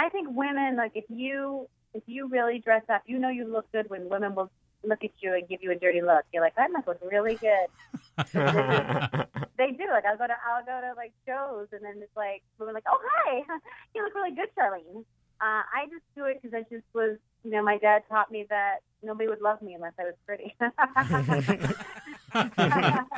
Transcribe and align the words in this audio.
I 0.00 0.08
think 0.08 0.28
women 0.30 0.76
like 0.76 0.92
if 0.94 1.04
you 1.10 1.68
if 1.92 2.02
you 2.06 2.28
really 2.28 2.58
dress 2.58 2.84
up, 2.88 3.02
you 3.04 3.18
know 3.18 3.28
you 3.28 3.46
look 3.46 3.70
good 3.70 3.90
when 3.90 4.08
women 4.08 4.34
will 4.34 4.50
look 4.82 5.04
at 5.04 5.10
you 5.20 5.34
and 5.34 5.46
give 5.46 5.62
you 5.62 5.72
a 5.72 5.74
dirty 5.74 6.00
look. 6.00 6.24
You're 6.32 6.42
like, 6.42 6.54
I 6.56 6.68
must 6.68 6.86
look 6.86 7.00
really 7.02 7.34
good. 7.34 7.66
they 8.32 9.72
do. 9.72 9.84
Like 9.90 10.06
I'll 10.06 10.16
go 10.16 10.26
to 10.26 10.36
I'll 10.48 10.64
go 10.64 10.80
to 10.80 10.94
like 10.96 11.12
shows 11.26 11.66
and 11.72 11.84
then 11.84 11.96
it's 12.00 12.16
like 12.16 12.42
women 12.58 12.72
like, 12.72 12.84
oh 12.88 12.98
hi, 13.04 13.42
you 13.94 14.02
look 14.02 14.14
really 14.14 14.34
good, 14.34 14.48
Charlene. 14.58 15.04
Uh, 15.42 15.64
I 15.68 15.84
just 15.90 16.04
do 16.16 16.24
it 16.24 16.40
because 16.40 16.54
I 16.54 16.62
just 16.74 16.86
was, 16.94 17.18
you 17.44 17.50
know, 17.50 17.62
my 17.62 17.76
dad 17.76 18.04
taught 18.08 18.30
me 18.30 18.46
that 18.48 18.78
nobody 19.02 19.28
would 19.28 19.42
love 19.42 19.60
me 19.60 19.74
unless 19.74 19.92
I 19.98 20.04
was 20.04 20.14
pretty. 20.26 20.56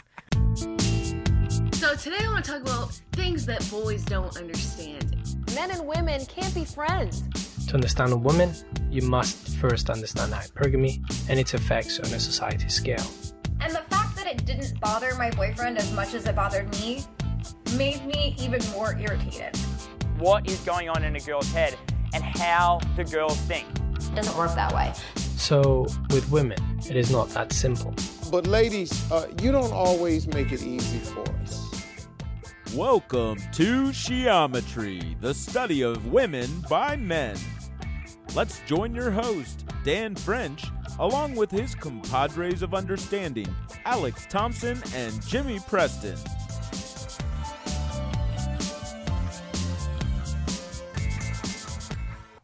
So 1.83 1.97
today 1.97 2.19
I 2.21 2.29
want 2.29 2.45
to 2.45 2.53
talk 2.53 2.63
about 2.63 2.93
things 3.11 3.45
that 3.47 3.69
boys 3.69 4.05
don't 4.05 4.37
understand. 4.37 5.42
Men 5.55 5.71
and 5.71 5.87
women 5.87 6.25
can't 6.27 6.55
be 6.55 6.65
friends. 6.65 7.23
To 7.67 7.75
understand 7.75 8.13
a 8.13 8.17
woman, 8.17 8.53
you 8.91 9.03
must 9.03 9.57
first 9.59 9.91
understand 9.91 10.33
hypergamy 10.33 11.03
and 11.29 11.39
its 11.39 11.53
effects 11.53 11.99
on 11.99 12.07
a 12.07 12.21
society 12.21 12.69
scale. 12.69 13.05
And 13.61 13.75
the 13.75 13.83
fact 13.91 14.17
that 14.17 14.27
it 14.27 14.47
didn't 14.47 14.81
bother 14.81 15.15
my 15.17 15.31
boyfriend 15.31 15.77
as 15.77 15.93
much 15.93 16.15
as 16.15 16.27
it 16.27 16.35
bothered 16.35 16.71
me 16.81 17.05
made 17.77 18.05
me 18.07 18.35
even 18.39 18.61
more 18.71 18.99
irritated. 18.99 19.55
What 20.19 20.49
is 20.49 20.59
going 20.61 20.89
on 20.89 21.05
in 21.05 21.17
a 21.17 21.21
girl's 21.21 21.53
head 21.53 21.77
and 22.15 22.25
how 22.25 22.81
do 22.97 23.05
girls 23.05 23.37
think? 23.43 23.67
It 23.97 24.15
doesn't 24.15 24.37
work 24.37 24.55
that 24.55 24.75
way. 24.75 24.93
So, 25.37 25.87
with 26.11 26.31
women, 26.31 26.59
it 26.89 26.97
is 26.97 27.11
not 27.11 27.29
that 27.31 27.53
simple. 27.53 27.95
But 28.31 28.47
ladies, 28.47 29.11
uh, 29.13 29.29
you 29.43 29.53
don't 29.53 29.73
always 29.73 30.27
make 30.27 30.53
it 30.53 30.63
easy 30.63 30.99
for 30.99 31.25
us. 31.43 31.62
Welcome 32.77 33.37
to 33.53 33.93
Sheometry, 33.93 35.21
the 35.21 35.35
study 35.35 35.83
of 35.83 36.07
women 36.07 36.49
by 36.71 36.97
men. 36.97 37.37
Let's 38.35 38.61
join 38.61 38.95
your 38.95 39.11
host, 39.11 39.67
Dan 39.85 40.15
French, 40.15 40.65
along 40.99 41.35
with 41.35 41.51
his 41.51 41.75
compadres 41.75 42.63
of 42.63 42.73
understanding, 42.73 43.55
Alex 43.85 44.27
Thompson 44.31 44.83
and 44.95 45.21
Jimmy 45.27 45.59
Preston. 45.69 46.17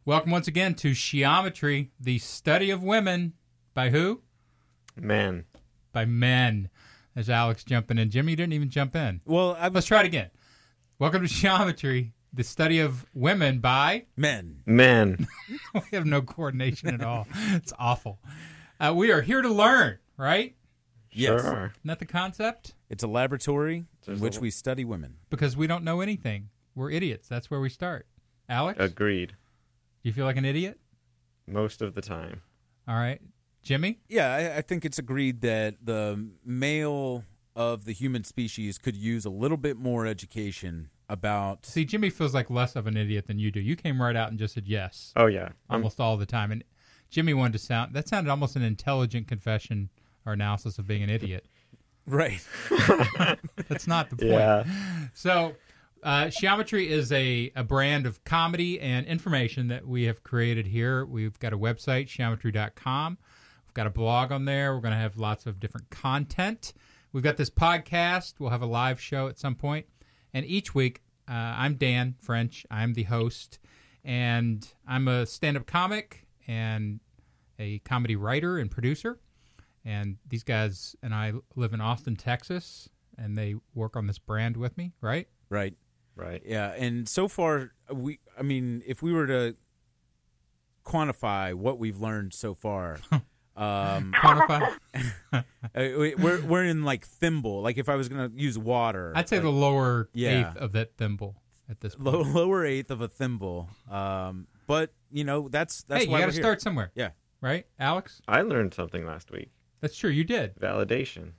Welcome 0.04 0.30
once 0.30 0.46
again 0.46 0.74
to 0.74 0.92
Sheometry, 0.92 1.90
the 1.98 2.18
study 2.18 2.68
of 2.68 2.82
women. 2.82 3.32
By 3.72 3.88
who? 3.88 4.20
Men. 4.94 5.46
By 5.92 6.04
men. 6.04 6.68
There's 7.14 7.30
Alex 7.30 7.64
jumping 7.64 7.98
in. 7.98 8.10
Jimmy, 8.10 8.32
you 8.32 8.36
didn't 8.36 8.52
even 8.52 8.70
jump 8.70 8.94
in. 8.94 9.20
Well, 9.24 9.56
I 9.58 9.68
Let's 9.68 9.86
try 9.86 10.00
it 10.00 10.06
again. 10.06 10.30
Welcome 10.98 11.22
to 11.22 11.28
Sheometry, 11.28 12.12
the 12.32 12.44
study 12.44 12.80
of 12.80 13.06
women 13.14 13.58
by 13.60 14.06
men. 14.16 14.62
Men. 14.66 15.26
we 15.74 15.80
have 15.92 16.06
no 16.06 16.22
coordination 16.22 16.88
at 16.88 17.02
all. 17.02 17.26
It's 17.52 17.72
awful. 17.78 18.18
Uh, 18.80 18.92
we 18.94 19.10
are 19.10 19.22
here 19.22 19.42
to 19.42 19.48
learn, 19.48 19.98
right? 20.16 20.54
Yes. 21.10 21.40
Sure. 21.42 21.72
Isn't 21.76 21.86
that 21.86 21.98
the 21.98 22.06
concept? 22.06 22.74
It's 22.90 23.02
a 23.02 23.08
laboratory 23.08 23.84
in 24.06 24.20
which 24.20 24.36
a- 24.36 24.40
we 24.40 24.50
study 24.50 24.84
women. 24.84 25.16
Because 25.30 25.56
we 25.56 25.66
don't 25.66 25.84
know 25.84 26.00
anything. 26.00 26.50
We're 26.74 26.90
idiots. 26.90 27.28
That's 27.28 27.50
where 27.50 27.60
we 27.60 27.68
start. 27.70 28.06
Alex, 28.48 28.78
Agreed. 28.80 29.30
Do 29.30 30.08
you 30.08 30.12
feel 30.12 30.24
like 30.24 30.36
an 30.36 30.44
idiot? 30.44 30.78
Most 31.46 31.82
of 31.82 31.94
the 31.94 32.00
time. 32.00 32.42
All 32.86 32.94
right. 32.94 33.20
Jimmy? 33.62 33.98
Yeah, 34.08 34.32
I, 34.34 34.58
I 34.58 34.62
think 34.62 34.84
it's 34.84 34.98
agreed 34.98 35.40
that 35.42 35.76
the 35.84 36.28
male 36.44 37.24
of 37.56 37.84
the 37.84 37.92
human 37.92 38.24
species 38.24 38.78
could 38.78 38.96
use 38.96 39.24
a 39.24 39.30
little 39.30 39.56
bit 39.56 39.76
more 39.76 40.06
education 40.06 40.90
about. 41.08 41.66
See, 41.66 41.84
Jimmy 41.84 42.10
feels 42.10 42.34
like 42.34 42.50
less 42.50 42.76
of 42.76 42.86
an 42.86 42.96
idiot 42.96 43.26
than 43.26 43.38
you 43.38 43.50
do. 43.50 43.60
You 43.60 43.76
came 43.76 44.00
right 44.00 44.14
out 44.16 44.30
and 44.30 44.38
just 44.38 44.54
said 44.54 44.66
yes 44.66 45.12
Oh 45.16 45.26
yeah. 45.26 45.48
I'm, 45.68 45.76
almost 45.76 46.00
all 46.00 46.16
the 46.16 46.26
time. 46.26 46.52
And 46.52 46.62
Jimmy 47.10 47.34
wanted 47.34 47.54
to 47.54 47.58
sound, 47.58 47.94
that 47.94 48.08
sounded 48.08 48.30
almost 48.30 48.56
an 48.56 48.62
intelligent 48.62 49.26
confession 49.28 49.88
or 50.24 50.32
analysis 50.34 50.78
of 50.78 50.86
being 50.86 51.02
an 51.02 51.10
idiot. 51.10 51.46
Right. 52.06 52.40
That's 53.68 53.86
not 53.86 54.08
the 54.08 54.16
point. 54.16 54.30
yeah. 54.30 54.64
So, 55.12 55.56
uh, 56.02 56.30
Sheometry 56.30 56.88
is 56.88 57.12
a, 57.12 57.52
a 57.54 57.62
brand 57.62 58.06
of 58.06 58.24
comedy 58.24 58.80
and 58.80 59.04
information 59.04 59.68
that 59.68 59.86
we 59.86 60.04
have 60.04 60.22
created 60.24 60.66
here. 60.68 61.04
We've 61.04 61.38
got 61.38 61.52
a 61.52 61.58
website, 61.58 62.08
sheometry.com. 62.08 63.18
We've 63.78 63.84
got 63.84 63.90
a 63.90 64.00
blog 64.00 64.32
on 64.32 64.44
there. 64.44 64.74
We're 64.74 64.80
going 64.80 64.94
to 64.94 64.98
have 64.98 65.18
lots 65.18 65.46
of 65.46 65.60
different 65.60 65.88
content. 65.88 66.72
We've 67.12 67.22
got 67.22 67.36
this 67.36 67.48
podcast. 67.48 68.40
We'll 68.40 68.50
have 68.50 68.62
a 68.62 68.66
live 68.66 69.00
show 69.00 69.28
at 69.28 69.38
some 69.38 69.54
point. 69.54 69.86
And 70.34 70.44
each 70.44 70.74
week, 70.74 71.00
uh, 71.30 71.34
I'm 71.34 71.76
Dan 71.76 72.16
French. 72.20 72.66
I'm 72.72 72.94
the 72.94 73.04
host. 73.04 73.60
And 74.04 74.66
I'm 74.84 75.06
a 75.06 75.26
stand 75.26 75.56
up 75.56 75.66
comic 75.66 76.26
and 76.48 76.98
a 77.60 77.78
comedy 77.78 78.16
writer 78.16 78.58
and 78.58 78.68
producer. 78.68 79.20
And 79.84 80.16
these 80.28 80.42
guys 80.42 80.96
and 81.00 81.14
I 81.14 81.34
live 81.54 81.72
in 81.72 81.80
Austin, 81.80 82.16
Texas, 82.16 82.88
and 83.16 83.38
they 83.38 83.54
work 83.76 83.94
on 83.94 84.08
this 84.08 84.18
brand 84.18 84.56
with 84.56 84.76
me, 84.76 84.92
right? 85.00 85.28
right. 85.50 85.74
Right. 86.16 86.42
Yeah, 86.44 86.72
and 86.76 87.08
so 87.08 87.28
far 87.28 87.70
we 87.92 88.18
I 88.36 88.42
mean, 88.42 88.82
if 88.88 89.02
we 89.02 89.12
were 89.12 89.28
to 89.28 89.54
quantify 90.84 91.54
what 91.54 91.78
we've 91.78 92.00
learned 92.00 92.34
so 92.34 92.54
far, 92.54 92.98
um 93.58 94.12
Quantify. 94.16 94.76
uh, 95.32 95.42
we- 95.74 96.14
we're 96.14 96.40
we're 96.44 96.64
in 96.64 96.84
like 96.84 97.04
thimble. 97.04 97.60
Like 97.62 97.78
if 97.78 97.88
I 97.88 97.96
was 97.96 98.08
going 98.08 98.30
to 98.30 98.36
use 98.40 98.58
water. 98.58 99.12
I'd 99.14 99.28
say 99.28 99.36
like 99.36 99.42
the 99.44 99.50
lower 99.50 100.08
Yeah. 100.14 100.50
eighth 100.50 100.56
of 100.56 100.72
that 100.72 100.96
thimble 100.96 101.36
at 101.68 101.80
this 101.80 101.94
point. 101.94 102.06
low, 102.06 102.22
lower 102.22 102.64
eighth 102.64 102.90
of 102.90 103.00
a 103.00 103.08
thimble. 103.08 103.68
Um 103.90 104.46
but, 104.66 104.92
you 105.10 105.24
know, 105.24 105.48
that's 105.48 105.82
that's 105.84 106.04
hey, 106.04 106.10
you 106.10 106.18
got 106.18 106.26
to 106.26 106.32
start 106.32 106.60
somewhere, 106.60 106.90
Yeah. 106.94 107.10
right, 107.40 107.66
Alex? 107.80 108.20
I 108.28 108.42
learned 108.42 108.74
something 108.74 109.06
last 109.06 109.30
week. 109.30 109.50
That's 109.80 109.96
true. 109.96 110.10
You 110.10 110.24
did. 110.24 110.56
Validation. 110.56 111.32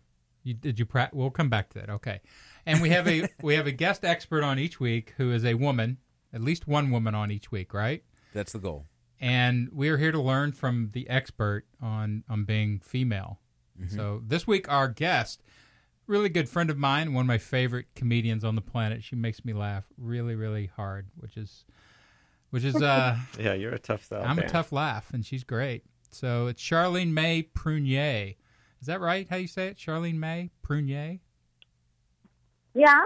You 0.44 0.54
did. 0.56 0.80
You 0.80 0.86
pra- 0.86 1.10
We'll 1.14 1.30
come 1.30 1.50
back 1.50 1.70
to 1.72 1.80
that. 1.80 1.90
Okay. 1.90 2.22
And 2.66 2.82
we 2.82 2.90
have 2.90 3.08
a 3.08 3.28
we 3.44 3.56
have 3.56 3.68
a 3.68 3.72
guest 3.72 4.04
expert 4.04 4.44
on 4.44 4.58
each 4.60 4.80
week 4.80 5.14
who 5.18 5.32
is 5.32 5.46
a 5.46 5.54
woman, 5.54 5.98
at 6.34 6.42
least 6.42 6.68
one 6.68 6.90
woman 6.92 7.14
on 7.16 7.30
each 7.32 7.52
week, 7.52 7.74
right? 7.74 8.04
That's 8.34 8.52
the 8.54 8.60
goal. 8.60 8.86
And 9.20 9.70
we 9.72 9.90
are 9.90 9.98
here 9.98 10.12
to 10.12 10.22
learn 10.22 10.52
from 10.52 10.90
the 10.94 11.10
expert 11.10 11.66
on 11.82 12.24
on 12.30 12.46
being 12.46 12.80
female. 12.80 13.40
So 13.88 14.22
this 14.28 14.46
week 14.46 14.70
our 14.70 14.90
guest, 14.90 15.42
really 16.06 16.28
good 16.28 16.50
friend 16.50 16.70
of 16.70 16.78
mine, 16.78 17.14
one 17.14 17.22
of 17.24 17.28
my 17.28 17.38
favorite 17.38 17.86
comedians 17.96 18.44
on 18.44 18.56
the 18.56 18.62
planet. 18.62 19.06
She 19.06 19.16
makes 19.16 19.46
me 19.46 19.54
laugh 19.54 19.86
really 19.98 20.36
really 20.36 20.68
hard, 20.76 21.08
which 21.16 21.38
is 21.38 21.64
which 22.50 22.66
is 22.66 22.76
uh 22.82 23.16
Yeah, 23.40 23.54
you're 23.54 23.74
a 23.74 23.80
tough 23.80 24.04
sell. 24.04 24.22
I'm 24.22 24.38
a 24.40 24.48
tough 24.50 24.74
laugh 24.74 25.14
and 25.14 25.26
she's 25.26 25.46
great. 25.46 25.86
So 26.12 26.48
it's 26.48 26.62
Charlene 26.62 27.12
May 27.12 27.44
Prunier. 27.44 28.36
Is 28.82 28.88
that 28.88 29.00
right? 29.00 29.28
How 29.30 29.38
you 29.38 29.48
say 29.48 29.68
it? 29.68 29.78
Charlene 29.78 30.16
May 30.16 30.50
Prunier? 30.62 31.20
yeah, 32.74 33.02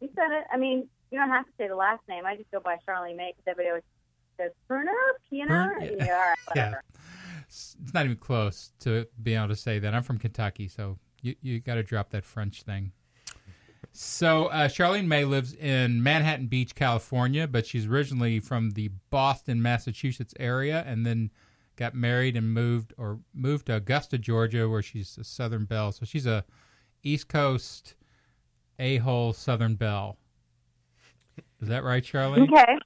you 0.00 0.08
said 0.14 0.30
it. 0.32 0.44
I 0.52 0.56
mean, 0.56 0.88
you 1.10 1.18
don't 1.18 1.30
have 1.30 1.44
to 1.46 1.52
say 1.58 1.68
the 1.68 1.76
last 1.76 2.02
name. 2.08 2.26
I 2.26 2.36
just 2.36 2.50
go 2.50 2.60
by 2.60 2.76
Charlene 2.88 3.16
May 3.16 3.32
because 3.32 3.44
everybody 3.46 3.68
always 3.68 3.82
says 4.36 4.52
Pruner, 4.68 4.92
Piener. 5.30 5.46
Prun- 5.76 5.96
Yeah, 5.98 6.12
all 6.14 6.20
right, 6.20 6.36
whatever. 6.48 6.82
It's 7.46 7.76
it's 7.82 7.94
not 7.94 8.04
even 8.04 8.16
close 8.16 8.72
to 8.80 9.06
being 9.22 9.38
able 9.38 9.48
to 9.48 9.56
say 9.56 9.78
that. 9.78 9.94
I'm 9.94 10.02
from 10.02 10.18
Kentucky, 10.18 10.68
so 10.68 10.98
you, 11.22 11.34
you 11.42 11.60
got 11.60 11.74
to 11.76 11.82
drop 11.82 12.10
that 12.10 12.24
French 12.24 12.62
thing. 12.62 12.92
So 13.92 14.46
uh, 14.46 14.66
Charlene 14.68 15.06
May 15.06 15.24
lives 15.24 15.54
in 15.54 16.02
Manhattan 16.02 16.46
Beach, 16.46 16.74
California, 16.74 17.46
but 17.46 17.66
she's 17.66 17.86
originally 17.86 18.40
from 18.40 18.70
the 18.72 18.90
Boston, 19.10 19.62
Massachusetts 19.62 20.34
area, 20.40 20.82
and 20.86 21.06
then 21.06 21.30
got 21.76 21.94
married 21.94 22.36
and 22.36 22.52
moved 22.52 22.92
or 22.98 23.20
moved 23.34 23.66
to 23.66 23.76
Augusta, 23.76 24.18
Georgia, 24.18 24.68
where 24.68 24.82
she's 24.82 25.16
a 25.18 25.24
Southern 25.24 25.64
Belle. 25.64 25.92
So 25.92 26.04
she's 26.04 26.26
a 26.26 26.44
East 27.04 27.28
Coast 27.28 27.94
a 28.78 28.96
hole 28.98 29.32
Southern 29.32 29.76
Belle. 29.76 30.16
Is 31.60 31.68
that 31.68 31.84
right, 31.84 32.02
Charlene? 32.02 32.50
Okay. 32.52 32.78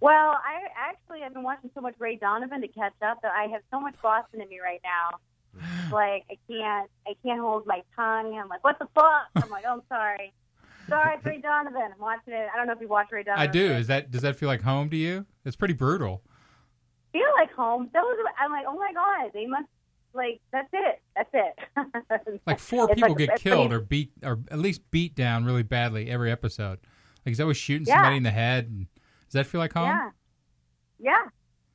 Well, 0.00 0.30
I 0.32 0.62
actually 0.76 1.22
I've 1.22 1.34
been 1.34 1.42
watching 1.42 1.70
so 1.74 1.80
much 1.80 1.94
Ray 1.98 2.16
Donovan 2.16 2.60
to 2.62 2.68
catch 2.68 2.94
up 3.02 3.20
that 3.22 3.32
I 3.32 3.44
have 3.48 3.62
so 3.70 3.80
much 3.80 3.94
Boston 4.02 4.40
in 4.40 4.48
me 4.48 4.58
right 4.60 4.80
now. 4.84 5.18
Like 5.92 6.24
I 6.30 6.36
can't, 6.48 6.88
I 7.08 7.14
can't 7.24 7.40
hold 7.40 7.66
my 7.66 7.82
tongue. 7.96 8.38
I'm 8.38 8.48
like, 8.48 8.62
what 8.62 8.78
the 8.78 8.86
fuck? 8.94 9.26
I'm 9.34 9.50
like, 9.50 9.64
oh, 9.66 9.72
I'm 9.72 9.82
sorry. 9.88 10.32
Sorry, 10.88 11.16
it's 11.16 11.26
Ray 11.26 11.40
Donovan. 11.40 11.82
I'm 11.94 12.00
watching 12.00 12.32
it. 12.32 12.48
I 12.52 12.56
don't 12.56 12.68
know 12.68 12.72
if 12.74 12.80
you 12.80 12.86
watch 12.86 13.08
Ray 13.10 13.24
Donovan. 13.24 13.42
I 13.42 13.50
do. 13.50 13.72
Is 13.72 13.88
that 13.88 14.10
does 14.12 14.22
that 14.22 14.36
feel 14.36 14.48
like 14.48 14.62
home 14.62 14.88
to 14.90 14.96
you? 14.96 15.26
It's 15.44 15.56
pretty 15.56 15.74
brutal. 15.74 16.22
feel 17.12 17.26
like 17.36 17.52
home. 17.52 17.90
Those, 17.92 18.04
I'm 18.38 18.52
like, 18.52 18.64
oh 18.68 18.74
my 18.78 18.92
god, 18.92 19.30
they 19.34 19.46
must 19.46 19.66
like 20.14 20.40
that's 20.52 20.68
it. 20.72 21.02
That's 21.16 21.30
it. 21.34 22.40
Like 22.46 22.60
four 22.60 22.84
It's 22.84 22.94
people 22.94 23.08
like- 23.10 23.18
get 23.18 23.40
killed 23.40 23.70
pretty- 23.70 23.74
or 23.74 23.80
beat 23.80 24.12
or 24.22 24.38
at 24.52 24.58
least 24.60 24.88
beat 24.92 25.16
down 25.16 25.44
really 25.44 25.64
badly 25.64 26.08
every 26.08 26.30
episode. 26.30 26.78
Like 27.26 27.32
he's 27.32 27.40
always 27.40 27.56
shooting 27.56 27.86
Yeah. 27.88 27.96
somebody 27.96 28.16
in 28.18 28.22
the 28.22 28.30
head. 28.30 28.66
And, 28.66 28.86
does 29.30 29.44
that 29.44 29.46
feel 29.46 29.60
like 29.60 29.72
home? 29.72 29.86
Yeah. 29.86 30.10
Yeah. 30.98 31.24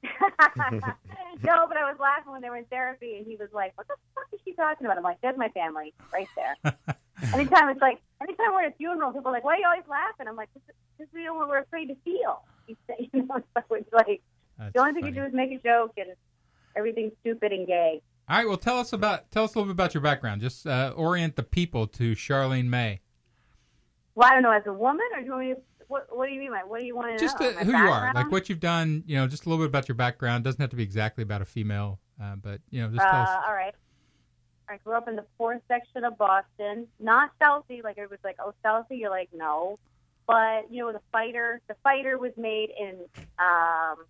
no, 0.56 1.66
but 1.68 1.78
I 1.78 1.90
was 1.90 1.96
laughing 2.00 2.32
when 2.32 2.42
they 2.42 2.50
were 2.50 2.58
in 2.58 2.66
therapy, 2.66 3.18
and 3.18 3.26
he 3.26 3.38
was 3.38 3.50
like, 3.54 3.76
"What 3.76 3.88
the 3.88 3.96
fuck 4.14 4.26
is 4.34 4.40
she 4.46 4.54
talking 4.54 4.86
about?" 4.86 4.98
I'm 4.98 5.04
like, 5.04 5.20
"There's 5.22 5.38
my 5.38 5.50
family 5.50 5.94
right 6.14 6.28
there." 6.36 6.56
anytime 7.34 7.70
it's 7.70 7.82
like, 7.82 8.02
anytime 8.22 8.54
we're 8.54 8.66
at 8.66 8.74
a 8.74 8.76
funeral, 8.76 9.14
people 9.14 9.30
are 9.30 9.34
like, 9.34 9.44
"Why 9.44 9.56
are 9.56 9.58
you 9.58 9.66
always 9.66 9.88
laughing?" 9.90 10.28
I'm 10.28 10.36
like, 10.36 10.50
"Because 10.54 11.12
we 11.14 11.24
don't 11.24 11.38
we're 11.48 11.60
afraid 11.60 11.88
to 11.88 11.96
feel." 12.04 12.44
You 13.14 13.26
know, 13.26 13.42
so 13.56 13.76
it's 13.76 13.94
like 13.94 14.22
That's 14.58 14.74
the 14.74 14.80
only 14.80 14.94
thing 14.94 15.04
funny. 15.04 15.16
you 15.16 15.22
do 15.22 15.28
is 15.28 15.34
make 15.34 15.52
a 15.52 15.60
joke 15.60 15.94
and 15.98 16.10
everything's 16.76 17.14
stupid 17.22 17.52
and 17.52 17.68
gay. 17.68 18.02
All 18.28 18.38
right. 18.38 18.48
Well, 18.48 18.58
tell 18.58 18.80
us 18.80 18.92
about 18.92 19.30
tell 19.32 19.44
us 19.44 19.54
a 19.54 19.60
little 19.60 19.72
bit 19.72 19.76
about 19.76 19.94
your 19.94 20.02
background. 20.02 20.42
Just 20.42 20.66
uh, 20.66 20.94
orient 20.96 21.36
the 21.36 21.44
people 21.44 21.86
to 21.88 22.14
Charlene 22.14 22.66
May. 22.66 23.02
Well, 24.16 24.30
I 24.30 24.34
don't 24.34 24.44
know, 24.44 24.52
as 24.52 24.66
a 24.66 24.74
woman, 24.74 25.06
or 25.14 25.20
do 25.20 25.26
you 25.26 25.32
want 25.32 25.48
me 25.48 25.54
to, 25.54 25.62
what, 25.88 26.08
what 26.16 26.28
do 26.28 26.34
you 26.34 26.40
mean? 26.40 26.52
Like, 26.52 26.70
what 26.70 26.80
do 26.80 26.86
you 26.86 26.96
want 26.96 27.18
to 27.18 27.24
Just 27.24 27.40
know? 27.40 27.50
uh, 27.50 27.54
My 27.54 27.64
who 27.64 27.72
you 27.72 27.78
are, 27.78 28.12
like 28.14 28.32
what 28.32 28.50
you've 28.50 28.60
done. 28.60 29.04
You 29.06 29.18
know, 29.18 29.28
just 29.28 29.46
a 29.46 29.50
little 29.50 29.64
bit 29.64 29.70
about 29.70 29.88
your 29.88 29.96
background. 29.96 30.44
Doesn't 30.44 30.62
have 30.62 30.70
to 30.72 30.76
be 30.76 30.84
exactly 30.84 31.22
about 31.24 31.42
a 31.42 31.46
female, 31.46 32.00
uh, 32.22 32.36
but 32.36 32.62
you 32.70 32.82
know, 32.82 32.90
just 32.90 33.02
tell 33.02 33.22
us. 33.22 33.30
Uh, 33.30 33.42
all 33.48 33.54
right. 33.54 33.74
I 34.68 34.78
grew 34.78 34.96
up 34.96 35.08
in 35.08 35.16
the 35.16 35.26
fourth 35.38 35.62
section 35.68 36.04
of 36.04 36.18
Boston, 36.18 36.88
not 37.00 37.32
Southie. 37.40 37.84
Like 37.84 37.98
it 37.98 38.10
was 38.10 38.20
like, 38.24 38.38
oh, 38.40 38.54
Southie. 38.64 39.00
You're 39.00 39.12
like, 39.12 39.30
no. 39.34 39.78
But 40.28 40.72
you 40.72 40.84
know, 40.84 40.92
the 40.92 41.02
fighter, 41.12 41.62
the 41.68 41.76
fighter 41.84 42.18
was 42.18 42.32
made 42.36 42.70
in 42.80 42.96
um, 43.38 44.06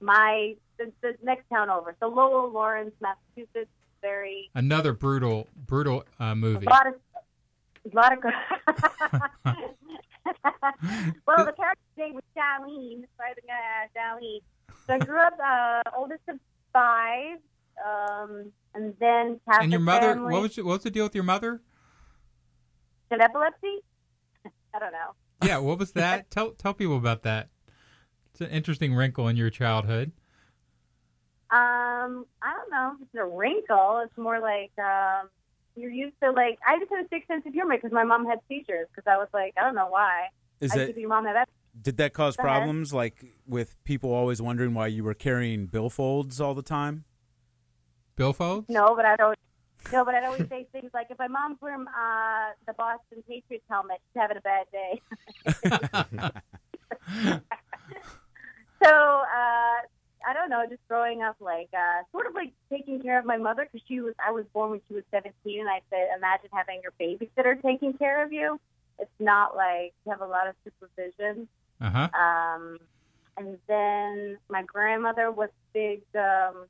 my 0.00 0.56
the, 0.78 0.92
the 1.02 1.16
next 1.22 1.48
town 1.48 1.70
over. 1.70 1.94
So 2.00 2.08
Lowell, 2.08 2.50
Lawrence, 2.50 2.92
Massachusetts. 3.00 3.70
Very 4.02 4.50
Another 4.54 4.92
brutal, 4.92 5.48
brutal 5.66 6.04
uh, 6.20 6.34
movie. 6.34 6.66
a 6.66 6.70
lot 6.70 6.86
of 6.86 6.94
a 7.92 7.96
lot 7.96 8.12
of. 8.12 9.54
well, 11.26 11.44
the 11.44 11.52
character's 11.52 11.96
name 11.96 12.14
was 12.14 12.24
Charlene. 12.36 13.02
So 13.16 13.24
I 13.24 13.34
think 13.34 13.48
uh, 13.50 13.98
Charlene. 13.98 14.40
So 14.86 14.94
I 14.94 14.98
grew 14.98 15.18
up 15.20 15.38
uh, 15.44 15.82
oldest 15.96 16.22
of 16.28 16.38
five, 16.72 17.38
um, 17.84 18.52
and 18.74 18.94
then 19.00 19.40
Catholic 19.46 19.62
And 19.64 19.72
your 19.72 19.80
mother, 19.80 20.14
family. 20.14 20.32
what 20.32 20.42
was 20.42 20.56
what 20.56 20.66
was 20.66 20.82
the 20.82 20.90
deal 20.90 21.04
with 21.04 21.14
your 21.14 21.24
mother? 21.24 21.60
Did 23.10 23.20
epilepsy? 23.20 23.78
I 24.74 24.78
don't 24.78 24.92
know. 24.92 25.14
Yeah, 25.44 25.58
what 25.58 25.78
was 25.78 25.92
that? 25.92 26.30
tell 26.30 26.50
tell 26.52 26.74
people 26.74 26.96
about 26.96 27.22
that. 27.22 27.48
It's 28.32 28.40
an 28.40 28.48
interesting 28.50 28.94
wrinkle 28.94 29.28
in 29.28 29.36
your 29.36 29.50
childhood. 29.50 30.12
Um, 31.48 32.26
I 32.42 32.52
don't 32.54 32.70
know 32.70 32.96
it's 33.00 33.14
a 33.14 33.24
wrinkle. 33.24 34.02
It's 34.04 34.16
more 34.18 34.40
like 34.40 34.72
um, 34.78 35.28
you're 35.76 35.90
used 35.90 36.16
to 36.22 36.30
like. 36.30 36.58
I 36.66 36.78
just 36.78 36.90
had 36.90 37.04
a 37.04 37.08
sixth 37.08 37.28
sense 37.28 37.44
of 37.46 37.52
humor 37.52 37.76
because 37.76 37.92
my 37.92 38.04
mom 38.04 38.26
had 38.26 38.40
seizures. 38.48 38.88
Because 38.94 39.08
I 39.08 39.16
was 39.16 39.28
like, 39.32 39.54
I 39.58 39.62
don't 39.62 39.74
know 39.74 39.88
why. 39.88 40.28
Is 40.60 40.72
I 40.72 40.78
that 40.78 40.86
think 40.86 40.98
your 40.98 41.08
mom 41.08 41.26
had 41.26 41.36
that. 41.36 41.48
did 41.80 41.96
that 41.98 42.12
cause 42.14 42.36
Go 42.36 42.42
ahead. 42.44 42.58
problems 42.58 42.92
like 42.94 43.24
with 43.46 43.76
people 43.84 44.12
always 44.12 44.40
wondering 44.40 44.74
why 44.74 44.86
you 44.86 45.04
were 45.04 45.14
carrying 45.14 45.68
billfolds 45.68 46.40
all 46.40 46.54
the 46.54 46.62
time? 46.62 47.04
Billfolds? 48.16 48.68
No, 48.68 48.94
but 48.96 49.04
I'd 49.04 49.20
always 49.20 49.36
no, 49.92 50.04
but 50.04 50.14
I'd 50.14 50.24
always 50.24 50.48
say 50.48 50.66
things 50.72 50.90
like, 50.92 51.06
if 51.10 51.18
my 51.18 51.28
mom's 51.28 51.58
wearing 51.60 51.86
uh, 51.86 52.50
the 52.66 52.72
Boston 52.72 53.22
Patriots 53.28 53.64
helmet, 53.68 53.98
she's 54.12 54.20
having 54.20 54.36
a 54.36 54.40
bad 54.40 54.66
day. 54.72 55.00
so 58.82 58.90
uh, 58.90 59.74
I 60.28 60.32
don't 60.32 60.50
know, 60.50 60.64
just 60.68 60.82
growing 60.88 61.22
up, 61.22 61.36
like 61.40 61.68
uh, 61.72 62.02
sort 62.10 62.26
of 62.26 62.34
like 62.34 62.52
taking 62.68 63.00
care 63.00 63.18
of 63.18 63.24
my 63.24 63.36
mother 63.36 63.68
because 63.70 63.86
she 63.86 64.00
was. 64.00 64.14
I 64.24 64.32
was 64.32 64.44
born 64.52 64.70
when 64.72 64.80
she 64.88 64.94
was 64.94 65.04
17, 65.12 65.60
and 65.60 65.68
I 65.68 65.80
said, 65.88 66.08
imagine 66.16 66.48
having 66.52 66.80
your 66.82 66.92
babysitter 67.00 67.60
taking 67.62 67.92
care 67.94 68.24
of 68.24 68.32
you. 68.32 68.58
It's 68.98 69.10
not 69.20 69.54
like 69.54 69.94
you 70.04 70.10
have 70.10 70.20
a 70.22 70.26
lot 70.26 70.48
of 70.48 70.54
supervision. 70.64 71.46
Uh 71.80 71.90
huh. 71.90 72.08
Um, 72.18 72.78
and 73.36 73.58
then 73.68 74.38
my 74.48 74.62
grandmother 74.62 75.30
was 75.30 75.50
big. 75.72 76.02
Um, 76.14 76.66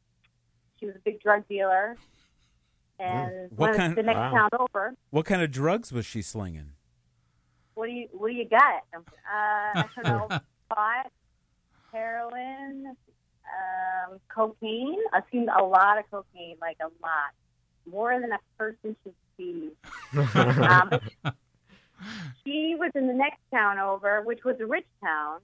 she 0.78 0.84
was 0.86 0.96
a 0.96 0.98
big 1.04 1.22
drug 1.22 1.48
dealer, 1.48 1.96
and 2.98 3.50
What 3.52 3.58
one 3.58 3.70
of 3.70 3.76
kind- 3.76 3.96
the 3.96 4.02
next 4.02 4.16
wow. 4.18 4.30
town 4.32 4.48
over. 4.58 4.94
What 5.10 5.24
kind 5.24 5.40
of 5.40 5.50
drugs 5.50 5.92
was 5.92 6.04
she 6.04 6.20
slinging? 6.20 6.72
What 7.74 7.86
do 7.86 7.92
you 7.92 8.08
What 8.12 8.28
do 8.28 8.34
you 8.34 8.48
got? 8.48 8.82
Uh, 8.92 9.00
I 9.32 9.84
don't 10.02 10.04
know. 10.30 10.38
pot, 10.68 11.10
heroin, 11.92 12.96
um, 14.10 14.20
cocaine. 14.28 14.98
I've 15.12 15.24
seen 15.30 15.48
a 15.48 15.64
lot 15.64 15.98
of 15.98 16.04
cocaine, 16.10 16.56
like 16.60 16.78
a 16.80 16.90
lot, 17.02 17.32
more 17.90 18.18
than 18.20 18.32
a 18.32 18.38
person 18.58 18.96
should 19.02 19.14
see. 19.36 19.70
um, 20.16 20.90
she 22.44 22.74
was 22.78 22.92
in 22.94 23.06
the 23.06 23.14
next 23.14 23.40
town 23.50 23.78
over, 23.78 24.22
which 24.22 24.44
was 24.44 24.56
a 24.60 24.66
rich 24.66 24.86
town. 25.02 25.40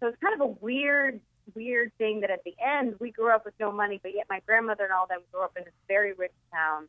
So 0.00 0.08
it's 0.08 0.18
kind 0.22 0.40
of 0.40 0.48
a 0.48 0.52
weird, 0.64 1.20
weird 1.54 1.92
thing 1.98 2.20
that 2.20 2.30
at 2.30 2.42
the 2.44 2.54
end 2.64 2.94
we 3.00 3.10
grew 3.10 3.30
up 3.34 3.44
with 3.44 3.54
no 3.60 3.70
money, 3.70 4.00
but 4.02 4.14
yet 4.14 4.26
my 4.30 4.40
grandmother 4.46 4.84
and 4.84 4.92
all 4.92 5.06
them 5.06 5.20
grew 5.32 5.42
up 5.42 5.52
in 5.56 5.64
this 5.64 5.74
very 5.88 6.12
rich 6.14 6.32
town. 6.52 6.88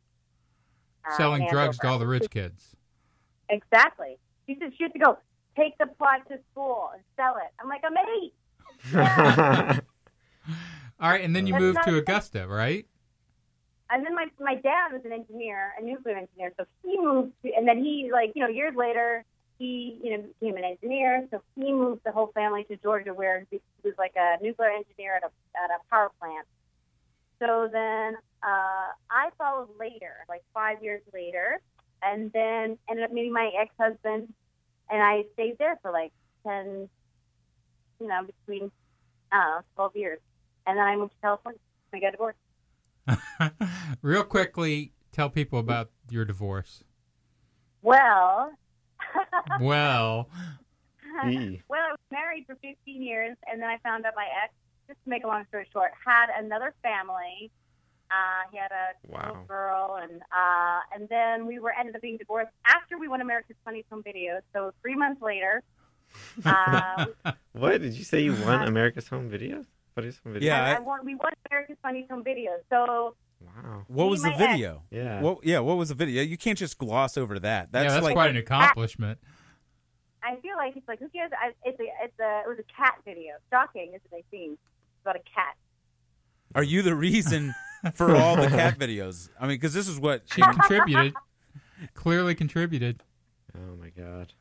uh, 1.06 1.16
Selling 1.16 1.46
drugs 1.48 1.78
to 1.78 1.88
all 1.88 1.98
the 1.98 2.06
rich 2.06 2.30
kids. 2.30 2.74
Exactly. 3.48 4.18
She 4.46 4.56
said 4.58 4.72
she 4.76 4.84
had 4.84 4.92
to 4.94 4.98
go 4.98 5.18
take 5.56 5.76
the 5.78 5.86
pot 5.86 6.26
to 6.28 6.38
school 6.50 6.90
and 6.94 7.02
sell 7.16 7.36
it. 7.36 7.52
I'm 7.60 7.68
like, 7.68 7.82
I'm 7.84 7.96
eight. 7.98 8.32
All 11.02 11.10
right, 11.10 11.24
and 11.24 11.34
then 11.34 11.48
you 11.48 11.52
That's 11.54 11.62
moved 11.62 11.82
to 11.82 11.96
Augusta, 11.96 12.46
right? 12.46 12.86
And 13.90 14.06
then 14.06 14.14
my 14.14 14.28
my 14.38 14.54
dad 14.54 14.92
was 14.92 15.02
an 15.04 15.12
engineer, 15.12 15.74
a 15.76 15.82
nuclear 15.82 16.16
engineer, 16.16 16.52
so 16.56 16.64
he 16.84 16.96
moved. 16.96 17.32
To, 17.44 17.52
and 17.52 17.66
then 17.66 17.82
he 17.82 18.08
like 18.12 18.30
you 18.36 18.42
know 18.42 18.48
years 18.48 18.74
later 18.76 19.24
he 19.58 19.98
you 20.00 20.16
know 20.16 20.24
became 20.40 20.56
an 20.56 20.64
engineer, 20.64 21.26
so 21.32 21.42
he 21.56 21.72
moved 21.72 22.02
the 22.04 22.12
whole 22.12 22.28
family 22.28 22.62
to 22.70 22.76
Georgia, 22.76 23.12
where 23.12 23.44
he 23.50 23.60
was 23.82 23.94
like 23.98 24.14
a 24.16 24.40
nuclear 24.40 24.70
engineer 24.70 25.16
at 25.16 25.24
a 25.24 25.30
at 25.62 25.70
a 25.70 25.82
power 25.90 26.12
plant. 26.20 26.46
So 27.40 27.68
then 27.70 28.14
uh, 28.44 28.94
I 29.10 29.30
followed 29.36 29.70
later, 29.80 30.24
like 30.28 30.42
five 30.54 30.84
years 30.84 31.02
later, 31.12 31.60
and 32.00 32.30
then 32.32 32.78
ended 32.88 33.04
up 33.04 33.12
meeting 33.12 33.32
my 33.32 33.50
ex 33.60 33.74
husband, 33.76 34.32
and 34.88 35.02
I 35.02 35.24
stayed 35.32 35.58
there 35.58 35.80
for 35.82 35.90
like 35.90 36.12
ten, 36.46 36.88
you 38.00 38.06
know, 38.06 38.22
between 38.22 38.70
I 39.32 39.36
don't 39.40 39.50
know, 39.50 39.60
twelve 39.74 39.96
years, 39.96 40.20
and 40.66 40.76
then 40.78 40.84
I 40.84 40.96
moved 40.96 41.12
to 41.12 41.18
California. 41.22 41.60
I 41.94 41.98
got 42.00 42.12
divorced. 42.12 42.38
Real 44.02 44.24
quickly, 44.24 44.92
tell 45.12 45.28
people 45.28 45.58
about 45.58 45.90
your 46.10 46.24
divorce. 46.24 46.84
Well, 47.82 48.52
Well, 49.60 50.28
well, 51.68 51.80
I 51.80 51.90
was 51.90 51.98
married 52.10 52.44
for 52.46 52.54
15 52.62 53.02
years, 53.02 53.36
and 53.50 53.60
then 53.60 53.68
I 53.68 53.78
found 53.78 54.06
out 54.06 54.14
my 54.16 54.26
ex, 54.42 54.52
just 54.88 54.98
to 55.04 55.10
make 55.10 55.24
a 55.24 55.26
long 55.26 55.44
story 55.48 55.68
short, 55.72 55.90
had 56.06 56.26
another 56.38 56.74
family. 56.82 57.50
Uh, 58.10 58.48
he 58.50 58.58
had 58.58 58.70
a 58.72 58.94
Wow. 59.08 59.20
little 59.28 59.44
girl, 59.48 59.98
and 60.02 60.20
uh, 60.22 60.80
and 60.94 61.08
then 61.08 61.46
we 61.46 61.58
were 61.58 61.72
ended 61.78 61.96
up 61.96 62.02
being 62.02 62.18
divorced 62.18 62.50
after 62.66 62.98
we 62.98 63.08
won 63.08 63.20
America's 63.20 63.56
Funniest 63.64 63.88
Home 63.90 64.02
Videos. 64.02 64.40
So 64.54 64.72
three 64.82 64.94
months 64.94 65.20
later, 65.22 65.62
uh, 66.46 67.06
What 67.52 67.80
did 67.82 67.94
you 67.94 68.04
say? 68.04 68.20
You 68.20 68.34
won 68.34 68.62
America's 68.62 69.08
Home 69.08 69.30
Videos? 69.30 69.66
Funniest 69.94 70.20
Home 70.24 70.34
Videos? 70.34 70.42
Yeah, 70.42 70.64
I, 70.64 70.72
I- 70.72 70.76
I 70.76 70.78
won, 70.80 71.04
we 71.04 71.14
won 71.14 71.32
America's 71.50 71.76
Funniest 71.82 72.10
Home 72.10 72.24
Videos. 72.24 72.58
So 72.70 73.14
Wow. 73.40 73.84
What 73.88 74.08
was 74.08 74.22
the 74.22 74.28
my 74.30 74.36
ex. 74.36 74.52
video? 74.52 74.82
Yeah. 74.90 75.20
What, 75.20 75.44
yeah, 75.44 75.58
what 75.58 75.76
was 75.76 75.88
the 75.88 75.96
video? 75.96 76.22
You 76.22 76.36
can't 76.38 76.56
just 76.56 76.78
gloss 76.78 77.16
over 77.18 77.38
that. 77.40 77.72
That's 77.72 77.86
yeah, 77.86 77.90
that's 77.94 78.04
like 78.04 78.14
quite 78.14 78.30
an 78.30 78.36
accomplishment. 78.36 79.18
I 80.22 80.36
feel 80.36 80.56
like 80.56 80.76
it's 80.76 80.86
like 80.86 81.00
who 81.00 81.08
cares? 81.08 81.32
I, 81.36 81.48
it's 81.64 81.80
a 81.80 81.84
it's 82.04 82.18
a 82.20 82.42
it 82.44 82.48
was 82.48 82.58
a 82.60 82.72
cat 82.72 82.94
video. 83.04 83.32
Shocking, 83.50 83.88
isn't 83.88 84.02
it? 84.12 84.24
Seems 84.30 84.52
It's 84.52 85.00
about 85.02 85.16
a 85.16 85.18
cat. 85.20 85.56
Are 86.54 86.62
you 86.62 86.82
the 86.82 86.94
reason 86.94 87.52
for 87.94 88.14
all 88.14 88.36
the 88.36 88.46
cat 88.46 88.78
videos? 88.78 89.28
I 89.40 89.48
mean, 89.48 89.56
because 89.56 89.74
this 89.74 89.88
is 89.88 89.98
what 89.98 90.22
She 90.32 90.40
contributed, 90.40 91.14
clearly 91.94 92.36
contributed. 92.36 93.02
Oh 93.56 93.74
my 93.80 93.88
god. 93.90 94.32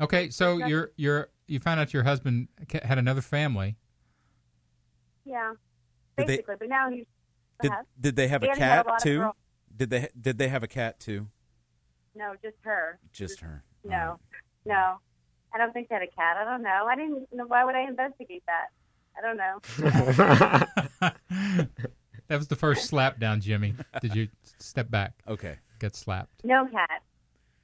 Okay, 0.00 0.30
so 0.30 0.56
you're 0.58 0.90
you're 0.96 1.28
you 1.46 1.60
found 1.60 1.78
out 1.78 1.94
your 1.94 2.02
husband 2.02 2.48
had 2.82 2.98
another 2.98 3.20
family. 3.22 3.76
Yeah, 5.28 5.52
Did 6.16 6.26
they- 6.26 6.36
basically. 6.36 6.56
but 6.58 6.68
now 6.68 6.90
he's 6.90 7.04
did, 7.60 7.72
did 8.00 8.16
they 8.16 8.28
have 8.28 8.42
He 8.42 8.48
a 8.48 8.50
had 8.50 8.58
had 8.58 8.86
a 8.86 8.90
cat 8.90 9.00
too? 9.00 9.30
Did 9.76 9.90
they 9.90 10.08
did 10.20 10.38
they 10.38 10.48
have 10.48 10.62
a 10.62 10.68
cat 10.68 10.98
too? 11.00 11.26
no, 12.14 12.34
just 12.42 12.56
her. 12.62 12.98
Just 13.12 13.40
her. 13.40 13.62
No, 13.84 14.18
no. 14.64 14.98
I 15.54 15.58
don't 15.58 15.72
think 15.72 15.88
they 15.88 15.94
had 15.94 16.02
a 16.02 16.06
cat. 16.08 16.36
I 16.36 16.44
don't 16.44 16.62
know. 16.62 16.86
I 16.88 16.94
didn't 16.96 17.26
know. 17.32 17.46
Why 17.46 17.64
would 17.64 17.74
I 17.74 17.82
investigate 17.82 18.42
that? 18.46 18.66
I 19.16 19.20
don't 19.22 19.36
know. 19.36 19.60
That 22.28 22.36
was 22.36 22.48
the 22.48 22.56
first 22.56 22.84
slap 22.86 23.18
down, 23.18 23.40
Jimmy. 23.40 23.74
Did 24.02 24.14
you 24.14 24.28
step 24.58 24.90
back? 24.90 25.14
Okay. 25.26 25.56
Get 25.80 25.96
slapped. 25.96 26.44
No 26.44 26.66
cat. 26.66 27.02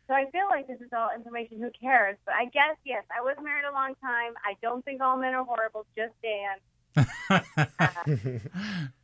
So 0.08 0.14
I 0.14 0.24
feel 0.30 0.46
like 0.48 0.66
this 0.66 0.80
is 0.80 0.88
all 0.96 1.10
information. 1.14 1.60
Who 1.60 1.70
cares? 1.78 2.16
But 2.24 2.34
I 2.36 2.46
guess 2.46 2.76
yes, 2.86 3.04
I 3.14 3.20
was 3.22 3.36
married 3.42 3.66
a 3.70 3.72
long 3.74 3.94
time. 4.00 4.32
I 4.42 4.54
don't 4.62 4.82
think 4.84 5.02
all 5.02 5.18
men 5.18 5.34
are 5.34 5.44
horrible. 5.44 5.84
Just 5.94 6.14
Dan. 6.22 6.56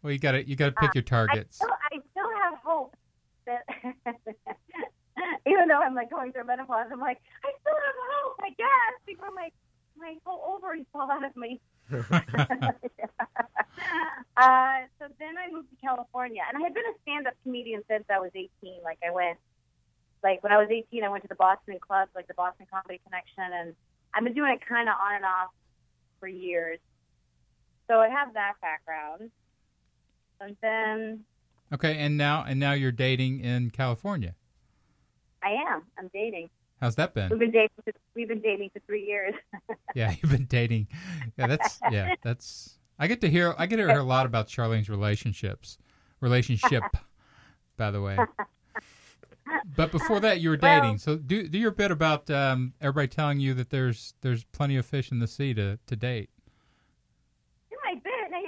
well, 0.03 0.13
you 0.13 0.19
got 0.19 0.33
to 0.33 0.49
you 0.49 0.57
got 0.57 0.67
to 0.67 0.73
pick 0.73 0.95
your 0.95 1.03
targets. 1.03 1.61
I 1.61 1.65
still, 1.65 1.75
I 1.93 1.99
still 2.13 2.31
have 2.43 2.59
hope 2.65 2.97
that, 3.47 3.65
even 5.47 5.69
though 5.69 5.81
I'm 5.81 5.95
like 5.95 6.11
going 6.11 6.33
through 6.33 6.45
menopause, 6.45 6.87
I'm 6.93 7.01
like, 7.01 7.19
I 7.45 7.51
still 7.61 7.75
have 7.75 7.95
hope. 8.13 8.37
I 8.41 8.51
guess 8.51 9.01
before 9.07 9.31
my 9.35 9.51
my 9.99 10.17
whole 10.25 10.55
ovaries 10.55 10.87
fall 10.93 11.11
out 11.11 11.25
of 11.25 11.37
me. 11.37 11.61
uh, 11.91 11.97
so 14.99 15.07
then 15.19 15.37
I 15.37 15.51
moved 15.51 15.71
to 15.71 15.77
California, 15.83 16.43
and 16.49 16.57
I 16.57 16.61
had 16.65 16.75
been 16.75 16.87
a 16.87 16.95
stand-up 17.03 17.35
comedian 17.43 17.83
since 17.89 18.05
I 18.09 18.21
was 18.21 18.31
18. 18.35 18.51
Like 18.85 18.99
I 19.07 19.11
went, 19.11 19.39
like 20.23 20.43
when 20.43 20.53
I 20.53 20.59
was 20.59 20.69
18, 20.71 21.03
I 21.03 21.09
went 21.09 21.25
to 21.25 21.29
the 21.29 21.35
Boston 21.35 21.79
clubs, 21.81 22.13
like 22.15 22.29
the 22.29 22.35
Boston 22.35 22.67
Comedy 22.71 23.01
Connection, 23.05 23.53
and 23.53 23.75
I've 24.15 24.23
been 24.25 24.35
doing 24.35 24.53
it 24.53 24.67
kind 24.67 24.89
of 24.89 24.95
on 24.95 25.17
and 25.17 25.25
off 25.25 25.51
for 26.21 26.29
years. 26.29 26.79
So 27.91 27.99
I 27.99 28.09
have 28.09 28.33
that 28.35 28.53
background. 28.63 29.31
And 30.41 30.57
then 30.63 31.25
Okay, 31.73 31.97
and 31.99 32.17
now 32.17 32.45
and 32.47 32.61
now 32.61 32.73
you're 32.73 32.93
dating 32.93 33.41
in 33.41 33.71
California. 33.71 34.35
I 35.43 35.51
am. 35.51 35.83
I'm 35.99 36.09
dating. 36.15 36.51
How's 36.81 36.95
that 36.97 37.15
We've 37.15 37.29
been? 37.29 37.39
been 37.39 37.51
dating. 37.51 37.71
For, 37.85 37.93
we've 38.15 38.29
been 38.29 38.41
dating 38.41 38.71
for 38.73 38.79
three 38.87 39.05
years. 39.05 39.35
Yeah, 39.97 40.15
you've 40.23 40.31
been 40.31 40.45
dating. 40.47 40.87
Yeah, 41.37 41.49
that's 41.49 41.81
yeah, 41.91 42.15
that's. 42.23 42.79
I 42.97 43.09
get 43.09 43.21
to 43.23 43.29
hear. 43.29 43.57
I 43.59 43.67
get 43.67 43.77
to 43.79 43.87
hear 43.89 43.99
a 43.99 44.05
lot 44.05 44.25
about 44.25 44.47
Charlene's 44.47 44.89
relationships. 44.89 45.79
Relationship, 46.21 46.85
by 47.77 47.91
the 47.91 48.01
way. 48.01 48.17
But 49.75 49.91
before 49.91 50.21
that, 50.21 50.41
you 50.41 50.51
were 50.51 50.59
Well- 50.63 50.81
dating. 50.81 50.99
So 50.99 51.17
do 51.17 51.49
do 51.49 51.59
your 51.59 51.73
bit 51.73 51.91
about 51.91 52.31
um, 52.31 52.73
everybody 52.81 53.09
telling 53.09 53.41
you 53.41 53.53
that 53.55 53.71
there's 53.71 54.15
there's 54.21 54.45
plenty 54.45 54.77
of 54.77 54.87
fish 54.87 55.11
in 55.11 55.19
the 55.19 55.27
sea 55.27 55.55
to, 55.55 55.77
to 55.87 55.97
date. 55.97 56.31
In 57.73 57.79
my 57.85 58.01
bit, 58.01 58.31
now 58.31 58.39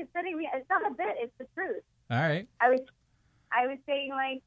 you- 0.00 0.08
I 0.14 0.20
feel 0.20 0.22
like 0.22 0.22
you're 0.22 0.22
setting 0.22 0.36
me. 0.38 0.48
It's 0.54 0.68
not 0.70 0.90
a 0.90 0.94
bit. 0.94 1.16
It's 1.18 1.32
the 1.38 1.46
truth. 1.54 1.82
All 2.10 2.18
right. 2.18 2.48
I 2.60 2.70
was, 2.70 2.80
I 3.52 3.66
was 3.66 3.78
saying 3.86 4.10
like, 4.10 4.42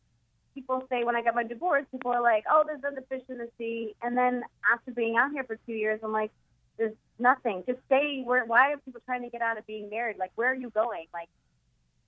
people 0.54 0.86
say 0.90 1.04
when 1.04 1.16
I 1.16 1.24
got 1.24 1.36
my 1.36 1.44
divorce, 1.44 1.86
people 1.92 2.12
are 2.12 2.22
like, 2.22 2.44
oh, 2.50 2.64
there's 2.66 2.84
other 2.86 3.04
fish 3.10 3.24
in 3.30 3.38
the 3.38 3.50
sea. 3.58 3.96
And 4.02 4.18
then 4.18 4.44
after 4.72 4.92
being 4.92 5.16
out 5.18 5.32
here 5.32 5.44
for 5.44 5.58
two 5.66 5.74
years, 5.74 6.00
I'm 6.04 6.12
like, 6.12 6.32
there's 6.78 6.96
nothing. 7.20 7.64
Just 7.68 7.80
stay. 7.86 8.22
Where? 8.24 8.46
Why 8.46 8.74
are 8.74 8.78
people 8.78 9.02
trying 9.06 9.22
to 9.24 9.30
get 9.30 9.42
out 9.42 9.58
of 9.58 9.66
being 9.68 9.90
married? 9.90 10.18
Like, 10.18 10.32
where 10.36 10.52
are 10.52 10.56
you 10.56 10.70
going? 10.72 11.06
Like, 11.14 11.30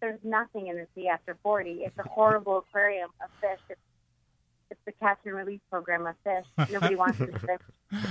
there's 0.02 0.20
nothing 0.24 0.68
in 0.68 0.76
the 0.76 0.88
sea 0.96 1.08
after 1.08 1.38
40. 1.44 1.84
It's 1.86 1.98
a 1.98 2.08
horrible 2.08 2.58
aquarium 2.60 3.10
of 3.24 3.30
fish. 3.42 3.60
It's, 3.70 3.80
it's 4.72 4.80
the 4.86 4.92
catch 4.94 5.20
and 5.26 5.36
release 5.36 5.62
program 5.70 6.06
of 6.08 6.16
fish. 6.24 6.46
Nobody 6.72 6.96
wants 6.96 7.20
this 7.20 7.30
fish. 7.42 8.06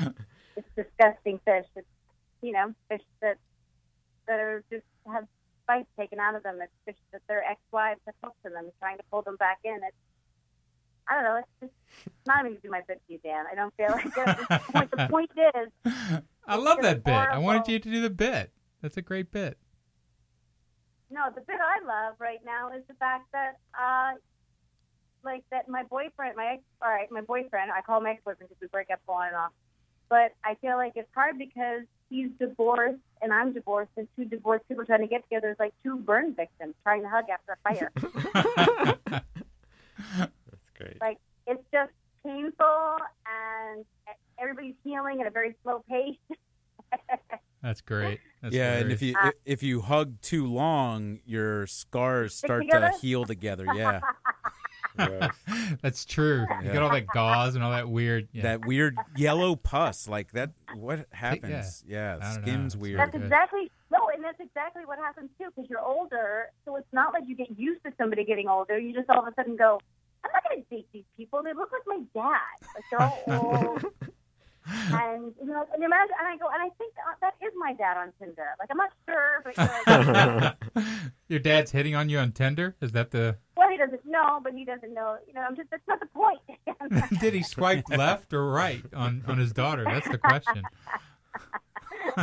It's 0.56 0.68
disgusting 0.76 1.40
fish. 1.44 1.66
It's 1.76 1.86
you 2.42 2.52
know 2.52 2.72
fish 2.88 3.02
that 3.20 3.36
that 4.26 4.40
are 4.40 4.64
just 4.70 4.84
have 5.06 5.26
spice 5.62 5.84
taken 5.98 6.20
out 6.20 6.34
of 6.34 6.42
them. 6.42 6.58
It's 6.62 6.72
fish 6.84 6.96
that 7.12 7.22
their 7.28 7.42
ex-wives 7.42 8.00
have 8.06 8.14
hooked 8.22 8.42
to 8.44 8.50
them, 8.50 8.70
trying 8.78 8.98
to 8.98 9.04
pull 9.10 9.22
them 9.22 9.36
back 9.36 9.58
in. 9.64 9.74
It's 9.74 9.96
I 11.08 11.14
don't 11.14 11.24
know. 11.24 11.36
It's 11.36 11.48
just 11.60 11.72
it's 12.06 12.26
not 12.26 12.46
even 12.46 12.58
do 12.62 12.70
my 12.70 12.80
bit 12.86 13.00
to 13.06 13.12
you, 13.12 13.18
Dan. 13.22 13.44
I 13.50 13.54
don't 13.54 13.74
feel 13.76 13.90
like 13.90 14.06
it. 14.06 14.48
the, 14.48 14.60
point, 14.72 14.90
the 14.90 15.08
point 15.10 15.30
is, 15.36 16.22
I 16.46 16.56
love 16.56 16.78
that 16.82 17.04
bit. 17.04 17.14
I 17.14 17.38
wanted 17.38 17.68
you 17.68 17.78
to 17.78 17.90
do 17.90 18.00
the 18.00 18.10
bit. 18.10 18.52
That's 18.80 18.96
a 18.96 19.02
great 19.02 19.30
bit. 19.30 19.58
no, 21.10 21.28
the 21.34 21.40
bit 21.42 21.56
I 21.60 21.84
love 21.86 22.16
right 22.18 22.40
now 22.44 22.70
is 22.76 22.82
the 22.88 22.94
fact 22.94 23.30
that, 23.32 23.58
uh, 23.78 24.12
like 25.24 25.44
that 25.50 25.68
my 25.68 25.82
boyfriend, 25.84 26.36
my 26.36 26.54
ex, 26.54 26.62
all 26.82 26.90
right, 26.90 27.10
my 27.10 27.22
boyfriend, 27.22 27.70
I 27.70 27.80
call 27.80 28.00
him 28.00 28.06
ex-boyfriend 28.06 28.48
because 28.48 28.60
we 28.60 28.68
break 28.68 28.88
up 28.90 29.00
on 29.08 29.28
and 29.28 29.36
off. 29.36 29.52
But 30.08 30.32
I 30.44 30.54
feel 30.56 30.76
like 30.76 30.92
it's 30.96 31.08
hard 31.14 31.38
because 31.38 31.84
he's 32.14 32.30
divorced 32.38 33.00
and 33.20 33.32
I'm 33.32 33.52
divorced, 33.52 33.90
and 33.96 34.06
two 34.16 34.24
divorced 34.24 34.68
people 34.68 34.84
trying 34.84 35.00
to 35.00 35.06
get 35.06 35.22
together 35.24 35.50
is 35.50 35.56
like 35.58 35.72
two 35.82 35.96
burn 35.96 36.34
victims 36.34 36.74
trying 36.82 37.02
to 37.02 37.08
hug 37.08 37.24
after 37.30 37.52
a 37.52 37.56
fire. 37.64 37.90
That's 40.18 40.70
great. 40.76 41.00
like 41.00 41.18
it's 41.46 41.62
just 41.72 41.92
painful 42.24 42.96
and 43.26 43.84
everybody's 44.38 44.74
healing 44.84 45.20
at 45.20 45.26
a 45.26 45.30
very 45.30 45.54
slow 45.62 45.82
pace. 45.88 46.16
That's 47.62 47.80
great. 47.80 48.20
That's 48.42 48.54
yeah, 48.54 48.74
and 48.74 48.92
if 48.92 49.00
you 49.00 49.16
Uh, 49.18 49.30
if 49.46 49.62
you 49.62 49.80
hug 49.80 50.20
too 50.20 50.46
long, 50.46 51.20
your 51.24 51.66
scars 51.66 52.34
start 52.34 52.68
to 52.70 52.92
heal 53.00 53.24
together. 53.24 53.66
Yeah, 53.74 54.00
Gross. 54.96 55.30
That's 55.82 56.04
true. 56.04 56.40
You 56.40 56.66
Yeah. 56.66 56.72
get 56.72 56.82
all 56.82 56.90
that 56.90 57.06
gauze 57.06 57.54
and 57.54 57.64
all 57.64 57.70
that 57.72 57.88
weird. 57.88 58.28
Yeah. 58.32 58.42
that 58.42 58.66
weird 58.66 58.96
yellow 59.16 59.56
pus, 59.56 60.06
like 60.08 60.32
that. 60.32 60.50
What 60.76 61.06
happens? 61.12 61.84
Yeah, 61.86 62.18
I 62.20 62.24
don't 62.34 62.36
know. 62.36 62.42
skin's 62.42 62.76
weird. 62.76 62.98
That's 63.00 63.14
exactly 63.14 63.70
no, 63.90 64.08
and 64.14 64.22
that's 64.24 64.40
exactly 64.40 64.84
what 64.84 64.98
happens 64.98 65.30
too. 65.38 65.46
Because 65.54 65.68
you're 65.70 65.80
older, 65.80 66.46
so 66.64 66.76
it's 66.76 66.92
not 66.92 67.12
like 67.12 67.24
you 67.26 67.36
get 67.36 67.58
used 67.58 67.82
to 67.84 67.92
somebody 67.98 68.24
getting 68.24 68.48
older. 68.48 68.78
You 68.78 68.92
just 68.92 69.08
all 69.10 69.20
of 69.20 69.28
a 69.28 69.34
sudden 69.34 69.56
go, 69.56 69.80
"I'm 70.24 70.30
not 70.32 70.42
going 70.48 70.62
to 70.64 70.68
date 70.70 70.88
these 70.92 71.04
people. 71.16 71.42
They 71.42 71.52
look 71.52 71.70
like 71.72 71.82
my 71.86 72.02
dad. 72.14 72.66
Like 72.74 72.84
they're 72.90 73.02
all 73.02 73.22
old." 73.72 73.84
and 74.66 75.34
you 75.40 75.46
know, 75.46 75.66
and 75.74 75.84
imagine, 75.84 76.14
and 76.18 76.26
I 76.28 76.36
go, 76.38 76.46
and 76.52 76.62
I 76.62 76.70
think 76.78 76.94
uh, 77.06 77.14
that 77.20 77.34
is 77.44 77.52
my 77.56 77.74
dad 77.74 77.96
on 77.98 78.12
Tinder. 78.18 78.46
Like 78.58 78.70
I'm 78.70 78.78
not 78.78 78.92
sure, 79.06 79.42
but 79.44 79.56
you're 79.58 80.84
like, 80.84 81.04
Your 81.28 81.38
dad's 81.38 81.70
hitting 81.70 81.94
on 81.94 82.08
you 82.08 82.18
on 82.18 82.32
Tinder? 82.32 82.74
Is 82.80 82.92
that 82.92 83.10
the? 83.10 83.36
well, 83.56 83.63
he 83.74 83.78
doesn't 83.78 84.06
know, 84.06 84.40
but 84.42 84.54
he 84.54 84.64
doesn't 84.64 84.94
know. 84.94 85.16
You 85.26 85.34
know, 85.34 85.40
I'm 85.40 85.56
just 85.56 85.70
that's 85.70 85.82
not 85.88 86.00
the 86.00 86.06
point. 86.06 86.40
Did 87.20 87.34
he 87.34 87.42
swipe 87.42 87.84
left 87.88 88.32
or 88.32 88.50
right 88.50 88.84
on 88.94 89.24
on 89.26 89.38
his 89.38 89.52
daughter? 89.52 89.84
That's 89.84 90.08
the 90.08 90.18
question. 90.18 90.62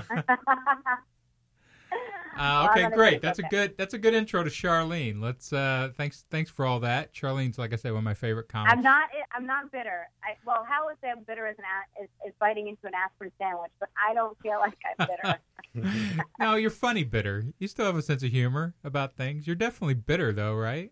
Uh, 2.37 2.69
okay, 2.71 2.89
great. 2.89 3.21
That's 3.21 3.39
a 3.39 3.43
good. 3.43 3.77
That's 3.77 3.93
a 3.93 3.97
good 3.97 4.13
intro 4.13 4.43
to 4.43 4.49
Charlene. 4.49 5.21
Let's. 5.21 5.51
uh 5.51 5.89
Thanks. 5.95 6.25
Thanks 6.31 6.49
for 6.49 6.65
all 6.65 6.79
that. 6.79 7.13
Charlene's, 7.13 7.57
like 7.57 7.73
I 7.73 7.75
said, 7.75 7.91
one 7.91 7.99
of 7.99 8.03
my 8.03 8.13
favorite 8.13 8.47
comics. 8.47 8.73
I'm 8.73 8.81
not. 8.81 9.09
I'm 9.33 9.45
not 9.45 9.71
bitter. 9.71 10.07
I, 10.23 10.35
well, 10.45 10.65
how 10.67 10.89
is 10.89 10.97
I'm 11.03 11.23
bitter 11.23 11.45
as 11.45 11.57
an 11.57 11.65
is, 12.01 12.09
is 12.25 12.33
biting 12.39 12.67
into 12.67 12.87
an 12.87 12.93
aspirin 12.95 13.31
sandwich? 13.37 13.71
But 13.79 13.89
I 13.97 14.13
don't 14.13 14.37
feel 14.39 14.59
like 14.59 14.77
I'm 14.97 15.07
bitter. 15.07 16.23
no, 16.39 16.55
you're 16.55 16.69
funny, 16.69 17.03
bitter. 17.03 17.43
You 17.59 17.67
still 17.67 17.85
have 17.85 17.97
a 17.97 18.01
sense 18.01 18.23
of 18.23 18.31
humor 18.31 18.73
about 18.83 19.13
things. 19.13 19.45
You're 19.45 19.55
definitely 19.55 19.95
bitter, 19.95 20.31
though, 20.31 20.55
right? 20.55 20.91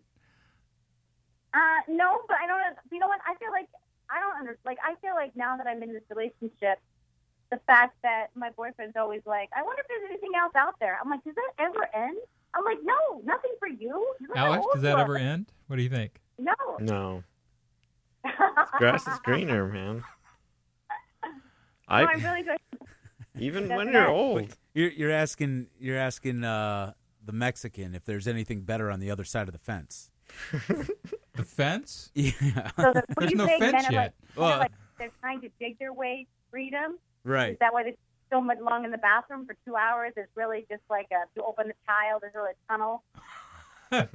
Uh, 1.54 1.80
no, 1.88 2.20
but 2.28 2.36
I 2.42 2.46
don't. 2.46 2.76
You 2.92 2.98
know 2.98 3.08
what? 3.08 3.20
I 3.26 3.34
feel 3.36 3.50
like 3.50 3.68
I 4.10 4.20
don't 4.20 4.38
under 4.38 4.58
like. 4.64 4.78
I 4.84 4.94
feel 5.00 5.14
like 5.14 5.34
now 5.36 5.56
that 5.56 5.66
I'm 5.66 5.82
in 5.82 5.92
this 5.92 6.02
relationship, 6.08 6.78
the 7.50 7.58
fact 7.66 7.96
that 8.02 8.28
my 8.34 8.50
boyfriend's 8.50 8.96
always 8.96 9.22
like, 9.26 9.50
I 9.56 9.62
wonder 9.62 9.82
if 9.82 9.88
there's 9.88 10.10
anything 10.10 10.32
else 10.38 10.52
out 10.54 10.74
there. 10.80 10.98
I'm 11.02 11.10
like, 11.10 11.24
does 11.24 11.34
that 11.34 11.64
ever 11.64 11.88
end? 11.94 12.18
I'm 12.54 12.64
like, 12.64 12.78
no, 12.82 13.20
nothing 13.24 13.52
for 13.58 13.68
you. 13.68 14.14
You're 14.20 14.36
Alex, 14.36 14.64
"Oh, 14.66 14.74
does 14.74 14.82
that 14.82 14.92
look." 14.96 15.00
ever 15.00 15.16
end? 15.16 15.52
What 15.66 15.76
do 15.76 15.82
you 15.82 15.88
think? 15.88 16.20
No. 16.38 16.54
No, 16.80 17.22
grass 18.78 19.06
is 19.06 19.18
greener, 19.24 19.66
man. 19.66 20.02
No, 21.22 21.30
I 21.88 22.04
I'm 22.04 22.22
really 22.22 22.42
good. 22.42 22.56
even 23.38 23.68
when 23.68 23.92
you're 23.92 24.08
old. 24.08 24.56
You're, 24.74 24.90
you're 24.90 25.10
asking. 25.10 25.66
You're 25.78 25.98
asking 25.98 26.44
uh, 26.44 26.92
the 27.24 27.32
Mexican 27.32 27.94
if 27.94 28.04
there's 28.04 28.26
anything 28.28 28.62
better 28.62 28.90
on 28.90 29.00
the 29.00 29.10
other 29.10 29.24
side 29.24 29.48
of 29.48 29.52
the 29.52 29.58
fence. 29.58 30.10
The 31.34 31.44
fence? 31.44 32.10
Yeah. 32.14 32.70
So 32.76 32.92
the, 32.92 32.92
what 32.92 33.04
There's 33.18 33.30
you 33.30 33.36
no 33.36 33.46
say, 33.46 33.58
fence 33.58 33.72
men 33.72 33.84
are 33.86 33.92
yet. 33.92 34.14
Like, 34.36 34.36
Well- 34.36 34.58
like 34.58 34.72
they're 34.98 35.10
trying 35.20 35.40
to 35.42 35.48
dig 35.58 35.78
their 35.78 35.92
way 35.92 36.26
to 36.28 36.50
freedom. 36.50 36.98
right. 37.24 37.52
Is 37.52 37.58
that 37.60 37.72
why 37.72 37.84
they 37.84 37.96
so 38.30 38.40
much 38.40 38.58
long 38.60 38.84
in 38.84 38.90
the 38.90 38.98
bathroom 38.98 39.46
for 39.46 39.56
two 39.64 39.74
hours? 39.76 40.12
It's 40.16 40.30
really 40.36 40.66
just 40.70 40.82
like 40.90 41.06
a, 41.12 41.24
you 41.34 41.42
open 41.44 41.68
the 41.68 41.74
tile, 41.86 42.18
there's 42.20 42.34
really 42.34 42.50
a 42.52 42.72
tunnel. 42.72 43.02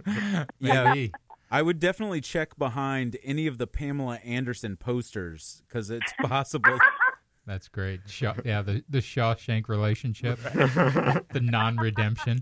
Yeah. 0.60 1.07
I 1.51 1.62
would 1.62 1.79
definitely 1.79 2.22
check 2.22 2.57
behind 2.57 3.17
any 3.24 3.45
of 3.48 3.57
the 3.57 3.67
Pamela 3.67 4.15
Anderson 4.24 4.77
posters 4.77 5.63
because 5.67 5.89
it's 5.89 6.13
possible. 6.24 6.77
That's 7.45 7.67
great. 7.67 8.01
Shaw, 8.07 8.34
yeah, 8.43 8.62
the 8.62 8.84
the 8.89 9.00
Shawshank 9.00 9.67
relationship, 9.69 10.39
the 10.41 11.39
non-redemption. 11.41 12.39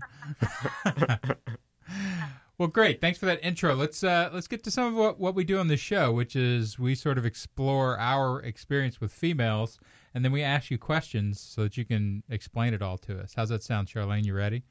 Well, 2.58 2.68
great. 2.68 3.00
Thanks 3.00 3.18
for 3.18 3.26
that 3.26 3.44
intro. 3.44 3.74
Let's 3.74 4.04
uh, 4.04 4.30
let's 4.32 4.46
get 4.46 4.62
to 4.64 4.70
some 4.70 4.86
of 4.86 4.94
what, 4.94 5.18
what 5.18 5.34
we 5.34 5.44
do 5.44 5.58
on 5.58 5.68
the 5.68 5.76
show, 5.76 6.12
which 6.12 6.36
is 6.36 6.78
we 6.78 6.94
sort 6.94 7.18
of 7.18 7.26
explore 7.26 7.98
our 7.98 8.40
experience 8.42 9.00
with 9.00 9.12
females, 9.12 9.78
and 10.14 10.24
then 10.24 10.30
we 10.30 10.42
ask 10.42 10.70
you 10.70 10.78
questions 10.78 11.40
so 11.40 11.64
that 11.64 11.76
you 11.76 11.84
can 11.84 12.22
explain 12.28 12.72
it 12.72 12.82
all 12.82 12.98
to 12.98 13.18
us. 13.18 13.34
How's 13.34 13.48
that 13.48 13.62
sound, 13.62 13.88
Charlene? 13.88 14.24
You 14.24 14.34
ready? 14.34 14.62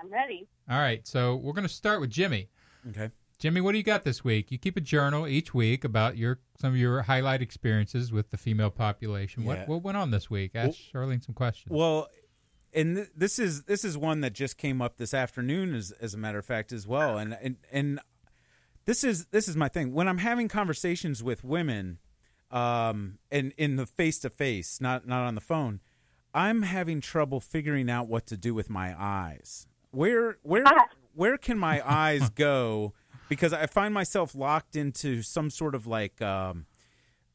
I'm 0.00 0.10
ready. 0.10 0.48
All 0.70 0.78
right. 0.78 1.06
So 1.06 1.36
we're 1.36 1.52
going 1.52 1.66
to 1.66 1.72
start 1.72 2.00
with 2.00 2.10
Jimmy. 2.10 2.48
okay. 2.88 3.10
Jimmy, 3.38 3.60
what 3.60 3.72
do 3.72 3.78
you 3.78 3.84
got 3.84 4.02
this 4.02 4.24
week? 4.24 4.50
You 4.50 4.56
keep 4.56 4.78
a 4.78 4.80
journal 4.80 5.26
each 5.26 5.52
week 5.52 5.84
about 5.84 6.16
your 6.16 6.38
some 6.58 6.70
of 6.70 6.78
your 6.78 7.02
highlight 7.02 7.42
experiences 7.42 8.10
with 8.10 8.30
the 8.30 8.38
female 8.38 8.70
population. 8.70 9.42
Yeah. 9.42 9.48
What 9.48 9.68
what 9.68 9.82
went 9.82 9.98
on 9.98 10.10
this 10.10 10.30
week? 10.30 10.52
Ask 10.54 10.78
Charlene 10.94 11.22
some 11.22 11.34
questions. 11.34 11.70
Well, 11.76 12.08
and 12.72 12.96
th- 12.96 13.08
this 13.16 13.38
is 13.38 13.64
this 13.64 13.84
is 13.84 13.96
one 13.96 14.20
that 14.20 14.32
just 14.32 14.58
came 14.58 14.82
up 14.82 14.96
this 14.96 15.14
afternoon, 15.14 15.74
as 15.74 15.92
as 15.92 16.14
a 16.14 16.18
matter 16.18 16.38
of 16.38 16.44
fact, 16.44 16.72
as 16.72 16.86
well. 16.86 17.18
And 17.18 17.36
and 17.40 17.56
and 17.70 18.00
this 18.84 19.02
is 19.04 19.26
this 19.26 19.48
is 19.48 19.56
my 19.56 19.68
thing 19.68 19.92
when 19.92 20.08
I'm 20.08 20.18
having 20.18 20.48
conversations 20.48 21.22
with 21.22 21.44
women, 21.44 21.98
um, 22.50 23.18
and 23.30 23.52
in 23.56 23.76
the 23.76 23.86
face 23.86 24.18
to 24.20 24.30
face, 24.30 24.80
not 24.80 25.06
not 25.06 25.26
on 25.26 25.34
the 25.34 25.40
phone. 25.40 25.80
I'm 26.34 26.62
having 26.62 27.00
trouble 27.00 27.40
figuring 27.40 27.88
out 27.88 28.08
what 28.08 28.26
to 28.26 28.36
do 28.36 28.52
with 28.52 28.68
my 28.68 28.94
eyes. 28.98 29.66
Where 29.90 30.38
where 30.42 30.64
where 31.14 31.38
can 31.38 31.58
my 31.58 31.82
eyes 31.88 32.28
go? 32.30 32.92
Because 33.28 33.52
I 33.52 33.66
find 33.66 33.92
myself 33.92 34.34
locked 34.34 34.76
into 34.76 35.22
some 35.22 35.50
sort 35.50 35.74
of 35.74 35.86
like 35.86 36.22
um, 36.22 36.66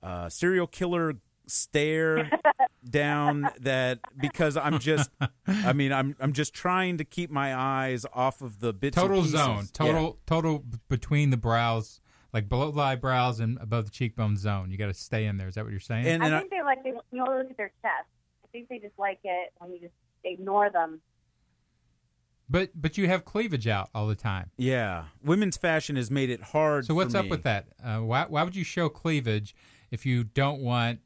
uh, 0.02 0.30
serial 0.30 0.68
killer 0.68 1.16
stare 1.48 2.30
down 2.90 3.48
that 3.60 4.00
because 4.20 4.58
I'm 4.58 4.80
just 4.80 5.10
I 5.48 5.74
mean 5.74 5.92
I'm 5.94 6.16
I'm 6.20 6.34
just 6.34 6.54
trying 6.54 6.98
to 6.98 7.04
keep 7.04 7.30
my 7.30 7.56
eyes 7.56 8.06
off 8.14 8.42
of 8.42 8.60
the 8.60 8.74
bits 8.74 8.96
total 8.96 9.18
pieces. 9.22 9.32
zone, 9.40 9.58
Yeah. 9.64 9.66
total 9.74 10.20
total 10.26 10.64
between 10.90 11.30
the 11.30 11.38
brows, 11.38 12.02
like 12.34 12.50
below 12.50 12.72
the 12.72 12.82
eyebrows 12.82 13.40
and 13.40 13.58
above 13.60 13.86
the 13.86 13.92
cheekbone 13.92 14.36
zone. 14.38 14.72
You 14.72 14.78
got 14.78 14.88
to 14.88 14.94
stay 14.94 15.26
in 15.26 15.38
there. 15.38 15.48
Is 15.48 15.56
that 15.56 15.64
what 15.64 15.72
you're 15.72 15.80
saying? 15.80 16.08
And, 16.08 16.24
and 16.24 16.34
I 16.34 16.38
I, 16.38 16.40
think 16.42 16.52
they 16.52 16.62
like 16.64 16.84
they 16.84 16.90
you 16.90 16.98
know 17.12 17.26
look 17.26 17.50
at 17.52 17.58
their 17.58 17.72
chest. 17.82 18.08
I 18.44 18.48
think 18.52 18.68
they 18.70 18.80
just 18.80 18.98
like 18.98 19.20
it 19.24 19.54
when 19.60 19.72
you 19.72 19.80
just 19.80 19.94
ignore 20.24 20.70
them. 20.70 21.02
But 22.50 22.72
but 22.76 22.98
you 22.98 23.08
have 23.08 23.24
cleavage 23.24 23.68
out 23.68 23.90
all 23.96 24.08
the 24.08 24.16
time. 24.16 24.52
Yeah, 24.58 25.06
women's 25.24 25.56
fashion 25.56 25.96
has 25.96 26.12
made 26.12 26.30
it 26.30 26.42
hard. 26.42 26.86
So 26.86 26.94
what's 26.94 27.14
for 27.14 27.20
up 27.20 27.26
me. 27.26 27.32
with 27.32 27.44
that? 27.44 27.68
Uh, 27.82 28.00
why 28.00 28.26
why 28.28 28.44
would 28.44 28.56
you 28.56 28.66
show 28.66 28.90
cleavage 28.90 29.56
if 29.90 30.06
you 30.06 30.26
don't 30.26 30.62
want 30.62 31.00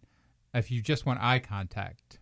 if 0.56 0.72
you 0.72 0.82
just 0.82 1.06
want 1.06 1.20
eye 1.22 1.40
contact? 1.40 2.20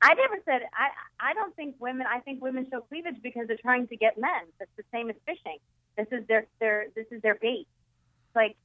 I 0.00 0.14
never 0.14 0.36
said 0.44 0.62
I. 0.72 1.30
I 1.30 1.34
don't 1.34 1.54
think 1.56 1.74
women. 1.80 2.06
I 2.08 2.20
think 2.20 2.40
women 2.40 2.66
show 2.70 2.80
cleavage 2.80 3.16
because 3.22 3.48
they're 3.48 3.56
trying 3.60 3.88
to 3.88 3.96
get 3.96 4.18
men. 4.18 4.30
It's 4.60 4.70
the 4.76 4.84
same 4.92 5.10
as 5.10 5.16
fishing. 5.26 5.58
This 5.96 6.06
is 6.12 6.26
their 6.28 6.46
their 6.60 6.86
this 6.94 7.06
is 7.10 7.20
their 7.22 7.34
bait. 7.34 7.66
It's 7.66 8.36
like 8.36 8.56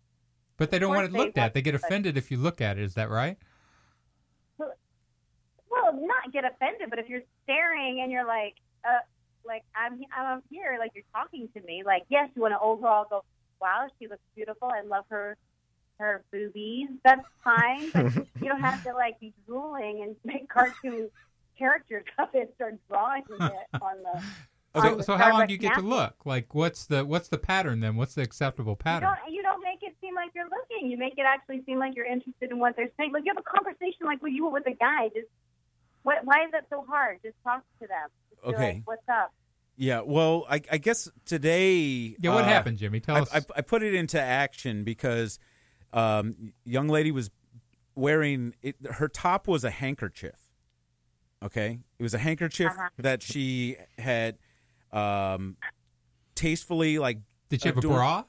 But 0.58 0.70
they 0.70 0.78
don't 0.78 0.94
want 0.94 1.06
it 1.06 1.12
they 1.12 1.18
looked 1.18 1.38
at. 1.38 1.54
They 1.54 1.64
get 1.64 1.74
offended 1.74 2.18
if 2.18 2.30
you 2.30 2.38
look 2.38 2.62
at 2.62 2.78
it. 2.78 2.84
Is 2.84 2.94
that 2.94 3.10
right? 3.10 3.38
well, 4.60 4.74
well, 5.70 5.94
not 5.94 6.32
get 6.32 6.46
offended, 6.46 6.90
but 6.92 7.00
if 7.00 7.10
you're 7.10 7.24
staring 7.44 8.02
and 8.02 8.12
you're 8.12 8.28
like, 8.28 8.56
uh, 8.86 9.00
like 9.44 9.64
I'm 9.76 10.00
I'm 10.16 10.44
here, 10.52 10.78
like 10.80 10.92
you're 10.94 11.04
talking 11.12 11.50
to 11.56 11.62
me, 11.64 11.82
like 11.84 12.04
yes, 12.10 12.30
you 12.36 12.44
want 12.44 12.54
to 12.54 12.60
overall 12.60 13.08
go, 13.10 13.24
wow, 13.60 13.88
she 14.00 14.08
looks 14.08 14.22
beautiful. 14.36 14.70
I 14.72 14.82
love 14.86 15.06
her 15.10 15.36
her 16.00 16.24
boobies. 16.32 16.90
That's 17.04 17.26
fine, 17.44 17.90
but 17.92 18.14
you 18.42 18.48
don't 18.48 18.62
have 18.62 18.84
to 18.84 18.94
like 18.96 19.20
be 19.20 19.34
drooling 19.46 20.04
and 20.04 20.16
make 20.24 20.50
cartoon 20.50 21.10
characters 21.58 22.06
of 22.20 22.30
it, 22.34 22.54
start 22.56 22.76
drawing 22.90 23.24
it 23.30 23.82
on 23.82 23.98
the. 24.04 24.24
So, 24.76 24.96
the 24.96 25.04
so 25.04 25.18
how 25.18 25.32
long 25.32 25.46
do 25.46 25.54
you 25.54 25.60
get 25.60 25.76
to 25.76 25.82
look? 25.82 26.26
Like, 26.26 26.56
what's 26.56 26.88
the 26.88 27.06
what's 27.06 27.28
the 27.28 27.38
pattern 27.38 27.80
then? 27.80 27.96
What's 27.96 28.16
the 28.16 28.24
acceptable 28.24 28.72
You 28.72 28.78
pattern? 28.78 29.10
don't, 29.10 29.34
you 29.34 29.44
don't 29.44 29.62
make 29.64 29.84
it 29.84 29.96
seem 30.02 30.16
like 30.16 30.32
you're 30.34 30.50
looking. 30.50 30.90
You 30.90 30.98
make 30.98 31.14
it 31.18 31.26
actually 31.28 31.62
seem 31.66 31.78
like 31.78 31.96
you're 31.96 32.08
interested 32.08 32.50
in 32.50 32.58
what 32.58 32.76
they're 32.76 32.90
saying. 32.98 33.12
Like 33.12 33.24
you 33.24 33.34
have 33.36 33.44
a 33.46 33.48
conversation 33.48 34.06
like 34.06 34.24
when 34.24 34.34
you 34.34 34.46
were 34.46 34.52
with 34.52 34.66
a 34.66 34.74
guy. 34.74 35.10
Just 35.10 35.28
what? 36.02 36.26
Why 36.26 36.46
is 36.46 36.52
that 36.54 36.66
so 36.72 36.84
hard? 36.90 37.20
Just 37.24 37.36
talk 37.44 37.64
to 37.82 37.88
them. 37.88 38.10
Just 38.32 38.44
Okay. 38.56 38.74
Like, 38.74 38.82
What's 38.86 39.10
up? 39.10 39.32
Yeah, 39.76 40.02
well, 40.02 40.46
I, 40.50 40.62
I 40.72 40.78
guess 40.78 41.10
today. 41.26 42.16
Yeah, 42.20 42.34
what 42.34 42.44
uh, 42.44 42.48
happened, 42.48 42.78
Jimmy? 42.78 43.00
Tell 43.00 43.16
I, 43.16 43.22
us. 43.22 43.34
I, 43.34 43.42
I 43.58 43.62
put 43.62 43.84
it 43.84 43.94
into 43.94 44.20
action 44.22 44.84
because 44.84 45.40
um, 45.94 46.54
young 46.66 46.88
lady 46.88 47.12
was 47.12 47.30
wearing 47.96 48.56
it. 48.62 48.76
Her 48.96 49.08
top 49.08 49.48
was 49.48 49.64
a 49.64 49.70
handkerchief. 49.70 50.50
Okay, 51.44 51.80
it 52.00 52.04
was 52.04 52.14
a 52.14 52.18
handkerchief 52.20 52.72
Uh-huh. 52.72 52.90
that 52.98 53.22
she 53.22 53.76
had 53.98 54.38
um, 54.92 55.58
tastefully 56.36 57.00
like. 57.00 57.20
Did 57.50 57.62
she 57.62 57.68
have 57.68 57.78
a 57.78 57.82
bra 57.82 58.24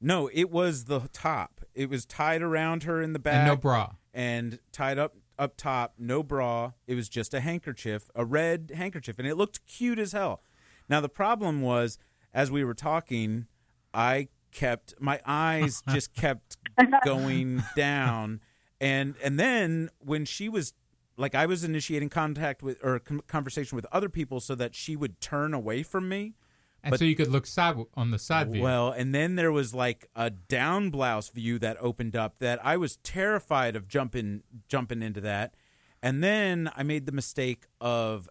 No, 0.00 0.28
it 0.32 0.50
was 0.50 0.84
the 0.84 1.00
top. 1.12 1.60
It 1.74 1.88
was 1.88 2.04
tied 2.04 2.42
around 2.42 2.82
her 2.82 3.00
in 3.02 3.12
the 3.14 3.18
back 3.18 3.34
and 3.36 3.46
no 3.46 3.56
bra? 3.56 3.92
and 4.12 4.58
tied 4.72 4.98
up 4.98 5.14
up 5.38 5.56
top, 5.56 5.94
no 5.98 6.22
bra. 6.22 6.72
It 6.86 6.94
was 6.94 7.08
just 7.08 7.32
a 7.34 7.40
handkerchief, 7.40 8.10
a 8.14 8.24
red 8.24 8.72
handkerchief, 8.74 9.18
and 9.18 9.26
it 9.28 9.34
looked 9.36 9.64
cute 9.66 9.98
as 9.98 10.12
hell. 10.12 10.42
Now 10.88 11.00
the 11.00 11.08
problem 11.08 11.60
was, 11.62 11.98
as 12.34 12.50
we 12.50 12.64
were 12.64 12.74
talking, 12.74 13.46
I 13.94 14.28
kept 14.56 14.94
my 14.98 15.20
eyes 15.26 15.82
just 15.92 16.14
kept 16.14 16.56
going 17.04 17.62
down, 17.76 18.40
and 18.80 19.14
and 19.22 19.38
then 19.38 19.90
when 19.98 20.24
she 20.24 20.48
was 20.48 20.72
like, 21.16 21.34
I 21.34 21.46
was 21.46 21.62
initiating 21.62 22.08
contact 22.08 22.62
with 22.62 22.82
or 22.82 22.98
con- 22.98 23.20
conversation 23.26 23.76
with 23.76 23.86
other 23.92 24.08
people 24.08 24.40
so 24.40 24.54
that 24.56 24.74
she 24.74 24.96
would 24.96 25.20
turn 25.20 25.54
away 25.54 25.82
from 25.82 26.08
me. 26.08 26.34
And 26.82 26.90
But- 26.90 26.98
so 26.98 27.04
you 27.04 27.16
could 27.16 27.28
look 27.28 27.46
side 27.46 27.76
on 27.94 28.10
the 28.10 28.18
side 28.18 28.52
view. 28.52 28.62
Well, 28.62 28.90
and 28.90 29.14
then 29.14 29.36
there 29.36 29.52
was 29.52 29.74
like 29.74 30.08
a 30.14 30.30
down 30.30 30.90
blouse 30.90 31.28
view 31.28 31.58
that 31.60 31.76
opened 31.80 32.16
up 32.16 32.38
that 32.38 32.64
I 32.64 32.76
was 32.76 32.98
terrified 32.98 33.76
of 33.76 33.88
jumping 33.88 34.42
jumping 34.68 35.02
into 35.02 35.20
that. 35.22 35.54
And 36.02 36.22
then 36.22 36.70
I 36.76 36.82
made 36.82 37.06
the 37.06 37.12
mistake 37.12 37.64
of 37.80 38.28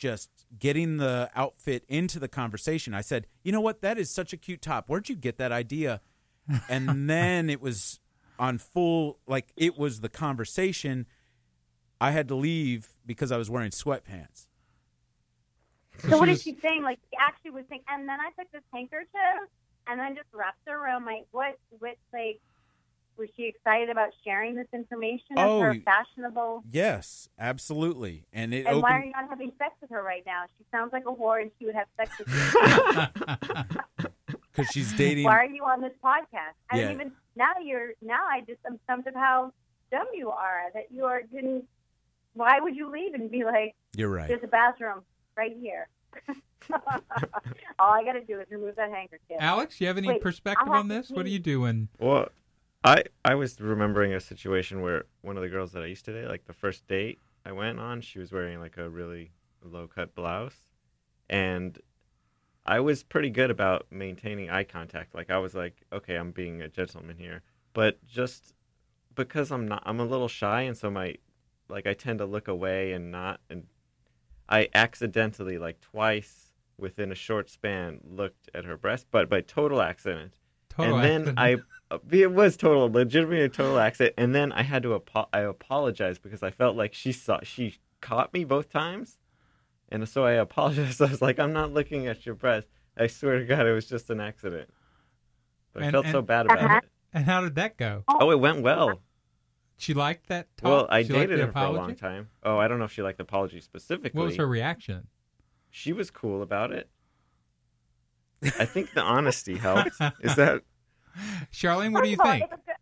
just 0.00 0.30
getting 0.58 0.96
the 0.96 1.30
outfit 1.36 1.84
into 1.86 2.18
the 2.18 2.26
conversation. 2.26 2.94
I 2.94 3.02
said, 3.02 3.26
"You 3.42 3.52
know 3.52 3.60
what? 3.60 3.82
That 3.82 3.98
is 3.98 4.10
such 4.10 4.32
a 4.32 4.38
cute 4.38 4.62
top. 4.62 4.88
Where'd 4.88 5.10
you 5.10 5.14
get 5.14 5.36
that 5.36 5.52
idea?" 5.52 6.00
And 6.68 7.08
then 7.08 7.48
it 7.48 7.60
was 7.60 8.00
on 8.38 8.58
full 8.58 9.18
like 9.26 9.52
it 9.56 9.76
was 9.78 10.00
the 10.00 10.08
conversation. 10.08 11.06
I 12.00 12.12
had 12.12 12.28
to 12.28 12.34
leave 12.34 12.88
because 13.04 13.30
I 13.30 13.36
was 13.36 13.50
wearing 13.50 13.70
sweatpants. 13.70 14.46
So, 16.08 16.18
what 16.18 16.28
she 16.28 16.32
is 16.32 16.42
she 16.42 16.56
saying? 16.62 16.82
Like 16.82 16.98
she 17.10 17.16
actually 17.20 17.50
was 17.50 17.64
saying, 17.68 17.82
and 17.86 18.08
then 18.08 18.18
I 18.18 18.30
took 18.40 18.50
this 18.52 18.62
handkerchief 18.72 19.12
and 19.86 20.00
then 20.00 20.16
just 20.16 20.28
wrapped 20.32 20.66
it 20.66 20.70
around 20.70 21.04
my 21.04 21.20
what? 21.30 21.58
What 21.78 21.96
like? 22.12 22.40
Was 23.20 23.28
she 23.36 23.44
excited 23.44 23.90
about 23.90 24.08
sharing 24.24 24.54
this 24.54 24.66
information 24.72 25.36
as 25.36 25.46
Oh, 25.46 25.60
her 25.60 25.74
fashionable? 25.84 26.62
Yes, 26.70 27.28
absolutely. 27.38 28.24
And 28.32 28.54
it 28.54 28.60
And 28.60 28.68
opened 28.68 28.82
why 28.82 28.92
are 28.98 29.04
you 29.04 29.12
not 29.12 29.28
having 29.28 29.52
sex 29.58 29.74
with 29.82 29.90
her 29.90 30.02
right 30.02 30.22
now? 30.24 30.44
She 30.56 30.64
sounds 30.72 30.90
like 30.94 31.02
a 31.06 31.12
whore, 31.12 31.42
and 31.42 31.50
she 31.58 31.66
would 31.66 31.74
have 31.74 31.86
sex 31.98 32.18
with 32.18 32.28
you. 32.28 34.06
because 34.52 34.68
she's 34.72 34.90
dating 34.96 35.24
why 35.24 35.36
are 35.36 35.44
you 35.44 35.64
on 35.64 35.82
this 35.82 35.92
podcast? 36.02 36.54
I 36.70 36.78
Yeah. 36.80 36.92
even 36.92 37.12
now 37.36 37.52
you're 37.62 37.90
now 38.00 38.24
I 38.26 38.40
just 38.40 38.60
am 38.66 38.80
stumped 38.84 39.06
of 39.06 39.14
how 39.14 39.52
dumb 39.92 40.06
you 40.14 40.30
are 40.30 40.62
that 40.72 40.90
you 40.90 41.04
are 41.04 41.20
didn't. 41.20 41.64
Why 42.32 42.58
would 42.58 42.74
you 42.74 42.90
leave 42.90 43.12
and 43.12 43.30
be 43.30 43.44
like, 43.44 43.74
You're 43.94 44.08
right. 44.08 44.28
"There's 44.28 44.42
a 44.44 44.48
bathroom 44.48 45.02
right 45.36 45.54
here." 45.60 45.88
All 47.78 47.92
I 47.92 48.02
got 48.04 48.12
to 48.12 48.24
do 48.24 48.40
is 48.40 48.46
remove 48.50 48.76
that 48.76 48.90
handkerchief. 48.90 49.36
Alex, 49.40 49.78
you 49.80 49.86
have 49.88 49.98
any 49.98 50.08
Wait, 50.08 50.22
perspective 50.22 50.68
have 50.68 50.76
on 50.76 50.88
this? 50.88 51.10
What 51.10 51.26
are 51.26 51.28
you 51.30 51.38
doing? 51.38 51.88
when? 51.98 52.08
Well, 52.08 52.28
I 52.84 53.04
I 53.24 53.34
was 53.34 53.60
remembering 53.60 54.14
a 54.14 54.20
situation 54.20 54.80
where 54.80 55.04
one 55.20 55.36
of 55.36 55.42
the 55.42 55.48
girls 55.48 55.72
that 55.72 55.82
I 55.82 55.86
used 55.86 56.06
to 56.06 56.12
date, 56.12 56.28
like 56.28 56.46
the 56.46 56.52
first 56.52 56.86
date 56.88 57.18
I 57.44 57.52
went 57.52 57.78
on, 57.78 58.00
she 58.00 58.18
was 58.18 58.32
wearing 58.32 58.60
like 58.60 58.78
a 58.78 58.88
really 58.88 59.32
low 59.62 59.86
cut 59.86 60.14
blouse, 60.14 60.68
and 61.28 61.78
I 62.64 62.80
was 62.80 63.02
pretty 63.02 63.30
good 63.30 63.50
about 63.50 63.86
maintaining 63.90 64.50
eye 64.50 64.64
contact. 64.64 65.14
Like 65.14 65.30
I 65.30 65.38
was 65.38 65.54
like, 65.54 65.82
okay, 65.92 66.16
I'm 66.16 66.30
being 66.30 66.62
a 66.62 66.68
gentleman 66.68 67.16
here, 67.18 67.42
but 67.74 68.04
just 68.06 68.54
because 69.14 69.50
I'm 69.50 69.68
not, 69.68 69.82
I'm 69.84 70.00
a 70.00 70.04
little 70.04 70.28
shy, 70.28 70.62
and 70.62 70.76
so 70.76 70.90
my 70.90 71.16
like 71.68 71.86
I 71.86 71.92
tend 71.94 72.18
to 72.20 72.26
look 72.26 72.48
away 72.48 72.92
and 72.92 73.10
not, 73.10 73.40
and 73.50 73.66
I 74.48 74.68
accidentally 74.74 75.58
like 75.58 75.80
twice 75.80 76.50
within 76.78 77.12
a 77.12 77.14
short 77.14 77.50
span 77.50 78.00
looked 78.08 78.48
at 78.54 78.64
her 78.64 78.78
breast, 78.78 79.06
but 79.10 79.28
by 79.28 79.42
total 79.42 79.82
accident 79.82 80.32
Total 80.70 80.96
and 80.96 81.04
then 81.04 81.38
accident. 81.38 81.64
I, 81.90 81.94
uh, 81.94 81.98
it 82.10 82.32
was 82.32 82.56
total, 82.56 82.90
legitimately 82.90 83.44
a 83.44 83.48
total 83.48 83.78
accident. 83.78 84.14
And 84.16 84.34
then 84.34 84.52
I 84.52 84.62
had 84.62 84.82
to, 84.84 84.94
apo- 84.94 85.28
I 85.32 85.40
apologize 85.40 86.18
because 86.18 86.42
I 86.42 86.50
felt 86.50 86.76
like 86.76 86.94
she 86.94 87.12
saw, 87.12 87.40
she 87.42 87.76
caught 88.00 88.32
me 88.32 88.44
both 88.44 88.70
times, 88.70 89.18
and 89.90 90.08
so 90.08 90.24
I 90.24 90.32
apologized. 90.32 91.02
I 91.02 91.06
was 91.06 91.20
like, 91.20 91.38
I'm 91.38 91.52
not 91.52 91.72
looking 91.72 92.06
at 92.06 92.24
your 92.24 92.34
breast. 92.34 92.68
I 92.96 93.06
swear 93.08 93.38
to 93.40 93.44
God, 93.44 93.66
it 93.66 93.72
was 93.72 93.86
just 93.86 94.08
an 94.10 94.20
accident. 94.20 94.68
But 95.72 95.82
I 95.82 95.86
And- 95.86 95.92
felt 95.94 96.06
so 96.06 96.22
bad 96.22 96.46
about 96.46 96.58
Uh-huh. 96.58 96.76
it. 96.82 96.84
And 97.12 97.24
how 97.24 97.40
did 97.40 97.56
that 97.56 97.76
go? 97.76 98.04
Oh, 98.06 98.30
it 98.30 98.38
went 98.38 98.62
well. 98.62 99.00
She 99.76 99.94
liked 99.94 100.28
that 100.28 100.46
talk. 100.56 100.68
Well, 100.68 100.86
I 100.90 101.02
she 101.02 101.08
dated 101.08 101.40
the 101.40 101.46
her 101.46 101.52
for 101.52 101.58
a 101.58 101.70
long 101.70 101.96
time. 101.96 102.28
Oh, 102.44 102.58
I 102.58 102.68
don't 102.68 102.78
know 102.78 102.84
if 102.84 102.92
she 102.92 103.02
liked 103.02 103.18
the 103.18 103.22
apology 103.24 103.60
specifically. 103.60 104.16
What 104.16 104.26
was 104.26 104.36
her 104.36 104.46
reaction? 104.46 105.08
She 105.70 105.92
was 105.92 106.10
cool 106.10 106.42
about 106.42 106.70
it. 106.70 106.88
I 108.42 108.64
think 108.64 108.92
the 108.94 109.02
honesty 109.02 109.56
helped. 109.56 109.90
Is 110.20 110.36
that 110.36 110.62
Charlene, 111.52 111.92
what 111.92 112.04
do 112.04 112.10
you 112.10 112.16
all, 112.20 112.30
think? 112.30 112.44
it. 112.44 112.76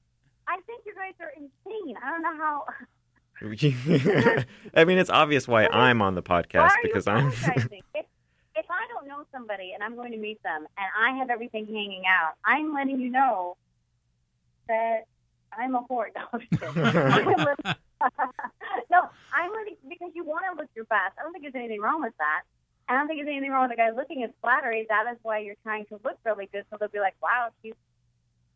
I 0.46 0.60
think 0.66 0.82
you 0.86 0.94
guys 0.94 1.14
are 1.20 1.32
insane. 1.36 1.96
I 2.02 2.10
don't 2.10 2.22
know 2.22 2.36
how. 2.36 2.64
I 4.74 4.84
mean, 4.84 4.98
it's 4.98 5.10
obvious 5.10 5.46
why 5.46 5.66
I'm 5.66 6.02
on 6.02 6.14
the 6.14 6.22
Why 6.26 6.42
podcast 6.42 6.70
are 6.70 6.76
you 6.82 6.88
because 6.88 7.06
I'm. 7.06 7.28
if, 7.32 8.06
if 8.56 8.66
I 8.70 8.86
don't 8.92 9.06
know 9.06 9.24
somebody 9.32 9.72
and 9.74 9.82
I'm 9.82 9.94
going 9.94 10.12
to 10.12 10.18
meet 10.18 10.42
them 10.42 10.66
and 10.76 10.86
I 10.98 11.16
have 11.18 11.30
everything 11.30 11.66
hanging 11.66 12.02
out, 12.08 12.32
I'm 12.44 12.74
letting 12.74 13.00
you 13.00 13.10
know 13.10 13.56
that 14.68 15.04
I'm 15.56 15.74
a 15.74 15.82
whore. 15.82 16.06
No, 16.16 16.22
I'm 16.32 16.40
just 16.40 16.50
kidding. 16.50 16.84
I'm 16.84 17.26
letting- 17.26 17.74
no, 18.90 19.08
I'm 19.32 19.52
letting 19.52 19.76
because 19.88 20.10
you 20.14 20.24
want 20.24 20.44
to 20.52 20.60
look 20.60 20.70
your 20.74 20.84
best. 20.86 21.14
I 21.18 21.22
don't 21.22 21.32
think 21.32 21.44
there's 21.44 21.54
anything 21.54 21.80
wrong 21.80 22.00
with 22.00 22.14
that. 22.18 22.42
I 22.88 22.94
don't 22.94 23.06
think 23.06 23.20
there's 23.20 23.28
anything 23.28 23.50
wrong 23.50 23.68
with 23.68 23.72
a 23.72 23.76
guy 23.76 23.90
looking 23.90 24.22
at 24.22 24.32
flattery. 24.40 24.86
That 24.88 25.04
is 25.12 25.18
why 25.22 25.40
you're 25.40 25.56
trying 25.62 25.84
to 25.86 26.00
look 26.04 26.18
really 26.24 26.48
good, 26.50 26.64
so 26.70 26.78
they'll 26.78 26.88
be 26.88 27.00
like, 27.00 27.16
"Wow, 27.22 27.50
she's." 27.62 27.74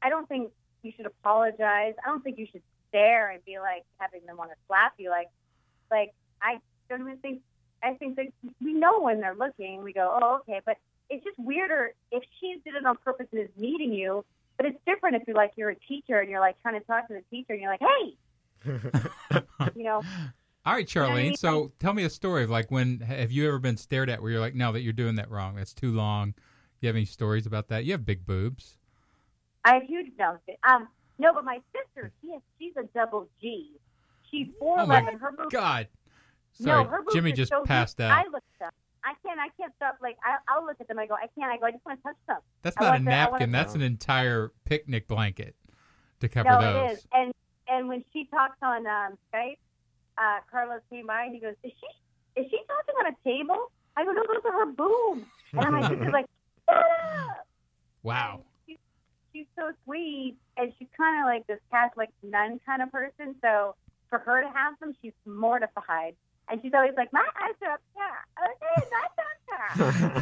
I 0.00 0.08
don't 0.08 0.28
think 0.28 0.50
you 0.82 0.92
should 0.96 1.06
apologize. 1.06 1.94
I 2.04 2.08
don't 2.08 2.24
think 2.24 2.38
you 2.38 2.46
should 2.50 2.62
stare 2.88 3.30
and 3.30 3.44
be 3.44 3.58
like 3.58 3.84
having 3.98 4.24
them 4.26 4.36
want 4.38 4.50
to 4.50 4.56
slap 4.66 4.94
you. 4.98 5.10
Like, 5.10 5.28
like 5.90 6.14
I 6.40 6.60
don't 6.88 7.02
even 7.02 7.18
think. 7.18 7.42
I 7.82 7.94
think 7.94 8.16
that 8.16 8.26
we 8.60 8.72
know 8.72 9.00
when 9.00 9.20
they're 9.20 9.34
looking. 9.34 9.82
We 9.82 9.92
go, 9.92 10.18
"Oh, 10.22 10.36
okay," 10.40 10.60
but 10.64 10.78
it's 11.10 11.22
just 11.24 11.38
weirder 11.38 11.92
if 12.10 12.22
she 12.40 12.58
did 12.64 12.74
it 12.74 12.86
on 12.86 12.96
purpose 12.96 13.26
and 13.32 13.40
is 13.42 13.50
meeting 13.56 13.92
you. 13.92 14.24
But 14.56 14.66
it's 14.66 14.78
different 14.86 15.16
if 15.16 15.22
you're 15.26 15.36
like 15.36 15.52
you're 15.56 15.70
a 15.70 15.76
teacher 15.76 16.20
and 16.20 16.30
you're 16.30 16.40
like 16.40 16.60
trying 16.62 16.80
to 16.80 16.86
talk 16.86 17.08
to 17.08 17.14
the 17.14 17.22
teacher 17.30 17.52
and 17.52 17.60
you're 17.60 17.70
like, 17.70 17.80
"Hey," 17.80 18.16
you 19.76 19.84
know. 19.84 20.02
All 20.64 20.72
right, 20.74 20.94
know 20.94 21.02
I 21.02 21.08
Charlene. 21.08 21.22
mean? 21.22 21.36
So 21.36 21.72
tell 21.80 21.92
me 21.92 22.04
a 22.04 22.10
story 22.10 22.44
of 22.44 22.50
like 22.50 22.70
when 22.70 23.00
have 23.00 23.32
you 23.32 23.48
ever 23.48 23.58
been 23.58 23.76
stared 23.76 24.08
at 24.08 24.22
where 24.22 24.30
you're 24.30 24.40
like, 24.40 24.54
no, 24.54 24.72
that 24.72 24.80
you're 24.82 24.92
doing 24.92 25.16
that 25.16 25.30
wrong. 25.30 25.56
That's 25.56 25.74
too 25.74 25.92
long. 25.92 26.34
You 26.80 26.88
have 26.88 26.96
any 26.96 27.04
stories 27.04 27.46
about 27.46 27.68
that? 27.68 27.84
You 27.84 27.92
have 27.92 28.04
big 28.04 28.26
boobs. 28.26 28.76
I 29.64 29.74
have 29.74 29.84
huge 29.84 30.12
no, 30.18 30.38
um, 30.68 30.88
no, 31.18 31.32
but 31.32 31.44
my 31.44 31.60
sister, 31.72 32.10
she 32.20 32.32
has, 32.32 32.42
she's 32.58 32.72
a 32.76 32.82
double 32.94 33.28
G. 33.40 33.70
she's 34.30 34.48
four 34.58 34.80
Oh 34.80 34.84
eleven. 34.84 35.18
Her 35.18 35.32
boobs. 35.32 35.52
God. 35.52 35.86
no, 36.58 36.82
her 36.84 37.02
boobs 37.02 37.14
Jimmy 37.14 37.32
are 37.32 37.36
just 37.36 37.52
so 37.52 37.62
passed 37.62 37.98
huge. 37.98 38.06
out. 38.10 38.18
I 38.18 38.28
look 38.30 38.42
at 38.54 38.58
them. 38.58 38.70
I 39.04 39.14
can't. 39.24 39.38
I 39.40 39.48
can't 39.56 39.72
stop. 39.76 39.98
Like 40.02 40.16
I, 40.24 40.36
I'll 40.48 40.64
look 40.64 40.76
at 40.80 40.88
them. 40.88 40.98
I 40.98 41.06
go. 41.06 41.14
I 41.14 41.26
can't. 41.38 41.52
I 41.52 41.58
go. 41.58 41.66
I 41.66 41.70
just 41.72 41.84
want 41.84 41.98
to 42.00 42.02
touch 42.08 42.16
them. 42.28 42.38
That's 42.62 42.78
not 42.78 42.94
a 42.96 42.98
to- 42.98 43.04
napkin. 43.04 43.50
That's 43.52 43.74
an 43.74 43.82
entire 43.82 44.52
picnic 44.64 45.08
blanket 45.08 45.54
to 46.20 46.28
cover 46.28 46.50
no, 46.50 46.60
those. 46.60 46.90
it 46.90 46.92
is. 46.94 47.06
And 47.12 47.32
and 47.68 47.88
when 47.88 48.04
she 48.12 48.26
talks 48.26 48.56
on 48.62 48.86
um, 48.86 49.18
Skype, 49.32 49.58
uh, 50.22 50.40
Carlos 50.50 50.80
came 50.90 51.06
by 51.06 51.24
and 51.24 51.34
he 51.34 51.40
goes, 51.40 51.54
"Is 51.62 51.72
she 51.80 52.40
is 52.40 52.46
she 52.50 52.58
talking 52.68 52.94
on 53.00 53.06
a 53.12 53.16
table?" 53.24 53.70
I 53.96 54.04
go, 54.04 54.12
"No, 54.12 54.22
those 54.26 54.44
are 54.44 54.52
her 54.64 54.72
boobs." 54.72 55.26
And 55.52 55.72
my 55.74 55.88
sister's 55.88 56.12
like, 56.12 56.26
"Ah!" 56.68 57.40
Wow. 58.02 58.42
she's, 58.66 58.78
she's 59.32 59.46
so 59.56 59.72
sweet, 59.84 60.36
and 60.56 60.72
she's 60.78 60.88
kind 60.96 61.20
of 61.20 61.26
like 61.26 61.46
this 61.46 61.60
Catholic 61.70 62.08
nun 62.22 62.60
kind 62.64 62.82
of 62.82 62.90
person. 62.90 63.34
So 63.42 63.74
for 64.08 64.18
her 64.18 64.42
to 64.42 64.48
have 64.48 64.78
them, 64.80 64.94
she's 65.02 65.12
mortified, 65.26 66.16
and 66.48 66.60
she's 66.62 66.72
always 66.74 66.94
like, 66.96 67.12
"My 67.12 67.26
eyes 67.42 67.54
are 67.62 67.72
up 67.72 67.80
there, 67.94 68.26
okay, 68.48 68.86
not 68.90 69.10
down 69.16 69.34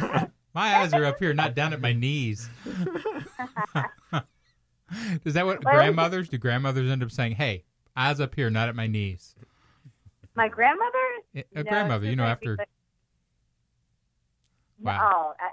there." 0.09 0.31
My 0.53 0.79
eyes 0.79 0.93
are 0.93 1.05
up 1.05 1.17
here, 1.17 1.33
not 1.33 1.55
down 1.55 1.71
at 1.71 1.79
my 1.79 1.93
knees. 1.93 2.49
Is 5.23 5.35
that 5.35 5.45
what 5.45 5.63
Well, 5.63 5.73
grandmothers 5.73 6.27
do? 6.27 6.37
Grandmothers 6.37 6.91
end 6.91 7.01
up 7.01 7.11
saying, 7.11 7.35
"Hey, 7.35 7.63
eyes 7.95 8.19
up 8.19 8.35
here, 8.35 8.49
not 8.49 8.67
at 8.67 8.75
my 8.75 8.87
knees." 8.87 9.33
My 10.35 10.47
grandmother, 10.47 10.97
A 11.35 11.43
No, 11.55 11.63
grandmother, 11.63 12.05
you 12.07 12.15
know, 12.15 12.23
after 12.23 12.55
No, 12.57 12.63
Wow. 14.91 15.35
uh, 15.39 15.45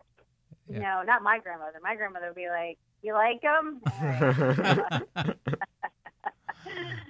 Yeah. 0.71 0.79
no, 0.79 1.03
not 1.03 1.23
my 1.23 1.39
grandmother. 1.39 1.79
My 1.83 1.97
grandmother 1.97 2.27
would 2.29 2.37
be 2.37 2.49
like, 2.49 2.79
"You 3.03 3.13
like 3.15 3.43
them?" 3.43 3.81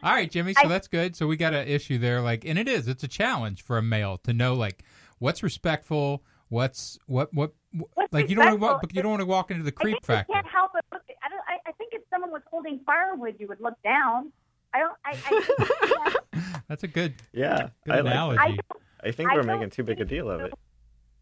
All 0.02 0.12
right, 0.14 0.30
Jimmy. 0.30 0.54
So 0.54 0.62
I- 0.64 0.68
that's 0.68 0.88
good. 0.88 1.16
So 1.16 1.26
we 1.26 1.36
got 1.36 1.54
an 1.54 1.66
issue 1.68 1.98
there, 1.98 2.20
like, 2.20 2.44
and 2.44 2.58
it 2.58 2.68
is. 2.68 2.88
It's 2.88 3.04
a 3.04 3.08
challenge 3.08 3.62
for 3.62 3.78
a 3.78 3.82
male 3.82 4.18
to 4.18 4.32
know, 4.32 4.54
like, 4.54 4.84
what's 5.18 5.42
respectful, 5.42 6.22
what's 6.48 6.98
what 7.06 7.32
what, 7.34 7.52
What's 7.94 8.12
like. 8.12 8.28
You 8.30 8.36
don't 8.36 8.46
want 8.46 8.60
to 8.60 8.66
walk, 8.66 8.92
you 8.94 9.02
don't 9.02 9.10
want 9.10 9.20
to 9.20 9.26
walk 9.26 9.50
into 9.50 9.62
the 9.62 9.72
I 9.76 9.82
creep 9.82 9.94
you 9.96 10.00
factor. 10.02 10.32
can't 10.32 10.46
help 10.46 10.72
but 10.72 10.84
look. 10.92 11.02
I 11.22 11.28
don't. 11.28 11.40
I, 11.48 11.58
I 11.68 11.72
think 11.72 11.92
if 11.92 12.02
someone 12.10 12.30
was 12.30 12.42
holding 12.50 12.80
firewood, 12.86 13.36
you 13.38 13.46
would 13.48 13.60
look 13.60 13.74
down. 13.82 14.32
I 14.72 14.78
don't. 14.78 14.96
I. 15.04 16.14
I, 16.36 16.60
That's 16.68 16.82
a 16.84 16.88
good. 16.88 17.14
Yeah, 17.32 17.68
Good 17.84 17.94
I 17.94 18.00
like 18.00 18.12
analogy. 18.12 18.40
I, 18.40 19.08
I 19.08 19.12
think 19.12 19.30
we're 19.32 19.42
don't 19.42 19.46
making 19.46 19.70
too 19.70 19.84
big 19.84 20.00
a 20.00 20.04
deal 20.04 20.30
of 20.30 20.40
it. 20.42 20.52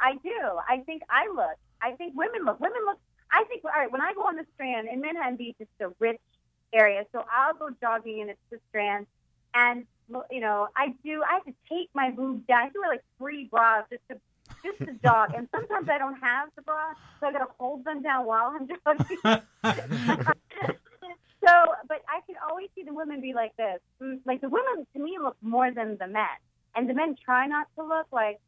I 0.00 0.14
do. 0.22 0.38
I 0.68 0.78
think 0.86 1.02
I 1.10 1.28
look. 1.28 1.56
I 1.82 1.92
think 1.92 2.14
women 2.16 2.44
look. 2.44 2.60
Women 2.60 2.80
look. 2.86 2.98
I 3.30 3.44
think. 3.44 3.64
All 3.64 3.70
right. 3.70 3.90
When 3.90 4.00
I 4.00 4.12
go 4.14 4.22
on 4.22 4.36
the 4.36 4.46
Strand 4.54 4.88
in 4.88 5.00
Manhattan 5.00 5.36
Beach, 5.36 5.56
it's 5.58 5.70
a 5.80 5.88
rich 5.98 6.20
area, 6.72 7.04
so 7.12 7.24
I'll 7.32 7.54
go 7.54 7.70
jogging 7.80 8.20
and 8.22 8.30
it's 8.30 8.40
the 8.50 8.58
Strand, 8.68 9.06
and 9.54 9.86
you 10.30 10.40
know, 10.40 10.68
I 10.76 10.94
do. 11.04 11.22
I 11.22 11.34
have 11.34 11.44
to 11.44 11.54
take 11.68 11.88
my 11.94 12.10
boobs 12.10 12.46
down. 12.46 12.58
I 12.58 12.62
have 12.64 12.72
to 12.72 12.80
wear 12.80 12.90
like 12.90 13.04
three 13.18 13.44
bras 13.44 13.84
just 13.90 14.02
to 14.10 14.20
just 14.64 14.78
to 14.78 14.94
jog, 15.02 15.34
and 15.34 15.48
sometimes 15.54 15.88
I 15.88 15.98
don't 15.98 16.20
have 16.20 16.48
the 16.56 16.62
bra, 16.62 16.92
so 17.20 17.26
I 17.26 17.32
got 17.32 17.38
to 17.38 17.48
hold 17.58 17.84
them 17.84 18.02
down 18.02 18.26
while 18.26 18.54
I'm 18.54 18.68
jogging. 18.68 19.42
so, 21.46 21.74
but 21.88 22.02
I 22.08 22.20
can 22.26 22.36
always 22.48 22.68
see 22.74 22.82
the 22.82 22.92
women 22.92 23.20
be 23.20 23.32
like 23.34 23.56
this. 23.56 23.80
Mm, 24.02 24.20
Like 24.24 24.40
the 24.40 24.48
women 24.48 24.86
to 24.94 24.98
me 25.02 25.18
look 25.22 25.36
more 25.42 25.70
than 25.70 25.96
the 25.98 26.06
men, 26.06 26.36
and 26.74 26.88
the 26.88 26.94
men 26.94 27.16
try 27.24 27.46
not 27.46 27.66
to 27.76 27.84
look 27.84 28.06
like 28.12 28.38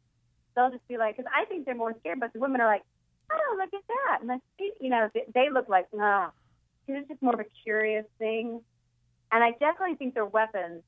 they'll 0.55 0.71
just 0.71 0.87
be 0.87 0.97
like, 0.97 1.17
because 1.17 1.31
I 1.35 1.45
think 1.45 1.65
they're 1.65 1.75
more 1.75 1.95
scared, 1.99 2.19
but 2.19 2.33
the 2.33 2.39
women 2.39 2.59
are 2.61 2.67
like, 2.67 2.83
oh, 3.31 3.55
look 3.57 3.73
at 3.73 3.87
that, 3.87 4.21
and 4.21 4.29
that's 4.29 4.41
you 4.79 4.89
know 4.89 5.09
they, 5.13 5.23
they 5.33 5.49
look 5.49 5.69
like 5.69 5.87
no, 5.93 6.29
because 6.85 7.01
it's 7.01 7.09
just 7.09 7.21
more 7.21 7.33
of 7.33 7.39
a 7.39 7.45
curious 7.63 8.05
thing, 8.17 8.61
and 9.31 9.43
I 9.43 9.51
definitely 9.51 9.95
think 9.95 10.13
they're 10.13 10.25
weapons. 10.25 10.83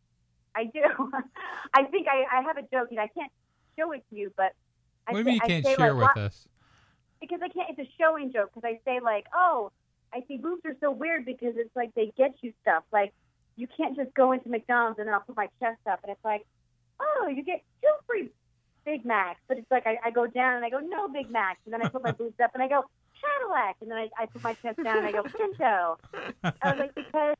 I 0.55 0.65
do. 0.65 0.81
I 1.73 1.83
think 1.85 2.07
I, 2.07 2.39
I 2.39 2.41
have 2.41 2.57
a 2.57 2.63
joke, 2.63 2.87
and 2.91 2.99
I 2.99 3.07
can't 3.07 3.31
show 3.77 3.91
it 3.93 4.03
to 4.09 4.15
you, 4.15 4.33
but 4.35 4.53
I 5.07 5.13
What 5.13 5.13
do 5.13 5.19
you 5.19 5.25
mean 5.25 5.35
you 5.35 5.41
can't 5.41 5.65
say, 5.65 5.75
share 5.75 5.93
like, 5.93 6.15
with 6.15 6.25
us? 6.25 6.47
because 7.21 7.39
I 7.41 7.49
can't. 7.49 7.69
It's 7.69 7.87
a 7.87 7.91
showing 7.99 8.33
joke 8.33 8.51
because 8.53 8.67
I 8.67 8.79
say 8.83 8.99
like, 8.99 9.27
oh, 9.33 9.71
I 10.13 10.23
see 10.27 10.37
boobs 10.37 10.61
are 10.65 10.75
so 10.79 10.91
weird 10.91 11.25
because 11.25 11.53
it's 11.57 11.75
like 11.75 11.93
they 11.95 12.11
get 12.17 12.35
you 12.41 12.53
stuff. 12.61 12.83
Like 12.91 13.13
you 13.55 13.67
can't 13.77 13.95
just 13.95 14.13
go 14.13 14.31
into 14.31 14.49
McDonald's 14.49 14.99
and 14.99 15.07
then 15.07 15.13
I'll 15.13 15.21
put 15.21 15.35
my 15.35 15.49
chest 15.59 15.79
up 15.89 15.99
and 16.03 16.11
it's 16.11 16.25
like, 16.25 16.45
oh, 16.99 17.27
you 17.27 17.43
get 17.43 17.61
two 17.81 17.89
free 18.07 18.29
Big 18.85 19.05
Macs, 19.05 19.39
but 19.47 19.57
it's 19.57 19.69
like 19.69 19.85
I, 19.85 19.97
I 20.05 20.11
go 20.11 20.27
down 20.27 20.55
and 20.55 20.65
I 20.65 20.69
go 20.69 20.79
no 20.79 21.07
Big 21.07 21.29
Macs 21.29 21.59
and 21.65 21.73
then 21.73 21.81
I 21.83 21.89
put 21.89 22.03
my 22.03 22.11
boobs 22.11 22.39
up 22.43 22.51
and 22.53 22.63
I 22.63 22.67
go 22.67 22.83
Cadillac 23.21 23.77
and 23.81 23.91
then 23.91 23.97
I, 23.97 24.09
I 24.17 24.25
put 24.25 24.43
my 24.43 24.53
chest 24.55 24.83
down 24.83 24.97
and 24.97 25.07
I 25.07 25.11
go 25.11 25.23
Pinto. 25.23 25.97
I 26.43 26.71
was 26.71 26.79
like 26.79 26.95
because. 26.95 27.35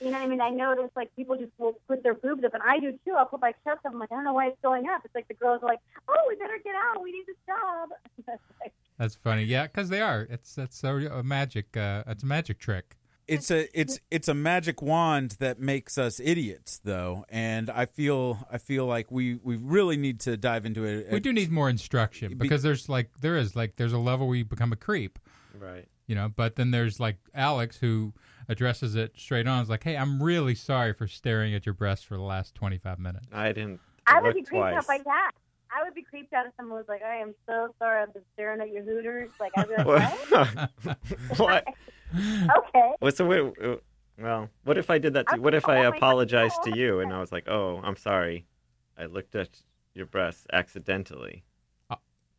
You 0.00 0.06
know 0.10 0.18
what 0.18 0.22
I 0.22 0.26
mean? 0.28 0.40
I 0.42 0.50
notice 0.50 0.90
like 0.94 1.14
people 1.16 1.36
just 1.36 1.52
will 1.58 1.74
put 1.88 2.02
their 2.02 2.14
boobs 2.14 2.44
up, 2.44 2.52
and 2.54 2.62
I 2.62 2.78
do 2.78 2.92
too. 3.04 3.12
I'll 3.16 3.26
put 3.26 3.40
my 3.40 3.52
chest 3.64 3.80
up. 3.86 3.92
I'm 3.92 3.98
like, 3.98 4.12
I 4.12 4.16
don't 4.16 4.24
know 4.24 4.34
why 4.34 4.48
it's 4.48 4.60
going 4.62 4.86
up. 4.88 5.02
It's 5.04 5.14
like 5.14 5.26
the 5.28 5.34
girls 5.34 5.62
are 5.62 5.66
like, 5.66 5.80
oh, 6.08 6.14
we 6.28 6.34
better 6.36 6.58
get 6.62 6.74
out. 6.74 7.02
We 7.02 7.12
need 7.12 7.24
this 7.26 7.36
job. 7.46 8.38
That's 8.98 9.14
funny. 9.14 9.44
Yeah, 9.44 9.66
because 9.66 9.88
they 9.88 10.00
are. 10.00 10.26
It's 10.30 10.54
that's 10.54 10.76
so 10.78 10.96
a 10.96 11.22
magic. 11.22 11.76
Uh, 11.76 12.02
it's 12.06 12.22
a 12.22 12.26
magic 12.26 12.58
trick. 12.58 12.96
It's 13.28 13.50
a 13.50 13.68
it's 13.78 13.98
it's 14.10 14.28
a 14.28 14.34
magic 14.34 14.80
wand 14.80 15.36
that 15.40 15.58
makes 15.58 15.98
us 15.98 16.20
idiots, 16.22 16.78
though, 16.84 17.24
and 17.28 17.68
I 17.68 17.84
feel 17.86 18.46
I 18.50 18.58
feel 18.58 18.86
like 18.86 19.10
we, 19.10 19.34
we 19.42 19.56
really 19.56 19.96
need 19.96 20.20
to 20.20 20.36
dive 20.36 20.64
into 20.64 20.84
it. 20.84 21.08
We 21.10 21.18
do 21.20 21.32
need 21.32 21.50
more 21.50 21.68
instruction 21.68 22.38
because 22.38 22.62
there's 22.62 22.88
like 22.88 23.10
there 23.20 23.36
is 23.36 23.56
like 23.56 23.76
there's 23.76 23.92
a 23.92 23.98
level 23.98 24.28
where 24.28 24.36
you 24.36 24.44
become 24.44 24.72
a 24.72 24.76
creep, 24.76 25.18
Right. 25.58 25.86
you 26.06 26.14
know. 26.14 26.28
But 26.34 26.54
then 26.56 26.70
there's 26.70 27.00
like 27.00 27.16
Alex 27.34 27.76
who 27.78 28.12
addresses 28.48 28.94
it 28.94 29.12
straight 29.16 29.46
on. 29.46 29.60
It's 29.60 29.70
like, 29.70 29.84
hey, 29.84 29.96
I'm 29.96 30.22
really 30.22 30.54
sorry 30.54 30.92
for 30.92 31.06
staring 31.06 31.54
at 31.54 31.66
your 31.66 31.74
breasts 31.74 32.04
for 32.04 32.16
the 32.16 32.22
last 32.22 32.54
25 32.54 32.98
minutes. 32.98 33.26
I 33.32 33.48
didn't. 33.52 33.80
I 34.06 34.18
I 34.18 34.20
would 34.22 34.34
be 34.34 34.40
looked 34.40 34.48
creeped 34.50 34.62
twice. 34.62 34.76
out 34.76 34.86
by 34.86 34.98
that. 35.04 35.32
I 35.76 35.82
would 35.82 35.94
be 35.94 36.02
creeped 36.02 36.32
out 36.32 36.46
if 36.46 36.52
someone 36.56 36.78
was 36.78 36.86
like, 36.88 37.02
I 37.02 37.16
am 37.16 37.34
so 37.46 37.74
sorry 37.78 38.02
I've 38.02 38.12
been 38.12 38.22
staring 38.34 38.60
at 38.60 38.70
your 38.70 38.84
hooters. 38.84 39.30
Like, 39.40 39.52
I'd 39.56 39.68
be 39.68 39.74
like, 39.76 39.86
what? 39.86 40.70
what? 41.38 41.64
okay. 42.58 42.92
What's 43.00 43.18
the 43.18 43.26
way? 43.26 43.78
Well, 44.18 44.48
what 44.64 44.78
if 44.78 44.90
I 44.90 44.98
did 44.98 45.14
that 45.14 45.26
to 45.28 45.36
you? 45.36 45.42
What 45.42 45.54
if 45.54 45.68
I 45.68 45.78
Oh 45.78 45.78
my 45.78 45.90
God, 45.90 45.96
apologized 45.96 46.62
to 46.64 46.76
you 46.76 47.00
and 47.00 47.12
I 47.12 47.20
was 47.20 47.32
like, 47.32 47.48
"Oh, 47.48 47.80
I'm 47.84 47.96
sorry, 47.96 48.46
I 48.96 49.06
looked 49.06 49.34
at 49.34 49.60
your 49.94 50.06
breasts 50.06 50.46
accidentally." 50.52 51.44
Uh, 51.90 51.96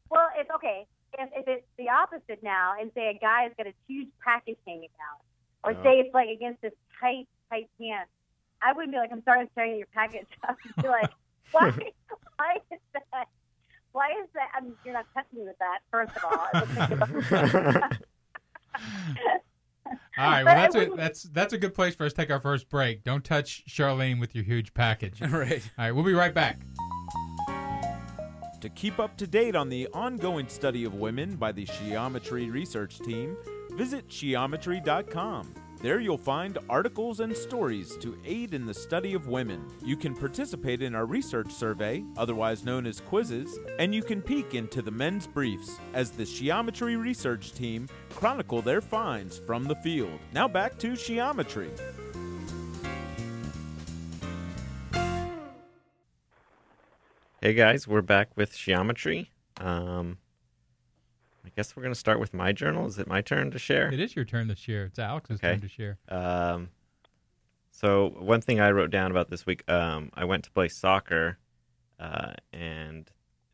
well, 0.10 0.28
it's 0.38 0.50
okay. 0.56 0.88
If, 1.20 1.30
if 1.36 1.48
it's 1.48 1.68
the 1.78 1.90
opposite 1.90 2.42
now, 2.42 2.74
and 2.80 2.92
say 2.96 3.10
a 3.10 3.20
guy's 3.20 3.52
got 3.58 3.68
a 3.68 3.74
huge 3.88 4.08
package 4.24 4.58
hanging 4.66 4.90
out, 5.00 5.22
or 5.68 5.84
say 5.84 6.00
it's 6.00 6.14
like 6.14 6.30
against 6.30 6.62
this 6.62 6.74
tight, 7.00 7.28
tight 7.50 7.70
pants, 7.80 8.10
I 8.62 8.74
wouldn't 8.74 8.92
be 8.94 8.98
like, 8.98 9.12
I'm 9.12 9.24
sorry 9.24 9.42
I'm 9.42 9.50
staring 9.52 9.74
at 9.74 9.78
your 9.78 9.88
package. 9.94 10.28
up. 10.48 10.56
I 10.60 10.68
would 10.76 10.84
be 10.84 10.90
like, 10.90 11.12
why, 11.52 11.70
why 12.38 12.56
is 12.72 12.80
that? 12.94 13.28
Why 13.92 14.08
is 14.22 14.28
that? 14.34 14.50
I 14.56 14.62
mean, 14.62 14.74
you're 14.86 14.94
not 14.94 15.06
touching 15.14 15.40
me 15.40 15.46
with 15.46 15.58
that, 15.60 15.80
first 15.92 16.12
of 16.16 16.24
all. 16.26 16.48
I 16.54 16.60
would 16.60 16.70
think 16.70 17.54
about- 17.54 17.98
All 20.18 20.26
right, 20.30 20.44
well 20.44 20.56
that's 20.56 20.76
a, 20.76 20.86
that's 20.96 21.24
that's 21.24 21.54
a 21.54 21.58
good 21.58 21.74
place 21.74 21.96
for 21.96 22.06
us 22.06 22.12
to 22.12 22.18
take 22.18 22.30
our 22.30 22.42
first 22.42 22.70
break. 22.70 23.04
Don't 23.04 23.24
touch 23.24 23.64
Charlene 23.70 24.20
with 24.20 24.36
your 24.36 24.44
huge 24.44 24.74
package. 24.74 25.22
All 25.22 25.30
right. 25.30 25.62
right, 25.78 25.92
we'll 25.92 26.04
be 26.04 26.14
right 26.14 26.34
back. 26.34 26.60
To 28.60 28.70
keep 28.76 29.00
up 29.00 29.16
to 29.18 29.28
date 29.28 29.56
on 29.56 29.70
the 29.70 29.88
ongoing 29.94 30.50
study 30.50 30.84
of 30.84 30.96
women 30.96 31.36
by 31.36 31.52
the 31.54 31.66
Sheometry 31.66 32.50
Research 32.50 33.00
Team, 33.00 33.38
visit 33.78 34.10
sheometry.com. 34.10 35.54
There 35.80 36.00
you'll 36.00 36.18
find 36.18 36.58
articles 36.68 37.20
and 37.20 37.38
stories 37.38 37.96
to 37.98 38.18
aid 38.26 38.56
in 38.56 38.66
the 38.66 38.74
study 38.74 39.14
of 39.14 39.28
women. 39.28 39.64
You 39.86 39.96
can 39.96 40.16
participate 40.16 40.82
in 40.82 40.96
our 40.96 41.06
research 41.06 41.52
survey, 41.52 42.04
otherwise 42.18 42.66
known 42.66 42.88
as 42.88 43.00
quizzes, 43.00 43.60
and 43.78 43.94
you 43.94 44.02
can 44.02 44.24
peek 44.24 44.56
into 44.56 44.82
the 44.82 44.90
men's 44.90 45.28
briefs 45.28 45.78
as 45.94 46.10
the 46.10 46.26
Sheometry 46.26 46.96
Research 46.96 47.54
Team 47.54 47.88
chronicle 48.10 48.64
their 48.64 48.82
finds 48.82 49.38
from 49.38 49.66
the 49.66 49.76
field. 49.76 50.20
Now 50.34 50.48
back 50.48 50.80
to 50.80 50.96
Sheometry. 50.96 51.70
Hey 57.40 57.54
guys, 57.54 57.88
we're 57.88 58.02
back 58.02 58.30
with 58.36 58.56
sheometry. 58.56 59.30
Um, 59.62 60.18
I 61.48 61.52
guess 61.56 61.78
we're 61.78 61.84
gonna 61.84 61.96
start 61.96 62.20
with 62.20 62.34
my 62.34 62.52
journal. 62.52 62.86
Is 62.88 63.00
it 63.00 63.08
my 63.08 63.22
turn 63.22 63.52
to 63.52 63.60
share? 63.60 63.90
It 63.92 64.02
is 64.02 64.18
your 64.18 64.26
turn 64.26 64.50
to 64.50 64.56
share. 64.56 64.84
It's 64.86 65.00
Alex's 65.00 65.40
Okay. 65.40 65.52
turn 65.52 65.62
to 65.62 65.68
share. 65.70 65.98
Um, 66.10 66.70
so 67.72 68.10
one 68.20 68.42
thing 68.42 68.60
I 68.60 68.72
wrote 68.72 68.92
down 68.92 69.12
about 69.12 69.30
this 69.30 69.46
week, 69.46 69.64
um, 69.72 70.10
I 70.14 70.26
went 70.26 70.44
to 70.44 70.52
play 70.52 70.68
soccer, 70.68 71.38
uh, 72.02 72.34
and 72.52 73.10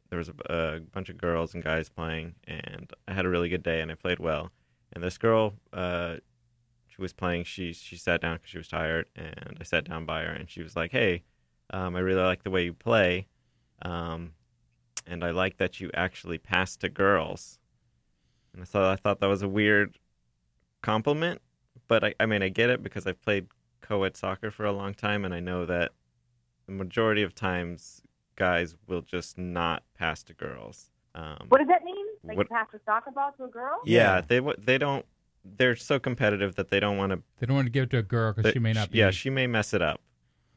there 0.09 0.17
was 0.17 0.29
a, 0.29 0.33
a 0.49 0.79
bunch 0.79 1.09
of 1.09 1.17
girls 1.19 1.53
and 1.53 1.63
guys 1.63 1.87
playing, 1.87 2.33
and 2.47 2.91
I 3.07 3.13
had 3.13 3.27
a 3.27 3.29
really 3.29 3.47
good 3.49 3.61
day, 3.61 3.79
and 3.79 3.91
I 3.91 3.95
played 3.95 4.17
well. 4.17 4.51
And 4.91 5.03
this 5.03 5.19
girl, 5.19 5.53
uh, 5.71 6.15
she 6.87 6.99
was 6.99 7.13
playing. 7.13 7.43
She 7.43 7.73
she 7.73 7.95
sat 7.95 8.21
down 8.21 8.37
because 8.37 8.49
she 8.49 8.57
was 8.57 8.67
tired, 8.69 9.05
and 9.15 9.55
I 9.61 9.63
sat 9.63 9.83
down 9.83 10.05
by 10.05 10.23
her, 10.23 10.31
and 10.31 10.49
she 10.49 10.63
was 10.63 10.75
like, 10.75 10.91
"Hey, 10.93 11.25
um, 11.69 11.95
I 11.95 11.99
really 11.99 12.23
like 12.23 12.41
the 12.43 12.49
way 12.49 12.65
you 12.65 12.73
play, 12.73 13.27
um, 13.83 14.31
and 15.05 15.23
I 15.23 15.29
like 15.29 15.57
that 15.57 15.79
you 15.79 15.91
actually 15.93 16.39
pass 16.39 16.75
to 16.77 16.89
girls." 16.89 17.59
And 18.53 18.61
I 18.61 18.65
thought 18.65 18.83
I 18.91 18.95
thought 18.95 19.19
that 19.19 19.27
was 19.27 19.41
a 19.41 19.47
weird 19.47 19.97
compliment, 20.81 21.41
but 21.87 22.03
I, 22.03 22.13
I 22.19 22.25
mean 22.25 22.41
I 22.43 22.49
get 22.49 22.69
it 22.69 22.83
because 22.83 23.07
I've 23.07 23.21
played 23.21 23.47
co-ed 23.81 24.15
soccer 24.15 24.51
for 24.51 24.65
a 24.65 24.71
long 24.71 24.93
time, 24.93 25.25
and 25.25 25.33
I 25.33 25.39
know 25.39 25.65
that 25.65 25.91
the 26.67 26.71
majority 26.73 27.23
of 27.23 27.35
times 27.35 28.01
guys 28.35 28.75
will 28.87 29.01
just 29.01 29.37
not 29.37 29.83
pass 29.97 30.23
to 30.23 30.33
girls. 30.33 30.89
Um, 31.15 31.45
What 31.49 31.59
does 31.59 31.67
that 31.67 31.83
mean? 31.83 32.05
Like 32.23 32.37
What- 32.37 32.47
you 32.49 32.55
pass 32.55 32.67
a 32.73 32.79
soccer 32.85 33.11
ball 33.11 33.31
to 33.37 33.43
a 33.45 33.47
girl? 33.47 33.81
yeah, 33.85 34.21
they 34.21 34.39
they 34.57 34.77
don't. 34.77 35.05
They're 35.45 35.75
so 35.75 35.99
competitive 35.99 36.55
that 36.55 36.69
they 36.69 36.79
don't 36.79 36.97
want 36.97 37.11
to. 37.11 37.21
They 37.39 37.45
don't 37.47 37.55
want 37.55 37.65
to 37.65 37.71
give 37.71 37.83
it 37.83 37.89
to 37.91 37.97
a 37.97 38.03
girl 38.03 38.31
because 38.33 38.53
she 38.53 38.59
may 38.59 38.71
not 38.73 38.91
be. 38.91 38.99
Yeah, 38.99 39.11
she 39.11 39.29
may 39.29 39.45
mess 39.45 39.73
it 39.73 39.81
up, 39.81 39.99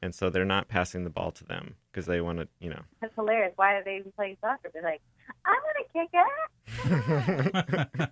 and 0.02 0.14
so 0.14 0.30
they're 0.30 0.44
not 0.44 0.68
passing 0.68 1.04
the 1.04 1.10
ball 1.10 1.30
to 1.32 1.44
them 1.44 1.76
because 1.90 2.06
they 2.06 2.20
want 2.20 2.38
to. 2.38 2.48
You 2.60 2.70
know. 2.70 2.82
That's 3.00 3.14
hilarious. 3.14 3.52
Why 3.56 3.74
are 3.74 3.84
they 3.84 3.96
even 3.96 4.12
play 4.12 4.36
soccer? 4.40 4.70
They're 4.72 4.82
like, 4.82 5.02
I'm 5.44 5.56
gonna 5.94 6.06
kick 6.06 6.10
it. 7.98 8.10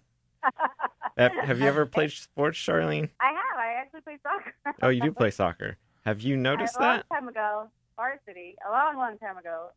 have, 1.16 1.32
have 1.32 1.60
you 1.60 1.66
ever 1.66 1.86
played 1.96 2.12
sports, 2.12 2.58
Charlene? 2.58 3.08
I 3.20 3.28
have. 3.28 3.58
I 3.58 3.80
actually 3.80 4.00
play 4.02 4.18
soccer. 4.22 4.54
Oh, 4.82 4.88
you 4.88 5.00
do 5.02 5.12
play 5.12 5.30
soccer. 5.30 5.76
Have 6.04 6.20
you 6.20 6.36
noticed 6.36 6.74
that? 6.78 6.80
a 6.80 6.86
long 6.86 6.96
that 6.96 7.14
time 7.14 7.28
ago, 7.28 7.68
varsity, 7.96 8.56
a 8.66 8.70
long, 8.70 8.96
long 8.96 9.18
time 9.18 9.38
ago. 9.38 9.68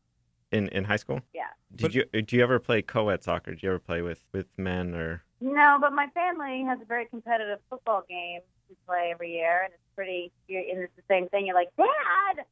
in, 0.52 0.68
in 0.70 0.84
high 0.84 0.98
school? 0.98 1.22
Yeah. 1.34 1.44
Did 1.76 1.96
you 1.96 2.04
uh, 2.14 2.22
do 2.26 2.36
you 2.36 2.44
ever 2.44 2.60
play 2.60 2.82
co-ed 2.82 3.24
soccer? 3.24 3.52
Did 3.52 3.64
you 3.64 3.70
ever 3.70 3.80
play 3.80 4.02
with 4.02 4.24
with 4.34 4.48
men 4.58 4.94
or? 4.94 5.24
No, 5.40 5.78
but 5.80 5.94
my 5.94 6.08
family 6.14 6.64
has 6.68 6.80
a 6.82 6.86
very 6.86 7.06
competitive 7.06 7.60
football 7.70 8.04
game 8.10 8.42
we 8.70 8.76
play 8.86 9.10
every 9.14 9.34
year, 9.34 9.62
and 9.64 9.74
it's 9.74 9.84
pretty. 9.96 10.32
You're, 10.48 10.62
and 10.62 10.80
it's 10.84 10.96
the 10.96 11.04
same 11.10 11.28
thing. 11.30 11.46
You're 11.46 11.56
like, 11.56 11.70
Dad, 11.78 12.46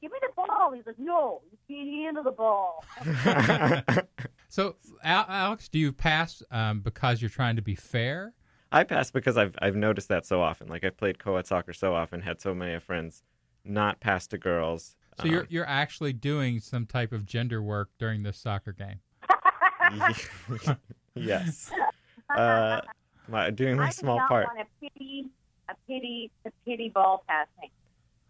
give 0.00 0.12
me 0.12 0.18
the 0.20 0.28
ball. 0.36 0.72
He's 0.74 0.86
like, 0.86 0.98
No, 0.98 1.42
you 1.50 1.58
can't 1.68 1.88
handle 2.04 2.22
the 2.22 2.30
ball. 2.32 2.84
So, 4.48 4.76
Al- 5.02 5.26
Alex, 5.28 5.68
do 5.68 5.78
you 5.78 5.92
pass 5.92 6.42
um, 6.50 6.80
because 6.80 7.20
you're 7.20 7.28
trying 7.28 7.56
to 7.56 7.62
be 7.62 7.74
fair? 7.74 8.32
I 8.72 8.84
pass 8.84 9.10
because 9.10 9.36
I've 9.36 9.54
I've 9.60 9.76
noticed 9.76 10.08
that 10.08 10.24
so 10.24 10.40
often. 10.40 10.68
Like 10.68 10.82
I've 10.84 10.96
played 10.96 11.18
co-ed 11.18 11.46
soccer 11.46 11.72
so 11.74 11.94
often, 11.94 12.22
had 12.22 12.40
so 12.40 12.54
many 12.54 12.78
friends 12.80 13.22
not 13.64 14.00
pass 14.00 14.26
to 14.28 14.38
girls. 14.38 14.96
So 15.20 15.28
you're 15.28 15.46
you're 15.50 15.66
actually 15.66 16.12
doing 16.14 16.60
some 16.60 16.86
type 16.86 17.12
of 17.12 17.26
gender 17.26 17.62
work 17.62 17.90
during 17.98 18.22
this 18.22 18.38
soccer 18.38 18.72
game. 18.72 19.00
Um, 19.90 20.76
yes. 21.14 21.70
Uh, 22.34 22.80
my, 23.28 23.50
doing 23.50 23.76
my 23.76 23.88
I 23.88 23.90
small 23.90 24.16
do 24.16 24.20
not 24.20 24.28
part. 24.28 24.46
want 24.46 24.60
a 24.60 24.80
pity, 24.80 25.26
a 25.68 25.74
pity, 25.86 26.30
a 26.46 26.50
pity 26.64 26.88
ball 26.88 27.24
passing. 27.28 27.70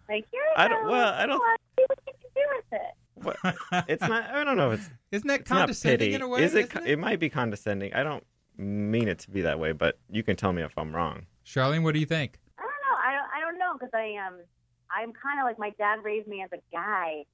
Like 0.09 0.25
here 0.31 0.41
you 0.43 0.53
I 0.57 0.69
don't- 0.69 0.85
go. 0.85 0.91
well, 0.93 1.13
I 1.15 1.27
don't- 1.27 1.39
Come 1.39 1.49
on, 1.49 1.57
See 1.79 1.85
what 1.89 1.99
you 2.07 2.13
can 2.23 2.31
do 2.35 2.43
with 2.57 2.81
it. 2.81 2.95
What? 3.73 3.85
It's 3.89 4.03
not. 4.03 4.31
I 4.31 4.45
don't 4.45 4.57
know. 4.57 4.71
If 4.73 4.81
it's 4.81 4.91
Isn't 5.13 5.29
that 5.29 5.41
it's 5.41 5.49
condescending 5.49 6.13
in 6.13 6.23
a 6.23 6.29
way? 6.29 6.43
Is 6.43 6.55
it? 6.55 6.71
isn't 6.71 6.87
It 6.87 6.99
might 6.99 7.19
be 7.19 7.29
condescending. 7.29 7.93
I 7.95 8.03
don't 8.03 8.25
mean 8.57 9.09
it 9.09 9.19
to 9.21 9.31
be 9.31 9.43
that 9.43 9.59
way, 9.59 9.73
but 9.73 9.99
you 10.11 10.23
can 10.23 10.37
tell 10.37 10.53
me 10.53 10.63
if 10.63 10.77
I'm 10.79 10.95
wrong. 10.95 11.27
Charlene, 11.45 11.83
what 11.83 11.93
do 11.95 12.01
you 12.01 12.07
think? 12.07 12.39
I 12.59 12.63
don't 12.63 12.71
know. 12.71 12.97
I 13.05 13.13
don't. 13.13 13.29
I 13.37 13.41
don't 13.41 13.59
know 13.59 13.73
because 13.75 13.91
I 13.95 14.17
um, 14.27 14.41
I'm 14.91 15.13
kind 15.13 15.39
of 15.41 15.45
like 15.45 15.59
my 15.59 15.71
dad 15.79 15.99
raised 16.03 16.29
me 16.29 16.43
as 16.43 16.51
a 16.53 16.61
guy. 16.73 17.25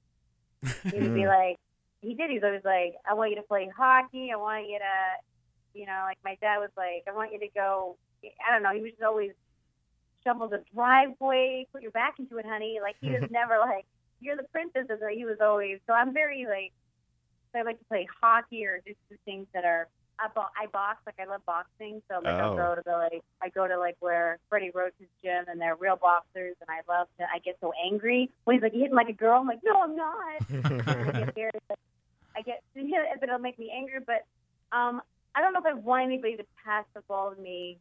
He 0.91 0.99
would 0.99 1.13
be 1.15 1.27
like, 1.27 1.57
he 2.01 2.13
did. 2.15 2.29
He's 2.31 2.43
always 2.43 2.63
like, 2.63 2.95
I 3.09 3.13
want 3.13 3.31
you 3.31 3.35
to 3.37 3.43
play 3.43 3.69
hockey. 3.75 4.29
I 4.33 4.37
want 4.37 4.67
you 4.69 4.79
to, 4.79 5.79
you 5.79 5.85
know, 5.85 6.01
like 6.05 6.17
my 6.23 6.37
dad 6.41 6.57
was 6.59 6.69
like, 6.77 7.03
I 7.07 7.11
want 7.15 7.33
you 7.33 7.39
to 7.39 7.47
go. 7.53 7.97
I 8.23 8.51
don't 8.53 8.63
know. 8.63 8.73
He 8.73 8.81
was 8.81 8.91
just 8.91 9.03
always 9.03 9.31
shovel 10.23 10.47
the 10.47 10.63
driveway, 10.73 11.67
put 11.71 11.81
your 11.81 11.91
back 11.91 12.15
into 12.19 12.37
it, 12.37 12.45
honey. 12.45 12.79
Like 12.81 12.95
he 13.01 13.09
was 13.09 13.23
never 13.31 13.57
like, 13.59 13.85
you're 14.21 14.37
the 14.37 14.43
princess. 14.51 14.85
Or 15.01 15.09
he 15.09 15.25
was 15.25 15.37
always. 15.41 15.79
So 15.87 15.93
I'm 15.93 16.13
very 16.13 16.45
like, 16.45 16.71
so 17.53 17.59
I 17.59 17.63
like 17.63 17.79
to 17.79 17.85
play 17.85 18.07
hockey 18.21 18.65
or 18.65 18.79
just 18.85 18.97
the 19.09 19.17
things 19.25 19.47
that 19.53 19.65
are. 19.65 19.87
I, 20.19 20.27
bo- 20.33 20.45
I 20.55 20.67
box 20.67 20.99
like 21.07 21.15
I 21.19 21.25
love 21.29 21.41
boxing, 21.47 21.99
so 22.07 22.19
like 22.23 22.35
I'll 22.35 22.53
Oh. 22.53 22.55
go 22.55 22.75
to 22.75 22.81
the 22.85 22.91
like 22.91 23.23
I 23.41 23.49
go 23.49 23.67
to 23.67 23.79
like 23.79 23.95
where 23.99 24.37
Freddie 24.47 24.69
Roach's 24.73 25.09
gym 25.23 25.45
and 25.47 25.59
they're 25.59 25.75
real 25.75 25.95
boxers, 25.95 26.55
and 26.61 26.69
I 26.69 26.81
love 26.87 27.07
to. 27.19 27.25
I 27.25 27.39
get 27.39 27.57
so 27.59 27.73
angry 27.83 28.29
when 28.45 28.55
he's 28.55 28.61
like 28.63 28.73
hitting 28.73 28.93
like 28.93 29.09
a 29.09 29.13
girl. 29.13 29.41
I'm 29.41 29.47
like, 29.47 29.61
no, 29.63 29.81
I'm 29.81 29.95
not. 29.95 30.41
I 30.87 31.11
get 31.19 31.33
very, 31.35 31.51
like, 31.67 31.79
I 32.37 32.41
get, 32.43 32.61
but 32.75 33.23
it'll 33.27 33.39
make 33.39 33.57
me 33.57 33.73
angry. 33.75 33.99
But 34.05 34.23
um, 34.71 35.01
I 35.33 35.41
don't 35.41 35.51
know 35.51 35.59
if 35.59 35.65
I 35.65 35.73
want 35.73 36.03
anybody 36.03 36.37
to 36.37 36.45
pass 36.63 36.85
the 36.93 37.01
ball 37.09 37.33
to 37.33 37.41
me 37.41 37.79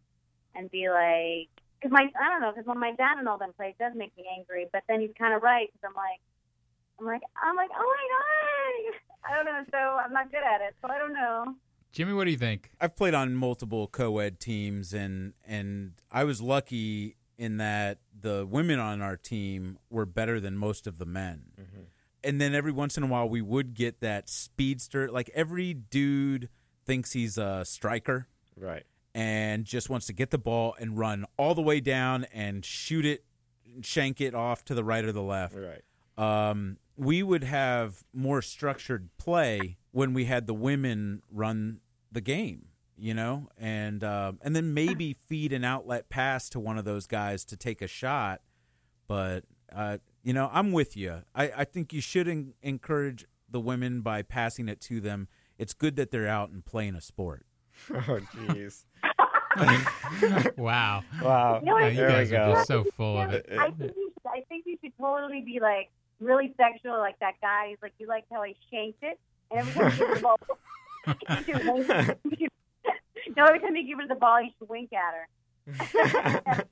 and 0.54 0.70
be 0.70 0.88
like, 0.88 1.50
because 1.82 1.92
my, 1.92 2.06
I 2.20 2.30
don't 2.30 2.40
know, 2.40 2.52
because 2.52 2.66
when 2.66 2.78
my 2.78 2.92
dad 2.92 3.18
and 3.18 3.28
all 3.28 3.38
them 3.38 3.52
play, 3.56 3.68
it 3.68 3.78
does 3.78 3.92
make 3.96 4.16
me 4.16 4.24
angry. 4.38 4.68
But 4.72 4.82
then 4.88 5.00
he's 5.00 5.10
kind 5.18 5.34
of 5.34 5.42
right 5.42 5.68
because 5.72 5.88
I'm 5.90 5.96
like, 5.96 6.20
I'm 7.00 7.06
like, 7.06 7.22
I'm 7.42 7.56
like, 7.56 7.70
oh 7.74 7.94
my 7.96 8.04
god, 8.14 9.32
I 9.32 9.36
don't 9.36 9.44
know. 9.46 9.64
So 9.70 9.78
I'm 9.78 10.12
not 10.12 10.30
good 10.30 10.42
at 10.42 10.60
it. 10.60 10.76
So 10.80 10.88
I 10.88 10.98
don't 10.98 11.12
know. 11.12 11.54
Jimmy, 11.90 12.12
what 12.12 12.24
do 12.24 12.30
you 12.30 12.38
think? 12.38 12.70
I've 12.80 12.96
played 12.96 13.14
on 13.14 13.34
multiple 13.34 13.86
co-ed 13.86 14.40
teams, 14.40 14.94
and 14.94 15.34
and 15.44 15.92
I 16.10 16.24
was 16.24 16.40
lucky 16.40 17.16
in 17.36 17.56
that 17.58 17.98
the 18.18 18.46
women 18.48 18.78
on 18.78 19.02
our 19.02 19.16
team 19.16 19.78
were 19.90 20.06
better 20.06 20.38
than 20.38 20.56
most 20.56 20.86
of 20.86 20.98
the 20.98 21.06
men. 21.06 21.42
Mm-hmm. 21.60 21.80
And 22.24 22.40
then 22.40 22.54
every 22.54 22.72
once 22.72 22.96
in 22.96 23.02
a 23.02 23.06
while, 23.08 23.28
we 23.28 23.42
would 23.42 23.74
get 23.74 24.00
that 24.00 24.28
speedster. 24.28 25.10
Like 25.10 25.30
every 25.34 25.74
dude 25.74 26.48
thinks 26.86 27.12
he's 27.12 27.36
a 27.36 27.64
striker, 27.64 28.28
Right. 28.56 28.84
And 29.14 29.64
just 29.64 29.90
wants 29.90 30.06
to 30.06 30.12
get 30.12 30.30
the 30.30 30.38
ball 30.38 30.74
and 30.78 30.98
run 30.98 31.26
all 31.36 31.54
the 31.54 31.62
way 31.62 31.80
down 31.80 32.24
and 32.32 32.64
shoot 32.64 33.04
it, 33.04 33.24
shank 33.82 34.20
it 34.20 34.34
off 34.34 34.64
to 34.64 34.74
the 34.74 34.84
right 34.84 35.04
or 35.04 35.12
the 35.12 35.22
left. 35.22 35.54
Right. 35.56 35.82
Um, 36.16 36.78
we 36.96 37.22
would 37.22 37.44
have 37.44 38.04
more 38.12 38.42
structured 38.42 39.08
play 39.18 39.78
when 39.90 40.14
we 40.14 40.26
had 40.26 40.46
the 40.46 40.54
women 40.54 41.22
run 41.30 41.80
the 42.10 42.20
game, 42.20 42.66
you 42.96 43.14
know, 43.14 43.48
and 43.58 44.04
um, 44.04 44.38
and 44.42 44.54
then 44.54 44.74
maybe 44.74 45.14
feed 45.14 45.52
an 45.52 45.64
outlet 45.64 46.08
pass 46.08 46.48
to 46.50 46.60
one 46.60 46.78
of 46.78 46.84
those 46.84 47.06
guys 47.06 47.44
to 47.46 47.56
take 47.56 47.82
a 47.82 47.88
shot. 47.88 48.40
But 49.08 49.44
uh, 49.74 49.98
you 50.22 50.32
know, 50.32 50.50
I'm 50.52 50.72
with 50.72 50.96
you. 50.96 51.22
I, 51.34 51.50
I 51.58 51.64
think 51.64 51.92
you 51.92 52.00
should 52.00 52.28
en- 52.28 52.54
encourage 52.62 53.26
the 53.48 53.60
women 53.60 54.00
by 54.02 54.22
passing 54.22 54.68
it 54.68 54.80
to 54.82 55.00
them. 55.00 55.28
It's 55.58 55.74
good 55.74 55.96
that 55.96 56.10
they're 56.10 56.28
out 56.28 56.50
and 56.50 56.64
playing 56.64 56.94
a 56.94 57.00
sport. 57.00 57.44
Oh, 57.94 58.20
jeez. 58.34 58.84
Wow. 60.56 61.02
wow. 61.22 61.60
You 61.60 61.66
know 61.66 61.78
you 61.78 61.94
There 61.96 62.06
we 62.08 62.12
guys 62.14 62.32
are 62.32 62.36
go. 62.36 62.52
just 62.54 62.68
so 62.68 62.84
full 62.96 63.20
of 63.20 63.32
it. 63.32 63.46
I 63.58 63.70
think 63.70 63.92
you 63.96 64.10
should, 64.14 64.26
I 64.30 64.40
think 64.48 64.64
you 64.66 64.78
should 64.82 64.92
totally 64.98 65.42
be 65.42 65.58
like 65.60 65.90
really 66.20 66.54
sexual, 66.56 66.98
like 66.98 67.18
that 67.20 67.34
guy. 67.42 67.68
He's 67.70 67.78
like, 67.82 67.92
you 67.98 68.06
liked 68.06 68.28
how 68.32 68.42
I 68.42 68.54
shanked 68.70 69.02
it, 69.02 69.18
and 69.50 69.60
every 69.60 69.72
time 69.74 69.90
you 69.92 69.98
give 69.98 70.08
her 70.08 70.14
the 70.14 70.20
ball, 70.20 70.38
you 71.06 71.44
should 71.44 71.66
wink. 71.66 72.18
No, 73.36 73.44
every 73.46 73.60
time 73.60 73.76
you 73.76 73.86
give 73.86 73.98
her 73.98 74.06
the 74.08 74.14
ball, 74.14 74.40
you 74.40 74.50
should 74.58 74.68
wink 74.68 74.90
at 74.92 75.14
her. 75.14 75.28
I 76.44 76.64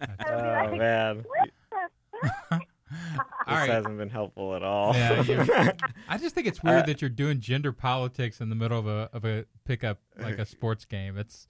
would 0.00 0.42
be 0.42 0.48
Oh 0.48 0.52
like, 0.70 0.78
man, 0.78 1.24
"What 1.26 1.50
the 1.70 2.28
fuck?" 2.50 2.62
This 2.90 3.20
All 3.46 3.54
right. 3.56 3.68
hasn't 3.70 3.98
been 3.98 4.10
helpful 4.10 4.54
at 4.54 4.62
all. 4.62 4.94
Yeah, 4.94 5.22
you- 5.22 5.72
I 6.08 6.18
just 6.18 6.34
think 6.34 6.46
it's 6.46 6.62
weird 6.62 6.82
Uh, 6.82 6.86
that 6.86 7.00
you're 7.02 7.08
doing 7.10 7.40
gender 7.40 7.72
politics 7.72 8.40
in 8.40 8.48
the 8.48 8.54
middle 8.56 8.78
of 8.78 8.86
a 8.86 9.08
of 9.12 9.24
a 9.24 9.44
pickup 9.64 9.98
like 10.18 10.38
a 10.38 10.46
sports 10.56 10.84
game. 10.84 11.16
It's 11.18 11.46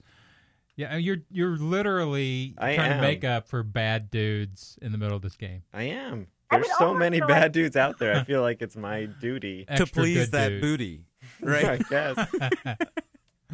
yeah, 0.75 0.95
you're 0.97 1.17
you're 1.29 1.57
literally 1.57 2.55
I 2.57 2.75
trying 2.75 2.91
am. 2.91 2.97
to 2.97 3.01
make 3.01 3.23
up 3.23 3.47
for 3.47 3.63
bad 3.63 4.09
dudes 4.09 4.77
in 4.81 4.91
the 4.91 4.97
middle 4.97 5.15
of 5.15 5.21
this 5.21 5.35
game. 5.35 5.63
I 5.73 5.83
am. 5.83 6.27
I 6.51 6.55
There's 6.57 6.67
mean, 6.67 6.75
so 6.79 6.85
almost 6.87 6.99
many 6.99 7.19
like- 7.19 7.27
bad 7.29 7.51
dudes 7.51 7.75
out 7.75 7.99
there. 7.99 8.15
I 8.15 8.23
feel 8.25 8.41
like 8.41 8.61
it's 8.61 8.75
my 8.77 9.05
duty. 9.05 9.65
to 9.75 9.85
please 9.85 10.31
that 10.31 10.49
dude. 10.49 10.61
booty, 10.61 11.03
right? 11.41 11.65
I 11.65 11.77
guess. 11.89 12.27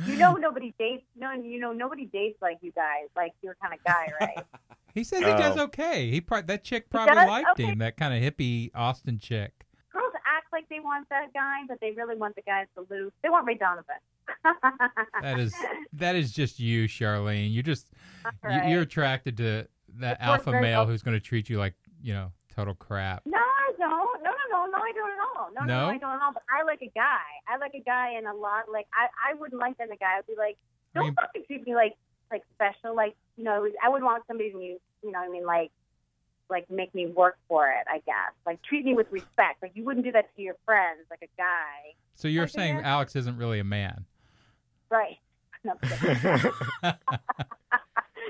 You 0.06 0.18
know 0.18 0.34
nobody 0.34 0.74
dates. 0.78 1.04
No, 1.16 1.32
you 1.32 1.60
know 1.60 1.72
nobody 1.72 2.06
dates 2.06 2.42
like 2.42 2.58
you 2.62 2.72
guys. 2.74 3.08
Like 3.16 3.32
your 3.42 3.56
kind 3.62 3.74
of 3.74 3.82
guy, 3.86 4.12
right? 4.20 4.44
He 4.96 5.04
says 5.04 5.20
he 5.20 5.26
does 5.26 5.58
Oh. 5.58 5.64
okay. 5.66 6.10
He 6.10 6.22
pro- 6.22 6.42
that 6.42 6.64
chick 6.64 6.90
probably 6.90 7.14
does? 7.16 7.28
liked 7.30 7.50
Okay. 7.60 7.66
him. 7.66 7.78
That 7.80 7.98
kind 7.98 8.14
of 8.14 8.34
hippie 8.34 8.72
Austin 8.74 9.20
chick. 9.20 9.52
Girls 9.94 10.14
act 10.26 10.48
like 10.52 10.68
they 10.70 10.80
want 10.80 11.08
that 11.10 11.32
guy, 11.34 11.60
but 11.68 11.80
they 11.82 11.92
really 11.92 12.16
want 12.16 12.36
the 12.36 12.42
guys 12.42 12.66
to 12.76 12.88
lose. 12.90 13.12
They 13.22 13.30
want 13.30 13.46
Ray 13.46 13.56
Donovan. 13.56 13.96
That 15.22 15.40
is 15.40 15.54
that 15.94 16.16
is 16.16 16.32
just 16.32 16.60
you, 16.60 16.86
Charlene. 16.88 17.54
You're 17.54 17.64
just 17.64 17.92
you, 18.26 18.50
right. 18.50 18.70
you're 18.70 18.82
attracted 18.82 19.38
to 19.38 19.68
that 20.00 20.18
alpha 20.20 20.52
male 20.52 20.62
well- 20.80 20.86
who's 20.88 21.04
going 21.04 21.16
to 21.16 21.20
treat 21.24 21.50
you 21.50 21.58
like 21.58 21.74
you 22.02 22.14
know 22.14 22.32
total 22.56 22.74
crap. 22.76 23.22
No, 23.26 23.38
I 23.38 23.72
don't. 23.78 24.24
No, 24.24 24.32
no, 24.32 24.66
no, 24.66 24.66
no, 24.72 24.78
I 24.78 24.92
don't 24.94 25.12
at 25.12 25.18
all. 25.36 25.50
No, 25.56 25.62
no, 25.66 25.86
No? 25.86 25.90
I 25.90 25.98
don't 25.98 26.12
at 26.16 26.22
all. 26.22 26.34
But 26.34 26.44
I 26.50 26.64
like 26.64 26.82
a 26.82 26.92
guy. 26.96 27.22
I 27.48 27.58
like 27.58 27.74
a 27.76 27.82
guy 27.82 28.12
and 28.18 28.28
a 28.28 28.34
lot. 28.34 28.66
Like 28.72 28.88
I, 28.94 29.08
I 29.32 29.34
wouldn't 29.36 29.60
like 29.60 29.78
that 29.78 29.88
in 29.88 29.94
a 29.94 29.98
guy. 29.98 30.18
I'd 30.18 30.28
be 30.28 30.34
like, 30.38 30.58
don't 30.94 31.06
mean- 31.06 31.16
fucking 31.16 31.44
treat 31.48 31.66
me 31.68 31.76
like, 31.76 31.94
like 32.32 32.44
special. 32.56 32.96
Like, 32.96 33.16
you 33.38 33.44
know, 33.44 33.68
I 33.84 33.90
would 33.90 34.04
want 34.04 34.24
somebody 34.28 34.52
to, 34.52 34.58
you 34.58 34.80
know, 35.04 35.20
what 35.20 35.28
I 35.28 35.30
mean, 35.30 35.46
like, 35.46 35.72
like 36.50 36.70
make 36.70 36.94
me 36.94 37.08
work 37.08 37.38
for 37.48 37.70
it. 37.70 37.86
I 37.90 37.98
guess. 38.06 38.34
Like 38.46 38.62
treat 38.62 38.86
me 38.86 38.94
with 38.94 39.08
respect. 39.12 39.62
Like 39.62 39.72
you 39.76 39.84
wouldn't 39.84 40.06
do 40.06 40.12
that 40.12 40.36
to 40.36 40.42
your 40.42 40.56
friends, 40.66 41.02
like 41.10 41.22
a 41.24 41.30
guy, 41.38 41.94
So 42.14 42.28
you're 42.28 42.44
Okay, 42.44 42.52
saying 42.52 42.76
yeah. 42.78 42.82
Alex 42.94 43.16
isn't 43.16 43.38
really 43.38 43.60
a 43.60 43.64
man? 43.64 44.06
right? 44.90 45.18
No, 45.66 45.74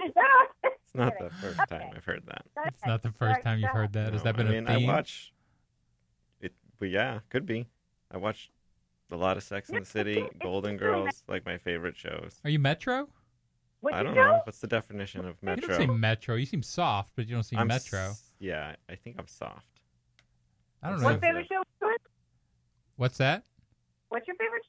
It's 0.05 0.95
not 0.95 1.19
the 1.19 1.29
first 1.41 1.67
time 1.67 1.81
Okay. 1.81 1.91
I've 1.97 2.05
heard 2.05 2.23
that. 2.27 2.45
It's 2.67 2.85
not 2.85 3.01
the 3.03 3.11
first 3.11 3.41
time 3.41 3.59
you've 3.59 3.69
heard 3.71 3.91
that. 3.93 4.13
Has 4.13 4.23
that 4.23 4.37
been 4.37 4.47
I 4.47 4.51
mean, 4.51 4.63
a 4.63 4.77
theme? 4.77 4.89
I 4.89 4.93
watch 4.93 5.33
it, 6.39 6.53
but 6.79 6.89
yeah, 6.89 7.19
could 7.29 7.45
be. 7.45 7.67
I 8.11 8.17
watch 8.17 8.51
a 9.11 9.17
lot 9.17 9.35
of 9.35 9.43
Sex 9.43 9.69
in 9.69 9.79
the 9.79 9.85
City, 9.85 10.29
Golden 10.41 10.77
Girls, 10.77 11.23
like 11.27 11.45
my 11.45 11.57
favorite 11.57 11.97
shows. 11.97 12.39
Are 12.45 12.49
you 12.49 12.59
Metro? 12.59 13.09
What'd 13.85 13.99
I 13.99 14.01
don't 14.01 14.15
do? 14.15 14.19
know. 14.19 14.41
What's 14.43 14.57
the 14.57 14.65
definition 14.67 15.25
of 15.25 15.41
metro? 15.43 15.61
You 15.61 15.67
metro? 15.69 15.85
don't 15.85 15.95
say 15.95 15.99
metro. 15.99 16.35
You 16.35 16.45
seem 16.47 16.63
soft, 16.63 17.11
but 17.15 17.27
you 17.27 17.35
don't 17.35 17.43
seem 17.43 17.59
I'm 17.59 17.67
metro. 17.67 17.99
s- 17.99 18.31
yeah, 18.39 18.75
I 18.89 18.95
think 18.95 19.17
I'm 19.19 19.27
soft. 19.27 19.63
I 20.81 20.89
don't 20.89 21.01
know. 21.01 21.05
What 21.05 21.21
favorite 21.21 21.47
show? 21.47 21.61
What's 22.95 23.19
that? 23.19 23.43
What's 24.09 24.25
your 24.25 24.35
favorite 24.37 24.63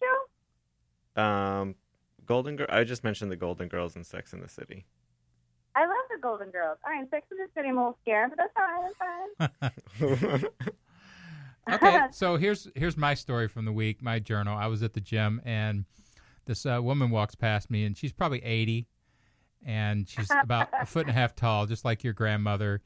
show? 1.17 1.23
Um, 1.23 1.77
Golden 2.27 2.57
Girl. 2.57 2.67
I 2.69 2.85
just 2.85 3.05
mentioned 3.05 3.33
the 3.33 3.37
Golden 3.37 3.69
Girls 3.69 3.97
and 3.97 4.05
Sex 4.05 4.35
in 4.35 4.41
the 4.41 4.51
City. 4.51 4.85
I 5.75 5.87
love 5.87 6.05
the 6.11 6.19
Golden 6.21 6.51
Girls. 6.51 6.77
I 6.85 6.93
am 6.99 7.09
Sex 7.09 7.27
in 7.31 7.39
the 7.39 7.49
City, 7.55 7.69
I'm 7.71 7.79
a 7.79 7.81
little 7.81 7.99
scared, 8.03 8.33
but 8.37 8.39
that's 8.39 9.73
fine. 9.99 10.21
That's 10.29 10.43
fine. 10.43 10.51
okay, 11.73 12.07
so 12.11 12.37
here's 12.37 12.69
here's 12.75 12.99
my 12.99 13.15
story 13.15 13.49
from 13.49 13.65
the 13.65 13.73
week, 13.73 14.03
my 14.03 14.19
journal. 14.19 14.59
I 14.59 14.67
was 14.67 14.83
at 14.83 14.93
the 14.93 15.01
gym 15.01 15.41
and 15.47 15.87
this 16.45 16.65
uh, 16.67 16.81
woman 16.83 17.11
walks 17.11 17.35
past 17.35 17.71
me, 17.71 17.85
and 17.85 17.97
she's 17.97 18.13
probably 18.13 18.43
80, 18.45 18.87
and 19.67 20.09
she's 20.09 20.31
about 20.31 20.69
a 20.81 20.87
foot 20.87 21.03
and 21.03 21.11
a 21.11 21.13
half 21.13 21.35
tall, 21.37 21.67
just 21.67 21.85
like 21.85 22.05
your 22.05 22.13
grandmother, 22.13 22.81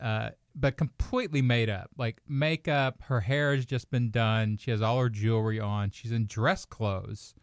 uh, 0.00 0.30
but 0.54 0.76
completely 0.76 1.40
made 1.42 1.70
up. 1.70 1.90
Like 1.96 2.20
makeup, 2.28 3.02
her 3.04 3.20
hair 3.20 3.54
has 3.56 3.64
just 3.64 3.90
been 3.90 4.10
done. 4.10 4.58
She 4.58 4.70
has 4.70 4.82
all 4.82 4.98
her 5.00 5.08
jewelry 5.08 5.58
on. 5.58 5.90
She's 5.90 6.12
in 6.12 6.26
dress 6.26 6.64
clothes, 6.66 7.34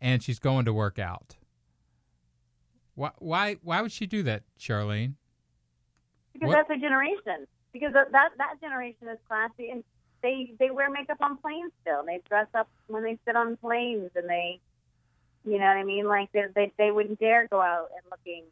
and 0.00 0.22
she's 0.22 0.38
going 0.38 0.64
to 0.64 0.72
work 0.72 0.98
out. 0.98 1.36
Why 2.94 3.10
why 3.18 3.56
why 3.62 3.82
would 3.82 3.92
she 3.92 4.06
do 4.06 4.22
that, 4.24 4.42
Charlene? 4.58 5.14
because 6.32 6.48
What- 6.48 6.68
that's 6.68 6.78
a 6.78 6.80
generation. 6.80 7.46
Because 7.72 7.92
that 7.92 8.10
that 8.12 8.60
generation 8.62 9.08
is 9.08 9.18
classy, 9.28 9.70
and 9.70 9.84
they 10.22 10.54
they 10.58 10.70
wear 10.70 10.90
makeup 10.90 11.18
on 11.20 11.36
planes 11.36 11.70
still. 11.82 12.02
They 12.04 12.20
dress 12.28 12.48
up 12.54 12.68
when 12.86 13.02
they 13.02 13.18
sit 13.26 13.36
on 13.36 13.56
planes, 13.58 14.10
and 14.16 14.28
they, 14.28 14.58
you 15.50 15.58
know 15.58 15.66
what 15.66 15.76
I 15.76 15.84
mean. 15.84 16.06
Like 16.06 16.30
they 16.32 16.44
they, 16.54 16.72
they 16.78 16.90
wouldn't 16.90 17.18
dare 17.18 17.46
go 17.48 17.60
out 17.60 17.88
and 17.96 18.02
looking. 18.10 18.44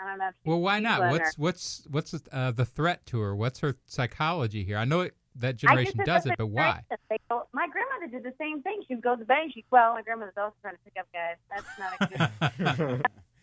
I 0.00 0.08
don't 0.08 0.18
know. 0.18 0.28
If 0.28 0.34
Well, 0.44 0.60
why 0.60 0.80
not? 0.80 1.02
on 1.02 1.10
What's 1.10 1.36
her- 1.36 1.42
what's 1.42 1.86
what's 1.90 2.14
uh, 2.32 2.50
the 2.50 2.64
threat 2.64 3.06
to 3.06 3.20
her? 3.20 3.34
What's 3.34 3.60
her 3.60 3.76
psychology 3.86 4.64
here? 4.64 4.76
I 4.76 4.84
know 4.84 5.02
it, 5.02 5.14
that 5.36 5.56
generation 5.56 5.96
said 5.96 6.06
does 6.06 6.26
it, 6.26 6.34
but 6.38 6.46
why? 6.46 6.82
They 7.10 7.18
go, 7.30 7.46
my 7.52 7.66
grandmother 7.68 8.10
did 8.10 8.22
the 8.24 8.36
same 8.38 8.62
thing. 8.62 8.82
She'd 8.86 9.02
go 9.02 9.14
to 9.14 9.20
the 9.20 9.24
bank. 9.24 9.52
She 9.54 9.64
well, 9.70 9.94
my 9.94 10.02
grandmother's 10.02 10.34
also 10.36 10.54
trying 10.62 10.74
to 10.74 10.80
pick 10.84 10.94
up 10.98 11.06
guys. 11.12 11.36
That's 11.50 11.78
not 11.78 11.94
a 12.00 13.00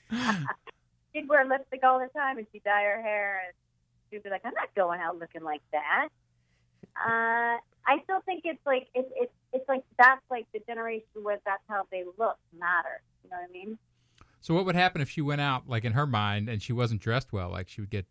good. 0.09 0.47
she'd 1.13 1.27
wear 1.27 1.45
lipstick 1.45 1.81
all 1.83 1.99
the 1.99 2.07
time, 2.17 2.37
and 2.37 2.47
she'd 2.51 2.63
dye 2.63 2.83
her 2.83 3.01
hair, 3.01 3.41
and 3.45 3.53
she'd 4.09 4.23
be 4.23 4.29
like, 4.29 4.41
"I'm 4.45 4.53
not 4.53 4.73
going 4.75 4.99
out 5.01 5.17
looking 5.19 5.43
like 5.43 5.61
that." 5.71 6.09
Uh, 6.96 7.58
I 7.88 7.98
still 8.04 8.22
think 8.26 8.44
it's 8.46 8.63
like 8.65 8.88
it's 8.94 9.10
it's 9.15 9.32
it's 9.54 9.67
like 9.67 9.84
that's 9.98 10.22
like 10.30 10.46
the 10.54 10.60
generation 10.67 11.06
where 11.22 11.39
that's 11.46 11.63
how 11.67 11.84
they 11.91 12.04
look 12.17 12.38
matter. 12.58 13.02
You 13.24 13.30
know 13.32 13.38
what 13.38 13.50
I 13.50 13.52
mean? 13.52 13.78
So 14.39 14.54
what 14.54 14.65
would 14.65 14.76
happen 14.76 15.02
if 15.02 15.10
she 15.10 15.22
went 15.22 15.41
out, 15.41 15.67
like 15.67 15.86
in 15.86 15.94
her 15.94 16.08
mind, 16.08 16.50
and 16.50 16.62
she 16.62 16.74
wasn't 16.74 17.02
dressed 17.02 17.32
well? 17.32 17.50
Like 17.50 17.70
she 17.70 17.82
would 17.82 17.89
get 17.89 18.06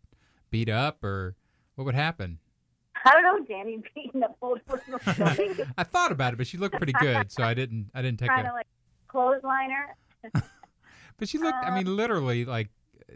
beat 0.49 0.69
up, 0.69 1.03
or 1.03 1.35
what 1.75 1.85
would 1.85 1.95
happen? 1.95 2.39
I 3.05 3.11
don't 3.13 3.23
know, 3.23 3.45
Danny 3.45 3.81
beating 3.95 4.23
up 4.23 4.37
old 4.41 4.59
I 5.77 5.83
thought 5.83 6.11
about 6.11 6.33
it, 6.33 6.37
but 6.37 6.47
she 6.47 6.57
looked 6.57 6.77
pretty 6.77 6.93
good, 6.93 7.31
so 7.31 7.43
I 7.43 7.53
didn't. 7.53 7.89
I 7.93 8.01
didn't 8.01 8.19
take 8.19 8.27
trying 8.27 8.45
to 8.45 8.51
a. 8.51 8.53
like 8.53 8.67
clothesline 9.07 9.71
her. 9.71 10.41
But 11.17 11.29
she 11.29 11.37
looked. 11.37 11.57
I 11.63 11.69
Uh, 11.69 11.75
mean, 11.75 11.95
literally, 11.95 12.45
like 12.45 12.69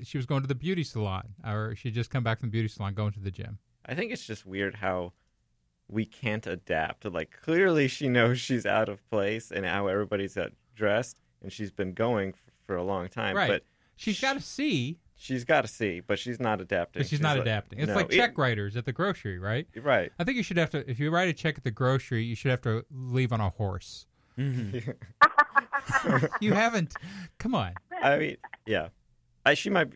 she 0.03 0.17
was 0.17 0.25
going 0.27 0.41
to 0.41 0.47
the 0.47 0.53
beauty 0.55 0.83
salon, 0.83 1.33
or 1.43 1.75
she 1.75 1.89
just 1.89 2.09
come 2.11 2.23
back 2.23 2.39
from 2.39 2.49
the 2.49 2.51
beauty 2.51 2.67
salon, 2.67 2.93
going 2.93 3.13
to 3.13 3.19
the 3.19 3.31
gym. 3.31 3.57
I 3.85 3.95
think 3.95 4.11
it's 4.11 4.25
just 4.25 4.45
weird 4.45 4.75
how 4.75 5.13
we 5.89 6.05
can't 6.05 6.45
adapt. 6.47 7.05
Like 7.05 7.31
clearly, 7.41 7.87
she 7.87 8.09
knows 8.09 8.39
she's 8.39 8.65
out 8.65 8.89
of 8.89 9.07
place 9.09 9.51
and 9.51 9.65
how 9.65 9.87
everybody's 9.87 10.37
dressed, 10.75 11.19
and 11.41 11.51
she's 11.51 11.71
been 11.71 11.93
going 11.93 12.29
f- 12.29 12.35
for 12.65 12.75
a 12.75 12.83
long 12.83 13.07
time. 13.07 13.35
Right. 13.35 13.47
But 13.49 13.63
She's 13.97 14.19
got 14.19 14.33
to 14.33 14.41
see, 14.41 14.99
she's 15.15 15.45
got 15.45 15.61
to 15.61 15.69
see, 15.69 16.01
but 16.01 16.19
she's 16.19 16.37
not 16.39 16.59
adapting. 16.59 17.01
but 17.01 17.07
she's 17.07 17.21
not 17.21 17.37
like- 17.37 17.43
adapting. 17.43 17.79
It's 17.79 17.87
no, 17.87 17.95
like 17.95 18.11
it- 18.11 18.17
check 18.17 18.37
writers 18.37 18.75
at 18.75 18.83
the 18.85 18.91
grocery, 18.91 19.39
right? 19.39 19.65
right. 19.81 20.11
I 20.19 20.23
think 20.25 20.35
you 20.35 20.43
should 20.43 20.57
have 20.57 20.69
to. 20.71 20.89
If 20.89 20.99
you 20.99 21.11
write 21.11 21.29
a 21.29 21.33
check 21.33 21.57
at 21.57 21.63
the 21.63 21.71
grocery, 21.71 22.23
you 22.23 22.35
should 22.35 22.51
have 22.51 22.61
to 22.63 22.85
leave 22.91 23.31
on 23.31 23.39
a 23.39 23.49
horse. 23.49 24.05
Mm-hmm. 24.37 24.91
you 26.41 26.53
haven't. 26.53 26.93
Come 27.37 27.55
on. 27.55 27.73
I 28.01 28.17
mean, 28.17 28.37
yeah. 28.65 28.89
I 29.45 29.53
she 29.53 29.69
might. 29.69 29.87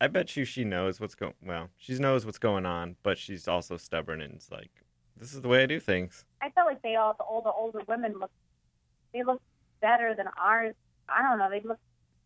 I 0.00 0.06
bet 0.08 0.36
you 0.36 0.44
she 0.44 0.64
knows 0.64 1.00
what's 1.00 1.14
going. 1.14 1.34
Well, 1.42 1.70
she 1.76 1.94
knows 1.98 2.26
what's 2.26 2.38
going 2.38 2.66
on, 2.66 2.96
but 3.02 3.16
she's 3.18 3.48
also 3.48 3.76
stubborn 3.76 4.20
and 4.20 4.34
it's 4.34 4.50
like, 4.50 4.70
this 5.18 5.34
is 5.34 5.40
the 5.40 5.48
way 5.48 5.62
I 5.62 5.66
do 5.66 5.80
things. 5.80 6.24
I 6.40 6.50
felt 6.50 6.66
like 6.66 6.82
they 6.82 6.96
all 6.96 7.14
the 7.14 7.24
older 7.24 7.50
older 7.50 7.80
women 7.86 8.14
look 8.18 8.30
they 9.12 9.22
look 9.22 9.40
better 9.80 10.14
than 10.14 10.26
ours. 10.40 10.74
I 11.08 11.22
don't 11.22 11.38
know. 11.38 11.50
They 11.50 11.60
look 11.60 11.78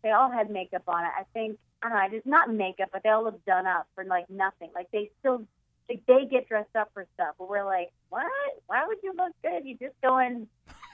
they 0.03 0.11
all 0.11 0.31
had 0.31 0.49
makeup 0.49 0.83
on 0.87 1.03
it. 1.03 1.11
I 1.17 1.23
think 1.33 1.57
I 1.81 1.89
don't 1.89 2.11
know. 2.11 2.17
It's 2.17 2.25
not 2.25 2.53
makeup, 2.53 2.89
but 2.91 3.03
they 3.03 3.09
all 3.09 3.23
look 3.23 3.43
done 3.45 3.67
up 3.67 3.87
for 3.95 4.03
like 4.03 4.29
nothing. 4.29 4.69
Like 4.75 4.89
they 4.91 5.11
still 5.19 5.45
like 5.89 6.05
they 6.05 6.25
get 6.25 6.47
dressed 6.47 6.75
up 6.75 6.91
for 6.93 7.05
stuff. 7.15 7.35
But 7.37 7.49
we're 7.49 7.65
like, 7.65 7.91
what? 8.09 8.27
Why 8.67 8.85
would 8.85 8.97
you 9.03 9.13
look 9.17 9.33
good? 9.43 9.65
You 9.65 9.75
just 9.75 9.99
going, 10.01 10.47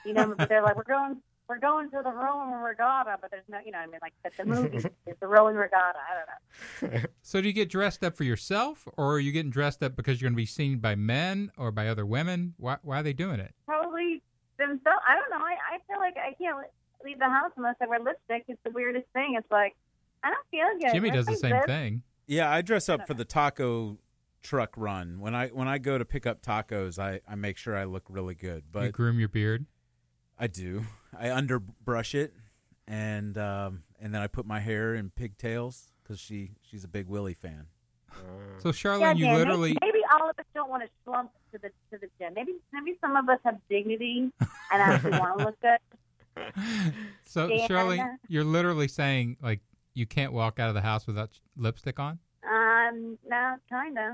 you 0.04 0.14
know? 0.14 0.34
They're 0.48 0.62
like, 0.62 0.76
we're 0.76 0.84
going. 0.84 1.18
We're 1.48 1.58
going 1.58 1.90
to 1.90 2.00
the 2.02 2.10
Roman 2.10 2.58
Regatta, 2.60 3.18
but 3.20 3.30
there's 3.30 3.44
no, 3.48 3.58
you 3.64 3.70
know, 3.70 3.78
I 3.78 3.86
mean, 3.86 4.00
like 4.02 4.14
at 4.24 4.36
the 4.36 4.44
movie, 4.44 4.78
it's 5.06 5.20
the 5.20 5.26
Roman 5.26 5.54
Regatta. 5.54 5.98
I 5.98 6.14
don't 6.88 6.92
know. 6.92 7.08
So 7.22 7.40
do 7.40 7.48
you 7.48 7.52
get 7.52 7.68
dressed 7.68 8.04
up 8.04 8.16
for 8.16 8.24
yourself, 8.24 8.86
or 8.96 9.14
are 9.14 9.18
you 9.18 9.32
getting 9.32 9.50
dressed 9.50 9.82
up 9.82 9.96
because 9.96 10.20
you're 10.20 10.28
going 10.28 10.34
to 10.34 10.42
be 10.42 10.46
seen 10.46 10.78
by 10.78 10.94
men 10.94 11.50
or 11.56 11.72
by 11.72 11.88
other 11.88 12.06
women? 12.06 12.54
Why, 12.56 12.78
why 12.82 13.00
are 13.00 13.02
they 13.02 13.12
doing 13.12 13.40
it? 13.40 13.52
Probably 13.66 14.22
themselves. 14.58 15.00
I 15.08 15.14
don't 15.14 15.30
know. 15.30 15.44
I, 15.44 15.56
I 15.74 15.78
feel 15.88 15.98
like 15.98 16.16
I 16.16 16.34
can't 16.34 16.66
leave 17.04 17.18
the 17.18 17.24
house 17.24 17.50
unless 17.56 17.76
I 17.80 17.86
wear 17.86 17.98
lipstick. 18.00 18.44
It's 18.48 18.60
the 18.64 18.70
weirdest 18.70 19.06
thing. 19.12 19.34
It's 19.36 19.50
like 19.50 19.76
I 20.22 20.30
don't 20.30 20.46
feel 20.50 20.66
good. 20.80 20.94
Jimmy 20.94 21.10
does 21.10 21.26
the 21.26 21.36
same 21.36 21.52
this. 21.52 21.66
thing. 21.66 22.02
Yeah, 22.26 22.50
I 22.50 22.62
dress 22.62 22.88
up 22.88 23.06
for 23.06 23.14
the 23.14 23.24
taco 23.24 23.98
truck 24.42 24.72
run. 24.76 25.20
When 25.20 25.34
I 25.34 25.48
when 25.48 25.68
I 25.68 25.78
go 25.78 25.98
to 25.98 26.04
pick 26.04 26.26
up 26.26 26.42
tacos, 26.42 26.98
I, 26.98 27.20
I 27.28 27.34
make 27.34 27.56
sure 27.56 27.76
I 27.76 27.84
look 27.84 28.04
really 28.08 28.34
good. 28.34 28.64
you 28.64 28.70
But 28.72 28.92
groom 28.92 29.18
your 29.18 29.28
beard. 29.28 29.66
I 30.38 30.46
do. 30.48 30.84
I 31.18 31.30
underbrush 31.32 32.14
it, 32.14 32.34
and 32.86 33.36
um, 33.38 33.82
and 34.00 34.14
then 34.14 34.22
I 34.22 34.26
put 34.26 34.46
my 34.46 34.60
hair 34.60 34.94
in 34.94 35.10
pigtails 35.10 35.88
because 36.02 36.20
she 36.20 36.52
she's 36.62 36.84
a 36.84 36.88
big 36.88 37.06
Willie 37.08 37.34
fan. 37.34 37.66
So 38.58 38.70
Charlene, 38.70 39.00
Yeah, 39.00 39.12
you 39.12 39.24
Dan, 39.26 39.34
literally. 39.36 39.68
maybe, 39.80 39.92
maybe 39.92 39.98
all 40.12 40.30
of 40.30 40.38
us 40.38 40.44
don't 40.54 40.70
want 40.70 40.82
to 40.82 40.88
slump 41.04 41.32
to 41.52 41.58
the 41.58 41.68
to 41.92 41.98
the 42.00 42.08
gym. 42.18 42.32
Maybe 42.34 42.52
maybe 42.72 42.96
some 43.00 43.14
of 43.16 43.28
us 43.28 43.38
have 43.44 43.58
dignity 43.68 44.30
and 44.40 44.82
actually 44.82 45.10
want 45.18 45.38
to 45.38 45.44
look 45.44 45.60
good. 45.60 45.78
So 47.24 47.48
Dan. 47.48 47.68
Charlene, 47.68 48.16
you're 48.28 48.44
literally 48.44 48.88
saying 48.88 49.36
like 49.42 49.60
you 49.94 50.06
can't 50.06 50.32
walk 50.32 50.58
out 50.58 50.68
of 50.68 50.74
the 50.74 50.80
house 50.82 51.06
without 51.06 51.30
lipstick 51.56 51.98
on. 51.98 52.18
Um, 52.48 53.18
no, 53.28 53.56
kind 53.68 53.98
of. 53.98 54.12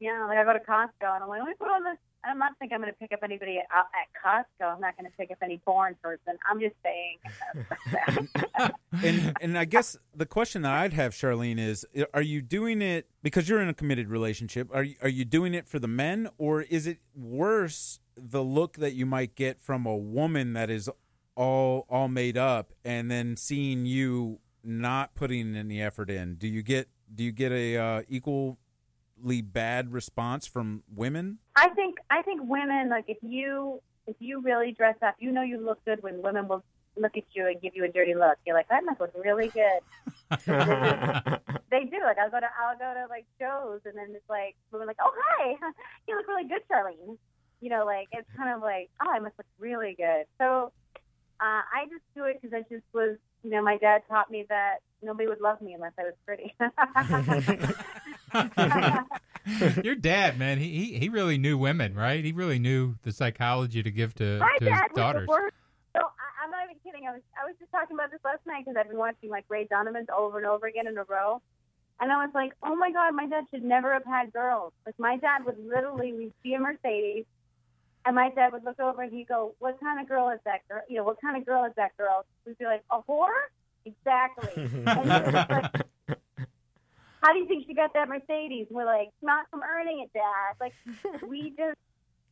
Yeah, 0.00 0.26
like 0.26 0.38
I 0.38 0.44
go 0.44 0.52
to 0.52 0.60
Costco 0.60 1.14
and 1.14 1.24
I'm 1.24 1.28
like, 1.28 1.40
let 1.40 1.48
me 1.48 1.54
put 1.58 1.68
on 1.68 1.82
this. 1.84 1.96
I'm 2.24 2.38
not 2.38 2.58
think 2.58 2.72
I'm 2.72 2.80
going 2.80 2.92
to 2.92 2.98
pick 2.98 3.12
up 3.12 3.20
anybody 3.22 3.58
at, 3.58 3.64
at 3.72 4.08
Costco. 4.24 4.74
I'm 4.74 4.80
not 4.80 4.96
going 4.96 5.10
to 5.10 5.16
pick 5.16 5.30
up 5.30 5.38
any 5.42 5.60
foreign 5.64 5.94
person. 6.02 6.36
I'm 6.48 6.60
just 6.60 6.74
saying. 6.82 8.70
and 9.04 9.36
and 9.40 9.58
I 9.58 9.64
guess 9.64 9.96
the 10.14 10.26
question 10.26 10.62
that 10.62 10.72
I'd 10.72 10.92
have, 10.92 11.12
Charlene, 11.12 11.58
is: 11.58 11.86
Are 12.12 12.22
you 12.22 12.42
doing 12.42 12.82
it 12.82 13.06
because 13.22 13.48
you're 13.48 13.60
in 13.60 13.68
a 13.68 13.74
committed 13.74 14.08
relationship? 14.08 14.68
Are 14.72 14.82
you, 14.82 14.96
are 15.00 15.08
you 15.08 15.24
doing 15.24 15.54
it 15.54 15.68
for 15.68 15.78
the 15.78 15.88
men, 15.88 16.28
or 16.38 16.62
is 16.62 16.86
it 16.86 16.98
worse 17.14 18.00
the 18.16 18.42
look 18.42 18.76
that 18.78 18.94
you 18.94 19.06
might 19.06 19.34
get 19.34 19.60
from 19.60 19.86
a 19.86 19.96
woman 19.96 20.52
that 20.54 20.70
is 20.70 20.90
all 21.36 21.86
all 21.88 22.08
made 22.08 22.36
up, 22.36 22.72
and 22.84 23.10
then 23.10 23.36
seeing 23.36 23.86
you 23.86 24.40
not 24.64 25.14
putting 25.14 25.56
any 25.56 25.80
effort 25.80 26.10
in? 26.10 26.34
Do 26.34 26.48
you 26.48 26.62
get 26.62 26.88
do 27.14 27.22
you 27.22 27.32
get 27.32 27.52
a 27.52 27.76
uh, 27.76 28.02
equally 28.08 28.56
bad 29.42 29.92
response 29.92 30.46
from 30.46 30.82
women? 30.94 31.38
I 31.56 31.68
think 31.70 31.96
I 32.10 32.22
think 32.22 32.42
women 32.44 32.88
like 32.88 33.04
if 33.08 33.18
you 33.22 33.80
if 34.06 34.16
you 34.20 34.40
really 34.40 34.72
dress 34.72 34.96
up, 35.02 35.16
you 35.18 35.32
know 35.32 35.42
you 35.42 35.60
look 35.60 35.84
good 35.84 36.02
when 36.02 36.22
women 36.22 36.48
will 36.48 36.64
look 36.96 37.16
at 37.16 37.24
you 37.32 37.46
and 37.46 37.60
give 37.60 37.76
you 37.76 37.84
a 37.84 37.88
dirty 37.88 38.14
look. 38.14 38.38
You're 38.46 38.56
like, 38.56 38.66
I 38.70 38.80
must 38.80 39.00
look 39.00 39.12
really 39.16 39.48
good. 39.48 39.80
they 40.46 41.84
do. 41.84 42.00
Like 42.02 42.18
I'll 42.18 42.30
go 42.30 42.40
to 42.40 42.48
I'll 42.60 42.78
go 42.78 42.94
to 42.94 43.06
like 43.08 43.26
shows 43.38 43.80
and 43.84 43.96
then 43.96 44.08
it's 44.14 44.28
like 44.28 44.56
women 44.72 44.86
like, 44.86 44.96
oh 45.00 45.12
hi, 45.16 45.54
you 46.08 46.16
look 46.16 46.28
really 46.28 46.48
good, 46.48 46.62
Charlene. 46.70 47.16
You 47.60 47.70
know, 47.70 47.84
like 47.84 48.08
it's 48.12 48.28
kind 48.36 48.54
of 48.54 48.62
like, 48.62 48.90
oh, 49.02 49.10
I 49.10 49.18
must 49.18 49.36
look 49.38 49.46
really 49.58 49.94
good. 49.96 50.24
So 50.38 50.72
uh, 51.40 51.62
I 51.62 51.84
just 51.90 52.02
do 52.14 52.24
it 52.24 52.38
because 52.40 52.54
I 52.54 52.62
just 52.72 52.84
was, 52.92 53.16
you 53.42 53.50
know, 53.50 53.62
my 53.62 53.78
dad 53.78 54.02
taught 54.08 54.30
me 54.30 54.44
that 54.48 54.78
nobody 55.02 55.28
would 55.28 55.40
love 55.40 55.60
me 55.60 55.74
unless 55.74 55.92
I 55.98 56.04
was 56.04 56.14
pretty. 56.26 56.54
Your 59.84 59.94
dad, 59.94 60.38
man, 60.38 60.58
he, 60.58 60.68
he 60.68 60.98
he 60.98 61.08
really 61.08 61.38
knew 61.38 61.56
women, 61.56 61.94
right? 61.94 62.22
He 62.24 62.32
really 62.32 62.58
knew 62.58 62.96
the 63.02 63.12
psychology 63.12 63.82
to 63.82 63.90
give 63.90 64.14
to, 64.16 64.38
My 64.38 64.56
to 64.58 64.70
his 64.70 64.80
daughters. 64.94 65.26
So 65.28 66.00
I, 66.00 66.44
I'm 66.44 66.50
not 66.50 66.64
even 66.64 66.76
kidding. 66.84 67.08
I 67.08 67.12
was 67.12 67.22
I 67.40 67.46
was 67.46 67.54
just 67.58 67.70
talking 67.70 67.96
about 67.96 68.10
this 68.10 68.20
last 68.24 68.44
night 68.46 68.64
because 68.64 68.76
I've 68.78 68.88
been 68.88 68.98
watching 68.98 69.30
like 69.30 69.46
Ray 69.48 69.64
Donovan's 69.64 70.08
over 70.14 70.38
and 70.38 70.46
over 70.46 70.66
again 70.66 70.86
in 70.86 70.98
a 70.98 71.04
row, 71.04 71.40
and 72.00 72.12
I 72.12 72.16
was 72.24 72.30
like, 72.34 72.52
oh 72.62 72.76
my 72.76 72.92
god, 72.92 73.14
my 73.14 73.26
dad 73.26 73.44
should 73.50 73.64
never 73.64 73.92
have 73.92 74.04
had 74.04 74.32
girls. 74.32 74.72
Like 74.84 74.98
my 74.98 75.16
dad 75.16 75.46
would 75.46 75.58
literally 75.66 76.12
we'd 76.12 76.32
see 76.42 76.52
a 76.54 76.60
Mercedes, 76.60 77.24
and 78.04 78.14
my 78.14 78.30
dad 78.30 78.52
would 78.52 78.64
look 78.64 78.80
over 78.80 79.02
and 79.02 79.12
he'd 79.12 79.28
go, 79.28 79.54
what 79.58 79.78
kind 79.80 80.00
of 80.00 80.08
girl 80.08 80.30
is 80.30 80.40
that 80.44 80.66
girl? 80.68 80.82
You 80.88 80.96
know, 80.96 81.04
what 81.04 81.20
kind 81.20 81.36
of 81.36 81.44
girl 81.44 81.64
is 81.64 81.72
that 81.76 81.96
girl? 81.96 82.24
We'd 82.46 82.58
be 82.58 82.64
like, 82.64 82.82
a 82.90 83.00
whore. 83.02 83.28
Exactly. 83.92 84.52
And 84.56 84.70
she 84.70 84.76
was 84.78 85.46
like, 85.50 85.86
How 87.22 87.32
do 87.32 87.38
you 87.40 87.46
think 87.48 87.66
she 87.66 87.74
got 87.74 87.92
that 87.94 88.08
Mercedes? 88.08 88.66
We're 88.70 88.84
like, 88.84 89.08
not 89.22 89.46
from 89.50 89.60
earning 89.62 90.04
it, 90.06 90.10
Dad. 90.12 90.54
Like, 90.60 90.74
we 91.28 91.50
just, 91.56 91.76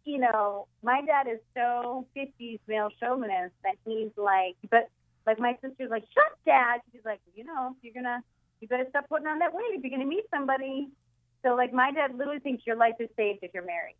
you 0.04 0.18
know, 0.18 0.68
my 0.82 1.02
dad 1.04 1.26
is 1.28 1.40
so 1.54 2.06
50s 2.16 2.60
male 2.68 2.88
chauvinist 3.00 3.54
that 3.64 3.74
he's 3.84 4.10
like, 4.16 4.56
but 4.70 4.88
like 5.26 5.38
my 5.40 5.56
sister's 5.60 5.90
like, 5.90 6.04
shut, 6.14 6.38
Dad. 6.44 6.80
She's 6.92 7.04
like, 7.04 7.20
you 7.34 7.44
know, 7.44 7.74
you're 7.82 7.94
gonna, 7.94 8.22
you 8.60 8.68
better 8.68 8.86
stop 8.90 9.08
putting 9.08 9.26
on 9.26 9.40
that 9.40 9.52
weight 9.52 9.64
if 9.72 9.82
you're 9.82 9.90
gonna 9.90 10.08
meet 10.08 10.24
somebody. 10.32 10.88
So 11.44 11.54
like, 11.54 11.72
my 11.72 11.90
dad 11.92 12.16
literally 12.16 12.40
thinks 12.40 12.64
your 12.66 12.76
life 12.76 12.94
is 13.00 13.08
saved 13.16 13.40
if 13.42 13.52
you're 13.52 13.66
married. 13.66 13.96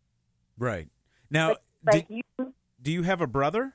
Right. 0.57 0.87
Now, 1.29 1.49
Like, 1.49 1.59
like 1.85 2.05
you, 2.09 2.53
do 2.81 2.91
you 2.91 3.03
have 3.03 3.19
a 3.21 3.27
brother? 3.27 3.73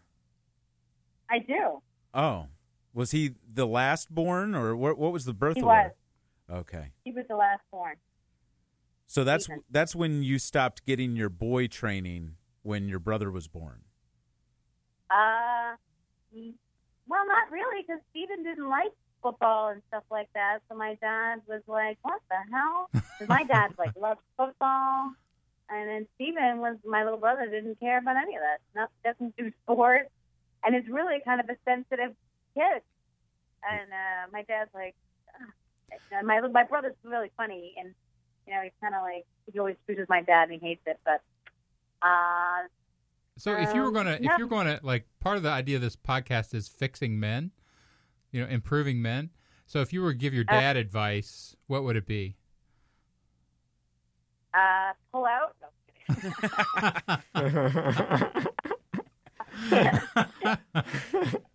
I 1.31 1.39
do. 1.41 1.83
Oh, 2.15 2.47
was 2.95 3.11
he 3.13 3.35
the 3.53 3.67
last 3.67 4.11
born, 4.15 4.55
or 4.55 4.77
what? 4.77 4.99
What 4.99 5.13
was 5.13 5.25
the 5.25 5.33
birth 5.35 5.57
He 5.57 5.63
order? 5.63 5.93
was. 6.49 6.59
Okay, 6.61 6.93
He 7.05 7.13
was 7.13 7.25
the 7.29 7.37
last 7.37 7.63
born. 7.71 7.97
so 9.07 9.25
that's 9.25 9.49
Ethan. 9.49 9.61
that's 9.71 9.95
when 9.97 10.23
you 10.23 10.39
stopped 10.39 10.85
getting 10.85 11.17
your 11.17 11.29
boy 11.31 11.67
training 11.67 12.37
when 12.63 12.89
your 12.89 12.99
brother 12.99 13.31
was 13.31 13.49
born. 13.49 13.83
Uh, 15.11 15.77
mm, 16.35 16.53
well, 17.09 17.27
not 17.27 17.51
really, 17.51 17.83
because 17.87 18.01
Stephen 18.11 18.43
didn't 18.43 18.69
like 18.69 18.93
football 19.23 19.69
and 19.69 19.83
stuff 19.89 20.05
like 20.11 20.29
that. 20.35 20.59
So 20.69 20.77
my 20.77 20.97
dad 21.01 21.43
was 21.47 21.63
like, 21.67 21.99
"What 22.03 22.21
the 22.31 22.37
hell?" 22.53 22.91
my 23.29 23.45
dad 23.45 23.75
like 23.79 23.93
loved 23.97 24.21
football, 24.37 25.13
and 25.69 25.89
then 25.89 26.07
Steven 26.17 26.59
was 26.59 26.77
my 26.85 27.05
little 27.05 27.19
brother. 27.19 27.47
Didn't 27.49 27.79
care 27.81 27.99
about 27.99 28.17
any 28.17 28.35
of 28.37 28.43
that. 28.43 28.59
Not 28.75 28.91
doesn't 29.05 29.37
do 29.37 29.53
sports, 29.63 30.11
and 30.65 30.75
is 30.77 30.89
really 30.91 31.19
kind 31.25 31.41
of 31.41 31.49
a 31.49 31.57
sensitive 31.65 32.15
kid. 32.55 32.83
And 33.63 33.93
uh, 33.93 34.31
my 34.33 34.43
dad's 34.43 34.71
like, 34.75 34.95
"Ugh." 35.41 35.49
and 36.11 36.27
my 36.27 36.41
my 36.49 36.65
brother's 36.65 36.97
really 37.05 37.31
funny, 37.37 37.75
and 37.79 37.95
you 38.47 38.55
know 38.55 38.63
he's 38.63 38.73
kind 38.81 38.95
of 38.95 39.03
like 39.03 39.25
he 39.53 39.59
always 39.59 39.77
chooses 39.87 40.07
my 40.09 40.23
dad 40.23 40.51
and 40.51 40.61
he 40.61 40.67
hates 40.69 40.83
it, 40.87 40.99
but. 41.05 41.21
Uh, 42.03 42.69
So 43.39 43.57
if 43.57 43.75
you 43.75 43.83
were 43.83 43.89
Um, 43.89 43.93
gonna, 43.93 44.19
no. 44.21 44.33
if 44.33 44.39
you're 44.39 44.47
gonna, 44.49 44.79
like, 44.83 45.07
part 45.21 45.37
of 45.37 45.43
the 45.43 45.51
idea 45.51 45.77
of 45.77 45.83
this 45.83 45.97
podcast 45.97 46.55
is 46.55 46.69
fixing 46.69 47.19
men, 47.19 47.51
you 48.31 48.41
know, 48.43 48.49
improving 48.49 49.01
men. 49.03 49.31
So 49.67 49.81
if 49.81 49.93
you 49.93 50.03
were 50.03 50.13
to 50.13 50.19
give 50.19 50.35
your 50.35 50.45
Uh, 50.49 50.61
dad 50.61 50.77
advice, 50.77 51.57
what 51.67 51.83
would 51.85 51.97
it 51.97 52.07
be? 52.07 52.37
uh, 54.55 54.93
pull 55.11 55.27
out. 55.27 55.57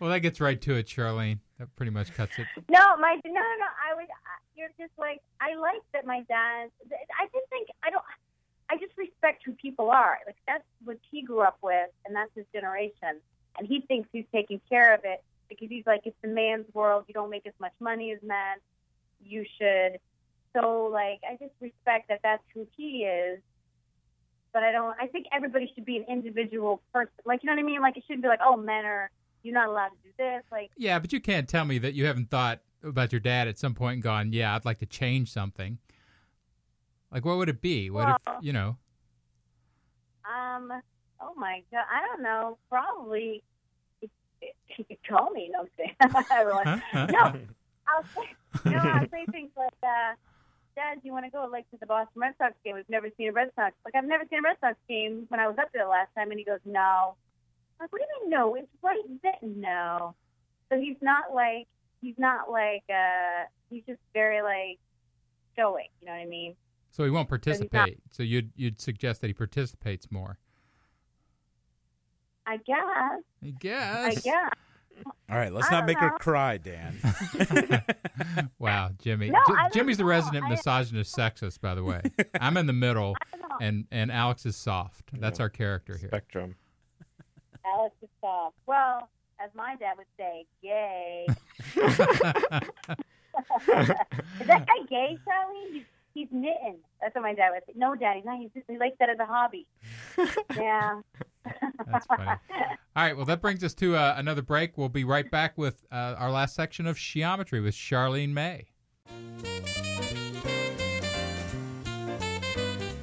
Well, 0.00 0.10
that 0.10 0.20
gets 0.20 0.40
right 0.40 0.60
to 0.62 0.74
it, 0.74 0.86
Charlene. 0.86 1.38
That 1.58 1.74
pretty 1.76 1.90
much 1.90 2.12
cuts 2.14 2.38
it. 2.38 2.46
No, 2.68 2.96
my 2.98 3.18
no, 3.24 3.32
no, 3.32 3.40
no. 3.40 3.66
I 3.90 3.94
was. 3.94 4.06
You're 4.56 4.70
just 4.78 4.92
like 4.98 5.22
I 5.40 5.54
like 5.56 5.82
that 5.92 6.06
my 6.06 6.20
dad. 6.28 6.70
I 7.18 7.24
just 7.32 7.48
think 7.50 7.68
I 7.82 7.90
don't. 7.90 8.04
I 8.70 8.76
just 8.76 8.92
respect 8.96 9.42
who 9.44 9.52
people 9.52 9.90
are. 9.90 10.18
Like 10.26 10.36
that's 10.46 10.64
what 10.84 10.98
he 11.10 11.22
grew 11.22 11.40
up 11.40 11.58
with, 11.62 11.88
and 12.04 12.14
that's 12.14 12.30
his 12.34 12.44
generation. 12.52 13.20
And 13.58 13.68
he 13.68 13.80
thinks 13.80 14.08
he's 14.12 14.26
taking 14.32 14.60
care 14.68 14.94
of 14.94 15.00
it 15.04 15.22
because 15.48 15.68
he's 15.68 15.86
like, 15.86 16.02
it's 16.04 16.16
the 16.22 16.28
man's 16.28 16.66
world. 16.74 17.04
You 17.06 17.14
don't 17.14 17.30
make 17.30 17.46
as 17.46 17.54
much 17.60 17.72
money 17.80 18.12
as 18.12 18.18
men. 18.22 18.58
You 19.24 19.44
should. 19.58 20.00
So 20.52 20.90
like, 20.92 21.20
I 21.28 21.36
just 21.40 21.54
respect 21.60 22.08
that 22.08 22.20
that's 22.22 22.42
who 22.52 22.66
he 22.76 23.04
is. 23.04 23.40
But 24.54 24.62
I 24.62 24.72
don't. 24.72 24.96
I 25.00 25.08
think 25.08 25.26
everybody 25.32 25.70
should 25.74 25.84
be 25.84 25.96
an 25.98 26.04
individual 26.08 26.80
person. 26.92 27.10
Like 27.26 27.42
you 27.42 27.48
know 27.48 27.54
what 27.54 27.60
I 27.60 27.64
mean? 27.64 27.82
Like 27.82 27.96
it 27.98 28.04
shouldn't 28.06 28.22
be 28.22 28.28
like, 28.28 28.40
oh, 28.42 28.56
men 28.56 28.86
are. 28.86 29.10
You're 29.42 29.52
not 29.52 29.68
allowed 29.68 29.88
to 29.88 29.96
do 30.02 30.10
this. 30.16 30.42
Like 30.50 30.70
Yeah, 30.78 30.98
but 31.00 31.12
you 31.12 31.20
can't 31.20 31.46
tell 31.46 31.66
me 31.66 31.76
that 31.78 31.92
you 31.92 32.06
haven't 32.06 32.30
thought 32.30 32.60
about 32.82 33.12
your 33.12 33.20
dad 33.20 33.46
at 33.48 33.58
some 33.58 33.74
point 33.74 33.94
and 33.94 34.02
gone, 34.02 34.32
"Yeah, 34.32 34.54
I'd 34.54 34.64
like 34.64 34.78
to 34.78 34.86
change 34.86 35.30
something." 35.30 35.76
Like, 37.12 37.26
what 37.26 37.36
would 37.36 37.50
it 37.50 37.60
be? 37.60 37.90
What 37.90 38.06
Well- 38.06 38.38
if 38.38 38.44
you 38.44 38.54
know? 38.54 38.78
Um. 40.24 40.72
Oh 41.20 41.34
my 41.36 41.62
god. 41.70 41.84
I 41.92 42.06
don't 42.06 42.22
know. 42.22 42.56
Probably. 42.70 43.42
You 44.00 44.84
could 44.84 44.98
call 45.08 45.30
me. 45.30 45.50
No, 45.52 45.60
I'm 45.60 45.68
kidding. 45.76 45.94
I 46.30 46.44
was 46.44 46.54
like, 46.54 47.10
no. 47.10 47.40
I'll 47.88 48.04
say. 48.14 48.70
No, 48.70 48.78
I'll 48.78 49.08
say 49.10 49.24
things 49.30 49.50
like, 49.56 49.72
uh, 49.82 50.14
"Dad, 50.74 50.94
do 50.94 51.00
you 51.04 51.12
want 51.12 51.24
to 51.24 51.30
go 51.30 51.46
like 51.50 51.70
to 51.70 51.76
the 51.78 51.86
Boston 51.86 52.20
Red 52.20 52.34
Sox 52.38 52.54
game? 52.64 52.74
We've 52.74 52.88
never 52.88 53.08
seen 53.16 53.28
a 53.28 53.32
Red 53.32 53.50
Sox. 53.56 53.74
Like 53.84 53.94
I've 53.94 54.04
never 54.04 54.24
seen 54.30 54.40
a 54.40 54.42
Red 54.42 54.56
Sox 54.60 54.76
game 54.88 55.26
when 55.28 55.40
I 55.40 55.46
was 55.48 55.56
up 55.58 55.68
there 55.72 55.84
the 55.84 55.90
last 55.90 56.10
time." 56.16 56.30
And 56.30 56.38
he 56.38 56.44
goes, 56.44 56.60
"No." 56.64 57.16
I'm 57.80 57.84
like, 57.84 57.92
what 57.92 58.00
do 58.00 58.04
you 58.04 58.20
mean 58.22 58.30
no? 58.30 58.54
It's 58.54 58.68
right 58.82 59.00
there. 59.22 59.32
No. 59.42 60.14
So 60.70 60.78
he's 60.80 60.96
not 61.00 61.34
like 61.34 61.66
he's 62.00 62.14
not 62.18 62.50
like 62.50 62.84
uh 62.88 63.44
he's 63.70 63.82
just 63.86 64.00
very 64.12 64.42
like 64.42 64.78
stoic. 65.52 65.90
You 66.00 66.06
know 66.06 66.12
what 66.12 66.20
I 66.20 66.26
mean? 66.26 66.54
So 66.92 67.04
he 67.04 67.10
won't 67.10 67.28
he's 67.28 67.32
not- 67.32 67.42
participate. 67.42 67.98
So 68.12 68.22
you'd 68.22 68.50
you'd 68.54 68.80
suggest 68.80 69.20
that 69.22 69.26
he 69.26 69.34
participates 69.34 70.10
more. 70.10 70.38
I 72.46 72.58
guess. 72.58 72.76
I 73.42 73.50
guess. 73.58 74.06
I 74.06 74.20
guess. 74.20 74.50
All 75.28 75.36
right, 75.36 75.52
let's 75.52 75.66
I 75.68 75.70
not 75.72 75.78
don't 75.78 75.86
make 75.86 75.98
her 75.98 76.10
cry, 76.10 76.58
Dan. 76.58 76.98
Wow, 78.74 78.90
Jimmy. 79.00 79.30
No, 79.30 79.38
J- 79.46 79.54
I 79.54 79.62
don't 79.62 79.72
Jimmy's 79.74 79.96
the 79.96 80.04
resident 80.04 80.44
I- 80.44 80.50
misogynist 80.50 81.14
sexist, 81.16 81.60
by 81.60 81.74
the 81.74 81.82
way. 81.84 82.00
I'm 82.40 82.56
in 82.56 82.66
the 82.66 82.72
middle, 82.72 83.16
I 83.32 83.36
don't 83.38 83.48
know. 83.48 83.56
and 83.60 83.86
and 83.90 84.10
Alex 84.12 84.44
is 84.46 84.56
soft. 84.56 85.10
That's 85.20 85.40
our 85.40 85.48
character 85.48 85.96
here. 85.96 86.08
Spectrum. 86.08 86.56
Alex 87.64 87.94
is 88.02 88.08
soft. 88.20 88.56
Well, 88.66 89.08
as 89.42 89.50
my 89.54 89.76
dad 89.76 89.96
would 89.96 90.06
say, 90.18 90.44
gay. 90.62 91.26
is 91.76 91.96
that 94.46 94.66
guy 94.66 94.86
gay, 94.88 95.18
Charlie? 95.24 95.86
He's, 96.14 96.28
he's 96.28 96.28
knitting. 96.32 96.78
That's 97.00 97.14
what 97.14 97.22
my 97.22 97.34
dad 97.34 97.50
would 97.52 97.62
say. 97.66 97.72
No, 97.76 97.94
Daddy, 97.94 98.20
he's 98.20 98.26
not. 98.26 98.38
He's 98.38 98.50
just, 98.54 98.66
he 98.68 98.78
likes 98.78 98.96
that 99.00 99.10
as 99.10 99.18
a 99.18 99.26
hobby. 99.26 99.66
yeah. 100.56 101.00
That's 101.90 102.06
funny. 102.06 102.24
All 102.26 102.36
right, 102.96 103.16
well, 103.16 103.26
that 103.26 103.40
brings 103.40 103.62
us 103.62 103.74
to 103.74 103.96
uh, 103.96 104.14
another 104.16 104.42
break. 104.42 104.78
We'll 104.78 104.88
be 104.88 105.04
right 105.04 105.30
back 105.30 105.58
with 105.58 105.84
uh, 105.92 106.14
our 106.16 106.30
last 106.30 106.54
section 106.54 106.86
of 106.86 106.98
Sheometry 106.98 107.60
with 107.60 107.74
Charlene 107.74 108.30
May. 108.30 108.68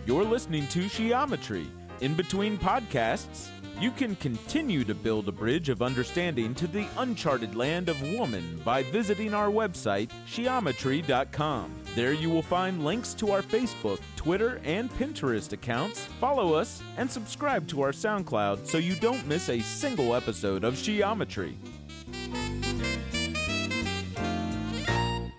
You're 0.05 0.23
listening 0.23 0.67
to 0.69 0.87
Sheometry. 0.87 1.67
In 2.01 2.15
between 2.15 2.57
podcasts, 2.57 3.49
you 3.81 3.89
can 3.89 4.15
continue 4.17 4.83
to 4.83 4.93
build 4.93 5.27
a 5.27 5.31
bridge 5.31 5.67
of 5.67 5.81
understanding 5.81 6.53
to 6.53 6.67
the 6.67 6.85
uncharted 6.99 7.55
land 7.55 7.89
of 7.89 7.99
woman 8.13 8.61
by 8.63 8.83
visiting 8.83 9.33
our 9.33 9.49
website, 9.49 10.11
sheometry.com. 10.27 11.73
There 11.95 12.13
you 12.13 12.29
will 12.29 12.43
find 12.43 12.85
links 12.85 13.15
to 13.15 13.31
our 13.31 13.41
Facebook, 13.41 13.99
Twitter, 14.15 14.61
and 14.63 14.91
Pinterest 14.91 15.51
accounts. 15.51 16.05
Follow 16.19 16.53
us 16.53 16.83
and 16.97 17.09
subscribe 17.09 17.67
to 17.69 17.81
our 17.81 17.91
SoundCloud 17.91 18.67
so 18.67 18.77
you 18.77 18.95
don't 18.97 19.25
miss 19.25 19.49
a 19.49 19.59
single 19.61 20.13
episode 20.13 20.63
of 20.63 20.77
Sheometry. 20.77 21.55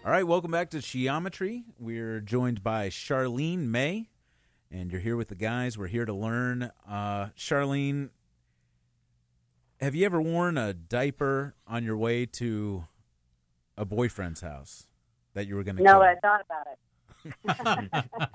All 0.05 0.11
right, 0.11 0.27
welcome 0.27 0.51
back 0.51 0.71
to 0.71 0.79
Sheometry. 0.79 1.63
We're 1.79 2.21
joined 2.21 2.65
by 2.65 2.89
Charlene 2.89 3.69
May, 3.69 4.11
and 4.69 4.91
you're 4.91 5.01
here 5.01 5.17
with 5.17 5.29
the 5.29 5.37
guys. 5.37 5.79
We're 5.79 5.87
here 5.87 6.05
to 6.05 6.13
learn. 6.13 6.73
Uh, 6.89 7.29
Charlene, 7.39 8.11
have 9.83 9.95
you 9.95 10.07
ever 10.07 10.23
worn 10.23 10.57
a 10.57 10.73
diaper 10.73 11.55
on 11.67 11.85
your 11.85 11.97
way 11.97 12.25
to 12.25 12.85
a 13.77 13.85
boyfriend's 13.85 14.41
house 14.41 14.87
that 15.35 15.47
you 15.47 15.57
were 15.57 15.65
going 15.65 15.77
to 15.77 15.83
No, 15.83 15.95
kill? 15.95 16.03
I 16.03 16.15
thought 16.17 16.45
about 16.47 16.67
it. 17.85 18.13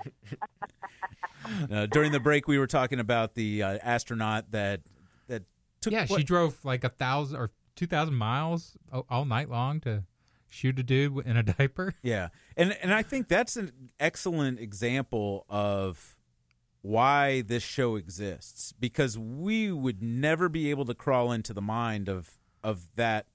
Uh, 1.70 1.86
during 1.86 2.12
the 2.12 2.20
break, 2.20 2.46
we 2.46 2.58
were 2.58 2.66
talking 2.66 3.00
about 3.00 3.34
the 3.34 3.62
uh, 3.62 3.78
astronaut 3.82 4.50
that 4.50 4.80
that 5.28 5.44
took. 5.80 5.92
Yeah, 5.94 6.04
what- 6.06 6.18
she 6.20 6.24
drove 6.24 6.62
like 6.62 6.84
a 6.84 6.90
thousand 6.90 7.38
or 7.38 7.50
two 7.74 7.86
thousand 7.86 8.16
miles 8.16 8.76
all, 8.92 9.06
all 9.08 9.24
night 9.24 9.48
long 9.48 9.80
to 9.80 10.02
shoot 10.48 10.78
a 10.78 10.82
dude 10.82 11.24
in 11.26 11.38
a 11.38 11.42
diaper. 11.42 11.94
Yeah, 12.02 12.28
and 12.56 12.76
and 12.82 12.92
I 12.92 13.02
think 13.02 13.28
that's 13.28 13.56
an 13.56 13.72
excellent 13.98 14.58
example 14.60 15.46
of 15.48 16.17
why 16.82 17.42
this 17.42 17.62
show 17.62 17.96
exists 17.96 18.72
because 18.72 19.18
we 19.18 19.70
would 19.72 20.02
never 20.02 20.48
be 20.48 20.70
able 20.70 20.84
to 20.84 20.94
crawl 20.94 21.32
into 21.32 21.52
the 21.52 21.62
mind 21.62 22.08
of 22.08 22.38
of 22.62 22.88
that 22.96 23.26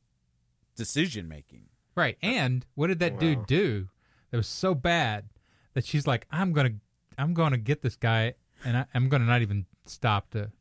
decision 0.75 1.27
making. 1.27 1.65
Right. 1.95 2.17
Uh, 2.23 2.27
and 2.27 2.65
what 2.75 2.87
did 2.87 2.99
that 2.99 3.19
dude 3.19 3.45
do 3.45 3.89
that 4.31 4.37
was 4.37 4.47
so 4.47 4.73
bad 4.73 5.25
that 5.73 5.85
she's 5.85 6.07
like, 6.07 6.25
I'm 6.31 6.53
gonna 6.53 6.75
I'm 7.17 7.33
gonna 7.33 7.57
get 7.57 7.81
this 7.81 7.95
guy 7.95 8.33
and 8.65 8.77
I, 8.77 8.85
I'm 8.93 9.09
gonna 9.09 9.25
not 9.25 9.41
even 9.41 9.65
stop 9.85 10.31
to 10.31 10.51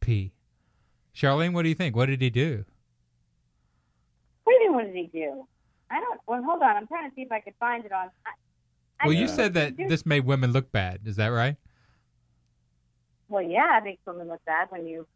pee. 0.00 0.32
Charlene, 1.14 1.52
what 1.52 1.62
do 1.62 1.68
you 1.68 1.74
think? 1.74 1.94
What 1.94 2.06
did 2.06 2.20
he 2.20 2.30
do? 2.30 2.64
What 4.44 4.54
do 4.58 4.64
you 4.64 4.70
mean, 4.70 4.74
what 4.74 4.86
did 4.86 4.96
he 4.96 5.10
do? 5.12 5.46
I 5.90 6.00
don't. 6.00 6.20
Well, 6.26 6.42
hold 6.42 6.62
on. 6.62 6.76
I'm 6.76 6.86
trying 6.86 7.10
to 7.10 7.14
see 7.14 7.22
if 7.22 7.32
I 7.32 7.40
could 7.40 7.54
find 7.58 7.84
it 7.84 7.92
on. 7.92 8.10
I, 8.24 8.30
I 9.00 9.06
Well, 9.06 9.12
you 9.12 9.28
said 9.28 9.54
that 9.54 9.76
this 9.76 10.06
made 10.06 10.24
women 10.24 10.52
look 10.52 10.70
bad. 10.72 11.00
Is 11.04 11.16
that 11.16 11.28
right? 11.28 11.56
Well, 13.30 13.42
yeah, 13.42 13.78
it 13.78 13.84
makes 13.84 14.04
women 14.06 14.28
look 14.28 14.44
bad 14.44 14.70
when 14.70 14.86
you, 14.86 15.06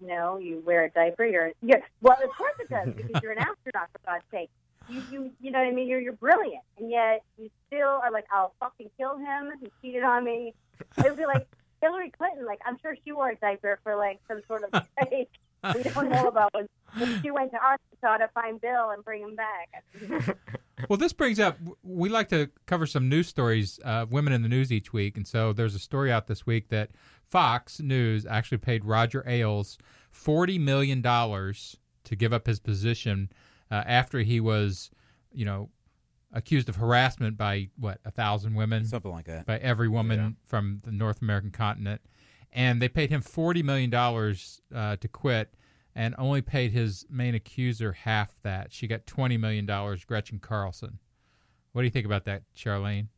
you 0.00 0.06
know, 0.06 0.38
you 0.38 0.62
wear 0.64 0.84
a 0.84 0.90
diaper. 0.90 1.26
You're, 1.26 1.52
you're 1.60 1.82
well, 2.00 2.16
of 2.22 2.30
course 2.30 2.54
it 2.60 2.70
does 2.70 2.94
because 2.94 3.22
you're 3.22 3.32
an 3.32 3.38
astronaut 3.50 3.88
for 3.92 4.00
God's 4.06 4.24
sake. 4.30 4.50
you, 4.88 5.02
you, 5.10 5.32
you 5.40 5.50
know 5.50 5.58
what 5.58 5.68
I 5.68 5.72
mean? 5.72 5.88
You're, 5.88 6.00
you're 6.00 6.14
brilliant, 6.14 6.62
and 6.78 6.90
yet 6.90 7.22
you 7.36 7.50
still 7.66 8.00
are 8.02 8.10
like, 8.10 8.24
I'll 8.32 8.54
fucking 8.60 8.90
kill 8.96 9.18
him. 9.18 9.52
He 9.60 9.70
cheated 9.82 10.04
on 10.04 10.24
me. 10.24 10.54
It 10.96 11.04
would 11.04 11.16
be 11.16 11.26
like 11.26 11.46
Hillary 11.82 12.10
Clinton. 12.16 12.46
Like, 12.46 12.60
I'm 12.64 12.78
sure 12.80 12.96
she 13.04 13.12
wore 13.12 13.30
a 13.30 13.36
diaper 13.36 13.78
for 13.82 13.96
like 13.96 14.20
some 14.28 14.40
sort 14.48 14.62
of 14.64 14.86
fake 15.10 15.30
we 15.74 15.82
don't 15.82 16.08
know 16.08 16.28
about 16.28 16.54
when, 16.54 16.68
when 16.96 17.22
she 17.22 17.30
went 17.30 17.50
to 17.52 17.58
Arkansas 17.58 18.18
to 18.18 18.28
find 18.32 18.60
Bill 18.60 18.90
and 18.90 19.04
bring 19.04 19.22
him 19.22 19.34
back. 19.34 19.84
Well, 20.88 20.96
this 20.96 21.12
brings 21.12 21.40
up 21.40 21.58
we 21.82 22.08
like 22.08 22.28
to 22.28 22.50
cover 22.66 22.86
some 22.86 23.08
news 23.08 23.26
stories, 23.28 23.80
uh, 23.84 24.06
women 24.08 24.32
in 24.32 24.42
the 24.42 24.48
news 24.48 24.70
each 24.72 24.92
week, 24.92 25.16
and 25.16 25.26
so 25.26 25.52
there's 25.52 25.74
a 25.74 25.78
story 25.78 26.12
out 26.12 26.26
this 26.26 26.46
week 26.46 26.68
that 26.68 26.90
Fox 27.24 27.80
News 27.80 28.26
actually 28.26 28.58
paid 28.58 28.84
Roger 28.84 29.24
Ailes 29.26 29.78
forty 30.10 30.58
million 30.58 31.00
dollars 31.02 31.76
to 32.04 32.16
give 32.16 32.32
up 32.32 32.46
his 32.46 32.60
position 32.60 33.30
uh, 33.70 33.82
after 33.86 34.20
he 34.20 34.40
was, 34.40 34.90
you 35.32 35.44
know, 35.44 35.68
accused 36.32 36.68
of 36.68 36.76
harassment 36.76 37.36
by 37.36 37.68
what 37.76 38.00
a 38.04 38.10
thousand 38.10 38.54
women, 38.54 38.84
something 38.84 39.10
like 39.12 39.26
that, 39.26 39.46
by 39.46 39.58
every 39.58 39.88
woman 39.88 40.18
Yeah. 40.18 40.30
from 40.46 40.80
the 40.84 40.92
North 40.92 41.20
American 41.22 41.50
continent, 41.50 42.00
and 42.52 42.80
they 42.80 42.88
paid 42.88 43.10
him 43.10 43.20
forty 43.20 43.62
million 43.62 43.90
dollars 43.90 44.62
uh, 44.74 44.96
to 44.96 45.08
quit, 45.08 45.52
and 45.98 46.14
only 46.16 46.40
paid 46.40 46.70
his 46.70 47.04
main 47.10 47.34
accuser 47.34 47.90
half 47.90 48.30
that. 48.44 48.72
She 48.72 48.86
got 48.86 49.04
twenty 49.04 49.36
million 49.36 49.66
dollars. 49.66 50.04
Gretchen 50.04 50.38
Carlson. 50.38 51.00
What 51.72 51.82
do 51.82 51.86
you 51.86 51.90
think 51.90 52.06
about 52.06 52.24
that, 52.26 52.42
Charlene? 52.56 53.08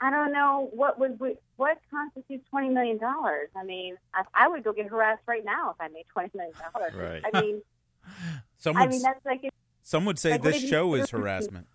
I 0.00 0.10
don't 0.10 0.32
know 0.32 0.70
what 0.72 0.98
would 1.00 1.18
what 1.56 1.78
constitutes 1.90 2.48
twenty 2.48 2.68
million 2.68 2.98
dollars. 2.98 3.48
I 3.56 3.64
mean, 3.64 3.96
I, 4.14 4.22
I 4.32 4.48
would 4.48 4.62
go 4.62 4.72
get 4.72 4.86
harassed 4.86 5.22
right 5.26 5.44
now 5.44 5.70
if 5.70 5.76
I 5.80 5.88
made 5.88 6.04
twenty 6.12 6.30
million 6.34 6.54
dollars. 6.72 6.94
Right. 6.94 7.22
I 7.34 7.40
mean, 7.40 7.62
Some 8.58 8.76
I 8.76 8.82
would, 8.82 8.90
mean 8.90 9.02
that's 9.02 9.26
like 9.26 9.50
some 9.82 10.04
would 10.04 10.20
say 10.20 10.32
like, 10.32 10.42
this 10.42 10.68
show 10.68 10.94
is 10.94 11.10
harassment. 11.10 11.66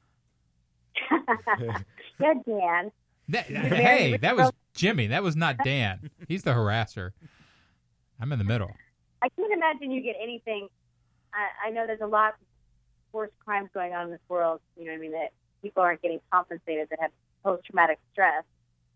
yeah, 2.20 2.34
Dan. 2.48 2.92
That, 3.28 3.46
hey, 3.46 4.18
that 4.18 4.38
was. 4.38 4.52
Jimmy. 4.74 5.08
That 5.08 5.24
was 5.24 5.36
not 5.36 5.58
Dan. 5.66 6.10
He's 6.30 6.44
the 6.44 6.52
harasser. 6.52 7.12
I'm 8.22 8.32
in 8.32 8.40
the 8.40 8.46
middle. 8.46 8.72
I 9.22 9.30
can't 9.30 9.52
imagine 9.52 9.92
you 9.92 10.02
get 10.02 10.16
anything. 10.22 10.68
I, 11.34 11.68
I 11.68 11.70
know 11.72 11.86
there's 11.86 12.02
a 12.02 12.08
lot 12.08 12.36
worse 13.12 13.32
crimes 13.44 13.70
going 13.74 13.94
on 13.94 14.06
in 14.06 14.12
this 14.12 14.20
world. 14.30 14.62
You 14.78 14.86
know 14.86 14.92
what 14.92 14.98
I 14.98 15.02
mean? 15.02 15.12
That 15.12 15.32
people 15.62 15.84
aren't 15.84 16.02
getting 16.02 16.20
compensated 16.32 16.90
that 16.90 17.00
have 17.00 17.12
post 17.44 17.66
traumatic 17.66 18.00
stress. 18.12 18.44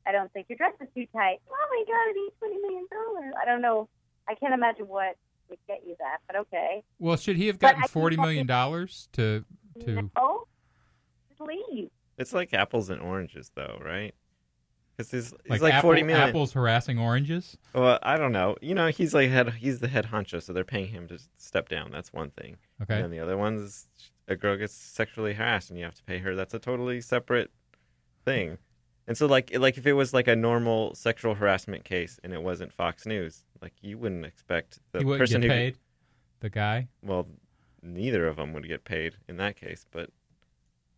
I 0.06 0.12
don't 0.12 0.32
think 0.34 0.48
your 0.50 0.58
dress 0.58 0.74
is 0.82 0.88
too 0.96 1.06
tight. 1.14 1.40
Oh 1.50 1.68
my 1.70 1.84
God, 1.88 2.10
I 2.10 2.14
need 2.14 2.32
twenty 2.40 2.58
million 2.62 2.88
dollars. 2.92 3.34
I 3.42 3.46
don't 3.46 3.62
know. 3.62 3.88
I 4.28 4.36
can't 4.36 4.54
imagine 4.54 4.88
what 4.88 5.16
would 5.50 5.60
get 5.68 5.82
you 5.86 5.96
that, 6.00 6.18
but 6.28 6.36
okay. 6.38 6.84
Well, 7.00 7.18
should 7.18 7.38
he 7.38 7.48
have 7.48 7.60
gotten 7.60 7.84
I 7.84 7.88
forty 7.88 8.16
dollars 8.44 9.08
to 9.14 9.46
to? 9.86 10.10
No, 10.16 10.48
just 11.30 11.42
leave. 11.42 11.90
It's 12.18 12.34
like 12.34 12.54
apples 12.54 12.90
and 12.90 13.02
oranges, 13.02 13.52
though, 13.56 13.80
right? 13.84 14.14
Because 14.96 15.12
he's, 15.12 15.32
he's 15.44 15.50
Like, 15.50 15.62
like, 15.62 15.74
apple, 15.74 15.90
forty 15.90 16.04
million. 16.04 16.30
apples 16.30 16.54
harassing 16.54 17.00
oranges. 17.00 17.58
Well, 17.74 17.98
I 18.04 18.18
don't 18.18 18.32
know. 18.32 18.56
You 18.62 18.76
know, 18.76 18.88
he's 18.88 19.14
like 19.14 19.30
head. 19.30 19.50
He's 19.54 19.80
the 19.80 19.88
head 19.88 20.08
honcho, 20.12 20.42
so 20.42 20.54
they're 20.54 20.64
paying 20.64 20.90
him 20.90 21.08
to 21.08 21.20
step 21.38 21.68
down. 21.70 21.90
That's 21.92 22.14
one 22.14 22.30
thing. 22.32 22.58
Okay. 22.82 22.96
And 22.96 23.04
then 23.06 23.12
the 23.12 23.20
other 23.20 23.36
one 23.38 23.56
is 23.56 23.88
a 24.28 24.36
girl 24.36 24.56
gets 24.56 24.74
sexually 24.74 25.34
harassed, 25.34 25.70
and 25.70 25.80
you 25.80 25.86
have 25.86 25.96
to 25.96 26.04
pay 26.04 26.20
her. 26.20 26.36
That's 26.36 26.54
a 26.54 26.60
totally 26.60 27.02
separate 27.02 27.50
thing. 28.24 28.58
And 29.08 29.18
so, 29.18 29.26
like, 29.26 29.52
like 29.58 29.78
if 29.78 29.86
it 29.88 29.94
was 29.94 30.14
like 30.14 30.28
a 30.28 30.36
normal 30.36 30.94
sexual 30.96 31.34
harassment 31.36 31.84
case 31.84 32.20
and 32.24 32.32
it 32.32 32.42
wasn't 32.42 32.72
Fox 32.72 33.06
News, 33.06 33.44
like 33.62 33.74
you 33.82 33.98
wouldn't 33.98 34.26
expect 34.26 34.80
the 34.92 35.00
he 35.00 35.06
person 35.06 35.42
get 35.42 35.48
who 35.48 35.54
paid. 35.54 35.78
The 36.40 36.50
guy. 36.50 36.88
well, 37.02 37.28
neither 37.82 38.28
of 38.28 38.36
them 38.38 38.54
would 38.54 38.68
get 38.68 38.86
paid 38.86 39.16
in 39.28 39.38
that 39.38 39.56
case. 39.58 39.86
But 39.92 40.10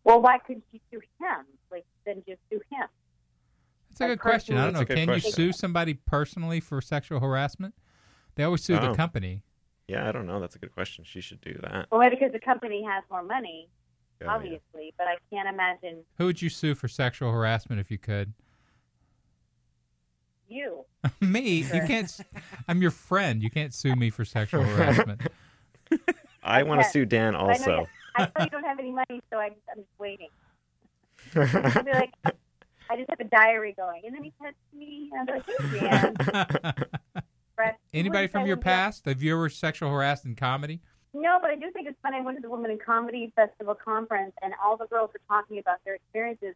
Well, 0.04 0.20
why 0.20 0.38
couldn't 0.38 0.64
you 0.70 0.80
sue 0.90 1.00
him? 1.20 1.46
Like 1.70 1.84
then 2.04 2.22
just 2.28 2.40
sue 2.50 2.60
him. 2.70 2.86
That's 3.98 4.10
a 4.10 4.14
good 4.14 4.20
question. 4.20 4.56
I 4.58 4.64
don't 4.64 4.74
know. 4.74 4.84
Can 4.84 5.06
question. 5.06 5.28
you 5.28 5.32
sue 5.32 5.52
somebody 5.52 5.94
personally 5.94 6.60
for 6.60 6.80
sexual 6.80 7.18
harassment? 7.20 7.74
They 8.34 8.44
always 8.44 8.62
sue 8.62 8.74
the 8.78 8.90
Oh. 8.90 8.94
company. 8.94 9.42
yeah, 9.88 10.08
I 10.08 10.12
don't 10.12 10.26
know. 10.26 10.38
That's 10.40 10.56
a 10.56 10.58
good 10.58 10.74
question. 10.74 11.04
She 11.04 11.20
should 11.20 11.40
do 11.40 11.56
that. 11.62 11.86
Well, 11.90 12.00
maybe 12.00 12.16
because 12.16 12.32
the 12.32 12.40
company 12.40 12.82
has 12.82 13.04
more 13.10 13.22
money, 13.22 13.68
Oh, 14.20 14.24
yeah. 14.26 14.34
obviously. 14.34 14.92
But 14.98 15.06
I 15.06 15.16
can't 15.30 15.48
imagine 15.48 16.02
Who 16.18 16.26
would 16.26 16.42
you 16.42 16.48
sue 16.50 16.74
for 16.74 16.88
sexual 16.88 17.30
harassment 17.32 17.80
if 17.80 17.90
you 17.90 17.96
could? 17.98 18.32
you. 20.48 20.84
me. 21.20 21.62
You 21.62 21.82
can't. 21.86 22.14
I'm 22.68 22.82
your 22.82 22.90
friend. 22.90 23.42
You 23.42 23.50
can't 23.50 23.72
sue 23.74 23.96
me 23.96 24.10
for 24.10 24.24
sexual 24.24 24.62
harassment. 24.62 25.22
I 26.42 26.62
want 26.62 26.80
to 26.80 26.84
can't. 26.84 26.92
sue 26.92 27.04
Dan 27.06 27.34
I 27.34 27.38
know, 27.40 27.46
also. 27.48 27.86
I 28.16 28.22
know 28.24 28.30
you 28.44 28.50
don't 28.50 28.64
have 28.64 28.78
any 28.78 28.92
money, 28.92 29.20
so 29.30 29.38
I, 29.38 29.46
I'm 29.70 29.78
just 29.78 29.88
waiting. 29.98 30.28
I'll 31.36 31.82
be 31.82 31.92
like, 31.92 32.12
I 32.88 32.96
just 32.96 33.10
have 33.10 33.20
a 33.20 33.24
diary 33.24 33.74
going, 33.76 34.02
and 34.04 34.14
then 34.14 34.22
he 34.22 34.32
texts 34.40 34.62
me, 34.72 35.10
and 35.12 35.28
I'm 35.28 35.36
like, 35.36 35.46
hey, 35.46 35.80
Dan. 35.80 37.74
Anybody 37.94 38.26
from 38.26 38.46
your 38.46 38.56
past? 38.56 39.06
Have 39.06 39.22
you 39.22 39.34
ever 39.34 39.48
sexual 39.48 39.90
harassed 39.90 40.24
in 40.24 40.36
comedy? 40.36 40.80
No, 41.14 41.38
but 41.40 41.50
I 41.50 41.56
do 41.56 41.70
think 41.72 41.88
it's 41.88 41.98
funny. 42.02 42.18
I 42.18 42.20
went 42.20 42.36
to 42.36 42.42
the 42.42 42.50
Women 42.50 42.70
in 42.70 42.78
Comedy 42.78 43.32
Festival 43.34 43.74
conference, 43.74 44.34
and 44.42 44.52
all 44.62 44.76
the 44.76 44.86
girls 44.86 45.10
were 45.14 45.20
talking 45.26 45.58
about 45.58 45.78
their 45.84 45.94
experiences. 45.94 46.54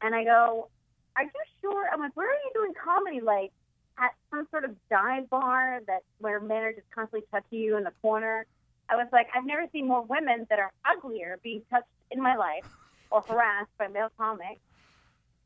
And 0.00 0.14
I 0.14 0.24
go, 0.24 0.70
"Are 1.16 1.22
you 1.22 1.30
sure?" 1.60 1.88
I'm 1.92 2.00
like, 2.00 2.16
"Where 2.16 2.28
are 2.28 2.32
you 2.32 2.50
doing 2.54 2.72
comedy? 2.82 3.20
Like 3.20 3.52
at 3.98 4.14
some 4.30 4.48
sort 4.50 4.64
of 4.64 4.74
dive 4.88 5.28
bar 5.28 5.80
that 5.86 6.02
where 6.18 6.40
men 6.40 6.62
are 6.62 6.72
just 6.72 6.90
constantly 6.90 7.26
touching 7.30 7.58
you 7.58 7.76
in 7.76 7.84
the 7.84 7.92
corner?" 8.00 8.46
I 8.88 8.96
was 8.96 9.08
like, 9.12 9.28
"I've 9.34 9.44
never 9.44 9.66
seen 9.72 9.86
more 9.86 10.02
women 10.02 10.46
that 10.48 10.58
are 10.58 10.72
uglier 10.86 11.38
being 11.42 11.62
touched 11.70 11.88
in 12.10 12.22
my 12.22 12.36
life 12.36 12.66
or 13.10 13.20
harassed 13.20 13.76
by 13.78 13.88
male 13.88 14.10
comics." 14.16 14.60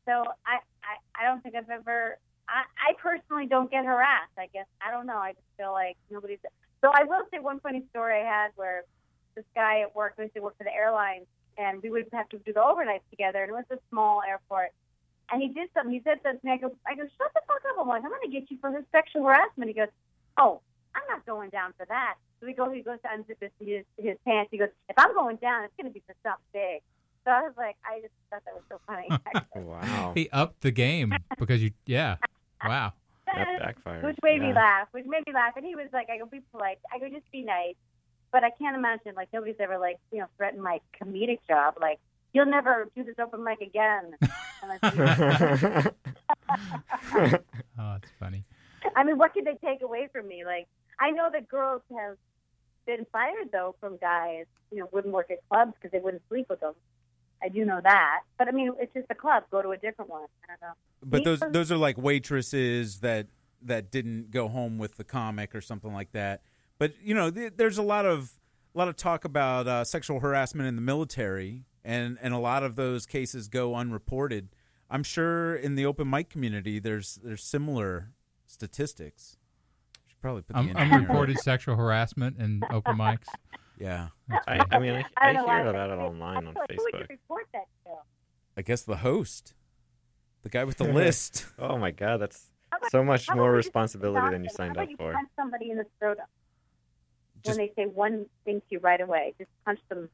So 0.09 0.23
I, 0.41 0.57
I, 0.81 1.21
I 1.21 1.25
don't 1.27 1.43
think 1.43 1.53
I've 1.53 1.69
ever. 1.69 2.17
I, 2.49 2.65
I 2.81 2.93
personally 2.97 3.45
don't 3.45 3.69
get 3.69 3.85
harassed. 3.85 4.33
I 4.39 4.47
guess 4.51 4.65
I 4.81 4.89
don't 4.89 5.05
know. 5.05 5.17
I 5.17 5.33
just 5.33 5.45
feel 5.55 5.71
like 5.71 5.97
nobody's. 6.09 6.39
So 6.81 6.89
I 6.91 7.03
will 7.03 7.21
say 7.31 7.37
one 7.37 7.59
funny 7.59 7.83
story 7.91 8.21
I 8.21 8.25
had 8.25 8.49
where 8.55 8.85
this 9.35 9.45
guy 9.53 9.81
at 9.81 9.95
work, 9.95 10.15
we 10.17 10.23
used 10.23 10.33
to 10.33 10.41
work 10.41 10.57
for 10.57 10.63
the 10.63 10.73
airlines, 10.73 11.27
and 11.59 11.83
we 11.83 11.91
would 11.91 12.07
have 12.11 12.27
to 12.29 12.39
do 12.39 12.53
the 12.53 12.59
overnights 12.59 13.05
together, 13.11 13.43
and 13.43 13.51
it 13.51 13.53
was 13.53 13.69
a 13.69 13.77
small 13.91 14.23
airport. 14.27 14.71
And 15.31 15.43
he 15.43 15.49
did 15.49 15.69
something. 15.75 15.93
He 15.93 16.01
said 16.03 16.17
something. 16.23 16.49
I 16.49 16.57
go, 16.57 16.73
I 16.87 16.95
go, 16.95 17.03
shut 17.03 17.29
the 17.35 17.41
fuck 17.45 17.61
up. 17.69 17.77
I'm 17.79 17.87
like, 17.87 18.01
I'm 18.01 18.09
going 18.09 18.25
to 18.25 18.33
get 18.33 18.49
you 18.49 18.57
for 18.59 18.71
his 18.71 18.83
sexual 18.91 19.21
harassment. 19.25 19.69
He 19.69 19.75
goes, 19.75 19.93
oh, 20.39 20.61
I'm 20.95 21.03
not 21.07 21.23
going 21.27 21.51
down 21.51 21.75
for 21.77 21.85
that. 21.85 22.15
So 22.39 22.47
we 22.47 22.53
go. 22.53 22.71
He 22.71 22.81
goes 22.81 22.97
to 23.03 23.09
unzip 23.13 23.37
his, 23.39 23.51
his 23.61 23.85
his 23.97 24.17
pants. 24.25 24.49
He 24.49 24.57
goes, 24.57 24.73
if 24.89 24.97
I'm 24.97 25.13
going 25.13 25.35
down, 25.35 25.65
it's 25.65 25.73
going 25.77 25.85
to 25.85 25.93
be 25.93 26.01
for 26.07 26.15
something 26.23 26.49
big. 26.51 26.81
So 27.25 27.31
I 27.31 27.41
was 27.41 27.53
like, 27.57 27.75
I 27.85 27.99
just 28.01 28.13
thought 28.29 28.43
that 28.45 28.53
was 28.53 28.63
so 28.69 28.79
funny. 28.87 29.07
wow. 29.55 30.13
He 30.15 30.29
upped 30.31 30.61
the 30.61 30.71
game 30.71 31.13
because 31.37 31.61
you. 31.61 31.71
Yeah. 31.85 32.17
Wow. 32.63 32.93
That 33.25 33.59
backfired. 33.59 34.03
Which 34.03 34.17
made 34.23 34.41
me 34.41 34.53
laugh. 34.53 34.87
Which 34.91 35.05
made 35.05 35.25
me 35.27 35.33
laugh. 35.33 35.53
And 35.55 35.65
he 35.65 35.75
was 35.75 35.87
like, 35.93 36.09
I 36.09 36.17
could 36.17 36.31
be 36.31 36.41
polite. 36.51 36.79
I 36.93 36.99
could 36.99 37.11
just 37.11 37.31
be 37.31 37.43
nice. 37.43 37.75
But 38.31 38.43
I 38.43 38.49
can't 38.51 38.75
imagine 38.75 39.13
like 39.15 39.29
nobody's 39.33 39.55
ever 39.59 39.77
like 39.77 39.97
you 40.11 40.19
know 40.19 40.27
threatened 40.37 40.61
my 40.61 40.79
comedic 41.01 41.39
job. 41.47 41.75
Like 41.79 41.99
you'll 42.33 42.45
never 42.45 42.87
do 42.95 43.03
this 43.03 43.15
open 43.19 43.43
mic 43.43 43.61
again. 43.61 44.13
Oh, 47.81 47.95
it's 47.95 48.11
funny. 48.19 48.43
I 48.95 49.03
mean, 49.03 49.17
what 49.17 49.33
could 49.33 49.45
they 49.45 49.57
take 49.63 49.81
away 49.81 50.09
from 50.11 50.27
me? 50.27 50.43
Like 50.45 50.67
I 50.99 51.11
know 51.11 51.29
that 51.31 51.47
girls 51.47 51.81
have 51.97 52.17
been 52.85 53.05
fired 53.11 53.49
though 53.51 53.75
from 53.79 53.97
guys. 53.97 54.45
You 54.71 54.79
know, 54.79 54.89
wouldn't 54.91 55.13
work 55.13 55.31
at 55.31 55.39
clubs 55.49 55.73
because 55.75 55.91
they 55.91 55.99
wouldn't 55.99 56.23
sleep 56.29 56.47
with 56.49 56.59
them. 56.59 56.73
I 57.43 57.49
do 57.49 57.65
know 57.65 57.79
that. 57.83 58.21
But 58.37 58.47
I 58.47 58.51
mean, 58.51 58.71
it's 58.79 58.93
just 58.93 59.07
a 59.09 59.15
club. 59.15 59.43
Go 59.51 59.61
to 59.61 59.69
a 59.71 59.77
different 59.77 60.09
one. 60.11 60.23
I 60.43 60.47
don't 60.47 60.61
know. 60.61 60.73
But 61.03 61.23
those 61.23 61.39
Because- 61.39 61.53
those 61.53 61.71
are 61.71 61.77
like 61.77 61.97
waitresses 61.97 62.99
that 62.99 63.27
that 63.61 63.91
didn't 63.91 64.31
go 64.31 64.47
home 64.47 64.77
with 64.77 64.95
the 64.95 65.03
comic 65.03 65.53
or 65.53 65.61
something 65.61 65.93
like 65.93 66.11
that. 66.13 66.41
But 66.77 66.93
you 67.01 67.13
know, 67.13 67.29
th- 67.29 67.53
there's 67.57 67.77
a 67.77 67.83
lot 67.83 68.05
of 68.05 68.31
a 68.73 68.77
lot 68.77 68.87
of 68.87 68.95
talk 68.95 69.25
about 69.25 69.67
uh, 69.67 69.83
sexual 69.83 70.19
harassment 70.19 70.67
in 70.67 70.75
the 70.75 70.81
military, 70.81 71.65
and 71.83 72.17
and 72.21 72.33
a 72.33 72.37
lot 72.37 72.63
of 72.63 72.75
those 72.75 73.05
cases 73.05 73.47
go 73.47 73.75
unreported. 73.75 74.49
I'm 74.89 75.03
sure 75.03 75.55
in 75.55 75.75
the 75.75 75.85
open 75.85 76.09
mic 76.09 76.29
community, 76.29 76.79
there's 76.79 77.15
there's 77.23 77.43
similar 77.43 78.11
statistics. 78.47 79.37
Should 80.07 80.21
probably 80.21 80.41
put 80.41 80.53
the 80.53 80.59
Un- 80.59 80.69
in 80.69 80.75
here. 80.77 80.95
unreported 80.97 81.37
sexual 81.39 81.75
harassment 81.75 82.37
in 82.39 82.61
open 82.71 82.97
mics. 82.97 83.27
Yeah, 83.79 84.09
I, 84.47 84.61
I 84.71 84.79
mean, 84.79 84.91
I, 84.91 85.05
I 85.17 85.29
I 85.29 85.31
hear 85.33 85.43
why. 85.45 85.61
about 85.61 85.89
it 85.89 85.93
online 86.01 86.47
on 86.47 86.53
Like, 86.53 86.71
who 86.71 86.83
would 86.83 86.93
you 86.93 86.99
Facebook. 86.99 87.09
report 87.09 87.47
that 87.53 87.65
to? 87.85 87.91
I 88.57 88.61
guess 88.61 88.81
the 88.81 88.97
host, 88.97 89.53
the 90.43 90.49
guy 90.49 90.65
with 90.65 90.77
the 90.77 90.83
list. 90.93 91.45
Oh 91.57 91.77
my 91.77 91.91
god, 91.91 92.17
that's 92.17 92.51
about- 92.75 92.91
so 92.91 93.03
much 93.03 93.29
more 93.33 93.53
we 93.53 93.59
just 93.59 93.67
responsibility 93.67 94.29
than 94.31 94.43
you 94.43 94.49
signed 94.49 94.75
how 94.75 94.83
up 94.83 94.89
you 94.89 94.97
for. 94.97 95.13
punch 95.13 95.29
somebody 95.37 95.71
in 95.71 95.77
the 95.77 95.85
scrotum 95.95 96.25
Just- 97.45 97.57
when 97.57 97.67
they 97.67 97.73
say 97.81 97.87
one 97.87 98.25
thing 98.45 98.59
to 98.59 98.65
you 98.69 98.79
right 98.79 98.99
away. 99.01 99.33
Just 99.37 99.49
punch 99.65 99.79
them. 99.89 100.09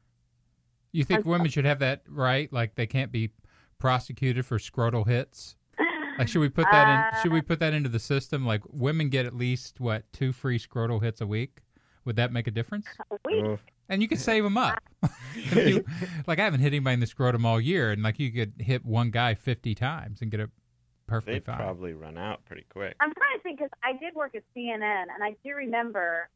You 0.92 1.04
think 1.04 1.26
women 1.26 1.48
should 1.50 1.64
have 1.64 1.80
that 1.80 2.02
right? 2.08 2.50
Like 2.52 2.76
they 2.76 2.86
can't 2.86 3.10
be 3.12 3.30
prosecuted 3.78 4.46
for 4.46 4.58
scrotal 4.58 5.06
hits? 5.06 5.56
Like 6.18 6.28
should 6.28 6.40
we 6.40 6.48
put 6.48 6.64
that 6.72 6.88
in? 7.14 7.20
Should 7.20 7.32
we 7.32 7.40
uh, 7.40 7.42
put 7.42 7.58
that 7.60 7.74
into 7.74 7.90
the 7.90 7.98
system? 7.98 8.46
Like 8.46 8.62
women 8.70 9.10
get 9.10 9.26
at 9.26 9.36
least 9.36 9.80
what 9.80 10.10
two 10.14 10.32
free 10.32 10.58
scrotal 10.58 11.02
hits 11.02 11.20
a 11.20 11.26
week? 11.26 11.58
Would 12.06 12.16
that 12.16 12.32
make 12.32 12.46
a 12.46 12.50
difference? 12.50 12.86
We, 13.24 13.42
Oof. 13.42 13.60
And 13.88 14.00
you 14.02 14.08
could 14.08 14.20
save 14.20 14.42
them 14.44 14.56
up. 14.56 14.78
You- 15.54 15.84
like 16.26 16.38
I 16.38 16.44
haven't 16.44 16.60
hit 16.60 16.68
anybody 16.68 16.94
in 16.94 17.00
the 17.00 17.06
scrotum 17.06 17.44
all 17.44 17.60
year, 17.60 17.90
and 17.92 18.02
like 18.02 18.18
you 18.18 18.32
could 18.32 18.54
hit 18.58 18.84
one 18.86 19.10
guy 19.10 19.34
fifty 19.34 19.74
times 19.74 20.22
and 20.22 20.30
get 20.30 20.40
it 20.40 20.50
perfectly 21.06 21.34
They'd 21.34 21.44
fine. 21.44 21.56
probably 21.58 21.92
run 21.92 22.16
out 22.16 22.44
pretty 22.46 22.64
quick. 22.70 22.94
I'm 23.00 23.12
trying 23.14 23.36
to 23.36 23.42
think 23.42 23.58
because 23.58 23.70
I 23.84 23.92
did 23.92 24.14
work 24.14 24.34
at 24.34 24.42
CNN, 24.56 24.80
and 25.14 25.22
I 25.22 25.36
do 25.44 25.54
remember. 25.54 26.28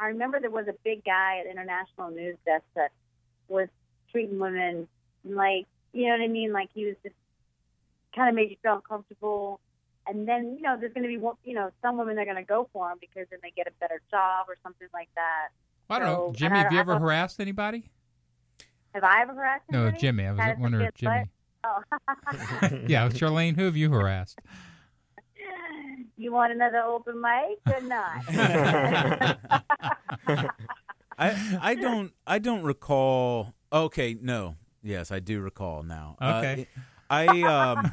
I 0.00 0.06
remember 0.08 0.40
there 0.40 0.50
was 0.50 0.66
a 0.68 0.74
big 0.84 1.04
guy 1.04 1.38
at 1.40 1.46
International 1.50 2.10
News 2.10 2.36
Desk 2.44 2.64
that 2.76 2.90
was 3.48 3.68
treating 4.12 4.38
women 4.38 4.88
like 5.24 5.66
you 5.92 6.06
know 6.06 6.12
what 6.12 6.20
I 6.22 6.28
mean, 6.28 6.52
like 6.52 6.68
he 6.74 6.84
was 6.86 6.96
just 7.02 7.14
kind 8.14 8.28
of 8.28 8.34
made 8.34 8.50
you 8.50 8.56
feel 8.62 8.74
uncomfortable. 8.74 9.60
And 10.08 10.26
then 10.26 10.56
you 10.56 10.62
know 10.62 10.76
there's 10.80 10.92
going 10.94 11.02
to 11.04 11.08
be 11.08 11.18
one- 11.18 11.36
you 11.44 11.54
know 11.54 11.70
some 11.82 11.98
women 11.98 12.16
they're 12.16 12.24
going 12.24 12.36
to 12.36 12.42
go 12.42 12.68
for 12.72 12.90
him 12.90 12.98
because 13.00 13.26
then 13.30 13.40
they 13.42 13.50
get 13.54 13.66
a 13.66 13.72
better 13.80 14.00
job 14.10 14.46
or 14.48 14.56
something 14.62 14.88
like 14.94 15.08
that. 15.14 15.48
Well, 15.88 16.00
I 16.00 16.02
don't 16.04 16.12
know, 16.12 16.32
Jimmy. 16.34 16.48
and 16.50 16.54
I- 16.58 16.62
Have 16.64 16.72
you 16.72 16.78
ever 16.80 16.98
harassed 16.98 17.40
anybody? 17.40 17.90
Have 18.94 19.04
I 19.04 19.20
ever 19.22 19.34
harassed 19.34 19.64
No, 19.70 19.82
anybody? 19.82 20.00
Jimmy. 20.00 20.26
I 20.26 20.30
was 20.32 20.40
Had 20.40 20.58
wondering 20.60 20.86
if 20.86 20.94
kid's 20.94 21.08
butt? 21.08 21.14
Jimmy. 21.14 21.30
Oh. 21.64 22.78
Yeah, 22.88 23.08
Charlene. 23.10 23.54
Who 23.56 23.64
have 23.66 23.76
you 23.76 23.90
harassed? 23.92 24.38
you 26.16 26.32
want 26.32 26.52
another 26.52 26.78
open 26.78 27.20
mic 27.20 27.58
or 27.76 27.80
not? 27.82 28.22
I 31.18 31.58
I 31.60 31.74
don't 31.74 32.12
I 32.26 32.38
don't 32.38 32.62
recall. 32.62 33.54
Okay, 33.72 34.16
no. 34.20 34.56
Yes, 34.82 35.10
I 35.10 35.18
do 35.20 35.40
recall 35.40 35.82
now. 35.82 36.16
Uh, 36.20 36.38
Okay. 36.42 36.68
I 37.10 37.26
um 37.42 37.92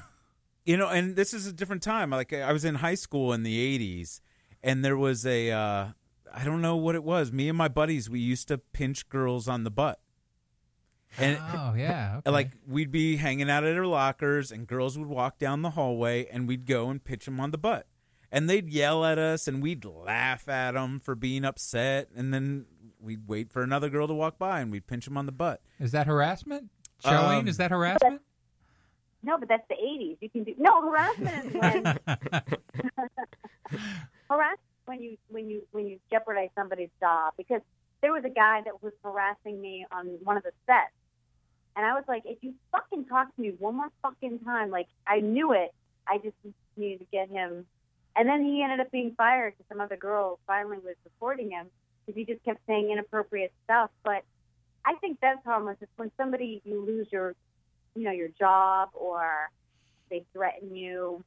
you 0.65 0.77
know, 0.77 0.87
and 0.89 1.15
this 1.15 1.33
is 1.33 1.45
a 1.47 1.53
different 1.53 1.83
time. 1.83 2.09
Like 2.09 2.33
I 2.33 2.51
was 2.51 2.65
in 2.65 2.75
high 2.75 2.95
school 2.95 3.33
in 3.33 3.43
the 3.43 3.77
80s 3.79 4.19
and 4.63 4.83
there 4.83 4.97
was 4.97 5.25
a 5.25 5.51
uh 5.51 5.87
I 6.33 6.43
don't 6.43 6.61
know 6.61 6.75
what 6.75 6.95
it 6.95 7.03
was. 7.03 7.31
Me 7.31 7.47
and 7.49 7.57
my 7.57 7.67
buddies 7.67 8.09
we 8.09 8.19
used 8.19 8.47
to 8.49 8.57
pinch 8.57 9.07
girls 9.09 9.47
on 9.47 9.63
the 9.63 9.71
butt. 9.71 9.99
And 11.17 11.37
oh 11.53 11.75
yeah, 11.77 12.15
okay. 12.17 12.31
like 12.31 12.51
we'd 12.67 12.91
be 12.91 13.15
hanging 13.17 13.49
out 13.49 13.63
at 13.63 13.77
our 13.77 13.85
lockers 13.85 14.51
and 14.51 14.67
girls 14.67 14.97
would 14.97 15.07
walk 15.07 15.37
down 15.39 15.61
the 15.61 15.71
hallway 15.71 16.25
and 16.25 16.47
we'd 16.47 16.65
go 16.65 16.89
and 16.89 17.01
pitch 17.03 17.25
them 17.25 17.39
on 17.39 17.51
the 17.51 17.57
butt 17.57 17.87
and 18.31 18.49
they'd 18.49 18.69
yell 18.69 19.05
at 19.05 19.17
us 19.17 19.47
and 19.47 19.63
we'd 19.63 19.85
laugh 19.85 20.49
at 20.49 20.71
them 20.73 20.99
for 20.99 21.15
being 21.15 21.45
upset 21.45 22.09
and 22.15 22.33
then 22.33 22.65
we'd 22.99 23.27
wait 23.27 23.49
for 23.53 23.61
another 23.61 23.87
girl 23.89 24.07
to 24.07 24.13
walk 24.13 24.37
by 24.37 24.59
and 24.59 24.71
we'd 24.71 24.87
pinch 24.87 25.05
them 25.05 25.15
on 25.15 25.25
the 25.25 25.31
butt 25.31 25.61
is 25.79 25.91
that 25.91 26.07
harassment? 26.07 26.69
Charlene, 27.03 27.39
Um, 27.41 27.47
is 27.47 27.57
that 27.57 27.71
harassment? 27.71 28.21
No, 29.25 29.37
but 29.37 29.49
that's 29.49 29.67
the 29.67 29.75
'80s. 29.75 30.17
You 30.21 30.29
can 30.29 30.43
do 30.43 30.53
no 30.57 30.81
harassment 30.81 31.45
is 31.45 31.53
when 31.53 31.83
harass 34.29 34.57
when 34.85 35.01
you 35.01 35.17
when 35.29 35.49
you 35.49 35.61
when 35.71 35.87
you 35.87 35.99
jeopardize 36.11 36.49
somebody's 36.55 36.89
job. 36.99 37.33
Because 37.37 37.61
there 38.01 38.13
was 38.13 38.23
a 38.23 38.29
guy 38.29 38.61
that 38.65 38.83
was 38.83 38.93
harassing 39.03 39.59
me 39.59 39.85
on 39.91 40.07
one 40.23 40.37
of 40.37 40.43
the 40.43 40.51
sets. 40.65 40.91
And 41.75 41.85
I 41.85 41.93
was 41.93 42.03
like 42.07 42.23
if 42.25 42.37
you 42.41 42.53
fucking 42.71 43.05
talk 43.05 43.35
to 43.35 43.41
me 43.41 43.53
one 43.57 43.75
more 43.75 43.89
fucking 44.01 44.39
time 44.39 44.69
like 44.69 44.87
I 45.07 45.19
knew 45.19 45.53
it. 45.53 45.73
I 46.07 46.19
just 46.19 46.35
needed 46.77 46.99
to 46.99 47.05
get 47.11 47.29
him. 47.29 47.65
And 48.15 48.29
then 48.29 48.45
he 48.45 48.63
ended 48.63 48.79
up 48.79 48.91
being 48.91 49.13
fired 49.17 49.55
because 49.57 49.67
some 49.69 49.81
other 49.81 49.97
girl 49.97 50.39
finally 50.47 50.77
was 50.77 50.95
supporting 51.03 51.49
him 51.49 51.67
because 52.05 52.17
he 52.17 52.25
just 52.25 52.43
kept 52.45 52.59
saying 52.67 52.91
inappropriate 52.91 53.51
stuff. 53.63 53.89
But 54.03 54.23
I 54.85 54.93
think 55.01 55.17
that's 55.19 55.43
harmless. 55.43 55.77
It's 55.81 55.91
when 55.97 56.11
somebody 56.15 56.61
you 56.63 56.85
lose 56.85 57.07
your 57.11 57.35
you 57.95 58.03
know 58.03 58.11
your 58.11 58.29
job 58.39 58.89
or 58.93 59.49
they 60.09 60.23
threaten 60.33 60.75
you 60.75 61.23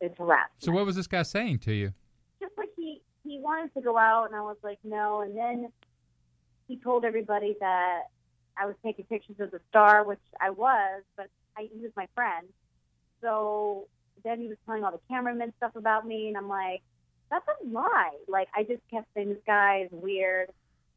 it's 0.00 0.16
harassment 0.18 0.50
so 0.58 0.72
what 0.72 0.86
was 0.86 0.96
this 0.96 1.06
guy 1.06 1.22
saying 1.22 1.58
to 1.58 1.72
you? 1.72 1.92
just 2.42 2.58
like 2.58 2.70
he 2.76 3.00
he 3.24 3.38
wanted 3.38 3.72
to 3.74 3.80
go 3.80 3.96
out 3.96 4.26
and 4.26 4.36
I 4.36 4.40
was 4.40 4.56
like 4.62 4.78
no. 4.84 5.22
And 5.22 5.36
then 5.36 5.72
he 6.68 6.76
told 6.76 7.04
everybody 7.04 7.56
that 7.60 8.02
I 8.58 8.66
was 8.66 8.74
taking 8.84 9.04
pictures 9.06 9.36
of 9.38 9.50
the 9.50 9.60
star 9.70 10.04
which 10.04 10.20
I 10.40 10.50
was 10.50 11.02
but 11.16 11.28
I, 11.56 11.68
he 11.72 11.80
was 11.80 11.92
my 11.96 12.08
friend. 12.14 12.46
So 13.20 13.86
then 14.24 14.40
he 14.40 14.48
was 14.48 14.56
telling 14.66 14.84
all 14.84 14.92
the 14.92 15.00
cameramen 15.08 15.52
stuff 15.56 15.76
about 15.76 16.06
me 16.06 16.28
and 16.28 16.36
I'm 16.36 16.48
like 16.48 16.82
that's 17.30 17.46
a 17.48 17.66
lie. 17.66 18.16
Like 18.28 18.48
I 18.54 18.64
just 18.64 18.82
kept 18.90 19.06
saying 19.14 19.30
this 19.30 19.38
guy 19.46 19.84
is 19.86 19.90
weird 19.92 20.50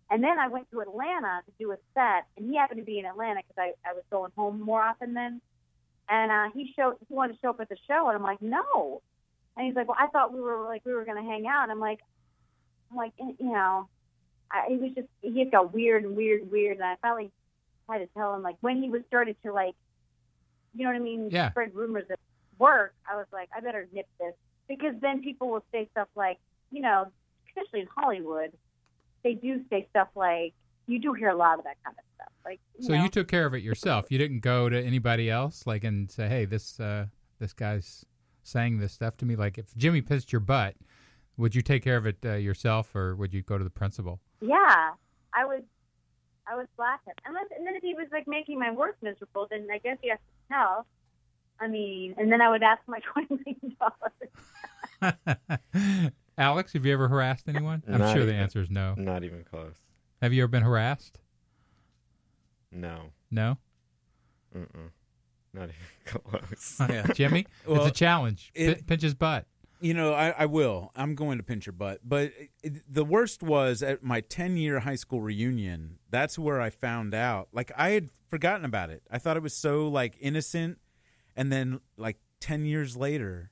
and 0.10 0.24
then 0.24 0.38
I 0.40 0.48
went 0.48 0.70
to 0.72 0.82
Atlanta 0.82 1.42
to 1.46 1.52
do 1.60 1.72
a 1.72 1.78
set 1.94 2.26
and 2.38 2.50
he 2.50 2.58
happened 2.58 2.80
to 2.80 2.86
be 2.86 3.00
in 3.00 3.06
Atlanta 3.06 3.42
because 3.48 3.58
I, 3.58 3.90
I 3.90 3.94
was 3.94 4.04
going 4.12 4.32
home 4.36 4.62
more 4.62 4.82
often 4.82 5.14
then 5.14 5.42
and 6.10 6.32
uh, 6.32 6.50
he 6.54 6.72
showed 6.76 6.96
he 7.08 7.14
wanted 7.14 7.34
to 7.34 7.40
show 7.40 7.50
up 7.50 7.60
at 7.60 7.70
the 7.70 7.78
show 7.88 8.08
and 8.08 8.16
I'm 8.16 8.24
like 8.24 8.42
no 8.42 9.02
and 9.58 9.66
he's 9.66 9.76
like, 9.76 9.88
"Well, 9.88 9.98
I 10.00 10.08
thought 10.08 10.34
we 10.34 10.42
were 10.42 10.66
like 10.66 10.82
we 10.86 10.94
were 10.94 11.06
gonna 11.06 11.24
hang 11.24 11.48
out." 11.48 11.64
And 11.64 11.72
I'm 11.72 11.80
like, 11.80 12.00
I'm 12.92 12.98
like, 12.98 13.14
eh, 13.20 13.32
you 13.40 13.52
know, 13.52 13.88
I, 14.52 14.66
he 14.70 14.78
was 14.78 14.92
just 14.96 15.08
he 15.22 15.32
just 15.32 15.52
got 15.52 15.74
weird 15.74 16.04
and 16.04 16.16
weird 16.16 16.42
and 16.42 16.52
weird, 16.52 16.78
and 16.78 16.86
I 16.86 16.96
finally 17.02 17.32
had 17.90 18.00
to 18.00 18.08
tell 18.08 18.36
him 18.36 18.42
like 18.42 18.58
when 18.62 18.82
he 18.82 18.90
was 18.90 19.02
started 19.08 19.36
to 19.46 19.54
like, 19.54 19.76
you 20.74 20.84
know 20.84 20.90
what 20.90 20.98
I 20.98 21.00
mean, 21.00 21.30
Yeah. 21.32 21.52
spread 21.52 21.74
rumors 21.74 22.06
at 22.10 22.20
work. 22.60 22.94
I 23.10 23.16
was 23.16 23.28
like, 23.32 23.50
I 23.56 23.62
better 23.62 23.88
nip 23.94 24.08
this 24.20 24.34
because 24.68 24.96
then 25.02 25.22
people 25.22 25.50
will 25.50 25.64
say 25.72 25.88
stuff 25.92 26.08
like, 26.16 26.38
you 26.72 26.82
know, 26.82 27.08
especially 27.50 27.82
in 27.82 27.88
Hollywood, 27.96 28.52
they 29.26 29.34
do 29.34 29.60
say 29.70 29.88
stuff 29.90 30.08
like, 30.16 30.54
you 30.88 31.00
do 31.00 31.12
hear 31.14 31.30
a 31.30 31.36
lot 31.36 31.58
of 31.58 31.66
that 31.66 31.78
kind 31.84 31.98
of 31.98 32.06
stuff, 32.16 32.32
like. 32.46 32.60
You 32.78 32.86
So 32.86 32.94
know, 32.94 33.04
you 33.04 33.10
took 33.10 33.28
care 33.28 33.46
of 33.46 33.54
it 33.56 33.64
yourself. 33.64 34.06
You 34.10 34.18
didn't 34.18 34.40
go 34.40 34.70
to 34.70 34.80
anybody 34.80 35.30
else, 35.30 35.66
like, 35.66 35.84
and 35.84 36.10
say, 36.10 36.30
"Hey, 36.30 36.46
this 36.46 36.80
uh, 36.80 37.08
this 37.40 37.52
guy's 37.52 38.06
saying 38.44 38.78
this 38.78 38.94
stuff 38.94 39.18
to 39.18 39.26
me." 39.26 39.36
Like, 39.36 39.58
if 39.58 39.76
Jimmy 39.76 40.02
pissed 40.02 40.32
your 40.32 40.42
butt, 40.42 40.76
would 41.38 41.56
you 41.56 41.64
take 41.64 41.84
care 41.84 41.98
of 41.98 42.06
it 42.06 42.18
uh, 42.24 42.34
yourself, 42.34 42.96
or 42.96 43.16
would 43.16 43.34
you 43.34 43.42
go 43.42 43.58
to 43.58 43.64
the 43.64 43.70
principal? 43.72 44.22
Yeah, 44.42 44.92
I 45.34 45.46
would. 45.46 45.64
I 46.48 46.56
would 46.56 46.68
slap 46.76 47.04
him, 47.08 47.16
unless 47.26 47.46
and 47.58 47.66
then 47.66 47.76
if 47.76 47.82
he 47.82 47.96
was 47.96 48.06
like 48.12 48.28
making 48.28 48.60
my 48.60 48.70
work 48.70 48.98
miserable, 49.02 49.48
then 49.50 49.68
I 49.74 49.80
guess 49.80 49.98
he 50.04 50.10
has 50.10 50.20
to 50.20 50.54
tell. 50.54 50.86
I 51.60 51.68
mean, 51.68 52.14
and 52.20 52.32
then 52.32 52.40
I 52.42 52.50
would 52.50 52.62
ask 52.62 52.82
my 52.88 53.00
twenty 53.14 53.44
million 53.44 53.76
dollars. 55.02 56.12
Alex, 56.38 56.74
have 56.74 56.86
you 56.86 56.94
ever 56.94 57.08
harassed 57.08 57.48
anyone? 57.48 57.84
I'm 57.88 58.00
Not 58.00 58.16
sure 58.16 58.26
the 58.26 58.34
answer 58.34 58.62
is 58.62 58.70
no. 58.70 58.94
Not 58.98 59.24
even 59.24 59.44
close. 59.44 59.76
Have 60.22 60.34
you 60.34 60.44
ever 60.44 60.50
been 60.50 60.64
harassed? 60.64 61.20
No. 62.72 63.12
No. 63.32 63.58
Mm-mm. 64.56 64.90
Not 65.54 65.70
even 65.70 65.76
close. 66.06 66.78
Yeah. 66.90 67.08
Jimmy, 67.14 67.46
Well, 67.66 67.82
it's 67.86 67.88
a 67.92 68.00
challenge. 68.00 68.52
it- 68.54 68.78
P- 68.80 68.84
pinch 68.84 69.02
his 69.02 69.14
butt. 69.14 69.46
You 69.82 69.94
know, 69.94 70.14
I, 70.14 70.30
I 70.30 70.46
will. 70.46 70.92
I'm 70.96 71.16
going 71.16 71.38
to 71.38 71.44
pinch 71.44 71.66
your 71.66 71.74
butt. 71.74 72.00
But 72.04 72.32
it, 72.64 72.82
the 72.92 73.04
worst 73.04 73.44
was 73.44 73.84
at 73.84 74.04
my 74.04 74.22
10 74.22 74.58
year 74.58 74.80
high 74.80 74.96
school 74.96 75.22
reunion. 75.22 76.00
That's 76.10 76.40
where 76.40 76.62
I 76.62 76.70
found 76.70 77.14
out. 77.14 77.50
Like, 77.52 77.72
I 77.78 77.90
had 77.92 78.10
forgotten 78.30 78.66
about 78.66 78.90
it. 78.90 79.04
I 79.12 79.18
thought 79.20 79.36
it 79.38 79.44
was 79.44 79.54
so, 79.56 79.88
like, 79.88 80.16
innocent. 80.20 80.80
And 81.36 81.52
then, 81.52 81.82
like, 81.98 82.18
10 82.40 82.66
years 82.66 82.96
later, 82.96 83.52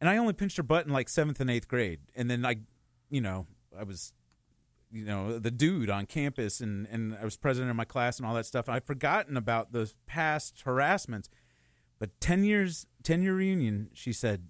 and 0.00 0.08
I 0.08 0.16
only 0.16 0.32
pinched 0.32 0.56
her 0.56 0.62
butt 0.62 0.86
in, 0.86 0.92
like, 0.92 1.08
seventh 1.08 1.40
and 1.40 1.50
eighth 1.50 1.68
grade. 1.68 2.00
And 2.14 2.30
then, 2.30 2.44
I, 2.44 2.56
you 3.10 3.20
know, 3.20 3.46
I 3.78 3.84
was, 3.84 4.12
you 4.90 5.04
know, 5.04 5.38
the 5.38 5.50
dude 5.50 5.90
on 5.90 6.06
campus 6.06 6.60
and, 6.60 6.86
and 6.90 7.16
I 7.20 7.24
was 7.24 7.36
president 7.36 7.70
of 7.70 7.76
my 7.76 7.84
class 7.84 8.18
and 8.18 8.26
all 8.26 8.34
that 8.34 8.46
stuff. 8.46 8.68
I'd 8.68 8.84
forgotten 8.84 9.36
about 9.36 9.72
those 9.72 9.94
past 10.06 10.62
harassments. 10.64 11.28
But 11.98 12.18
10 12.20 12.44
years, 12.44 12.86
10 13.02 13.22
year 13.22 13.34
reunion, 13.34 13.90
she 13.92 14.12
said, 14.12 14.48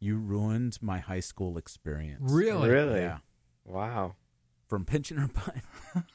You 0.00 0.18
ruined 0.18 0.78
my 0.82 0.98
high 0.98 1.20
school 1.20 1.56
experience. 1.56 2.32
Really? 2.32 2.68
Really? 2.68 3.00
Yeah. 3.00 3.18
Wow. 3.64 4.16
From 4.68 4.84
pinching 4.84 5.16
her 5.16 5.28
butt. 5.28 5.56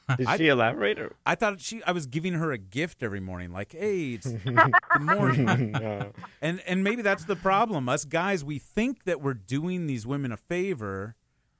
Did 0.16 0.26
I- 0.28 0.36
she 0.36 0.46
elaborate? 0.48 0.98
Or? 1.00 1.12
I 1.26 1.34
thought 1.34 1.60
she 1.60 1.82
I 1.84 1.90
was 1.92 2.06
giving 2.06 2.34
her 2.34 2.52
a 2.52 2.58
gift 2.58 3.02
every 3.02 3.18
morning, 3.20 3.52
like, 3.52 3.72
hey, 3.72 4.12
it's 4.12 4.28
good 4.44 5.00
morning. 5.00 5.72
No. 5.72 6.12
And 6.40 6.60
and 6.66 6.84
maybe 6.84 7.02
that's 7.02 7.24
the 7.24 7.34
problem. 7.36 7.88
Us 7.88 8.04
guys, 8.04 8.44
we 8.44 8.58
think 8.60 9.04
that 9.04 9.20
we're 9.20 9.34
doing 9.34 9.86
these 9.88 10.06
women 10.06 10.30
a 10.30 10.36
favor. 10.36 11.16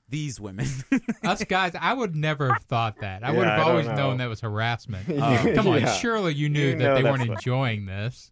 These 0.07 0.39
women. 0.39 0.67
Us 1.23 1.43
guys, 1.45 1.73
I 1.81 1.93
would 1.93 2.15
never 2.15 2.53
have 2.53 2.61
thought 2.63 2.99
that. 3.01 3.23
I 3.23 3.31
Yeah, 3.31 3.37
would 3.39 3.47
have 3.47 3.57
don't 3.59 3.67
always 3.69 3.87
know. 3.87 3.95
known 3.95 4.17
that 4.17 4.29
was 4.29 4.39
harassment. 4.39 5.09
Oh. 5.09 5.51
Come 5.55 5.67
on, 5.67 5.81
Yeah. 5.81 5.91
surely 5.93 6.33
you 6.35 6.47
knew 6.47 6.69
You 6.69 6.77
that 6.77 6.93
they 6.93 7.03
weren't 7.03 7.27
what- 7.27 7.29
enjoying 7.39 7.87
this. 7.87 8.31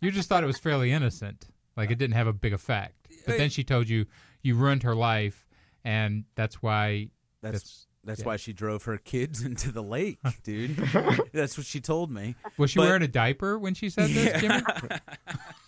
You 0.00 0.10
just 0.12 0.28
thought 0.28 0.44
it 0.44 0.46
was 0.46 0.56
fairly 0.58 0.92
innocent, 0.92 1.48
like 1.76 1.90
it 1.90 1.98
didn't 1.98 2.14
have 2.14 2.28
a 2.28 2.32
big 2.32 2.52
effect. 2.52 2.94
But 3.26 3.38
then 3.38 3.50
she 3.50 3.64
told 3.64 3.88
you 3.88 4.06
you 4.42 4.54
ruined 4.54 4.84
her 4.84 4.94
life, 4.94 5.46
and 5.84 6.24
that's 6.36 6.62
why. 6.62 7.08
That's 7.44 7.60
That's 7.62 7.86
that's 8.06 8.20
yeah. 8.20 8.26
why 8.26 8.36
she 8.36 8.52
drove 8.52 8.84
her 8.84 8.98
kids 8.98 9.42
into 9.48 9.72
the 9.72 9.82
lake, 9.82 10.18
dude. 10.42 10.76
that's 11.32 11.56
what 11.56 11.66
she 11.66 11.80
told 11.80 12.10
me. 12.10 12.34
Was 12.58 12.70
she 12.72 12.78
But- 12.78 12.86
wearing 12.86 13.02
a 13.02 13.08
diaper 13.08 13.58
when 13.58 13.72
she 13.74 13.88
said 13.88 14.10
this, 14.10 14.40
Jimmy? 14.40 14.62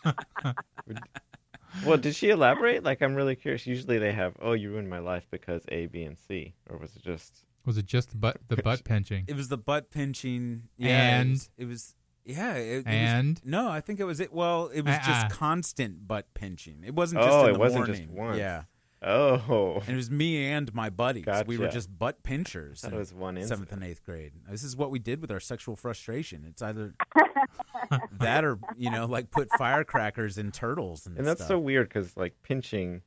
Well, 1.84 1.98
did 1.98 2.14
she 2.14 2.30
elaborate? 2.30 2.82
Like, 2.84 3.02
I'm 3.02 3.14
really 3.14 3.36
curious. 3.36 3.66
Usually 3.66 3.98
they 3.98 4.12
have, 4.12 4.34
oh, 4.40 4.52
you 4.52 4.70
ruined 4.70 4.88
my 4.88 4.98
life 4.98 5.26
because 5.30 5.62
A, 5.68 5.86
B, 5.86 6.04
and 6.04 6.16
C. 6.18 6.54
Or 6.70 6.78
was 6.78 6.96
it 6.96 7.02
just. 7.02 7.44
Was 7.66 7.76
it 7.76 7.84
just 7.84 8.10
the 8.10 8.16
butt 8.16 8.38
the 8.48 8.56
butt 8.56 8.82
pinching? 8.84 9.24
It 9.28 9.36
was 9.36 9.48
the 9.48 9.58
butt 9.58 9.90
pinching. 9.90 10.62
Yeah, 10.78 11.18
And? 11.20 11.28
it 11.28 11.32
was, 11.32 11.50
it 11.58 11.64
was 11.66 11.94
yeah. 12.24 12.54
It, 12.54 12.68
it 12.70 12.76
was- 12.78 12.86
And? 12.86 13.40
no, 13.44 13.68
I 13.68 13.80
think 13.82 14.00
it 14.00 14.04
was 14.04 14.20
it. 14.20 14.32
Well, 14.32 14.68
it 14.72 14.82
was 14.86 14.94
Uh-uh. 14.94 14.98
just 15.06 15.10
ah, 15.26 15.28
ah. 15.30 15.34
constant 15.34 16.08
butt 16.08 16.32
pinching. 16.32 16.82
It 16.82 16.94
wasn't 16.94 17.20
just 17.22 17.34
Oh, 17.34 17.44
in 17.44 17.50
it 17.50 17.52
the 17.54 17.58
wasn't 17.58 17.86
morning. 17.88 18.06
just 18.06 18.10
once. 18.16 18.38
Yeah, 18.38 18.62
Oh. 19.08 19.80
And 19.86 19.90
it 19.90 19.96
was 19.96 20.10
me 20.10 20.46
and 20.50 20.74
my 20.74 20.90
buddies. 20.90 21.24
We 21.46 21.58
were 21.58 21.68
just 21.68 21.96
butt 21.96 22.22
pinchers. 22.24 22.80
That 22.82 22.92
in 22.92 22.98
was 22.98 23.14
one 23.14 23.34
seventh 23.36 23.50
incident. 23.52 23.70
and 23.72 23.84
eighth 23.84 24.04
grade. 24.04 24.32
This 24.50 24.64
is 24.64 24.76
what 24.76 24.90
we 24.90 24.98
did 24.98 25.20
with 25.20 25.30
our 25.30 25.38
sexual 25.40 25.76
frustration. 25.76 26.44
It's 26.48 26.60
either 26.60 26.94
that 28.18 28.44
or 28.44 28.58
you 28.76 28.90
know, 28.90 29.06
like 29.06 29.30
put 29.30 29.48
firecrackers 29.56 30.38
in 30.38 30.50
turtles 30.50 31.06
and, 31.06 31.16
And 31.18 31.26
that's 31.26 31.38
stuff. 31.40 31.48
so 31.48 31.58
weird 31.58 31.88
because 31.88 32.16
like 32.16 32.34
pinching, 32.42 33.02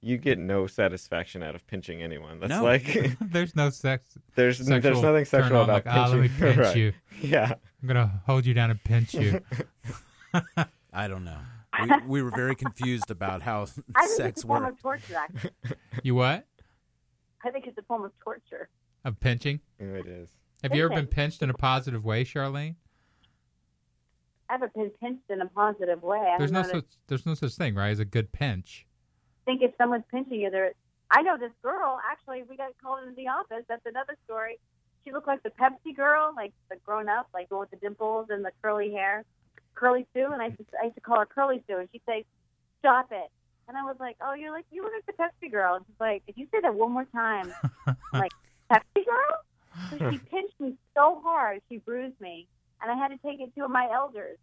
you 0.00 0.18
get 0.18 0.38
no 0.38 0.66
satisfaction 0.66 1.42
out 1.42 1.54
of 1.54 1.64
pinching 1.66 2.02
anyone. 2.02 2.40
That's 2.40 2.50
No. 2.50 2.64
like 2.64 3.16
there's 3.20 3.54
no 3.54 3.70
sex. 3.70 4.18
there's 4.34 4.58
there's 4.58 4.82
nothing 5.02 5.24
sexual 5.24 5.58
on, 5.58 5.64
about 5.70 5.86
like, 5.86 5.94
ah, 5.94 6.08
let 6.10 6.18
me 6.20 6.28
pinching. 6.28 6.46
pinch 6.54 6.58
Right. 6.58 6.76
you. 6.76 6.92
Yeah. 7.22 7.52
I'm 7.80 7.88
gonna 7.88 8.22
hold 8.26 8.44
you 8.44 8.54
down 8.54 8.70
and 8.70 8.82
pinch 8.82 9.14
you. 9.14 9.40
I 10.92 11.06
don't 11.08 11.24
know. 11.24 11.38
We, 11.84 12.06
we 12.06 12.22
were 12.22 12.30
very 12.30 12.54
confused 12.54 13.10
about 13.10 13.42
how 13.42 13.62
I 13.94 14.06
think 14.06 14.16
sex 14.16 14.28
it's 14.28 14.44
a 14.44 14.46
form 14.46 14.62
worked. 14.64 14.76
of 14.76 14.82
torture. 14.82 15.16
Actually, 15.16 15.50
you 16.02 16.14
what? 16.14 16.46
I 17.44 17.50
think 17.50 17.66
it's 17.66 17.78
a 17.78 17.82
form 17.82 18.04
of 18.04 18.12
torture. 18.22 18.68
Of 19.04 19.20
pinching? 19.20 19.60
Yeah, 19.78 19.86
it 19.86 20.06
is. 20.06 20.30
Have 20.62 20.74
you 20.74 20.84
ever 20.84 20.94
been 20.94 21.06
pinched 21.06 21.42
in 21.42 21.50
a 21.50 21.54
positive 21.54 22.04
way, 22.04 22.24
Charlene? 22.24 22.76
I 24.48 24.54
haven't 24.54 24.72
been 24.74 24.90
pinched 25.00 25.28
in 25.28 25.40
a 25.42 25.46
positive 25.46 26.02
way. 26.02 26.18
I 26.18 26.38
There's 26.38 26.52
no 26.52 26.62
know 26.62 26.68
such 26.68 26.84
there's 27.06 27.26
no 27.26 27.34
such 27.34 27.52
thing, 27.54 27.74
right? 27.74 27.90
As 27.90 27.98
a 27.98 28.04
good 28.04 28.32
pinch. 28.32 28.86
I 29.42 29.50
think 29.50 29.62
if 29.62 29.72
someone's 29.76 30.04
pinching 30.10 30.40
you, 30.40 30.50
they're. 30.50 30.72
I 31.10 31.22
know 31.22 31.36
this 31.38 31.52
girl. 31.62 32.00
Actually, 32.10 32.44
we 32.48 32.56
got 32.56 32.70
called 32.82 33.02
into 33.02 33.14
the 33.14 33.28
office. 33.28 33.64
That's 33.68 33.84
another 33.84 34.16
story. 34.24 34.58
She 35.04 35.12
looked 35.12 35.26
like 35.26 35.42
the 35.42 35.50
Pepsi 35.50 35.94
girl, 35.94 36.32
like 36.34 36.52
the 36.70 36.76
grown 36.84 37.10
up, 37.10 37.28
like 37.34 37.50
the 37.50 37.56
one 37.56 37.68
with 37.70 37.78
the 37.78 37.86
dimples 37.86 38.28
and 38.30 38.42
the 38.42 38.52
curly 38.62 38.90
hair, 38.90 39.24
Curly 39.74 40.06
Sue. 40.14 40.28
And 40.32 40.40
I 40.42 40.46
used 40.46 40.58
to, 40.58 40.64
I 40.80 40.84
used 40.84 40.94
to 40.96 41.00
call 41.00 41.18
her 41.18 41.26
Curly 41.26 41.62
Sue, 41.66 41.78
and 41.78 41.88
she'd 41.92 42.02
say, 42.06 42.24
"Stop 42.80 43.12
it." 43.12 43.30
And 43.68 43.76
I 43.76 43.82
was 43.82 43.96
like, 43.98 44.16
"Oh, 44.20 44.34
you're 44.34 44.50
like 44.52 44.66
you 44.70 44.82
look 44.82 44.92
like 44.92 45.06
the 45.06 45.12
Pepsi 45.46 45.50
girl." 45.50 45.76
And 45.76 45.84
she's 45.86 46.00
like, 46.00 46.22
"If 46.26 46.36
you 46.36 46.46
say 46.52 46.60
that 46.62 46.74
one 46.74 46.92
more 46.92 47.06
time, 47.06 47.52
I'm 47.86 47.96
like 48.12 48.32
Pepsi 48.70 49.04
girl." 49.04 49.90
So 49.90 50.10
she 50.10 50.18
pinched 50.18 50.60
me 50.60 50.76
so 50.96 51.20
hard, 51.24 51.60
she 51.68 51.78
bruised 51.78 52.20
me, 52.20 52.46
and 52.80 52.90
I 52.90 52.94
had 52.96 53.08
to 53.08 53.18
take 53.18 53.40
it 53.40 53.52
to 53.58 53.66
my 53.68 53.88
elders 53.92 54.38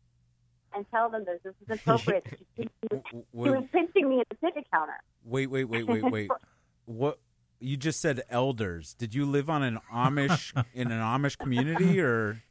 and 0.75 0.85
tell 0.91 1.09
them 1.09 1.23
that 1.25 1.41
this 1.43 1.53
is 1.61 1.69
inappropriate. 1.69 2.25
she, 2.57 2.69
pinched 2.89 3.05
she 3.11 3.49
was 3.49 3.63
pinching 3.71 4.09
me 4.09 4.19
at 4.19 4.27
the 4.29 4.35
ticket 4.45 4.65
counter. 4.73 4.99
wait, 5.23 5.47
wait, 5.47 5.65
wait, 5.65 5.87
wait, 5.87 6.03
wait. 6.03 6.29
What 6.85 7.19
you 7.59 7.77
just 7.77 8.01
said 8.01 8.23
elders. 8.29 8.95
Did 8.95 9.13
you 9.13 9.25
live 9.25 9.49
on 9.49 9.63
an 9.63 9.79
Amish 9.93 10.51
in 10.73 10.91
an 10.91 10.99
Amish 10.99 11.37
community 11.37 12.01
or 12.01 12.41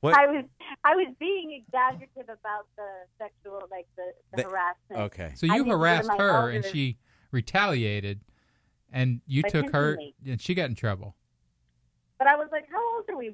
what? 0.00 0.14
I 0.14 0.26
was 0.26 0.44
I 0.84 0.94
was 0.96 1.14
being 1.18 1.52
exaggerative 1.64 2.24
about 2.28 2.66
the 2.76 2.88
sexual, 3.18 3.66
like 3.70 3.86
the, 3.96 4.12
the, 4.32 4.36
The- 4.42 4.48
harassment. 4.48 5.00
okay. 5.12 5.32
So 5.34 5.46
you 5.46 5.52
didn't 5.52 5.66
go 5.66 5.72
to 5.72 5.78
harassed 5.78 6.08
my 6.08 6.16
her 6.16 6.50
and 6.50 6.64
she 6.64 6.98
retaliated 7.30 8.20
and 8.92 9.20
you 9.26 9.42
By 9.42 9.48
took 9.48 9.70
her 9.72 9.98
and 10.26 10.40
she 10.40 10.54
got 10.54 10.68
in 10.68 10.74
trouble. 10.74 11.16
But 12.18 12.26
I 12.28 12.36
was 12.36 12.48
like, 12.52 12.66
how 12.70 12.96
old 12.96 13.04
are 13.08 13.16
we? 13.16 13.32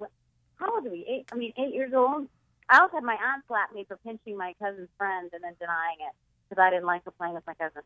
How 0.57 0.75
old 0.75 0.87
are 0.87 0.91
we? 0.91 1.05
Eight. 1.09 1.29
I 1.33 1.37
mean, 1.37 1.53
eight 1.59 1.75
years 1.75 1.93
old. 1.95 2.29
I 2.71 2.81
also 2.81 2.97
had 2.97 3.05
my 3.05 3.15
aunt 3.15 3.45
slap 3.49 3.73
me 3.75 3.85
for 3.87 3.97
pinching 3.99 4.37
my 4.37 4.55
cousin's 4.63 4.89
friend 4.99 5.31
and 5.33 5.43
then 5.43 5.55
denying 5.61 5.97
it 6.01 6.15
because 6.49 6.63
I 6.63 6.71
didn't 6.71 6.85
like 6.87 7.05
her 7.05 7.11
playing 7.11 7.35
with 7.35 7.47
my 7.47 7.55
cousin. 7.55 7.83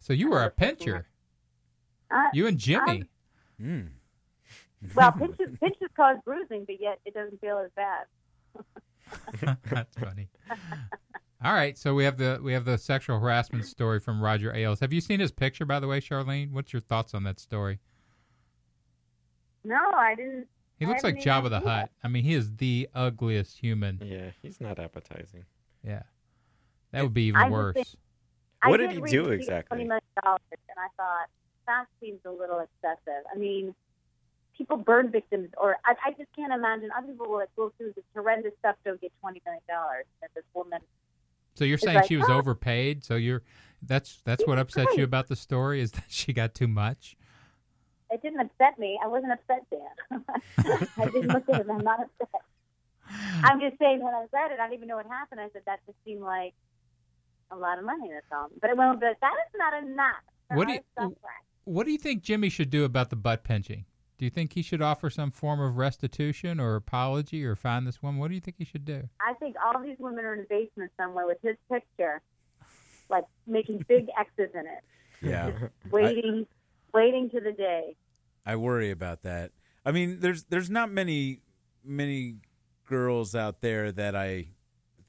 So 0.00 0.12
you 0.12 0.30
were 0.30 0.42
a 0.42 0.50
pincher. 0.50 1.06
Uh, 2.10 2.24
You 2.32 2.46
and 2.46 2.58
Jimmy. 2.58 3.04
Hmm. 3.60 3.82
Well, 4.94 5.12
pinches 5.12 5.56
pinches 5.60 5.88
cause 5.96 6.16
bruising, 6.24 6.64
but 6.66 6.80
yet 6.80 6.98
it 7.04 7.14
doesn't 7.14 7.40
feel 7.40 7.58
as 7.58 7.70
bad. 7.74 9.56
That's 9.70 9.96
funny. 9.96 10.28
All 11.44 11.52
right, 11.52 11.76
so 11.76 11.94
we 11.94 12.04
have 12.04 12.16
the 12.16 12.40
we 12.42 12.52
have 12.52 12.64
the 12.64 12.78
sexual 12.78 13.18
harassment 13.20 13.64
story 13.66 14.00
from 14.00 14.20
Roger 14.22 14.54
Ailes. 14.54 14.80
Have 14.80 14.92
you 14.92 15.00
seen 15.00 15.20
his 15.20 15.30
picture, 15.30 15.64
by 15.66 15.80
the 15.80 15.86
way, 15.86 16.00
Charlene? 16.00 16.52
What's 16.52 16.72
your 16.72 16.80
thoughts 16.80 17.14
on 17.14 17.24
that 17.24 17.38
story? 17.38 17.78
No, 19.64 19.78
I 19.94 20.14
didn't. 20.14 20.46
He 20.78 20.86
looks 20.86 21.02
like 21.02 21.22
haven't 21.22 21.46
Jabba 21.46 21.50
the 21.50 21.60
seen 21.60 21.68
Hutt. 21.68 21.90
I 22.04 22.08
mean, 22.08 22.24
he 22.24 22.34
is 22.34 22.54
the 22.56 22.88
ugliest 22.94 23.58
human. 23.58 24.00
Yeah, 24.04 24.30
he's 24.42 24.60
not 24.60 24.78
appetizing. 24.78 25.44
Yeah, 25.84 26.02
that 26.92 27.02
would 27.02 27.14
be 27.14 27.24
even 27.24 27.40
I 27.40 27.50
worse. 27.50 27.74
think- 27.74 27.88
What 28.64 28.80
I 28.80 28.86
did 28.86 28.92
he 28.92 29.00
do 29.10 29.26
exactly? 29.30 29.76
Twenty 29.76 29.84
million 29.88 30.02
dollars, 30.22 30.40
and 30.52 30.78
I 30.78 30.88
thought 30.96 31.28
that 31.66 31.86
seems 32.00 32.20
a 32.24 32.30
little 32.30 32.60
excessive. 32.60 33.24
I 33.34 33.38
mean, 33.38 33.74
people 34.56 34.76
burn 34.76 35.10
victims, 35.10 35.50
or 35.56 35.76
I, 35.84 35.94
I 36.06 36.10
just 36.12 36.28
can't 36.34 36.52
imagine 36.52 36.90
other 36.96 37.08
people 37.08 37.28
will 37.28 37.38
like, 37.38 37.54
go 37.56 37.72
through 37.76 37.92
this 37.94 38.04
horrendous 38.14 38.52
stuff 38.58 38.76
to 38.84 38.96
get 39.00 39.12
twenty 39.20 39.42
million 39.44 39.62
dollars. 39.68 40.04
That 40.20 40.30
this 40.34 40.44
woman, 40.54 40.80
So 41.54 41.64
you're 41.64 41.78
saying 41.78 41.96
like, 41.96 42.06
she 42.06 42.16
was 42.16 42.28
oh. 42.28 42.34
overpaid? 42.38 43.04
So 43.04 43.16
you're 43.16 43.42
that's 43.82 44.20
that's 44.24 44.46
what 44.46 44.58
upsets 44.58 44.96
you 44.96 45.04
about 45.04 45.28
the 45.28 45.36
story 45.36 45.80
is 45.80 45.90
that 45.92 46.04
she 46.08 46.32
got 46.32 46.54
too 46.54 46.68
much. 46.68 47.16
it 48.10 48.22
didn't 48.22 48.40
upset 48.40 48.78
me. 48.78 48.98
I 49.02 49.06
wasn't 49.06 49.32
upset, 49.32 49.64
Dan. 49.70 50.24
I 50.98 51.04
didn't 51.06 51.28
look 51.28 51.48
at 51.52 51.60
it. 51.60 51.66
I'm 51.70 51.78
not 51.78 52.00
upset. 52.00 52.42
I'm 53.44 53.60
just 53.60 53.78
saying 53.78 54.02
when 54.02 54.14
I 54.14 54.26
read 54.32 54.50
it, 54.50 54.58
I 54.58 54.64
didn't 54.64 54.78
even 54.78 54.88
know 54.88 54.96
what 54.96 55.06
happened. 55.06 55.40
I 55.40 55.48
said 55.52 55.62
that 55.66 55.78
just 55.86 55.98
seemed 56.04 56.22
like 56.22 56.54
a 57.52 57.56
lot 57.56 57.78
of 57.78 57.84
money. 57.84 58.10
That's 58.12 58.26
all. 58.32 58.48
But 58.60 58.70
it 58.70 58.76
won't. 58.76 58.98
But 59.00 59.16
that 59.20 59.34
is 59.46 59.52
not 59.56 59.82
enough. 59.82 60.22
What 60.48 60.66
do 60.66 60.74
you- 60.74 61.16
What 61.64 61.86
do 61.86 61.92
you 61.92 61.98
think 61.98 62.22
Jimmy 62.22 62.48
should 62.48 62.70
do 62.70 62.84
about 62.84 63.10
the 63.10 63.16
butt 63.16 63.44
pinching? 63.44 63.84
Do 64.18 64.24
you 64.24 64.30
think 64.30 64.54
he 64.54 64.62
should 64.62 64.80
offer 64.80 65.10
some 65.10 65.30
form 65.30 65.60
of 65.60 65.76
restitution 65.76 66.58
or 66.58 66.74
apology 66.76 67.44
or 67.44 67.54
find 67.54 67.86
this 67.86 68.02
woman? 68.02 68.18
What 68.18 68.28
do 68.28 68.34
you 68.34 68.40
think 68.40 68.56
he 68.58 68.64
should 68.64 68.84
do? 68.84 69.08
I 69.20 69.34
think 69.34 69.56
all 69.64 69.82
these 69.82 69.96
women 69.98 70.24
are 70.24 70.32
in 70.34 70.40
a 70.40 70.44
basement 70.44 70.90
somewhere 70.98 71.26
with 71.26 71.38
his 71.42 71.56
picture, 71.70 72.22
like 73.10 73.24
making 73.46 73.84
big 73.88 74.06
X's 74.18 74.54
in 74.54 74.60
it, 74.66 74.82
Yeah. 75.20 75.50
waiting, 75.90 76.46
waiting 76.94 77.28
to 77.30 77.40
the 77.40 77.52
day. 77.52 77.96
I 78.46 78.56
worry 78.56 78.90
about 78.90 79.22
that. 79.22 79.52
I 79.84 79.92
mean, 79.92 80.20
there's 80.20 80.44
there's 80.44 80.70
not 80.70 80.90
many 80.90 81.40
many 81.84 82.36
girls 82.88 83.34
out 83.34 83.60
there 83.60 83.92
that 83.92 84.16
I 84.16 84.48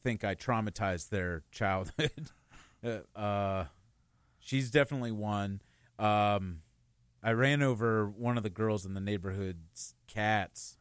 think 0.04 0.24
I 0.24 0.36
traumatized 0.36 1.10
their 1.10 1.44
childhood. 1.52 2.32
uh, 2.84 3.00
uh, 3.18 3.66
she's 4.40 4.70
definitely 4.70 5.12
one. 5.12 5.62
Um, 5.98 6.62
I 7.24 7.32
ran 7.32 7.62
over 7.62 8.08
one 8.08 8.38
of 8.38 8.44
the 8.44 8.50
girls 8.50 8.86
in 8.86 8.94
the 8.94 9.02
neighborhood's 9.02 9.96
cats. 10.08 10.78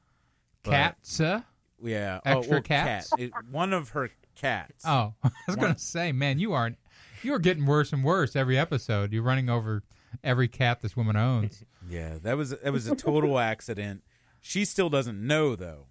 but- 0.63 0.71
Cats? 0.71 1.21
uh? 1.21 1.41
Yeah. 1.83 2.21
Extra 2.25 2.47
oh, 2.47 2.51
well, 2.57 2.63
cats? 2.63 3.11
Cat. 3.11 3.21
It- 3.21 3.33
one 3.51 3.73
of 3.73 3.91
her 3.91 4.11
cats. 4.35 4.85
Oh, 4.87 5.15
I 5.25 5.31
was 5.47 5.57
going 5.57 5.75
to 5.75 5.81
say, 5.81 6.13
man, 6.13 6.39
you 6.39 6.53
aren't. 6.53 6.79
You 7.23 7.35
are 7.35 7.39
getting 7.39 7.67
worse 7.67 7.93
and 7.93 8.05
worse 8.05 8.37
every 8.37 8.57
episode. 8.59 9.13
You're 9.13 9.23
running 9.23 9.49
over 9.51 9.83
every 10.23 10.49
cat 10.49 10.81
this 10.81 10.97
woman 10.97 11.17
owns. 11.17 11.65
Yeah, 11.89 12.19
that 12.25 12.37
was 12.37 12.51
that 12.51 12.73
was 12.73 12.89
a 12.89 12.97
total 12.97 13.39
accident. 13.53 14.03
She 14.41 14.65
still 14.65 14.91
doesn't 14.91 15.25
know 15.25 15.55
though, 15.55 15.87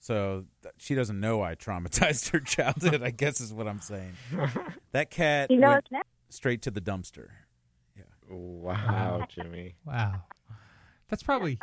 so 0.00 0.46
she 0.78 0.96
doesn't 0.96 1.20
know 1.20 1.42
I 1.42 1.54
traumatized 1.54 2.30
her 2.30 2.40
childhood. 2.40 3.04
I 3.04 3.10
guess 3.10 3.40
is 3.40 3.52
what 3.54 3.68
I'm 3.68 3.78
saying. 3.78 4.14
That 4.90 5.10
cat 5.10 5.48
He 5.48 5.56
knows 5.56 5.82
went 5.92 6.04
straight 6.28 6.60
to 6.62 6.72
the 6.72 6.80
dumpster. 6.80 7.28
Wow, 8.28 9.26
Jimmy. 9.28 9.74
Wow. 9.84 10.22
That's 11.08 11.22
probably, 11.22 11.58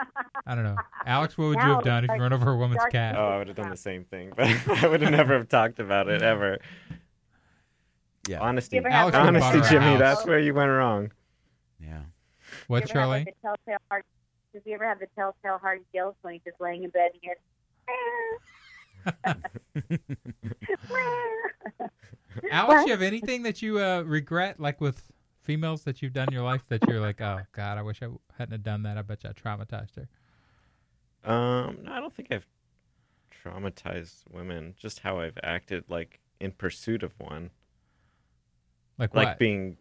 I 0.47 0.55
don't 0.55 0.63
know. 0.63 0.76
Alex, 1.05 1.38
what 1.38 1.49
would 1.49 1.57
you 1.59 1.66
have 1.66 1.84
done 1.84 2.03
if 2.03 2.09
you 2.16 2.20
run 2.20 2.34
over 2.34 2.51
a 2.51 2.57
woman's 2.57 2.82
cat? 2.91 3.16
Oh, 3.16 3.28
I 3.28 3.38
would 3.38 3.47
have 3.47 3.55
done 3.55 3.70
the 3.70 3.78
same 3.78 4.03
thing, 4.03 4.34
but 4.36 4.47
I 4.84 4.88
would 4.88 5.01
have 5.03 5.11
never 5.11 5.38
have 5.38 5.47
talked 5.49 5.80
about 5.80 6.09
it 6.09 6.24
ever. 6.24 6.57
Yeah, 8.28 8.39
Honesty, 8.41 8.78
You 8.78 8.82
ever 8.82 8.89
have 8.89 9.13
Alex 9.13 9.18
would've 9.18 9.28
honesty, 9.43 9.59
bought 9.59 9.70
her 9.70 9.78
a 9.78 9.80
Jimmy. 9.80 9.91
house. 9.91 9.99
That's 9.99 10.26
where 10.26 10.39
you 10.39 10.55
went 10.55 10.72
wrong. 10.72 11.11
yeah. 11.80 11.99
What, 12.68 12.82
Does 12.82 12.89
he 12.91 12.97
ever 12.97 13.01
have, 13.01 13.09
like, 13.09 13.26
the 13.26 13.32
telltale 13.43 13.78
hard, 13.91 14.03
does 14.51 14.61
he 14.66 14.74
ever 14.74 14.88
have 14.88 14.97
the 14.99 15.07
telltale 15.16 15.59
hard 15.59 15.82
guilt 15.93 16.16
when 16.24 16.34
he's 16.34 16.41
just 16.43 16.59
laying 16.59 16.84
in 16.84 16.89
bed 16.89 17.11
and 17.13 17.22
you're 17.22 17.36
Alex, 22.51 22.86
you 22.86 22.91
have 22.91 23.03
anything 23.03 23.43
that 23.43 23.61
you 23.61 23.80
uh, 23.80 24.01
regret, 24.01 24.59
like 24.59 24.82
with 24.82 25.03
females 25.46 25.84
that 25.84 26.02
you've 26.02 26.14
done 26.14 26.28
in 26.28 26.34
your 26.34 26.43
life 26.43 26.64
that 26.70 26.88
you're 26.88 27.00
like, 27.00 27.22
oh, 27.22 27.39
God, 27.54 27.78
I 27.78 27.82
wish 27.82 28.02
I 28.02 28.08
hadn't 28.38 28.52
have 28.54 28.64
done 28.64 28.84
that. 28.84 28.98
I 28.98 29.02
bet 29.04 29.24
you 29.24 29.30
I 29.30 29.34
traumatized 29.34 29.96
her. 29.96 31.32
Um, 31.32 31.80
no, 31.84 31.91
I 31.93 32.00
don't 32.00 32.14
think 32.14 32.32
I've 32.32 32.48
traumatized 33.43 34.24
women. 34.32 34.74
Just 34.78 35.00
how 35.00 35.20
I've 35.20 35.38
acted, 35.43 35.86
like 35.88 36.20
in 36.39 36.52
pursuit 36.52 37.04
of 37.04 37.14
one, 37.20 37.52
Like 38.98 39.16
like 39.16 39.28
what? 39.30 39.39
being 39.39 39.78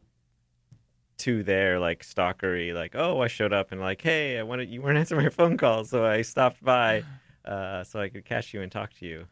too 1.17 1.43
there, 1.43 1.79
like 1.79 2.05
stalkery. 2.05 2.75
Like, 2.75 2.95
oh, 2.95 3.21
I 3.21 3.29
showed 3.29 3.53
up 3.53 3.73
and 3.73 3.81
like, 3.81 4.01
hey, 4.03 4.39
I 4.39 4.43
wanted 4.43 4.69
you 4.69 4.83
weren't 4.83 4.99
answering 4.99 5.25
my 5.25 5.31
phone 5.31 5.57
call, 5.57 5.85
so 5.85 6.05
I 6.05 6.23
stopped 6.23 6.63
by, 6.63 7.05
uh, 7.45 7.85
so 7.85 8.01
I 8.01 8.09
could 8.09 8.25
catch 8.25 8.53
you 8.55 8.63
and 8.63 8.71
talk 8.71 8.93
to 8.95 9.07
you. 9.07 9.27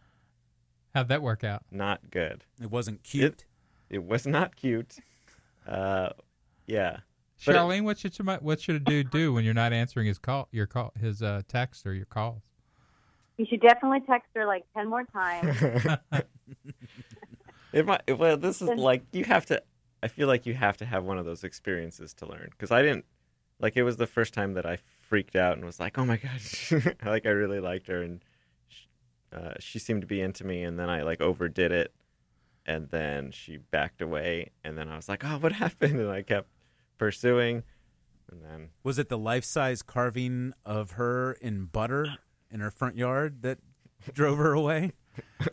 How'd 0.95 1.09
that 1.09 1.23
work 1.23 1.45
out? 1.45 1.63
Not 1.71 2.11
good. 2.11 2.45
It 2.61 2.71
wasn't 2.71 3.03
cute. 3.03 3.45
It 3.89 4.05
was 4.05 4.27
not 4.27 4.57
cute. 4.57 4.97
Uh, 5.67 6.11
yeah. 6.67 6.99
But 7.45 7.55
it- 7.55 7.59
Charlene, 7.59 7.83
what 7.85 7.99
should 7.99 8.15
somebody, 8.15 8.45
what 8.45 8.61
should 8.61 8.77
a 8.77 8.81
dude 8.81 9.11
do 9.11 9.33
when 9.33 9.45
you're 9.45 9.55
not 9.55 9.73
answering 9.73 10.07
his 10.07 10.19
call, 10.19 10.49
your 10.53 10.67
call, 10.67 10.93
his 11.01 11.23
uh, 11.23 11.43
text 11.49 11.87
or 11.87 11.95
your 11.95 12.07
calls? 12.07 12.43
You 13.37 13.47
should 13.49 13.61
definitely 13.61 14.01
text 14.07 14.29
her 14.35 14.47
like 14.47 14.65
ten 14.77 14.89
more 14.89 15.05
times. 15.05 15.57
It 17.73 17.87
might. 17.87 18.19
Well, 18.19 18.37
this 18.37 18.61
is 18.61 18.69
like 18.69 19.03
you 19.13 19.25
have 19.25 19.47
to 19.47 19.63
I 20.03 20.09
feel 20.09 20.29
like 20.29 20.47
you 20.47 20.55
have 20.55 20.77
to 20.79 20.85
have 20.85 21.05
one 21.05 21.19
of 21.19 21.25
those 21.25 21.45
experiences 21.45 22.13
to 22.15 22.27
learn. 22.27 22.49
Because 22.51 22.71
I 22.71 22.83
didn't 22.83 23.07
like 23.61 23.77
it 23.77 23.83
was 23.83 23.97
the 23.97 24.07
first 24.07 24.35
time 24.35 24.55
that 24.55 24.67
I 24.67 24.77
freaked 25.09 25.37
out 25.37 25.57
and 25.57 25.65
was 25.65 25.81
like, 25.81 25.97
oh 25.99 26.05
my 26.05 26.19
god, 26.19 26.97
like 27.07 27.27
I 27.27 27.31
really 27.31 27.61
liked 27.61 27.87
her 27.87 28.03
and 28.03 28.23
sh 28.69 28.83
uh, 29.33 29.55
she 29.59 29.79
seemed 29.79 30.03
to 30.03 30.07
be 30.07 30.21
into 30.21 30.45
me, 30.45 30.63
and 30.65 30.79
then 30.79 30.91
I 30.91 31.03
like 31.03 31.21
overdid 31.21 31.73
it, 31.73 31.95
and 32.67 32.89
then 32.91 33.31
she 33.33 33.57
backed 33.59 34.01
away, 34.03 34.51
and 34.65 34.77
then 34.79 34.89
I 34.89 34.97
was 34.97 35.09
like, 35.09 35.25
oh, 35.25 35.39
what 35.39 35.53
happened? 35.65 36.01
And 36.01 36.11
I 36.11 36.23
kept 36.23 36.49
pursuing, 36.99 37.63
and 38.31 38.43
then 38.43 38.69
Was 38.83 38.99
it 38.99 39.09
the 39.09 39.19
life 39.19 39.45
size 39.45 39.83
carving 39.83 40.53
of 40.65 40.93
her 40.93 41.33
in 41.33 41.67
butter 41.67 42.17
in 42.51 42.61
her 42.61 42.71
front 42.71 42.97
yard 42.97 43.43
that 43.43 43.59
drove 44.13 44.39
her 44.39 44.53
away? 44.53 44.93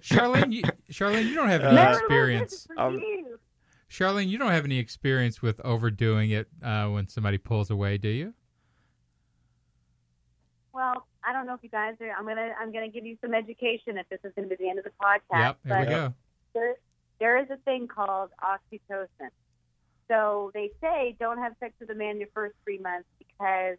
Charlene, 0.01 0.53
you, 0.53 0.63
Charlene, 0.91 1.25
you 1.27 1.35
don't 1.35 1.49
have 1.49 1.61
any 1.63 1.77
Uh, 1.77 1.91
experience. 1.97 2.67
um, 2.77 3.01
Charlene, 3.89 4.27
you 4.29 4.37
don't 4.37 4.51
have 4.51 4.63
any 4.65 4.77
experience 4.77 5.41
with 5.41 5.59
overdoing 5.65 6.29
it 6.29 6.47
uh, 6.63 6.87
when 6.87 7.07
somebody 7.07 7.37
pulls 7.37 7.69
away, 7.71 7.97
do 7.97 8.07
you? 8.07 8.33
Well, 10.73 11.07
I 11.23 11.33
don't 11.33 11.45
know 11.45 11.55
if 11.55 11.59
you 11.63 11.69
guys 11.69 11.95
are. 11.99 12.11
I'm 12.11 12.25
gonna 12.25 12.51
I'm 12.59 12.71
gonna 12.71 12.87
give 12.89 13.05
you 13.05 13.17
some 13.21 13.33
education 13.33 13.97
if 13.97 14.07
this 14.09 14.19
is 14.23 14.31
gonna 14.35 14.47
be 14.47 14.55
the 14.55 14.69
end 14.69 14.77
of 14.79 14.85
the 14.85 14.91
podcast. 14.91 15.39
Yep, 15.39 15.57
here 15.65 15.79
we 15.79 15.85
go. 15.87 16.13
There, 16.53 16.75
there 17.19 17.37
is 17.37 17.49
a 17.49 17.57
thing 17.57 17.87
called 17.87 18.29
oxytocin. 18.41 19.29
So 20.07 20.51
they 20.53 20.71
say 20.81 21.15
don't 21.19 21.37
have 21.37 21.53
sex 21.59 21.73
with 21.79 21.89
a 21.89 21.95
man 21.95 22.19
your 22.19 22.29
first 22.33 22.55
three 22.63 22.79
months 22.79 23.07
because 23.17 23.77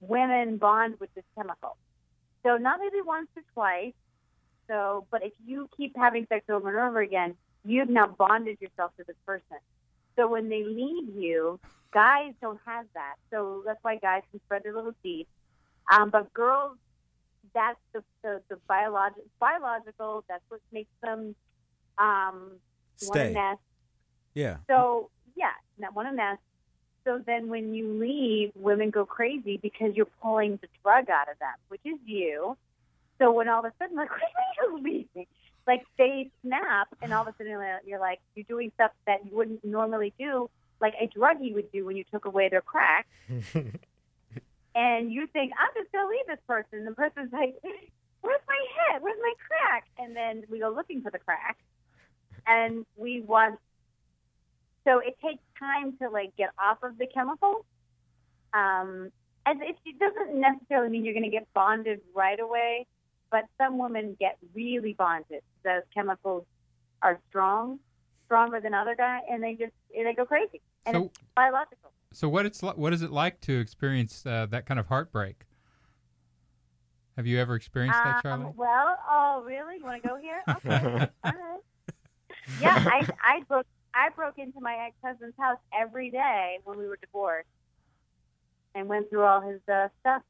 women 0.00 0.58
bond 0.58 0.96
with 1.00 1.12
this 1.14 1.24
chemical. 1.36 1.76
So 2.44 2.56
not 2.56 2.80
maybe 2.80 3.00
once 3.04 3.28
or 3.36 3.42
twice. 3.54 3.94
So, 4.68 5.06
but 5.10 5.24
if 5.24 5.32
you 5.44 5.68
keep 5.76 5.96
having 5.96 6.26
sex 6.28 6.44
over 6.48 6.68
and 6.68 6.78
over 6.78 7.00
again, 7.00 7.34
you've 7.64 7.88
now 7.88 8.06
bonded 8.06 8.58
yourself 8.60 8.92
to 8.98 9.04
this 9.06 9.16
person. 9.26 9.58
So 10.16 10.28
when 10.28 10.48
they 10.48 10.64
leave 10.64 11.14
you, 11.16 11.58
guys 11.92 12.34
don't 12.40 12.60
have 12.66 12.86
that. 12.94 13.14
So 13.30 13.62
that's 13.66 13.82
why 13.82 13.96
guys 13.96 14.22
can 14.30 14.40
spread 14.46 14.62
their 14.62 14.74
little 14.74 14.94
teeth. 15.02 15.26
Um, 15.90 16.10
but 16.10 16.32
girls, 16.32 16.76
that's 17.54 17.80
the 17.92 18.04
the, 18.22 18.42
the 18.48 18.58
biological. 18.68 20.24
That's 20.28 20.44
what 20.48 20.60
makes 20.72 20.90
them 21.02 21.34
um, 21.98 22.52
Stay. 23.06 23.28
to 23.28 23.34
nest. 23.34 23.60
Yeah. 24.34 24.56
So 24.68 25.10
yeah, 25.36 25.50
not 25.78 25.94
want 25.94 26.08
to 26.08 26.14
nest. 26.14 26.40
So 27.04 27.18
then 27.24 27.48
when 27.48 27.74
you 27.74 27.92
leave, 27.98 28.52
women 28.54 28.90
go 28.90 29.06
crazy 29.06 29.56
because 29.56 29.94
you're 29.94 30.08
pulling 30.22 30.58
the 30.60 30.68
drug 30.82 31.08
out 31.08 31.30
of 31.30 31.38
them, 31.38 31.54
which 31.68 31.80
is 31.84 31.98
you. 32.04 32.56
So 33.18 33.32
when 33.32 33.48
all 33.48 33.60
of 33.60 33.64
a 33.66 33.72
sudden, 33.78 33.96
like, 34.02 34.10
what 34.10 34.20
do 34.20 34.66
you 34.66 34.82
leaving? 34.82 35.26
Like 35.66 35.84
they 35.98 36.30
snap, 36.44 36.88
and 37.02 37.12
all 37.12 37.22
of 37.22 37.28
a 37.28 37.32
sudden 37.38 37.52
you're- 37.52 37.78
you're 37.86 38.00
like, 38.00 38.20
you're 38.34 38.44
doing 38.48 38.70
stuff 38.74 38.92
that 39.06 39.24
you 39.24 39.36
wouldn't 39.36 39.64
normally 39.64 40.12
do, 40.18 40.48
like 40.80 40.94
a 41.00 41.06
druggie 41.08 41.54
would 41.54 41.70
do 41.72 41.84
when 41.84 41.96
you 41.96 42.04
took 42.10 42.24
away 42.24 42.48
their 42.48 42.62
crack. 42.62 43.06
and 44.74 45.12
you 45.12 45.26
think, 45.28 45.52
I'm 45.58 45.68
just 45.80 45.92
gonna 45.92 46.08
leave 46.08 46.26
this 46.26 46.38
person. 46.46 46.84
The 46.84 46.92
person's 46.92 47.32
like, 47.32 47.56
Where's 48.22 48.40
my 48.46 48.58
head? 48.92 49.02
Where's 49.02 49.18
my 49.22 49.32
crack? 49.48 49.84
And 49.98 50.14
then 50.14 50.44
we 50.50 50.58
go 50.58 50.68
looking 50.68 51.00
for 51.02 51.10
the 51.10 51.18
crack, 51.18 51.56
and 52.46 52.84
we 52.96 53.20
want. 53.20 53.58
So 54.84 54.98
it 54.98 55.16
takes 55.22 55.42
time 55.58 55.96
to 56.02 56.08
like 56.08 56.34
get 56.36 56.50
off 56.58 56.78
of 56.82 56.96
the 56.98 57.06
chemical. 57.06 57.64
Um, 58.52 59.10
and 59.46 59.62
it, 59.62 59.76
it 59.84 59.98
doesn't 59.98 60.38
necessarily 60.40 60.88
mean 60.88 61.04
you're 61.04 61.14
going 61.14 61.24
to 61.24 61.30
get 61.30 61.46
bonded 61.54 62.00
right 62.14 62.38
away, 62.40 62.86
but 63.30 63.44
some 63.58 63.78
women 63.78 64.16
get 64.18 64.36
really 64.54 64.92
bonded. 64.94 65.42
Those 65.64 65.82
chemicals 65.94 66.44
are 67.02 67.20
strong, 67.28 67.78
stronger 68.26 68.60
than 68.60 68.74
other 68.74 68.94
guys, 68.94 69.22
and 69.30 69.42
they 69.42 69.54
just 69.54 69.72
they 69.94 70.12
go 70.14 70.24
crazy. 70.24 70.60
And 70.86 70.94
So- 70.96 71.04
it's 71.04 71.18
biological. 71.36 71.90
So 72.12 72.28
what 72.28 72.44
it's 72.44 72.60
li- 72.62 72.72
what 72.74 72.92
is 72.92 73.02
it 73.02 73.12
like 73.12 73.40
to 73.42 73.60
experience 73.60 74.26
uh, 74.26 74.46
that 74.50 74.66
kind 74.66 74.80
of 74.80 74.86
heartbreak? 74.88 75.44
Have 77.16 77.24
you 77.26 77.38
ever 77.38 77.54
experienced 77.54 78.00
that, 78.02 78.16
Um, 78.16 78.22
Charlie? 78.22 78.54
well, 78.56 78.98
oh, 79.08 79.42
really? 79.46 79.76
You 79.76 79.84
want 79.84 80.02
to 80.02 80.08
go 80.08 80.16
here? 80.16 80.42
Okay. 80.48 81.08
All 81.24 81.32
right. 81.32 81.60
Yeah, 82.60 82.74
I 82.86 83.08
I 83.22 83.42
broke 83.48 83.66
I 83.94 84.08
broke 84.10 84.38
into 84.38 84.60
my 84.60 84.74
ex 84.86 84.94
husband's 85.04 85.36
house 85.38 85.58
every 85.78 86.10
day 86.10 86.58
when 86.64 86.78
we 86.78 86.86
were 86.86 86.96
divorced, 86.96 87.48
and 88.74 88.88
went 88.88 89.10
through 89.10 89.22
all 89.24 89.40
his 89.40 89.60
uh, 89.72 89.88
stuff. 90.00 90.22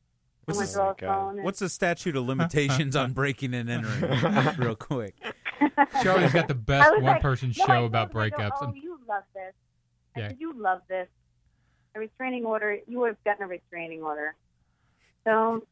What's 0.46 0.58
went 0.58 0.70
the- 0.70 0.74
through 0.74 0.82
all 0.82 0.94
his 0.94 1.00
phone. 1.00 1.34
and- 1.36 1.44
What's 1.44 1.58
the 1.60 1.68
statute 1.68 2.16
of 2.16 2.26
limitations 2.26 2.96
on 2.96 3.12
breaking 3.12 3.54
and 3.54 3.68
entering? 3.70 4.54
Real 4.58 4.74
quick. 4.76 5.14
Charlie's 6.02 6.32
got 6.32 6.48
the 6.48 6.54
I 6.54 6.56
best 6.56 6.90
was 6.94 7.02
one 7.02 7.20
person 7.20 7.52
no, 7.56 7.64
I 7.64 7.66
show 7.66 7.74
told 7.74 7.86
about 7.90 8.10
him, 8.12 8.18
I 8.18 8.28
go, 8.30 8.36
breakups. 8.38 8.58
Oh, 8.62 8.72
you 8.74 8.98
love 9.08 9.24
this. 9.34 9.52
I 10.16 10.20
Yeah. 10.20 10.28
said, 10.28 10.36
you 10.40 10.54
love 10.54 10.80
this. 10.88 11.08
A 11.94 11.98
restraining 12.00 12.46
order. 12.46 12.78
You 12.88 13.00
would 13.00 13.08
have 13.08 13.24
gotten 13.24 13.42
a 13.44 13.46
restraining 13.48 14.02
order. 14.02 14.34
So 15.24 15.66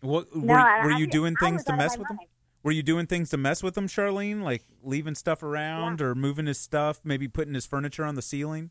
What, 0.00 0.34
were, 0.34 0.42
no, 0.42 0.54
I- 0.54 0.84
were 0.84 0.92
I- 0.92 0.98
you 0.98 1.06
doing 1.06 1.36
I 1.40 1.44
things 1.44 1.58
was 1.60 1.64
to 1.66 1.72
out 1.72 1.74
of 1.74 1.78
mess 1.78 1.96
my 1.96 2.00
with 2.00 2.10
him? 2.10 2.16
mind. 2.16 2.28
Were 2.64 2.72
you 2.72 2.82
doing 2.82 3.06
things 3.06 3.28
to 3.28 3.36
mess 3.36 3.62
with 3.62 3.76
him, 3.76 3.86
Charlene? 3.86 4.42
Like 4.42 4.62
leaving 4.82 5.14
stuff 5.14 5.42
around 5.42 6.00
or 6.00 6.14
moving 6.14 6.46
his 6.46 6.58
stuff, 6.58 6.98
maybe 7.04 7.28
putting 7.28 7.52
his 7.52 7.66
furniture 7.66 8.06
on 8.06 8.14
the 8.14 8.22
ceiling? 8.22 8.70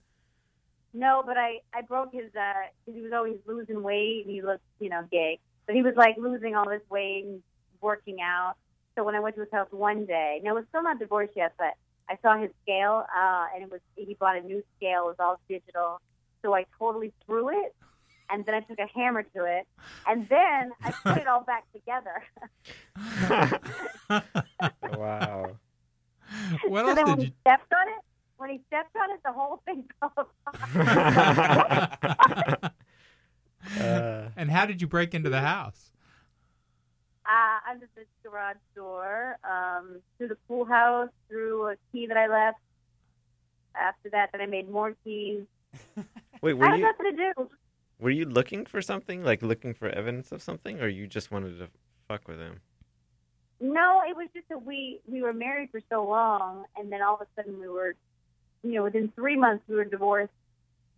No, 0.95 1.21
but 1.23 1.37
I 1.37 1.59
I 1.73 1.83
broke 1.83 2.11
his 2.11 2.35
uh 2.35 2.53
he 2.91 3.01
was 3.01 3.11
always 3.13 3.37
losing 3.45 3.83
weight 3.83 4.23
and 4.25 4.33
he 4.33 4.41
looked 4.41 4.63
you 4.79 4.89
know 4.89 5.03
gay, 5.11 5.39
but 5.67 5.75
he 5.75 5.83
was 5.83 5.93
like 5.95 6.15
losing 6.17 6.55
all 6.55 6.67
this 6.67 6.81
weight 6.89 7.25
and 7.25 7.43
working 7.81 8.17
out. 8.19 8.55
So 8.95 9.03
when 9.03 9.13
I 9.13 9.19
went 9.19 9.35
to 9.35 9.41
his 9.41 9.51
house 9.51 9.67
one 9.69 10.07
day, 10.07 10.41
no, 10.43 10.55
we're 10.55 10.65
still 10.69 10.83
not 10.83 10.97
divorced 10.97 11.33
yet, 11.35 11.53
but 11.59 11.73
I 12.09 12.17
saw 12.23 12.35
his 12.39 12.49
scale 12.63 13.05
uh, 13.15 13.45
and 13.53 13.63
it 13.63 13.71
was 13.71 13.81
he 13.95 14.15
bought 14.19 14.37
a 14.37 14.41
new 14.41 14.63
scale. 14.75 15.03
It 15.03 15.05
was 15.09 15.15
all 15.19 15.39
digital, 15.47 16.01
so 16.41 16.55
I 16.55 16.65
totally 16.79 17.13
threw 17.27 17.49
it. 17.49 17.75
And 18.30 18.45
then 18.45 18.55
I 18.55 18.61
took 18.61 18.80
a 18.80 18.88
hammer 18.93 19.24
to 19.36 19.45
it, 19.45 19.67
and 20.07 20.28
then 20.30 20.71
I 20.84 20.91
put 21.03 21.17
it 21.17 21.28
all 21.28 21.43
back 21.43 21.65
together. 21.74 22.24
wow. 24.97 25.57
What 26.67 26.86
so 26.86 26.89
else 26.89 26.95
then 26.95 27.05
did 27.05 27.07
when 27.07 27.19
you? 27.19 27.26
he 27.28 27.34
stepped 27.41 27.74
on 27.74 27.88
it, 27.88 28.03
when 28.38 28.49
he 28.49 28.61
stepped 28.67 28.95
on 28.95 29.11
it, 29.11 29.19
the 29.24 29.32
whole 29.32 29.61
thing 29.65 29.86
fell 29.99 30.30
apart. 30.45 32.71
Uh, 33.80 34.30
and 34.36 34.51
how 34.51 34.65
did 34.65 34.82
you 34.82 34.88
break 34.88 35.13
into 35.13 35.30
the 35.30 35.41
house? 35.41 35.91
Uh, 37.26 37.71
under 37.71 37.88
the 37.95 38.03
garage 38.24 38.57
door, 38.76 39.38
um, 39.49 40.01
through 40.17 40.28
the 40.28 40.38
pool 40.47 40.65
house, 40.65 41.09
through 41.30 41.69
a 41.69 41.76
key 41.91 42.05
that 42.07 42.17
I 42.17 42.28
left. 42.28 42.59
After 43.76 44.09
that, 44.09 44.30
then 44.32 44.41
I 44.41 44.45
made 44.45 44.69
more 44.69 44.95
keys. 45.03 45.43
Wait, 46.41 46.51
I 46.51 46.53
were 46.53 46.65
had 46.65 46.80
you 46.80 46.82
nothing 46.82 47.15
to 47.15 47.34
do. 47.34 47.49
Were 47.99 48.09
you 48.09 48.25
looking 48.25 48.65
for 48.65 48.81
something, 48.81 49.23
like 49.23 49.41
looking 49.41 49.73
for 49.73 49.89
evidence 49.89 50.31
of 50.31 50.41
something, 50.41 50.81
or 50.81 50.87
you 50.87 51.07
just 51.07 51.31
wanted 51.31 51.57
to 51.59 51.67
fuck 52.07 52.27
with 52.27 52.39
him? 52.39 52.61
No, 53.59 54.01
it 54.07 54.15
was 54.15 54.27
just 54.33 54.49
that 54.49 54.63
we 54.63 54.99
we 55.07 55.21
were 55.21 55.33
married 55.33 55.69
for 55.71 55.79
so 55.89 56.05
long, 56.07 56.65
and 56.77 56.91
then 56.91 57.01
all 57.01 57.15
of 57.15 57.21
a 57.21 57.27
sudden 57.35 57.59
we 57.59 57.69
were, 57.69 57.95
you 58.63 58.73
know, 58.73 58.83
within 58.83 59.11
three 59.15 59.37
months 59.37 59.63
we 59.67 59.75
were 59.75 59.85
divorced. 59.85 60.33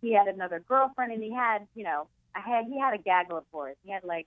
He 0.00 0.12
had 0.12 0.26
another 0.26 0.60
girlfriend, 0.60 1.12
and 1.12 1.22
he 1.22 1.32
had, 1.32 1.66
you 1.74 1.84
know, 1.84 2.08
I 2.34 2.40
had 2.40 2.66
he 2.66 2.78
had 2.78 2.94
a 2.94 2.98
gaggle 2.98 3.38
of 3.38 3.50
boys. 3.52 3.76
He 3.84 3.92
had 3.92 4.04
like, 4.04 4.26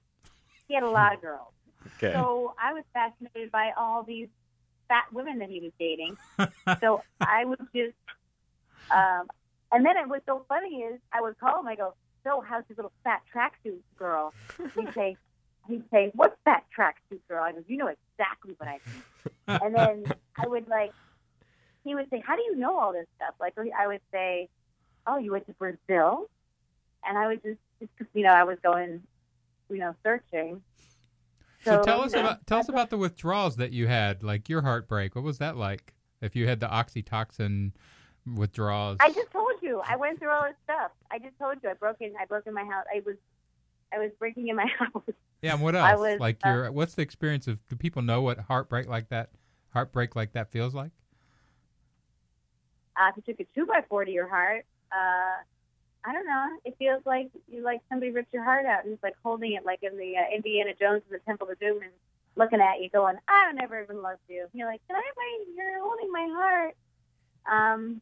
he 0.68 0.74
had 0.74 0.84
a 0.84 0.90
lot 0.90 1.14
of 1.14 1.22
girls. 1.22 1.52
Okay. 1.98 2.14
So 2.14 2.54
I 2.62 2.74
was 2.74 2.84
fascinated 2.94 3.52
by 3.52 3.72
all 3.78 4.04
these 4.04 4.28
fat 4.88 5.06
women 5.14 5.40
that 5.40 5.50
he 5.50 5.60
was 5.60 5.72
dating. 5.80 6.18
so 6.82 7.04
I 7.22 7.46
would 7.46 7.60
just, 7.74 7.96
um, 8.92 9.28
and 9.72 9.86
then 9.86 9.98
it 9.98 10.08
was 10.08 10.22
so 10.26 10.46
funny 10.50 10.78
is 10.78 11.00
I 11.14 11.22
would 11.22 11.38
call 11.40 11.60
him. 11.60 11.68
I 11.68 11.76
go, 11.76 11.94
"So 12.24 12.42
how's 12.42 12.64
your 12.70 12.76
little 12.78 12.92
fat 13.04 13.22
tracksuit 13.34 13.82
girl?" 13.98 14.34
He'd 14.76 14.94
say, 14.94 15.18
"He'd 15.68 15.84
say, 15.92 16.12
what's 16.14 16.38
that 16.46 16.64
tracksuit 16.78 17.20
girl?" 17.28 17.44
I 17.44 17.52
go, 17.52 17.64
"You 17.68 17.78
know 17.78 17.88
exactly 17.88 18.56
what 18.58 18.68
I 18.68 18.80
mean." 18.86 19.04
and 19.62 19.76
then 19.76 20.06
I 20.38 20.48
would 20.48 20.68
like, 20.68 20.92
he 21.84 21.96
would 21.96 22.10
say, 22.10 22.22
"How 22.26 22.36
do 22.36 22.42
you 22.44 22.56
know 22.56 22.78
all 22.78 22.94
this 22.94 23.08
stuff?" 23.16 23.36
Like 23.40 23.54
I 23.58 23.88
would 23.88 24.02
say, 24.12 24.50
"Oh, 25.08 25.18
you 25.18 25.32
went 25.32 25.48
to 25.48 25.54
Brazil," 25.54 26.30
and 27.06 27.18
I 27.18 27.28
would 27.28 27.42
just, 27.44 27.60
just 27.80 27.92
you 28.14 28.24
know, 28.24 28.34
I 28.34 28.44
was 28.44 28.58
going, 28.64 29.02
you 29.70 29.78
know, 29.78 29.96
searching. 30.04 30.62
So, 31.64 31.84
tell 31.84 32.02
us 32.02 32.14
know, 32.14 32.22
about 32.22 32.48
tell 32.48 32.60
us 32.60 32.70
about 32.70 32.90
the 32.90 32.98
withdrawals 32.98 33.58
that 33.58 33.72
you 33.72 33.88
had, 33.88 34.24
like 34.24 34.48
your 34.50 34.62
heartbreak. 34.62 35.16
What 35.16 35.24
was 35.24 35.40
that 35.40 35.58
like? 35.58 35.94
If 36.22 36.36
you 36.36 36.48
had 36.48 36.60
the 36.60 36.68
oxytocin 36.68 37.72
withdrawals, 38.36 38.98
I 39.00 39.12
just 39.12 39.32
told 39.32 39.54
you. 39.62 39.82
I 39.88 39.96
went 39.96 40.20
through 40.20 40.30
all 40.30 40.44
this 40.44 40.56
stuff. 40.64 40.92
I 41.12 41.20
just 41.20 41.38
told 41.38 41.58
you. 41.64 41.70
I 41.70 41.74
broke 41.74 41.98
in. 42.02 42.14
I 42.20 42.26
broke 42.26 42.48
in 42.48 42.54
my 42.54 42.64
house. 42.64 42.86
I 42.94 43.02
was, 43.06 43.16
I 43.94 44.00
was 44.00 44.12
breaking 44.20 44.48
in 44.48 44.56
my 44.56 44.68
house. 44.80 45.04
yeah. 45.42 45.54
And 45.54 45.62
what 45.62 45.76
else? 45.76 45.90
I 45.90 45.96
was, 45.96 46.20
like 46.20 46.38
uh, 46.46 46.50
your 46.50 46.72
what's 46.72 46.96
the 46.96 47.02
experience 47.02 47.48
of? 47.48 47.60
Do 47.68 47.76
people 47.76 48.02
know 48.02 48.22
what 48.22 48.40
heartbreak 48.40 48.88
like 48.88 49.10
that? 49.10 49.30
Heartbreak 49.74 50.16
like 50.16 50.34
that 50.34 50.52
feels 50.52 50.74
like? 50.74 50.92
Uh, 52.96 53.12
if 53.16 53.16
you 53.18 53.34
took 53.34 53.40
a 53.40 53.48
two 53.56 53.66
by 53.66 53.82
four 53.88 54.04
to 54.04 54.12
your 54.12 54.28
heart, 54.28 54.66
uh, 54.92 55.44
I 56.04 56.14
don't 56.14 56.26
know. 56.26 56.48
It 56.66 56.76
feels 56.80 57.02
like 57.06 57.30
you 57.48 57.64
like 57.64 57.82
somebody 57.90 58.12
ripped 58.12 58.34
your 58.34 58.44
heart 58.44 58.66
out 58.66 58.84
and 58.84 58.94
it's 58.94 59.04
like 59.04 59.16
holding 59.24 59.54
it, 59.54 59.66
like 59.66 59.84
in 59.84 59.98
the 59.98 60.18
uh, 60.18 60.36
Indiana 60.36 60.72
Jones 60.80 61.04
and 61.10 61.20
the 61.20 61.24
Temple 61.26 61.50
of 61.50 61.60
Doom, 61.60 61.82
and 61.82 61.92
looking 62.36 62.62
at 62.62 62.82
you, 62.82 62.90
going, 62.90 63.18
"I 63.28 63.52
never 63.54 63.82
even 63.82 64.02
loved 64.02 64.22
you." 64.28 64.48
You're 64.54 64.68
like, 64.68 64.82
"Can 64.88 64.96
I 64.96 65.02
my? 65.16 65.44
You're 65.56 65.82
holding 65.82 66.12
my 66.12 66.28
heart." 66.32 66.76
Um, 67.50 68.02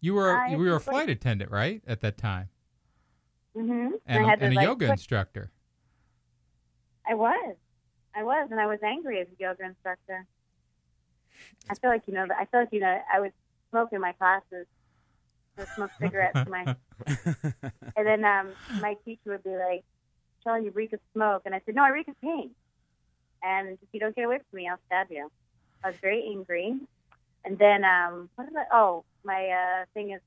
You 0.00 0.14
were 0.14 0.36
I 0.36 0.48
you 0.52 0.58
were 0.58 0.68
a 0.70 0.72
was 0.74 0.86
like- 0.86 0.94
flight 0.94 1.10
attendant, 1.10 1.50
right, 1.50 1.82
at 1.86 2.00
that 2.00 2.16
time, 2.18 2.48
Mm-hmm. 3.56 3.94
and, 4.06 4.24
I 4.24 4.28
had 4.28 4.38
to, 4.40 4.44
and 4.46 4.54
a 4.54 4.56
like, 4.56 4.64
yoga 4.66 4.86
put- 4.86 4.92
instructor. 4.92 5.50
I 7.08 7.14
was. 7.14 7.56
I 8.14 8.22
was, 8.24 8.48
and 8.50 8.60
I 8.60 8.66
was 8.66 8.78
angry 8.84 9.20
as 9.20 9.26
a 9.28 9.42
yoga 9.42 9.64
instructor. 9.64 10.26
I 11.68 11.74
feel 11.74 11.90
like 11.90 12.02
you 12.06 12.14
know. 12.14 12.26
I 12.36 12.44
feel 12.46 12.60
like 12.60 12.68
you 12.72 12.80
know. 12.80 12.98
I 13.12 13.20
would 13.20 13.32
smoke 13.70 13.90
in 13.92 14.00
my 14.00 14.12
classes. 14.12 14.66
I 15.56 15.60
would 15.62 15.68
smoke 15.74 15.90
cigarettes 16.00 16.38
in 16.38 16.50
my, 16.50 16.76
and 17.96 18.06
then 18.06 18.24
um, 18.24 18.48
my 18.80 18.94
teacher 19.04 19.30
would 19.30 19.42
be 19.44 19.50
like, 19.56 19.84
"Shelley, 20.44 20.64
you 20.64 20.70
reek 20.70 20.92
of 20.92 21.00
smoke," 21.12 21.42
and 21.46 21.54
I 21.54 21.60
said, 21.66 21.74
"No, 21.74 21.82
I 21.84 21.88
reek 21.90 22.08
of 22.08 22.20
pain." 22.20 22.50
And 23.42 23.70
if 23.70 23.88
you 23.92 24.00
don't 24.00 24.14
get 24.14 24.24
away 24.26 24.38
from 24.38 24.56
me, 24.56 24.68
I'll 24.68 24.78
stab 24.86 25.06
you. 25.10 25.30
I 25.82 25.88
was 25.88 25.96
very 26.02 26.24
angry. 26.30 26.74
And 27.44 27.58
then 27.58 27.84
um, 27.84 28.28
what 28.34 28.48
did 28.48 28.56
I? 28.56 28.64
Oh, 28.72 29.04
my 29.24 29.48
uh, 29.48 29.84
thing 29.94 30.10
is, 30.10 30.20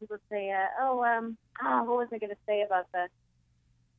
people 0.00 0.18
say, 0.30 0.50
uh, 0.50 0.66
"Oh, 0.80 1.02
um, 1.04 1.36
oh, 1.62 1.84
what 1.84 1.96
was 1.96 2.08
I 2.12 2.18
going 2.18 2.30
to 2.30 2.36
say 2.46 2.62
about 2.62 2.86
the?" 2.92 3.08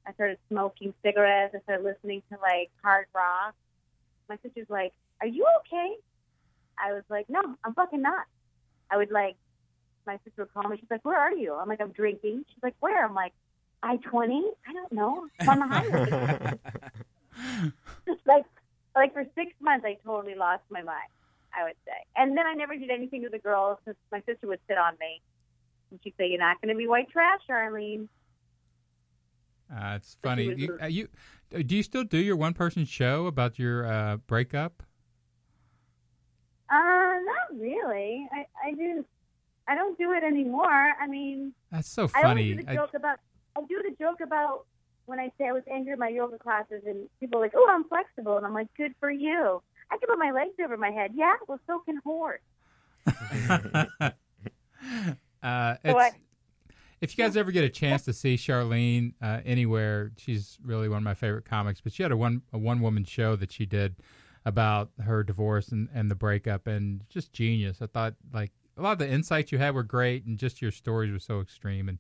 I 0.06 0.14
started 0.14 0.38
smoking 0.50 0.94
cigarettes. 1.04 1.54
I 1.56 1.62
started 1.62 1.84
listening 1.84 2.22
to 2.32 2.38
like 2.42 2.70
hard 2.84 3.08
rock. 3.14 3.56
My 4.28 4.38
sister's 4.44 4.70
like, 4.70 4.94
"Are 5.22 5.28
you 5.28 5.46
okay?" 5.62 5.96
I 6.78 6.94
was 6.94 7.04
like, 7.10 7.30
"No, 7.30 7.42
I'm 7.64 7.74
fucking 7.74 8.02
not." 8.02 8.26
I 8.92 8.98
would 8.98 9.12
like, 9.12 9.36
my 10.08 10.18
sister 10.24 10.44
would 10.44 10.54
call 10.54 10.70
me. 10.70 10.78
She's 10.80 10.90
like, 10.90 11.06
"Where 11.06 11.20
are 11.20 11.34
you?" 11.34 11.56
I'm 11.56 11.68
like, 11.68 11.82
"I'm 11.82 11.92
drinking." 11.92 12.46
She's 12.50 12.64
like, 12.64 12.76
"Where?" 12.80 13.04
I'm 13.04 13.16
like, 13.16 13.34
"I 13.82 13.98
twenty. 13.98 14.44
I 14.68 14.74
don't 14.74 14.92
know. 14.92 15.28
I'm 15.40 15.50
on 15.50 15.60
the 15.60 15.76
highway." 15.76 16.60
like, 18.26 18.46
like 18.96 19.14
for 19.14 19.26
six 19.36 19.54
months, 19.60 19.86
I 19.86 19.98
totally 20.06 20.36
lost 20.36 20.64
my 20.70 20.82
mind. 20.82 21.10
I 21.58 21.64
would 21.64 21.76
say, 21.86 21.94
and 22.16 22.38
then 22.38 22.46
I 22.46 22.54
never 22.54 22.76
did 22.76 22.90
anything 22.90 23.24
to 23.24 23.30
the 23.30 23.40
girls 23.40 23.78
because 23.84 23.98
my 24.12 24.22
sister 24.26 24.48
would 24.48 24.60
sit 24.68 24.78
on 24.78 24.94
me, 25.00 25.22
and 25.92 26.00
she'd 26.04 26.14
say, 26.18 26.28
"You're 26.28 26.40
not 26.40 26.62
going 26.62 26.74
to 26.74 26.78
be 26.78 26.88
white 26.88 27.10
trash, 27.10 27.42
Arlene." 27.50 28.08
Uh, 29.72 29.94
it's 29.98 30.18
funny. 30.24 30.54
You, 30.56 30.78
uh, 30.82 30.86
you 30.88 31.08
uh, 31.56 31.60
do 31.66 31.76
you 31.76 31.84
still 31.84 32.04
do 32.04 32.18
your 32.18 32.36
one 32.36 32.54
person 32.54 32.86
show 32.86 33.28
about 33.28 33.60
your 33.60 33.86
uh, 33.86 34.18
breakup? 34.18 34.84
Uh, 36.70 36.74
not 36.76 37.60
really. 37.60 38.28
I 38.32 38.46
I 38.64 38.74
do. 38.74 39.06
I 39.68 39.76
don't 39.76 39.98
do 39.98 40.14
it 40.14 40.24
anymore. 40.24 40.66
I 41.00 41.08
mean, 41.08 41.54
That's 41.72 41.88
so 41.90 42.08
funny. 42.08 42.26
always 42.28 42.58
do 42.58 42.64
the 42.64 42.72
I- 42.72 42.76
joke 42.76 42.94
about. 42.96 43.20
I 43.56 43.62
do 43.68 43.82
the 43.84 43.96
joke 44.00 44.22
about 44.22 44.66
when 45.06 45.20
I 45.20 45.32
say 45.38 45.48
I 45.48 45.52
was 45.52 45.64
angry 45.72 45.94
at 45.94 46.00
my 46.00 46.08
yoga 46.10 46.38
classes, 46.38 46.84
and 46.86 47.08
people 47.20 47.40
are 47.40 47.44
like, 47.44 47.54
"Oh, 47.56 47.68
I'm 47.70 47.84
flexible," 47.86 48.38
and 48.38 48.46
I'm 48.46 48.54
like, 48.54 48.68
"Good 48.78 48.94
for 49.00 49.10
you." 49.12 49.62
I 49.92 49.98
can 49.98 50.08
put 50.08 50.18
my 50.20 50.32
legs 50.32 50.54
over 50.64 50.78
my 50.78 50.92
head. 50.92 51.12
Yeah, 51.16 51.34
well, 51.48 51.60
so 51.68 51.80
can 51.80 51.98
horse. 52.04 52.42
uh, 55.44 55.76
So 55.86 55.98
I- 55.98 56.12
if 57.02 57.18
you 57.18 57.24
guys 57.24 57.38
ever 57.38 57.52
get 57.52 57.64
a 57.64 57.70
chance 57.70 58.04
to 58.06 58.14
see 58.14 58.36
Charlene 58.36 59.14
uh, 59.22 59.40
anywhere, 59.46 60.12
she's 60.18 60.58
really 60.62 60.90
one 60.90 60.98
of 60.98 61.04
my 61.04 61.14
favorite 61.14 61.46
comics. 61.46 61.80
But 61.82 61.94
she 61.94 62.04
had 62.04 62.12
a 62.12 62.18
one 62.18 62.42
a 62.52 62.58
one 62.58 62.82
woman 62.82 63.06
show 63.06 63.36
that 63.38 63.52
she 63.54 63.66
did 63.66 63.96
about 64.46 64.90
her 65.06 65.24
divorce 65.24 65.70
and, 65.70 65.88
and 65.94 66.12
the 66.12 66.16
breakup, 66.16 66.68
and 66.68 67.04
just 67.10 67.32
genius. 67.32 67.82
I 67.82 67.86
thought 67.88 68.16
like 68.34 68.52
a 68.78 68.82
lot 68.82 68.92
of 68.94 69.00
the 69.00 69.10
insights 69.10 69.52
you 69.52 69.58
had 69.60 69.76
were 69.76 69.84
great, 69.84 70.26
and 70.26 70.38
just 70.38 70.62
your 70.62 70.72
stories 70.72 71.12
were 71.12 71.20
so 71.20 71.40
extreme 71.40 71.88
and 71.88 72.00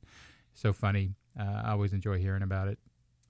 so 0.54 0.74
funny. 0.74 1.14
Uh, 1.40 1.62
I 1.66 1.72
always 1.72 1.94
enjoy 1.94 2.18
hearing 2.20 2.42
about 2.44 2.68
it. 2.68 2.78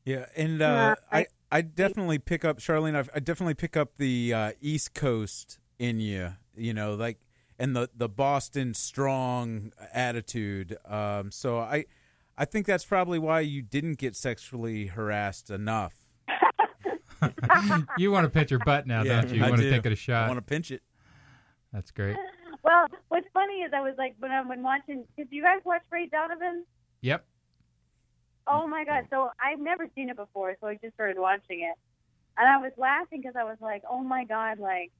Yeah, 0.05 0.25
and 0.35 0.59
uh, 0.63 0.95
I 1.11 1.27
I 1.51 1.61
definitely 1.61 2.19
pick 2.19 2.45
up 2.45 2.59
Charlene. 2.59 2.95
I've, 2.95 3.09
I 3.13 3.19
definitely 3.19 3.55
pick 3.55 3.75
up 3.75 3.95
the 3.97 4.33
uh, 4.33 4.51
East 4.61 4.93
Coast 4.93 5.59
in 5.79 5.99
you. 5.99 6.33
You 6.55 6.73
know, 6.73 6.93
like 6.95 7.19
and 7.57 7.75
the 7.75 7.89
the 7.95 8.09
Boston 8.09 8.73
strong 8.73 9.71
attitude. 9.93 10.77
Um, 10.85 11.31
so 11.31 11.59
I 11.59 11.85
I 12.37 12.45
think 12.45 12.65
that's 12.65 12.85
probably 12.85 13.19
why 13.19 13.41
you 13.41 13.61
didn't 13.61 13.95
get 13.95 14.15
sexually 14.15 14.87
harassed 14.87 15.49
enough. 15.49 15.93
you 17.97 18.11
want 18.11 18.23
to 18.25 18.29
pinch 18.29 18.51
your 18.51 18.59
butt 18.61 18.87
now, 18.87 19.03
Yeah, 19.03 19.21
don't 19.21 19.31
you? 19.31 19.39
You 19.39 19.45
I 19.45 19.49
want 19.49 19.61
do. 19.61 19.69
to 19.69 19.75
take 19.75 19.85
it 19.85 19.91
a 19.91 19.95
shot. 19.95 20.27
want 20.29 20.37
to 20.37 20.41
pinch 20.41 20.71
it. 20.71 20.81
That's 21.73 21.91
great. 21.91 22.15
Well, 22.63 22.87
what's 23.09 23.27
funny 23.33 23.55
is 23.61 23.71
I 23.73 23.81
was 23.81 23.95
like 23.97 24.15
when 24.19 24.31
I'm 24.31 24.47
when 24.47 24.63
watching. 24.63 25.05
Did 25.17 25.27
you 25.31 25.41
guys 25.43 25.59
watch 25.65 25.81
Ray 25.91 26.07
Donovan? 26.07 26.65
Yep. 27.01 27.25
Oh 28.49 28.67
my 28.67 28.83
god! 28.85 29.05
So 29.11 29.29
I've 29.41 29.59
never 29.59 29.87
seen 29.95 30.09
it 30.09 30.17
before, 30.17 30.55
so 30.59 30.67
I 30.67 30.75
just 30.81 30.95
started 30.95 31.19
watching 31.19 31.61
it, 31.61 31.75
and 32.37 32.47
I 32.49 32.57
was 32.57 32.71
laughing 32.77 33.21
because 33.21 33.35
I 33.37 33.43
was 33.43 33.57
like, 33.61 33.83
"Oh 33.89 34.01
my 34.03 34.25
god!" 34.25 34.59
Like, 34.59 34.91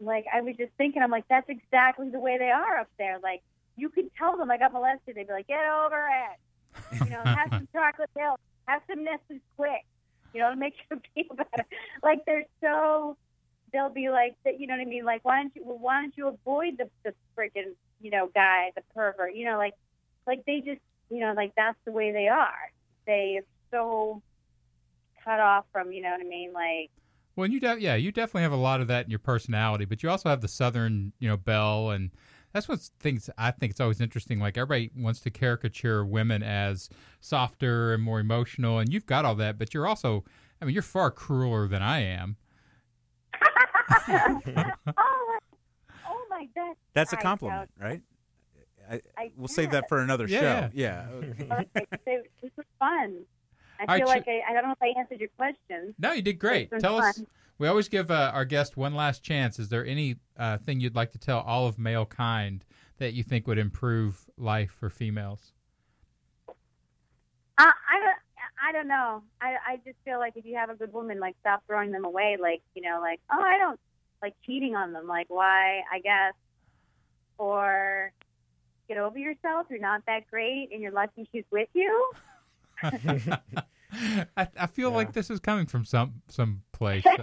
like 0.00 0.26
I 0.32 0.42
was 0.42 0.56
just 0.56 0.72
thinking, 0.78 1.02
I'm 1.02 1.10
like, 1.10 1.26
"That's 1.28 1.48
exactly 1.48 2.10
the 2.10 2.20
way 2.20 2.38
they 2.38 2.50
are 2.50 2.78
up 2.78 2.88
there." 2.98 3.18
Like, 3.22 3.42
you 3.76 3.90
could 3.90 4.06
tell 4.18 4.36
them 4.36 4.50
I 4.50 4.58
got 4.58 4.72
molested. 4.72 5.16
They'd 5.16 5.26
be 5.26 5.32
like, 5.32 5.48
"Get 5.48 5.64
over 5.66 6.08
it," 6.08 7.04
you 7.04 7.10
know, 7.10 7.22
have 7.26 7.50
some 7.56 7.68
chocolate 7.74 8.10
milk, 8.16 8.38
have 8.68 8.82
some 8.88 9.00
Nestlé 9.04 9.40
Quik, 9.58 9.82
you 10.34 10.40
know, 10.40 10.50
to 10.50 10.56
make 10.56 10.74
you 10.90 11.00
feel 11.14 11.36
better. 11.36 11.66
Like 12.02 12.20
they're 12.26 12.44
so, 12.62 13.16
they'll 13.72 13.90
be 13.90 14.08
like, 14.10 14.36
you 14.46 14.68
know 14.68 14.74
what 14.74 14.82
I 14.82 14.86
mean? 14.86 15.04
Like, 15.04 15.24
why 15.24 15.42
don't 15.42 15.54
you, 15.56 15.62
well, 15.64 15.78
why 15.78 16.02
don't 16.02 16.16
you 16.16 16.28
avoid 16.28 16.78
the 16.78 16.88
the 17.04 17.14
freaking, 17.36 17.74
you 18.00 18.10
know, 18.12 18.30
guy, 18.34 18.70
the 18.76 18.82
pervert, 18.94 19.34
you 19.34 19.46
know, 19.46 19.58
like, 19.58 19.74
like 20.26 20.44
they 20.46 20.60
just 20.60 20.80
you 21.12 21.20
know, 21.20 21.34
like 21.36 21.52
that's 21.56 21.78
the 21.84 21.92
way 21.92 22.10
they 22.10 22.26
are. 22.28 22.72
They 23.06 23.38
are 23.38 23.44
so 23.70 24.22
cut 25.22 25.40
off 25.40 25.66
from, 25.70 25.92
you 25.92 26.02
know 26.02 26.10
what 26.10 26.20
I 26.20 26.24
mean? 26.28 26.52
Like, 26.54 26.90
Well, 27.36 27.48
you 27.48 27.60
de- 27.60 27.80
yeah, 27.80 27.96
you 27.96 28.12
definitely 28.12 28.42
have 28.42 28.52
a 28.52 28.56
lot 28.56 28.80
of 28.80 28.88
that 28.88 29.04
in 29.04 29.10
your 29.10 29.18
personality, 29.18 29.84
but 29.84 30.02
you 30.02 30.08
also 30.08 30.30
have 30.30 30.40
the 30.40 30.48
southern, 30.48 31.12
you 31.18 31.28
know, 31.28 31.36
belle, 31.36 31.90
and 31.90 32.10
that's 32.52 32.66
what 32.66 32.80
things 33.00 33.28
I 33.36 33.50
think 33.50 33.70
it's 33.70 33.80
always 33.80 34.00
interesting. 34.00 34.38
Like 34.40 34.56
everybody 34.56 34.90
wants 34.96 35.20
to 35.20 35.30
caricature 35.30 36.04
women 36.04 36.42
as 36.42 36.88
softer 37.20 37.92
and 37.92 38.02
more 38.02 38.18
emotional, 38.18 38.78
and 38.78 38.90
you've 38.90 39.06
got 39.06 39.26
all 39.26 39.34
that, 39.34 39.58
but 39.58 39.74
you're 39.74 39.86
also, 39.86 40.24
I 40.60 40.64
mean, 40.64 40.72
you're 40.72 40.82
far 40.82 41.10
crueler 41.10 41.68
than 41.68 41.82
I 41.82 42.00
am. 42.00 42.36
oh, 44.08 44.40
my, 44.46 44.72
oh 44.96 46.26
my 46.30 46.48
God. 46.54 46.74
That's 46.94 47.12
a 47.12 47.16
All 47.16 47.18
right, 47.18 47.22
compliment, 47.22 47.70
right? 47.78 48.00
I, 48.90 49.00
I 49.16 49.30
we'll 49.36 49.48
save 49.48 49.70
that 49.72 49.88
for 49.88 50.00
another 50.00 50.26
Yeah. 50.26 50.40
show. 50.40 50.70
Yeah. 50.74 51.06
okay. 51.12 51.46
so- 52.04 52.22
this 52.42 52.50
was 52.56 52.66
fun. 52.78 53.22
I 53.80 53.84
All 53.84 53.96
feel 53.98 54.06
right, 54.06 54.26
like 54.26 54.28
I, 54.28 54.50
I 54.50 54.52
don't 54.52 54.64
know 54.64 54.72
if 54.72 54.82
I 54.82 54.98
answered 54.98 55.18
your 55.18 55.30
question. 55.36 55.94
No, 55.98 56.12
you 56.12 56.22
did 56.22 56.38
great. 56.38 56.62
It's 56.64 56.70
been 56.70 56.80
Tell 56.82 56.98
us. 57.00 57.20
We 57.58 57.68
always 57.68 57.88
give 57.88 58.10
uh, 58.10 58.30
our 58.34 58.44
guest 58.44 58.76
one 58.76 58.94
last 58.94 59.22
chance. 59.22 59.58
Is 59.58 59.68
there 59.68 59.84
any 59.84 60.16
uh, 60.36 60.58
thing 60.58 60.80
you'd 60.80 60.94
like 60.94 61.12
to 61.12 61.18
tell 61.18 61.40
all 61.40 61.66
of 61.66 61.78
male 61.78 62.06
kind 62.06 62.64
that 62.98 63.12
you 63.12 63.22
think 63.22 63.46
would 63.46 63.58
improve 63.58 64.24
life 64.36 64.70
for 64.78 64.88
females? 64.88 65.52
Uh, 66.48 66.52
I 67.58 67.98
don't. 68.00 68.16
I 68.64 68.72
don't 68.72 68.86
know. 68.88 69.22
I 69.40 69.56
I 69.66 69.76
just 69.84 69.96
feel 70.04 70.18
like 70.18 70.34
if 70.36 70.44
you 70.44 70.56
have 70.56 70.70
a 70.70 70.74
good 70.74 70.92
woman, 70.92 71.18
like 71.18 71.34
stop 71.40 71.62
throwing 71.66 71.90
them 71.90 72.04
away. 72.04 72.36
Like 72.40 72.62
you 72.74 72.82
know, 72.82 73.00
like 73.00 73.20
oh, 73.32 73.40
I 73.40 73.58
don't 73.58 73.78
like 74.22 74.34
cheating 74.46 74.74
on 74.76 74.92
them. 74.92 75.06
Like 75.08 75.26
why? 75.28 75.82
I 75.92 75.98
guess. 76.02 76.34
Or 77.38 78.12
get 78.92 79.00
over 79.02 79.18
yourself. 79.18 79.66
You're 79.70 79.80
not 79.80 80.02
that 80.06 80.28
great, 80.30 80.68
and 80.72 80.80
you're 80.82 80.92
lucky 80.92 81.28
she's 81.32 81.44
with 81.50 81.68
you. 81.74 82.10
I, 82.82 84.48
I 84.58 84.66
feel 84.68 84.90
like 84.90 85.12
this 85.12 85.30
is 85.30 85.38
coming 85.40 85.66
from 85.66 85.84
some 85.84 86.22
some 86.28 86.62
place. 86.72 87.04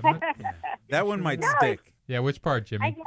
That 0.89 1.05
one 1.05 1.22
might 1.22 1.39
No. 1.39 1.47
stick. 1.59 1.93
yeah, 2.07 2.20
which 2.20 2.41
part, 2.41 2.65
Jimmy? 2.65 2.95
I. 2.99 3.03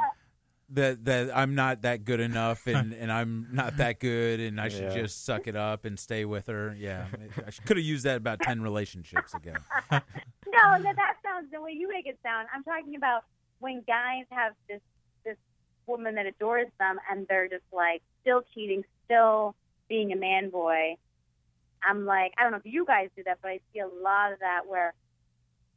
That 0.69 1.05
that 1.05 1.35
I'm 1.37 1.53
not 1.55 1.81
that 1.81 2.03
good 2.05 2.19
enough, 2.21 2.65
and, 2.67 2.93
and 2.99 3.11
I'm 3.11 3.47
not 3.51 3.77
that 3.77 3.99
good, 3.99 4.39
and 4.39 4.59
I 4.59 4.69
should 4.69 4.83
Yeah. 4.83 5.01
just 5.01 5.25
suck 5.25 5.47
it 5.47 5.55
up 5.55 5.83
and 5.85 5.99
stay 5.99 6.23
with 6.25 6.47
her. 6.47 6.73
Yeah, 6.77 7.07
I 7.45 7.51
could 7.65 7.77
have 7.77 7.85
used 7.85 8.05
that 8.05 8.17
about 8.17 8.41
ten 8.41 8.61
relationships 8.61 9.33
ago. 9.33 9.53
No, 9.91 10.77
no, 10.77 10.91
that 10.95 11.15
sounds 11.23 11.51
the 11.51 11.61
way 11.61 11.71
you 11.71 11.89
make 11.89 12.07
it 12.07 12.17
sound. 12.23 12.47
I'm 12.55 12.63
talking 12.63 12.95
about 12.95 13.23
when 13.59 13.83
guys 13.85 14.23
have 14.31 14.53
this 14.69 14.79
this 14.79 14.81
woman 15.87 16.15
that 16.15 16.25
adores 16.25 16.67
them, 16.79 16.99
and 17.09 17.27
they're 17.27 17.47
just 17.47 17.63
like 17.71 18.01
still 18.21 18.43
cheating, 18.53 18.83
still 19.05 19.55
being 19.89 20.11
a 20.11 20.15
man 20.15 20.49
boy. 20.49 20.95
I'm 21.83 22.05
like, 22.05 22.33
I 22.37 22.43
don't 22.43 22.51
know 22.51 22.59
if 22.63 22.65
you 22.65 22.85
guys 22.85 23.09
do 23.15 23.23
that, 23.25 23.39
but 23.41 23.49
I 23.49 23.59
see 23.73 23.79
a 23.79 23.87
lot 23.87 24.31
of 24.31 24.39
that 24.39 24.61
where, 24.65 24.93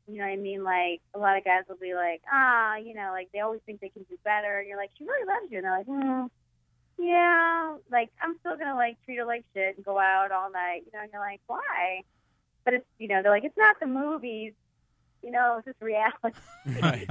you 0.07 0.18
know 0.18 0.24
what 0.24 0.32
I 0.32 0.36
mean? 0.36 0.62
Like 0.62 1.00
a 1.14 1.18
lot 1.18 1.36
of 1.36 1.44
guys 1.44 1.64
will 1.68 1.76
be 1.76 1.94
like, 1.94 2.22
ah, 2.32 2.76
you 2.76 2.94
know, 2.94 3.11
like 3.11 3.28
they 3.32 3.40
always 3.40 3.61
think 3.66 3.80
they 3.80 3.88
can 3.88 4.04
do 4.04 4.16
better, 4.24 4.61
and 4.61 4.68
you're 4.68 4.78
like, 4.78 4.90
she 4.96 5.04
really 5.04 5.26
loves 5.26 5.50
you, 5.50 5.59
and 5.59 5.64
they're 5.64 5.78
like, 5.78 5.86
hmm. 5.86 6.26
Yeah, 6.98 7.76
like 7.90 8.11
I'm 8.22 8.38
still 8.40 8.57
gonna 8.57 8.74
like 8.74 8.96
treat 9.04 9.18
her 9.18 9.26
like 9.26 9.44
shit 9.52 9.76
and 9.76 9.84
go 9.84 9.98
out 9.98 10.32
all 10.32 10.50
night, 10.50 10.84
you 10.86 10.92
know. 10.94 11.02
And 11.02 11.11
you're 11.12 11.20
like, 11.20 11.40
why? 11.46 12.02
But 12.64 12.74
it's 12.74 12.86
you 12.98 13.09
know 13.09 13.22
they're 13.22 13.30
like 13.30 13.44
it's 13.44 13.57
not 13.57 13.78
the 13.80 13.86
movies, 13.86 14.54
you 15.23 15.31
know, 15.31 15.57
it's 15.59 15.67
just 15.67 15.81
reality. 15.81 16.39
Right. 16.83 17.07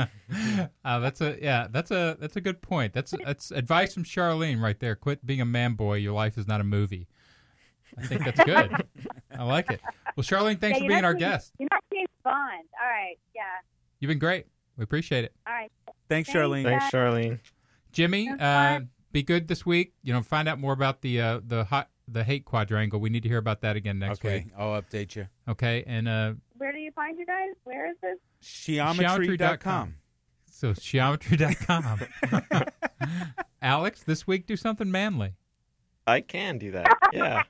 uh, 0.83 0.99
that's 0.99 1.21
a 1.21 1.37
yeah, 1.41 1.67
that's 1.71 1.91
a 1.91 2.17
that's 2.19 2.35
a 2.35 2.41
good 2.41 2.61
point. 2.61 2.93
That's 2.93 3.13
that's 3.23 3.51
advice 3.51 3.93
from 3.93 4.03
Charlene 4.03 4.61
right 4.61 4.79
there. 4.79 4.95
Quit 4.95 5.25
being 5.25 5.41
a 5.41 5.45
man 5.45 5.73
boy. 5.73 5.95
Your 5.95 6.13
life 6.13 6.37
is 6.37 6.47
not 6.47 6.59
a 6.61 6.63
movie. 6.65 7.07
I 7.97 8.05
think 8.05 8.25
that's 8.25 8.43
good. 8.43 8.71
I 9.37 9.43
like 9.43 9.71
it. 9.71 9.79
Well, 10.17 10.23
Charlene, 10.23 10.59
thanks 10.59 10.77
Yeah, 10.79 10.85
for 10.85 10.89
being 10.89 11.05
our 11.05 11.13
James- 11.13 11.19
guest. 11.19 11.53
You're 11.59 11.69
not 11.71 11.83
James 11.93 12.07
Bond. 12.23 12.63
All 12.81 12.89
right, 12.89 13.15
yeah, 13.33 13.41
You've 13.99 14.09
been 14.09 14.19
great. 14.19 14.47
We 14.77 14.83
appreciate 14.83 15.23
it. 15.23 15.33
all 15.47 15.53
right. 15.53 15.71
Thanks, 16.09 16.29
Thanks, 16.29 16.29
Charlene. 16.31 16.63
Thanks, 16.63 16.85
Charlene. 16.91 17.39
Jimmy, 17.93 18.29
That's 18.37 18.81
uh, 18.81 18.85
be 19.13 19.23
good 19.23 19.47
this 19.47 19.65
week. 19.65 19.93
You 20.03 20.11
know, 20.13 20.21
find 20.21 20.49
out 20.49 20.59
more 20.59 20.73
about 20.73 21.01
the 21.01 21.21
uh, 21.21 21.39
the 21.45 21.63
hot 21.63 21.89
the 22.07 22.23
hate 22.23 22.43
quadrangle. 22.45 22.99
We 22.99 23.09
need 23.09 23.23
to 23.23 23.29
hear 23.29 23.37
about 23.37 23.61
that 23.61 23.75
again 23.77 23.97
next 23.99 24.19
okay, 24.19 24.39
week. 24.39 24.53
Okay, 24.53 24.61
I'll 24.61 24.81
update 24.81 25.15
you. 25.15 25.27
Okay, 25.47 25.83
and 25.87 26.07
uh, 26.07 26.11
Where 26.11 26.33
do 26.33 26.35
you 26.53 26.54
find 26.95 27.19
you 27.19 27.25
guys? 27.25 27.49
Where 27.63 27.89
is 27.91 27.97
this? 28.01 28.17
Sheometry.com. 28.41 29.95
so 30.49 30.73
sheometry.com. 30.73 31.99
Alex, 33.61 34.03
this 34.03 34.25
week 34.25 34.47
do 34.47 34.55
something 34.55 34.89
manly. 34.89 35.33
I 36.07 36.21
can 36.21 36.57
do 36.57 36.71
that. 36.71 36.91
Yeah, 37.13 37.43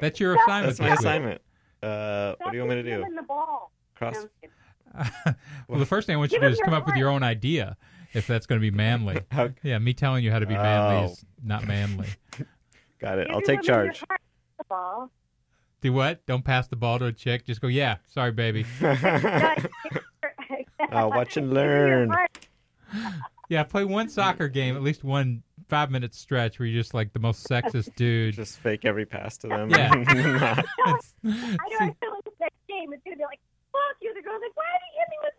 That's 0.00 0.18
your 0.20 0.34
assignment. 0.34 0.66
that's 0.76 0.80
my 0.80 0.90
week. 0.90 0.98
assignment. 1.00 1.40
Uh, 1.82 2.34
what 2.38 2.50
do 2.52 2.56
you 2.56 2.64
want 2.64 2.76
me 2.76 2.82
to 2.82 2.96
do? 2.96 3.04
In 3.04 3.14
the 3.16 3.22
ball. 3.22 3.72
Cross. 3.96 4.14
No, 4.14 4.28
I'm 4.94 5.34
well, 5.68 5.78
the 5.80 5.86
first 5.86 6.06
thing 6.06 6.14
I 6.14 6.18
want 6.18 6.32
you 6.32 6.38
to 6.40 6.46
do 6.48 6.52
is 6.52 6.60
come 6.64 6.74
your 6.74 6.80
up 6.80 6.86
with 6.86 6.96
your 6.96 7.08
own 7.08 7.22
idea 7.22 7.76
if 8.12 8.26
that's 8.26 8.46
going 8.46 8.60
to 8.60 8.62
be 8.62 8.70
manly. 8.70 9.16
Okay. 9.34 9.54
Yeah, 9.62 9.78
me 9.78 9.94
telling 9.94 10.22
you 10.24 10.30
how 10.30 10.38
to 10.38 10.46
be 10.46 10.54
manly 10.54 10.96
Oh. 11.08 11.12
is 11.12 11.24
not 11.42 11.66
manly. 11.66 12.08
Got 13.00 13.18
it. 13.18 13.26
Give 13.28 13.34
I'll 13.34 13.40
take 13.42 13.62
women 13.62 13.84
your 13.86 13.92
charge. 13.92 14.04
Heart, 15.90 15.90
The 15.90 15.90
ball. 15.90 15.90
Do 15.90 15.92
what? 15.92 16.26
Don't 16.26 16.44
pass 16.44 16.68
the 16.68 16.76
ball 16.76 16.98
to 16.98 17.06
a 17.06 17.12
chick. 17.12 17.46
Just 17.46 17.60
go, 17.60 17.68
yeah, 17.68 17.96
sorry, 18.08 18.32
baby. 18.32 18.64
Uh, 20.92 21.08
watch 21.08 21.36
and 21.38 21.48
Give 21.48 21.56
her 21.56 21.88
your 21.88 22.06
learn. 22.06 22.16
Yeah, 23.48 23.62
play 23.62 23.84
one 23.84 24.08
soccer 24.10 24.48
game, 24.48 24.76
at 24.76 24.82
least 24.82 25.04
one 25.04 25.42
five 25.68 25.90
minute 25.90 26.14
stretch 26.14 26.58
where 26.58 26.66
you're 26.66 26.82
just 26.82 26.92
like 26.92 27.12
the 27.14 27.18
most 27.18 27.48
sexist 27.48 27.94
dude. 27.96 28.34
Just 28.34 28.58
fake 28.58 28.84
every 28.84 29.06
pass 29.06 29.38
to 29.38 29.48
them. 29.48 29.70
Yeah. 29.70 29.90
I 29.90 29.96
know. 29.96 30.98
I 31.24 31.68
feel 31.78 32.10
like 32.10 32.24
the 32.24 32.32
next 32.40 32.56
game 32.68 32.92
it's 32.92 33.02
gonna 33.04 33.16
be 33.16 33.24
like, 33.24 33.40
fuck 33.72 33.96
you. 34.02 34.12
The 34.12 34.20
girl's 34.20 34.42
like, 34.42 34.54
why 34.54 34.64
did 34.82 34.92
you 34.92 35.00
hit 35.00 35.08
me 35.08 35.18
with 35.24 35.36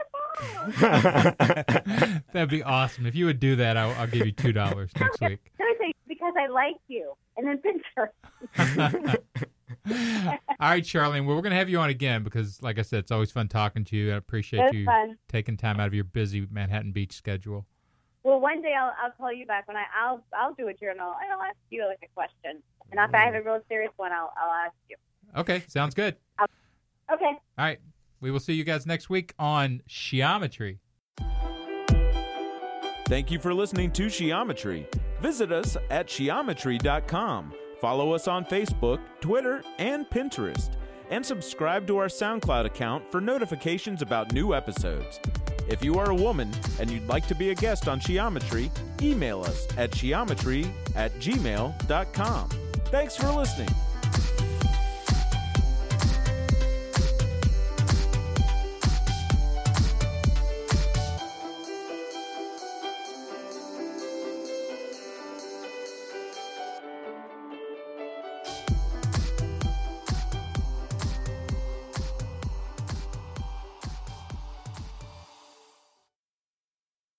the 0.97 2.07
ball? 2.07 2.23
That'd 2.33 2.49
be 2.49 2.63
awesome. 2.63 3.05
If 3.05 3.13
you 3.13 3.25
would 3.27 3.39
do 3.39 3.55
that, 3.57 3.77
I'll, 3.77 3.91
I'll 3.91 4.07
give 4.07 4.25
you 4.25 4.31
two 4.31 4.53
dollars 4.53 4.89
next 4.99 5.21
week. 5.21 5.51
Seriously, 5.57 5.93
because 6.07 6.33
I 6.39 6.47
like 6.47 6.77
you. 6.87 7.13
And 7.37 7.47
then 7.47 7.59
picture. 7.59 8.11
All 9.85 9.95
right, 10.69 10.83
Charlene. 10.83 11.25
Well, 11.25 11.35
we're 11.35 11.41
gonna 11.41 11.55
have 11.55 11.69
you 11.69 11.79
on 11.79 11.89
again 11.89 12.23
because, 12.23 12.61
like 12.61 12.79
I 12.79 12.83
said, 12.83 12.99
it's 12.99 13.11
always 13.11 13.31
fun 13.31 13.47
talking 13.47 13.83
to 13.85 13.97
you. 13.97 14.13
I 14.13 14.15
appreciate 14.15 14.73
you 14.73 14.85
fun. 14.85 15.17
taking 15.27 15.57
time 15.57 15.79
out 15.79 15.87
of 15.87 15.93
your 15.93 16.05
busy 16.05 16.47
Manhattan 16.49 16.91
Beach 16.91 17.13
schedule. 17.13 17.65
Well, 18.23 18.39
one 18.39 18.61
day 18.61 18.73
I'll 18.79 18.93
I'll 19.01 19.11
call 19.11 19.33
you 19.33 19.45
back 19.45 19.67
when 19.67 19.75
I 19.75 19.83
I'll 19.99 20.23
I'll 20.33 20.53
do 20.53 20.69
a 20.69 20.73
journal 20.73 21.13
and 21.21 21.31
I'll 21.31 21.41
ask 21.41 21.57
you 21.69 21.85
like 21.87 21.99
a 22.03 22.13
question. 22.13 22.61
And 22.91 22.99
if 22.99 23.13
I 23.13 23.25
have 23.25 23.35
a 23.35 23.41
real 23.41 23.59
serious 23.67 23.91
one, 23.97 24.11
I'll 24.13 24.33
I'll 24.37 24.65
ask 24.65 24.75
you. 24.89 24.95
Okay, 25.35 25.63
sounds 25.67 25.93
good. 25.93 26.15
Okay. 27.11 27.25
All 27.25 27.37
right, 27.57 27.79
we 28.21 28.31
will 28.31 28.39
see 28.39 28.53
you 28.53 28.63
guys 28.63 28.85
next 28.85 29.09
week 29.09 29.33
on 29.37 29.81
Sheometry. 29.87 30.79
Thank 33.07 33.31
you 33.31 33.39
for 33.39 33.53
listening 33.53 33.91
to 33.91 34.09
Sheometry. 34.09 34.87
Visit 35.21 35.51
us 35.51 35.75
at 35.89 36.07
sheometry.com. 36.07 37.53
Follow 37.83 38.13
us 38.13 38.29
on 38.29 38.45
Facebook, 38.45 39.01
Twitter, 39.19 39.61
and 39.77 40.09
Pinterest. 40.09 40.69
And 41.09 41.25
subscribe 41.25 41.85
to 41.87 41.97
our 41.97 42.07
SoundCloud 42.07 42.63
account 42.63 43.11
for 43.11 43.19
notifications 43.19 44.01
about 44.01 44.31
new 44.31 44.53
episodes. 44.53 45.19
If 45.67 45.83
you 45.83 45.99
are 45.99 46.09
a 46.09 46.15
woman 46.15 46.49
and 46.79 46.89
you'd 46.89 47.09
like 47.09 47.27
to 47.27 47.35
be 47.35 47.49
a 47.49 47.55
guest 47.55 47.89
on 47.89 47.99
Sheometry, 47.99 48.71
email 49.01 49.43
us 49.43 49.67
at 49.75 49.93
sheometry 49.93 50.65
at 50.95 51.11
gmail.com. 51.15 52.49
Thanks 52.85 53.17
for 53.17 53.29
listening. 53.31 53.67